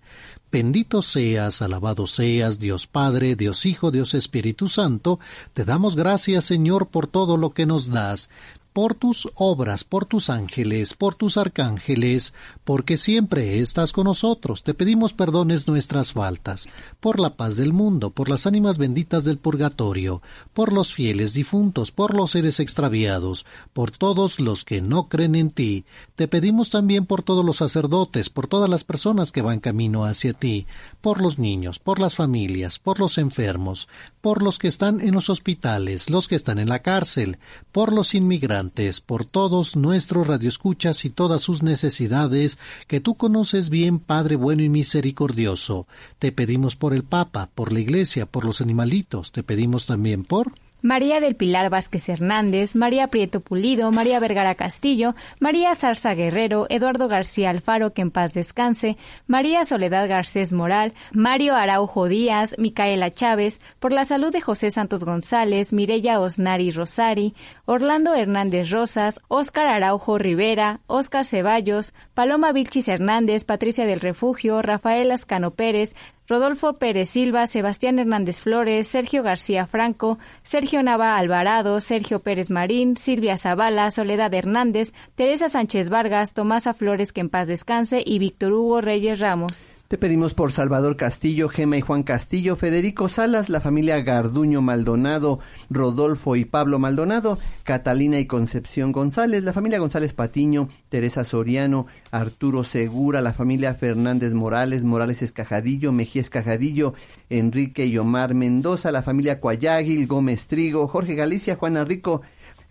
Bendito 0.52 1.02
seas, 1.02 1.62
alabado 1.62 2.06
seas, 2.06 2.60
Dios 2.60 2.86
Padre, 2.86 3.34
Dios 3.34 3.66
Hijo, 3.66 3.90
Dios 3.90 4.14
Espíritu 4.14 4.68
Santo, 4.68 5.18
te 5.52 5.64
damos 5.64 5.96
gracias, 5.96 6.44
Señor, 6.44 6.90
por 6.90 7.08
todo 7.08 7.36
lo 7.36 7.50
que 7.50 7.66
nos 7.66 7.90
das 7.90 8.30
por 8.72 8.94
tus 8.94 9.28
obras, 9.34 9.84
por 9.84 10.04
tus 10.04 10.30
ángeles, 10.30 10.94
por 10.94 11.14
tus 11.14 11.36
arcángeles, 11.36 12.32
porque 12.64 12.96
siempre 12.96 13.60
estás 13.60 13.92
con 13.92 14.04
nosotros. 14.04 14.62
Te 14.62 14.74
pedimos 14.74 15.12
perdones 15.12 15.66
nuestras 15.66 16.12
faltas, 16.12 16.68
por 17.00 17.18
la 17.18 17.36
paz 17.36 17.56
del 17.56 17.72
mundo, 17.72 18.10
por 18.10 18.28
las 18.28 18.46
ánimas 18.46 18.78
benditas 18.78 19.24
del 19.24 19.38
purgatorio, 19.38 20.22
por 20.54 20.72
los 20.72 20.94
fieles 20.94 21.32
difuntos, 21.32 21.90
por 21.90 22.14
los 22.14 22.30
seres 22.30 22.60
extraviados, 22.60 23.44
por 23.72 23.90
todos 23.90 24.38
los 24.38 24.64
que 24.64 24.80
no 24.80 25.08
creen 25.08 25.34
en 25.34 25.50
ti. 25.50 25.84
Te 26.14 26.28
pedimos 26.28 26.70
también 26.70 27.06
por 27.06 27.22
todos 27.22 27.44
los 27.44 27.56
sacerdotes, 27.56 28.30
por 28.30 28.46
todas 28.46 28.70
las 28.70 28.84
personas 28.84 29.32
que 29.32 29.42
van 29.42 29.60
camino 29.60 30.04
hacia 30.04 30.32
ti, 30.32 30.66
por 31.00 31.20
los 31.20 31.38
niños, 31.38 31.78
por 31.78 31.98
las 31.98 32.14
familias, 32.14 32.78
por 32.78 33.00
los 33.00 33.18
enfermos, 33.18 33.88
por 34.20 34.42
los 34.42 34.58
que 34.58 34.68
están 34.68 35.00
en 35.00 35.14
los 35.14 35.30
hospitales, 35.30 36.08
los 36.08 36.28
que 36.28 36.36
están 36.36 36.58
en 36.58 36.68
la 36.68 36.80
cárcel, 36.80 37.38
por 37.72 37.92
los 37.92 38.14
inmigrantes, 38.14 38.60
por 39.04 39.24
todos 39.24 39.76
nuestros 39.76 40.26
radioescuchas 40.26 41.04
y 41.04 41.10
todas 41.10 41.42
sus 41.42 41.62
necesidades, 41.62 42.58
que 42.86 43.00
tú 43.00 43.14
conoces 43.16 43.68
bien, 43.68 43.98
Padre 43.98 44.36
bueno 44.36 44.62
y 44.62 44.68
misericordioso. 44.68 45.86
Te 46.18 46.32
pedimos 46.32 46.76
por 46.76 46.94
el 46.94 47.02
Papa, 47.02 47.50
por 47.54 47.72
la 47.72 47.80
Iglesia, 47.80 48.26
por 48.26 48.44
los 48.44 48.60
animalitos, 48.60 49.32
te 49.32 49.42
pedimos 49.42 49.86
también 49.86 50.24
por 50.24 50.52
María 50.82 51.20
del 51.20 51.36
Pilar 51.36 51.70
Vázquez 51.70 52.08
Hernández, 52.08 52.74
María 52.74 53.08
Prieto 53.08 53.40
Pulido, 53.40 53.90
María 53.92 54.20
Vergara 54.20 54.54
Castillo, 54.54 55.14
María 55.38 55.74
Zarza 55.74 56.14
Guerrero, 56.14 56.66
Eduardo 56.68 57.08
García 57.08 57.50
Alfaro, 57.50 57.92
que 57.92 58.02
en 58.02 58.10
paz 58.10 58.34
descanse, 58.34 58.96
María 59.26 59.64
Soledad 59.64 60.08
Garcés 60.08 60.52
Moral, 60.52 60.94
Mario 61.12 61.54
Araujo 61.54 62.06
Díaz, 62.06 62.54
Micaela 62.58 63.10
Chávez, 63.10 63.60
por 63.78 63.92
la 63.92 64.04
salud 64.04 64.32
de 64.32 64.40
José 64.40 64.70
Santos 64.70 65.04
González, 65.04 65.72
Mireya 65.72 66.20
Osnari 66.20 66.70
Rosari, 66.70 67.34
Orlando 67.66 68.14
Hernández 68.14 68.70
Rosas, 68.70 69.20
Óscar 69.28 69.66
Araujo 69.66 70.18
Rivera, 70.18 70.80
Óscar 70.86 71.24
Ceballos, 71.24 71.94
Paloma 72.14 72.52
Vilchis 72.52 72.88
Hernández, 72.88 73.44
Patricia 73.44 73.86
del 73.86 74.00
Refugio, 74.00 74.62
Rafael 74.62 75.10
Ascano 75.10 75.52
Pérez, 75.52 75.94
Rodolfo 76.30 76.74
Pérez 76.74 77.08
Silva, 77.08 77.48
Sebastián 77.48 77.98
Hernández 77.98 78.40
Flores, 78.40 78.86
Sergio 78.86 79.24
García 79.24 79.66
Franco, 79.66 80.20
Sergio 80.44 80.80
Nava 80.80 81.16
Alvarado, 81.16 81.80
Sergio 81.80 82.20
Pérez 82.20 82.50
Marín, 82.50 82.96
Silvia 82.96 83.36
Zavala, 83.36 83.90
Soledad 83.90 84.32
Hernández, 84.32 84.92
Teresa 85.16 85.48
Sánchez 85.48 85.88
Vargas, 85.88 86.32
Tomasa 86.32 86.72
Flores 86.72 87.12
que 87.12 87.20
en 87.20 87.30
paz 87.30 87.48
descanse 87.48 88.00
y 88.06 88.20
Víctor 88.20 88.52
Hugo 88.52 88.80
Reyes 88.80 89.18
Ramos. 89.18 89.66
Te 89.90 89.98
pedimos 89.98 90.34
por 90.34 90.52
Salvador 90.52 90.96
Castillo, 90.96 91.48
Gema 91.48 91.76
y 91.76 91.80
Juan 91.80 92.04
Castillo, 92.04 92.54
Federico 92.54 93.08
Salas, 93.08 93.48
la 93.48 93.60
familia 93.60 94.00
Garduño 94.02 94.62
Maldonado, 94.62 95.40
Rodolfo 95.68 96.36
y 96.36 96.44
Pablo 96.44 96.78
Maldonado, 96.78 97.40
Catalina 97.64 98.20
y 98.20 98.26
Concepción 98.26 98.92
González, 98.92 99.42
la 99.42 99.52
familia 99.52 99.80
González 99.80 100.12
Patiño, 100.12 100.68
Teresa 100.90 101.24
Soriano, 101.24 101.88
Arturo 102.12 102.62
Segura, 102.62 103.20
la 103.20 103.32
familia 103.32 103.74
Fernández 103.74 104.32
Morales, 104.32 104.84
Morales 104.84 105.22
Escajadillo, 105.22 105.90
Mejía 105.90 106.22
Escajadillo, 106.22 106.94
Enrique 107.28 107.86
y 107.86 107.98
Omar 107.98 108.34
Mendoza, 108.34 108.92
la 108.92 109.02
familia 109.02 109.40
Cuayáguil, 109.40 110.06
Gómez 110.06 110.46
Trigo, 110.46 110.86
Jorge 110.86 111.16
Galicia, 111.16 111.56
Juana 111.56 111.84
Rico, 111.84 112.22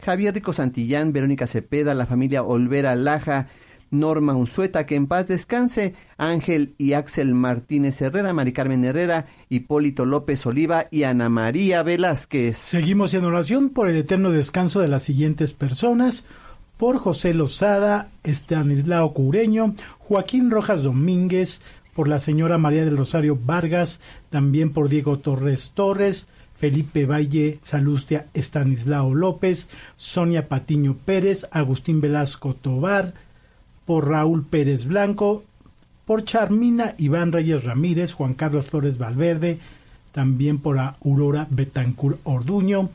Javier 0.02 0.36
Rico 0.36 0.54
Santillán, 0.54 1.12
Verónica 1.12 1.48
Cepeda, 1.48 1.94
la 1.96 2.06
familia 2.06 2.44
Olvera 2.44 2.96
Laja, 2.96 3.50
Norma 3.92 4.36
Unzueta, 4.36 4.86
que 4.86 4.96
en 4.96 5.08
paz 5.08 5.28
descanse, 5.28 5.96
Ángel 6.18 6.74
y 6.78 6.94
Axel 6.94 7.34
Martínez 7.34 8.02
Herrera, 8.02 8.34
Mari 8.34 8.54
Carmen 8.54 8.84
Herrera, 8.84 9.28
Hipólito 9.50 10.06
López 10.06 10.46
Oliva 10.46 10.88
y 10.92 11.04
Ana 11.04 11.30
María 11.30 11.84
Velázquez. 11.84 12.58
Seguimos 12.58 13.14
en 13.14 13.26
oración 13.26 13.70
por 13.70 13.90
el 13.90 13.98
eterno 13.98 14.32
descanso 14.32 14.80
de 14.80 14.88
las 14.88 15.04
siguientes 15.04 15.54
personas, 15.54 16.24
por 16.78 16.98
José 16.98 17.34
Lozada, 17.34 18.10
Estanislao 18.24 19.14
Cureño, 19.14 19.76
Joaquín 20.00 20.50
Rojas 20.50 20.82
Domínguez, 20.82 21.62
por 21.94 22.08
la 22.08 22.22
señora 22.22 22.58
María 22.58 22.86
del 22.86 22.96
Rosario 22.96 23.38
Vargas, 23.46 24.00
también 24.30 24.72
por 24.72 24.88
Diego 24.88 25.20
Torres 25.20 25.72
Torres, 25.74 26.28
Felipe 26.58 27.06
Valle 27.06 27.60
Salustia 27.62 28.28
Estanislao 28.34 29.14
López, 29.14 29.70
Sonia 29.96 30.48
Patiño 30.48 30.96
Pérez, 31.06 31.48
Agustín 31.52 32.02
Velasco 32.02 32.54
Tobar, 32.54 33.14
por 33.90 34.08
Raúl 34.08 34.46
Pérez 34.46 34.86
Blanco, 34.86 35.44
por 36.06 36.24
Charmina 36.24 36.94
Iván 37.00 37.32
Reyes 37.32 37.64
Ramírez, 37.64 38.14
Juan 38.14 38.36
Carlos 38.36 38.68
Flores 38.68 39.00
Valverde, 39.00 39.58
también 40.12 40.60
por 40.60 40.78
Aurora 40.78 41.48
Betancur 41.50 42.20
Orduño, 42.24 42.92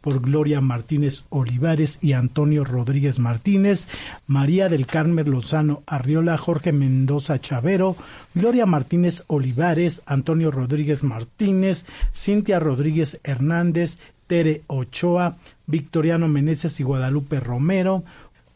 por 0.00 0.20
Gloria 0.20 0.60
Martínez 0.60 1.22
Olivares 1.28 1.98
y 2.00 2.14
Antonio 2.14 2.64
Rodríguez 2.64 3.20
Martínez, 3.20 3.86
María 4.26 4.68
del 4.68 4.84
Carmen 4.84 5.30
Lozano 5.30 5.84
Arriola, 5.86 6.36
Jorge 6.38 6.72
Mendoza 6.72 7.40
Chavero, 7.40 7.94
Gloria 8.34 8.66
Martínez 8.66 9.22
Olivares, 9.28 10.02
Antonio 10.06 10.50
Rodríguez 10.50 11.04
Martínez, 11.04 11.86
Cintia 12.12 12.58
Rodríguez 12.58 13.20
Hernández, 13.22 13.96
Tere 14.26 14.62
Ochoa, 14.66 15.36
Victoriano 15.68 16.26
Meneses 16.26 16.80
y 16.80 16.82
Guadalupe 16.82 17.38
Romero, 17.38 18.02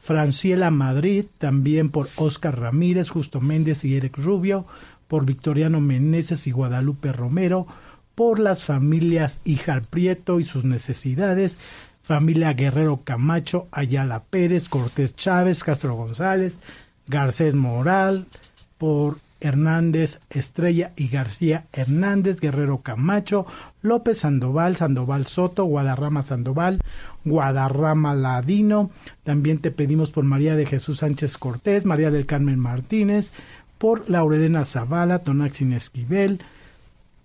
Franciela 0.06 0.70
Madrid, 0.70 1.24
también 1.38 1.90
por 1.90 2.08
Óscar 2.14 2.60
Ramírez, 2.60 3.10
Justo 3.10 3.40
Méndez 3.40 3.84
y 3.84 3.96
Eric 3.96 4.16
Rubio, 4.16 4.64
por 5.08 5.26
Victoriano 5.26 5.80
Meneses 5.80 6.46
y 6.46 6.52
Guadalupe 6.52 7.12
Romero, 7.12 7.66
por 8.14 8.38
las 8.38 8.62
familias 8.62 9.40
Hijal 9.44 9.82
Prieto 9.82 10.38
y 10.38 10.44
sus 10.44 10.64
necesidades, 10.64 11.58
familia 12.04 12.52
Guerrero 12.52 13.00
Camacho, 13.02 13.66
Ayala 13.72 14.22
Pérez, 14.22 14.68
Cortés 14.68 15.16
Chávez, 15.16 15.64
Castro 15.64 15.96
González, 15.96 16.60
Garcés 17.08 17.56
Moral, 17.56 18.26
por 18.78 19.18
Hernández 19.40 20.18
Estrella 20.30 20.92
y 20.96 21.08
García 21.08 21.66
Hernández, 21.72 22.40
Guerrero 22.40 22.82
Camacho, 22.82 23.46
López 23.82 24.18
Sandoval, 24.18 24.76
Sandoval 24.76 25.26
Soto, 25.26 25.64
Guadarrama 25.64 26.22
Sandoval, 26.22 26.80
Guadarrama 27.24 28.14
Ladino. 28.14 28.90
También 29.24 29.58
te 29.58 29.70
pedimos 29.70 30.10
por 30.10 30.24
María 30.24 30.56
de 30.56 30.66
Jesús 30.66 30.98
Sánchez 30.98 31.38
Cortés, 31.38 31.84
María 31.84 32.10
del 32.10 32.26
Carmen 32.26 32.58
Martínez, 32.58 33.32
por 33.78 34.08
Laurelena 34.08 34.64
Zavala, 34.64 35.20
Tonaxin 35.20 35.72
Esquivel, 35.72 36.40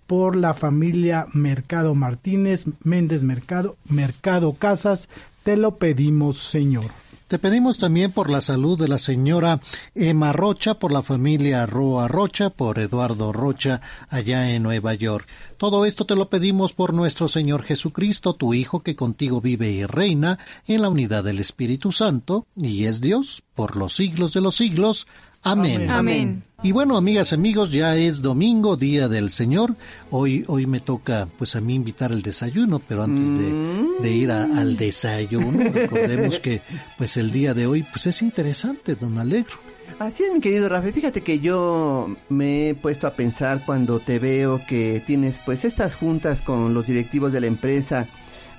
por 0.06 0.36
la 0.36 0.54
familia 0.54 1.26
Mercado 1.32 1.94
Martínez, 1.94 2.66
Méndez 2.84 3.22
Mercado, 3.22 3.76
Mercado 3.88 4.52
Casas. 4.52 5.08
Te 5.42 5.56
lo 5.56 5.76
pedimos, 5.76 6.38
Señor. 6.38 7.01
Te 7.32 7.38
pedimos 7.38 7.78
también 7.78 8.12
por 8.12 8.28
la 8.28 8.42
salud 8.42 8.78
de 8.78 8.88
la 8.88 8.98
señora 8.98 9.62
Emma 9.94 10.34
Rocha, 10.34 10.74
por 10.74 10.92
la 10.92 11.00
familia 11.00 11.64
Roa 11.64 12.06
Rocha, 12.06 12.50
por 12.50 12.78
Eduardo 12.78 13.32
Rocha, 13.32 13.80
allá 14.10 14.50
en 14.50 14.62
Nueva 14.62 14.92
York. 14.92 15.26
Todo 15.56 15.86
esto 15.86 16.04
te 16.04 16.14
lo 16.14 16.28
pedimos 16.28 16.74
por 16.74 16.92
nuestro 16.92 17.28
Señor 17.28 17.62
Jesucristo, 17.62 18.34
tu 18.34 18.52
Hijo, 18.52 18.82
que 18.82 18.96
contigo 18.96 19.40
vive 19.40 19.70
y 19.70 19.86
reina 19.86 20.38
en 20.66 20.82
la 20.82 20.90
unidad 20.90 21.24
del 21.24 21.38
Espíritu 21.38 21.90
Santo, 21.90 22.48
y 22.54 22.84
es 22.84 23.00
Dios 23.00 23.42
por 23.54 23.76
los 23.76 23.94
siglos 23.96 24.34
de 24.34 24.42
los 24.42 24.56
siglos. 24.56 25.06
Amén. 25.44 25.90
Amén. 25.90 26.42
Y 26.62 26.70
bueno, 26.70 26.96
amigas, 26.96 27.32
amigos, 27.32 27.72
ya 27.72 27.96
es 27.96 28.22
domingo, 28.22 28.76
día 28.76 29.08
del 29.08 29.30
Señor. 29.30 29.74
Hoy, 30.10 30.44
hoy 30.46 30.66
me 30.66 30.78
toca, 30.78 31.28
pues 31.36 31.56
a 31.56 31.60
mí 31.60 31.74
invitar 31.74 32.12
el 32.12 32.22
desayuno, 32.22 32.78
pero 32.78 33.02
antes 33.02 33.36
de, 33.36 33.52
de 34.00 34.12
ir 34.12 34.30
a- 34.30 34.44
al 34.60 34.76
desayuno, 34.76 35.70
recordemos 35.74 36.38
que, 36.38 36.62
pues 36.96 37.16
el 37.16 37.32
día 37.32 37.54
de 37.54 37.66
hoy, 37.66 37.82
pues 37.82 38.06
es 38.06 38.22
interesante, 38.22 38.94
don 38.94 39.18
Alegro. 39.18 39.56
Así 39.98 40.22
es, 40.22 40.32
mi 40.32 40.40
querido 40.40 40.68
Rafa. 40.68 40.92
Fíjate 40.92 41.22
que 41.22 41.40
yo 41.40 42.14
me 42.28 42.70
he 42.70 42.74
puesto 42.76 43.08
a 43.08 43.10
pensar 43.14 43.62
cuando 43.66 43.98
te 43.98 44.20
veo 44.20 44.60
que 44.68 45.02
tienes 45.04 45.40
pues 45.44 45.64
estas 45.64 45.96
juntas 45.96 46.40
con 46.40 46.72
los 46.74 46.86
directivos 46.86 47.32
de 47.32 47.40
la 47.40 47.46
empresa. 47.48 48.06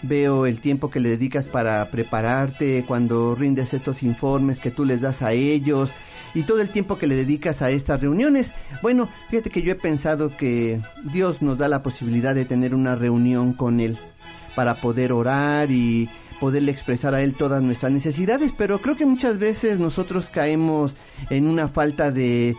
Veo 0.01 0.45
el 0.45 0.59
tiempo 0.59 0.89
que 0.89 0.99
le 0.99 1.07
dedicas 1.09 1.45
para 1.47 1.89
prepararte, 1.89 2.83
cuando 2.85 3.35
rindes 3.35 3.73
estos 3.73 4.03
informes 4.03 4.59
que 4.59 4.69
tú 4.71 4.83
les 4.83 4.99
das 5.01 5.21
a 5.21 5.31
ellos 5.31 5.91
y 6.33 6.43
todo 6.43 6.61
el 6.61 6.69
tiempo 6.69 6.97
que 6.97 7.07
le 7.07 7.15
dedicas 7.15 7.61
a 7.61 7.71
estas 7.71 8.01
reuniones. 8.01 8.53
Bueno, 8.81 9.09
fíjate 9.29 9.49
que 9.49 9.61
yo 9.61 9.71
he 9.71 9.75
pensado 9.75 10.35
que 10.35 10.81
Dios 11.03 11.41
nos 11.41 11.57
da 11.57 11.67
la 11.67 11.83
posibilidad 11.83 12.35
de 12.35 12.45
tener 12.45 12.73
una 12.73 12.95
reunión 12.95 13.53
con 13.53 13.79
Él 13.79 13.97
para 14.55 14.75
poder 14.75 15.11
orar 15.11 15.71
y 15.71 16.09
poderle 16.39 16.71
expresar 16.71 17.13
a 17.13 17.21
Él 17.21 17.33
todas 17.33 17.61
nuestras 17.61 17.91
necesidades, 17.91 18.51
pero 18.57 18.79
creo 18.79 18.97
que 18.97 19.05
muchas 19.05 19.37
veces 19.37 19.79
nosotros 19.79 20.29
caemos 20.29 20.93
en 21.29 21.47
una 21.47 21.69
falta 21.69 22.11
de 22.11 22.55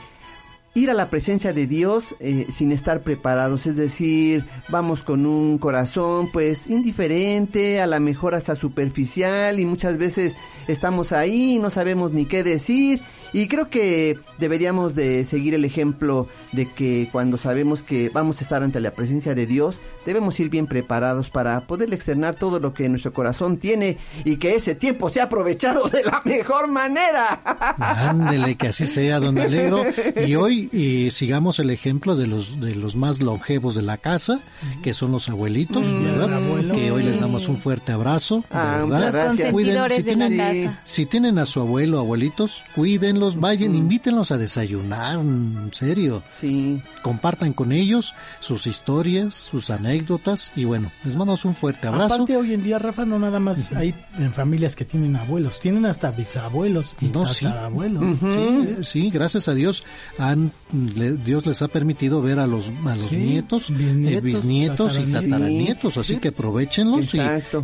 ir 0.74 0.90
a 0.90 0.94
la 0.94 1.08
presencia 1.08 1.52
de 1.52 1.66
Dios 1.66 2.16
eh, 2.18 2.46
sin 2.50 2.72
estar 2.72 3.02
preparados, 3.02 3.66
es 3.66 3.76
decir, 3.76 4.44
vamos 4.68 5.02
con 5.02 5.24
un 5.24 5.58
corazón 5.58 6.30
pues 6.32 6.68
indiferente, 6.68 7.80
a 7.80 7.86
lo 7.86 8.00
mejor 8.00 8.34
hasta 8.34 8.56
superficial 8.56 9.60
y 9.60 9.66
muchas 9.66 9.98
veces 9.98 10.34
estamos 10.66 11.12
ahí 11.12 11.54
y 11.54 11.58
no 11.58 11.70
sabemos 11.70 12.12
ni 12.12 12.26
qué 12.26 12.42
decir 12.42 13.00
y 13.34 13.48
creo 13.48 13.68
que 13.68 14.18
deberíamos 14.38 14.94
de 14.94 15.24
seguir 15.26 15.54
el 15.54 15.64
ejemplo 15.66 16.26
de 16.52 16.66
que 16.66 17.08
cuando 17.12 17.36
sabemos 17.36 17.82
que 17.82 18.08
vamos 18.14 18.40
a 18.40 18.44
estar 18.44 18.62
ante 18.62 18.80
la 18.80 18.92
presencia 18.92 19.34
de 19.34 19.44
Dios, 19.46 19.78
debemos 20.06 20.38
ir 20.40 20.48
bien 20.48 20.66
preparados 20.66 21.28
para 21.30 21.60
poderle 21.60 21.96
externar 21.96 22.36
todo 22.36 22.60
lo 22.60 22.72
que 22.72 22.88
nuestro 22.88 23.12
corazón 23.12 23.58
tiene 23.58 23.98
y 24.24 24.36
que 24.36 24.54
ese 24.54 24.74
tiempo 24.74 25.10
sea 25.10 25.24
aprovechado 25.24 25.88
de 25.88 26.02
la 26.04 26.22
mejor 26.24 26.68
manera. 26.68 27.40
Ándele, 27.78 28.56
que 28.56 28.68
así 28.68 28.86
sea, 28.86 29.20
don 29.20 29.36
Alegro. 29.38 29.84
Y 30.26 30.34
hoy 30.36 30.70
eh, 30.72 31.10
sigamos 31.12 31.58
el 31.58 31.70
ejemplo 31.70 32.16
de 32.16 32.26
los 32.26 32.60
de 32.60 32.74
los 32.74 32.94
más 32.96 33.20
longevos 33.20 33.74
de 33.74 33.82
la 33.82 33.98
casa, 33.98 34.40
que 34.82 34.94
son 34.94 35.12
los 35.12 35.28
abuelitos, 35.28 35.84
Mm. 35.84 36.04
¿verdad? 36.04 36.34
Abuelo. 36.34 36.74
Que 36.74 36.90
hoy 36.92 37.02
les 37.02 37.18
damos 37.20 37.48
un 37.48 37.58
fuerte 37.58 37.92
abrazo, 37.92 38.44
Ah, 38.50 38.84
¿verdad? 38.88 39.10
Cuiden, 39.50 39.76
consentidores 39.76 39.96
si 39.96 40.02
de 40.02 40.16
la 40.16 40.28
tienen, 40.28 40.64
casa. 40.66 40.80
si 40.84 41.06
tienen 41.06 41.38
a 41.38 41.46
su 41.46 41.60
abuelo, 41.60 41.98
abuelitos, 41.98 42.62
vayan, 43.40 43.74
invítenlos 43.74 44.30
a 44.30 44.38
desayunar, 44.38 45.18
en 45.18 45.70
serio. 45.72 46.22
Sí. 46.38 46.80
Compartan 47.02 47.52
con 47.52 47.72
ellos 47.72 48.14
sus 48.40 48.66
historias, 48.66 49.34
sus 49.34 49.70
anécdotas 49.70 50.52
y 50.56 50.64
bueno, 50.64 50.90
les 51.04 51.16
mandamos 51.16 51.44
un 51.44 51.54
fuerte 51.54 51.86
abrazo. 51.88 52.14
Aparte 52.14 52.36
hoy 52.36 52.52
en 52.54 52.62
día, 52.62 52.78
Rafa, 52.78 53.04
no 53.04 53.18
nada 53.18 53.40
más 53.40 53.72
hay 53.72 53.94
en 54.18 54.32
familias 54.32 54.76
que 54.76 54.84
tienen 54.84 55.16
abuelos, 55.16 55.60
tienen 55.60 55.86
hasta 55.86 56.10
bisabuelos 56.10 56.94
y 57.00 57.06
No, 57.06 57.26
sí. 57.26 57.46
Sí, 58.32 58.68
sí, 58.82 59.10
gracias 59.10 59.48
a 59.48 59.54
Dios 59.54 59.84
han 60.18 60.52
le- 60.96 61.14
Dios 61.16 61.46
les 61.46 61.62
ha 61.62 61.68
permitido 61.68 62.20
ver 62.22 62.38
a 62.38 62.46
los 62.46 62.70
a 62.86 62.96
los 62.96 63.08
Sí, 63.08 63.16
nietos, 63.16 63.70
eh, 63.70 64.20
bisnietos, 64.22 64.98
y 64.98 65.12
tataranietos. 65.12 65.96
así 65.98 66.16
que 66.16 66.28
aprovechenlos 66.28 67.14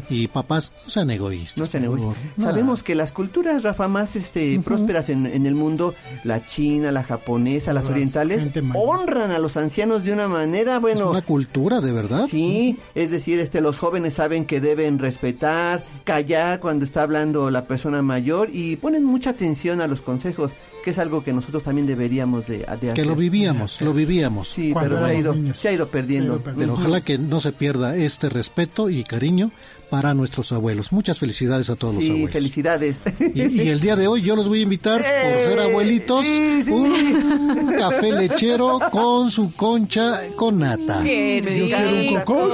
y, 0.08 0.28
papás 0.28 0.72
no 0.84 0.90
sean 0.90 1.10
egoístas. 1.10 1.58
No 1.58 1.66
sean 1.66 1.84
egoístas. 1.84 2.14
Sabemos 2.40 2.82
que 2.82 2.94
las 2.94 3.12
culturas, 3.12 3.62
Rafa, 3.62 3.89
más 3.89 4.16
este, 4.16 4.58
prósperas 4.60 5.08
en, 5.10 5.26
en 5.26 5.47
el 5.47 5.50
mundo, 5.55 5.95
la 6.25 6.47
china, 6.47 6.93
la 6.93 7.03
japonesa, 7.03 7.73
las 7.73 7.85
Las 7.85 7.91
orientales, 7.91 8.47
honran 8.75 9.31
a 9.31 9.39
los 9.39 9.57
ancianos 9.57 10.05
de 10.05 10.12
una 10.12 10.29
manera, 10.29 10.77
Es 10.77 10.81
bueno, 10.81 11.11
una 11.11 11.23
cultura 11.23 11.81
de 11.81 11.93
verdad. 11.93 12.27
Sí, 12.29 12.79
es 12.95 13.11
decir, 13.11 13.39
este, 13.39 13.61
los 13.61 13.79
jóvenes 13.79 14.15
saben 14.15 14.45
que 14.45 14.61
deben 14.61 14.99
respetar, 14.99 15.83
callar 16.05 16.61
cuando 16.61 16.85
está 16.85 17.03
hablando 17.03 17.51
la 17.51 17.65
persona 17.65 18.03
mayor 18.03 18.51
y 18.53 18.77
ponen 18.77 19.05
mucha 19.05 19.31
atención 19.31 19.81
a 19.81 19.87
los 19.87 20.01
consejos, 20.01 20.53
que 20.85 20.91
es 20.91 20.99
algo 20.99 21.23
que 21.23 21.33
nosotros 21.33 21.62
también 21.62 21.87
deberíamos 21.87 22.47
de, 22.47 22.59
de 22.59 22.65
hacer. 22.65 22.95
que 22.95 23.05
lo 23.05 23.17
vivíamos, 23.17 23.81
lo 23.83 23.93
vivíamos. 23.93 24.49
Sí, 24.49 24.73
Cuando 24.73 24.97
pero 24.97 25.07
se 25.07 25.12
ha, 25.12 25.15
ido. 25.19 25.55
Se 25.55 25.69
ha 25.69 25.73
ido 25.73 25.89
perdiendo. 25.89 26.41
Pero 26.43 26.73
ojalá 26.73 27.01
que 27.03 27.19
no 27.19 27.41
se 27.41 27.53
pierda 27.53 27.97
este 27.97 28.29
respeto 28.29 28.91
y 28.91 29.05
cariño 29.05 29.51
para 29.91 30.15
nuestros 30.15 30.52
abuelos. 30.52 30.93
Muchas 30.93 31.19
felicidades 31.19 31.69
a 31.70 31.77
todos 31.77 31.97
los 31.97 32.05
Sí, 32.05 32.10
abuelos. 32.10 32.31
felicidades. 32.33 33.01
Y, 33.35 33.62
y 33.62 33.69
el 33.69 33.81
día 33.81 33.97
de 33.97 34.07
hoy 34.07 34.23
yo 34.23 34.36
los 34.36 34.49
voy 34.49 34.60
a 34.60 34.62
invitar, 34.62 34.99
por 35.02 35.43
ser 35.43 35.60
abuelitos, 35.60 36.25
Sí, 36.25 36.62
sí. 36.62 36.70
un 36.73 37.75
café 37.78 38.12
lechero 38.12 38.78
con 38.91 39.31
su 39.31 39.52
concha 39.55 40.19
con 40.36 40.59
nata. 40.60 41.02
¡Qué 41.02 41.41
Yo 41.43 41.67
quiero 41.67 41.91
un 41.91 41.99
rico! 41.99 42.25
cocón. 42.25 42.51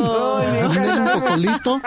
Un 0.66 1.20
cocolito. 1.20 1.80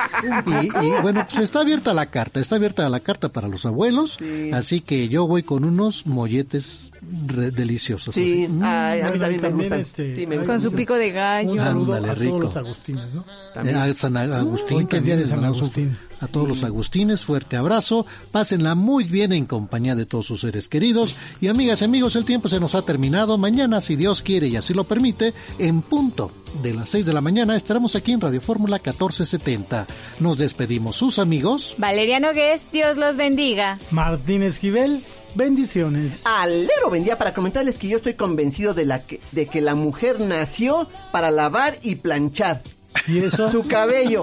Y, 0.45 0.86
y, 0.86 0.92
bueno, 1.02 1.26
pues 1.30 1.40
está 1.44 1.61
abierta 1.61 1.94
la 1.94 2.06
carta, 2.08 2.40
está 2.40 2.56
abierta 2.56 2.88
la 2.90 3.00
carta 3.00 3.30
para 3.30 3.48
los 3.48 3.66
abuelos, 3.66 4.18
así 4.53 4.82
que 4.82 5.10
yo 5.10 5.28
voy 5.28 5.44
con 5.44 5.64
unos 5.64 6.06
molletes 6.06 6.86
re- 7.28 7.52
deliciosos. 7.52 8.14
Sí, 8.16 8.45
así. 8.45 8.60
Ay, 8.61 9.02
a 9.02 9.11
mí 9.11 9.19
también 9.19 9.42
me 9.42 9.50
gustan. 9.52 9.80
este, 9.80 10.16
Sí, 10.16 10.28
me 10.28 10.38
hay 10.38 10.45
Con 10.45 10.61
su 10.61 10.72
pico 10.72 10.95
de 10.95 11.11
gallo. 11.11 11.52
Un 11.52 11.58
saludo 11.60 11.94
Ándale, 11.94 12.11
a 12.11 12.16
rico. 12.16 12.32
todos 12.40 12.44
los 12.44 12.58
agustines, 12.58 13.14
¿no? 13.14 13.24
Eh, 13.64 13.74
a 13.74 13.94
San 13.95 14.18
Agustín 14.18 14.78
Hoy 14.78 14.86
que 14.86 14.98
es 14.98 15.03
día 15.06 15.16
también 15.16 15.18
de 15.18 15.24
les 15.24 15.32
San 15.40 15.45
Agustín. 15.45 15.98
a 16.19 16.27
todos 16.27 16.48
los 16.48 16.64
Agustines, 16.64 17.24
fuerte 17.24 17.58
abrazo, 17.58 18.06
pásenla 18.32 18.76
muy 18.76 19.06
bien 19.06 19.32
en 19.32 19.45
compañía 19.45 19.95
de 19.95 20.06
todos 20.06 20.26
sus 20.26 20.42
seres 20.42 20.68
queridos 20.68 21.16
y 21.42 21.48
amigas 21.48 21.82
y 21.82 21.85
amigos, 21.85 22.16
el 22.16 22.26
tiempo 22.26 22.50
se 22.50 22.59
nos 22.59 22.76
ha 22.76 22.82
terminado, 22.82 23.38
mañana 23.38 23.82
si 23.82 23.95
Dios 23.95 24.22
quiere 24.22 24.48
y 24.48 24.56
así 24.56 24.74
lo 24.74 24.84
permite, 24.84 25.34
en 25.58 25.82
punto 25.82 26.32
de 26.61 26.74
las 26.74 26.90
6 26.90 27.06
de 27.06 27.14
la 27.14 27.22
mañana 27.22 27.56
estaremos 27.56 27.95
aquí 27.95 28.11
en 28.11 28.22
Radio 28.22 28.42
Fórmula 28.42 28.77
1470. 28.77 29.88
Nos 30.19 30.38
despedimos 30.38 30.95
sus 30.95 31.19
amigos. 31.19 31.76
Valeria 31.77 32.19
Nogués, 32.19 32.64
Dios 32.72 32.98
los 32.98 33.16
bendiga. 33.16 33.80
Martín 33.92 34.43
Esquivel, 34.43 35.03
bendiciones. 35.35 36.24
Alero 36.26 36.90
vendía 36.90 37.18
para 37.18 37.34
comentarles 37.34 37.77
que 37.77 37.88
yo 37.88 37.98
estoy 37.98 38.16
convencido 38.16 38.74
de, 38.74 38.85
la 38.85 39.03
que, 39.03 39.19
de 39.32 39.45
que 39.48 39.61
la 39.61 39.76
mujer 39.76 40.19
nació 40.19 40.90
para 41.11 41.32
lavar 41.32 41.77
y 41.82 41.95
planchar. 41.95 42.61
¿Y 43.08 43.19
eso? 43.19 43.50
Su 43.51 43.68
cabello. 43.68 44.22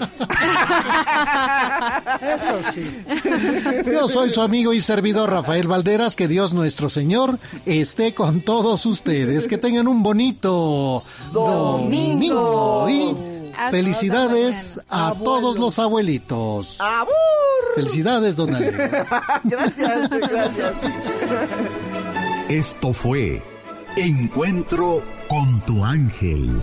Eso 2.20 2.60
sí. 2.74 2.98
Yo 3.90 4.08
soy 4.08 4.30
su 4.30 4.40
amigo 4.40 4.72
y 4.72 4.80
servidor 4.80 5.30
Rafael 5.30 5.68
Valderas, 5.68 6.14
que 6.14 6.28
Dios 6.28 6.52
nuestro 6.52 6.88
Señor 6.88 7.38
esté 7.64 8.14
con 8.14 8.40
todos 8.40 8.86
ustedes, 8.86 9.48
que 9.48 9.58
tengan 9.58 9.88
un 9.88 10.02
bonito 10.02 11.04
domingo 11.32 12.88
y 12.88 13.14
felicidades 13.70 14.80
a 14.88 15.12
todos 15.12 15.58
los 15.58 15.78
abuelitos. 15.78 16.80
¡Abur! 16.80 17.14
Felicidades, 17.74 18.36
don 18.36 18.54
Alegre. 18.54 18.88
gracias, 19.44 20.10
gracias. 20.10 20.72
Esto 22.48 22.92
fue 22.92 23.42
Encuentro 23.96 25.02
con 25.26 25.60
tu 25.62 25.82
ángel. 25.82 26.62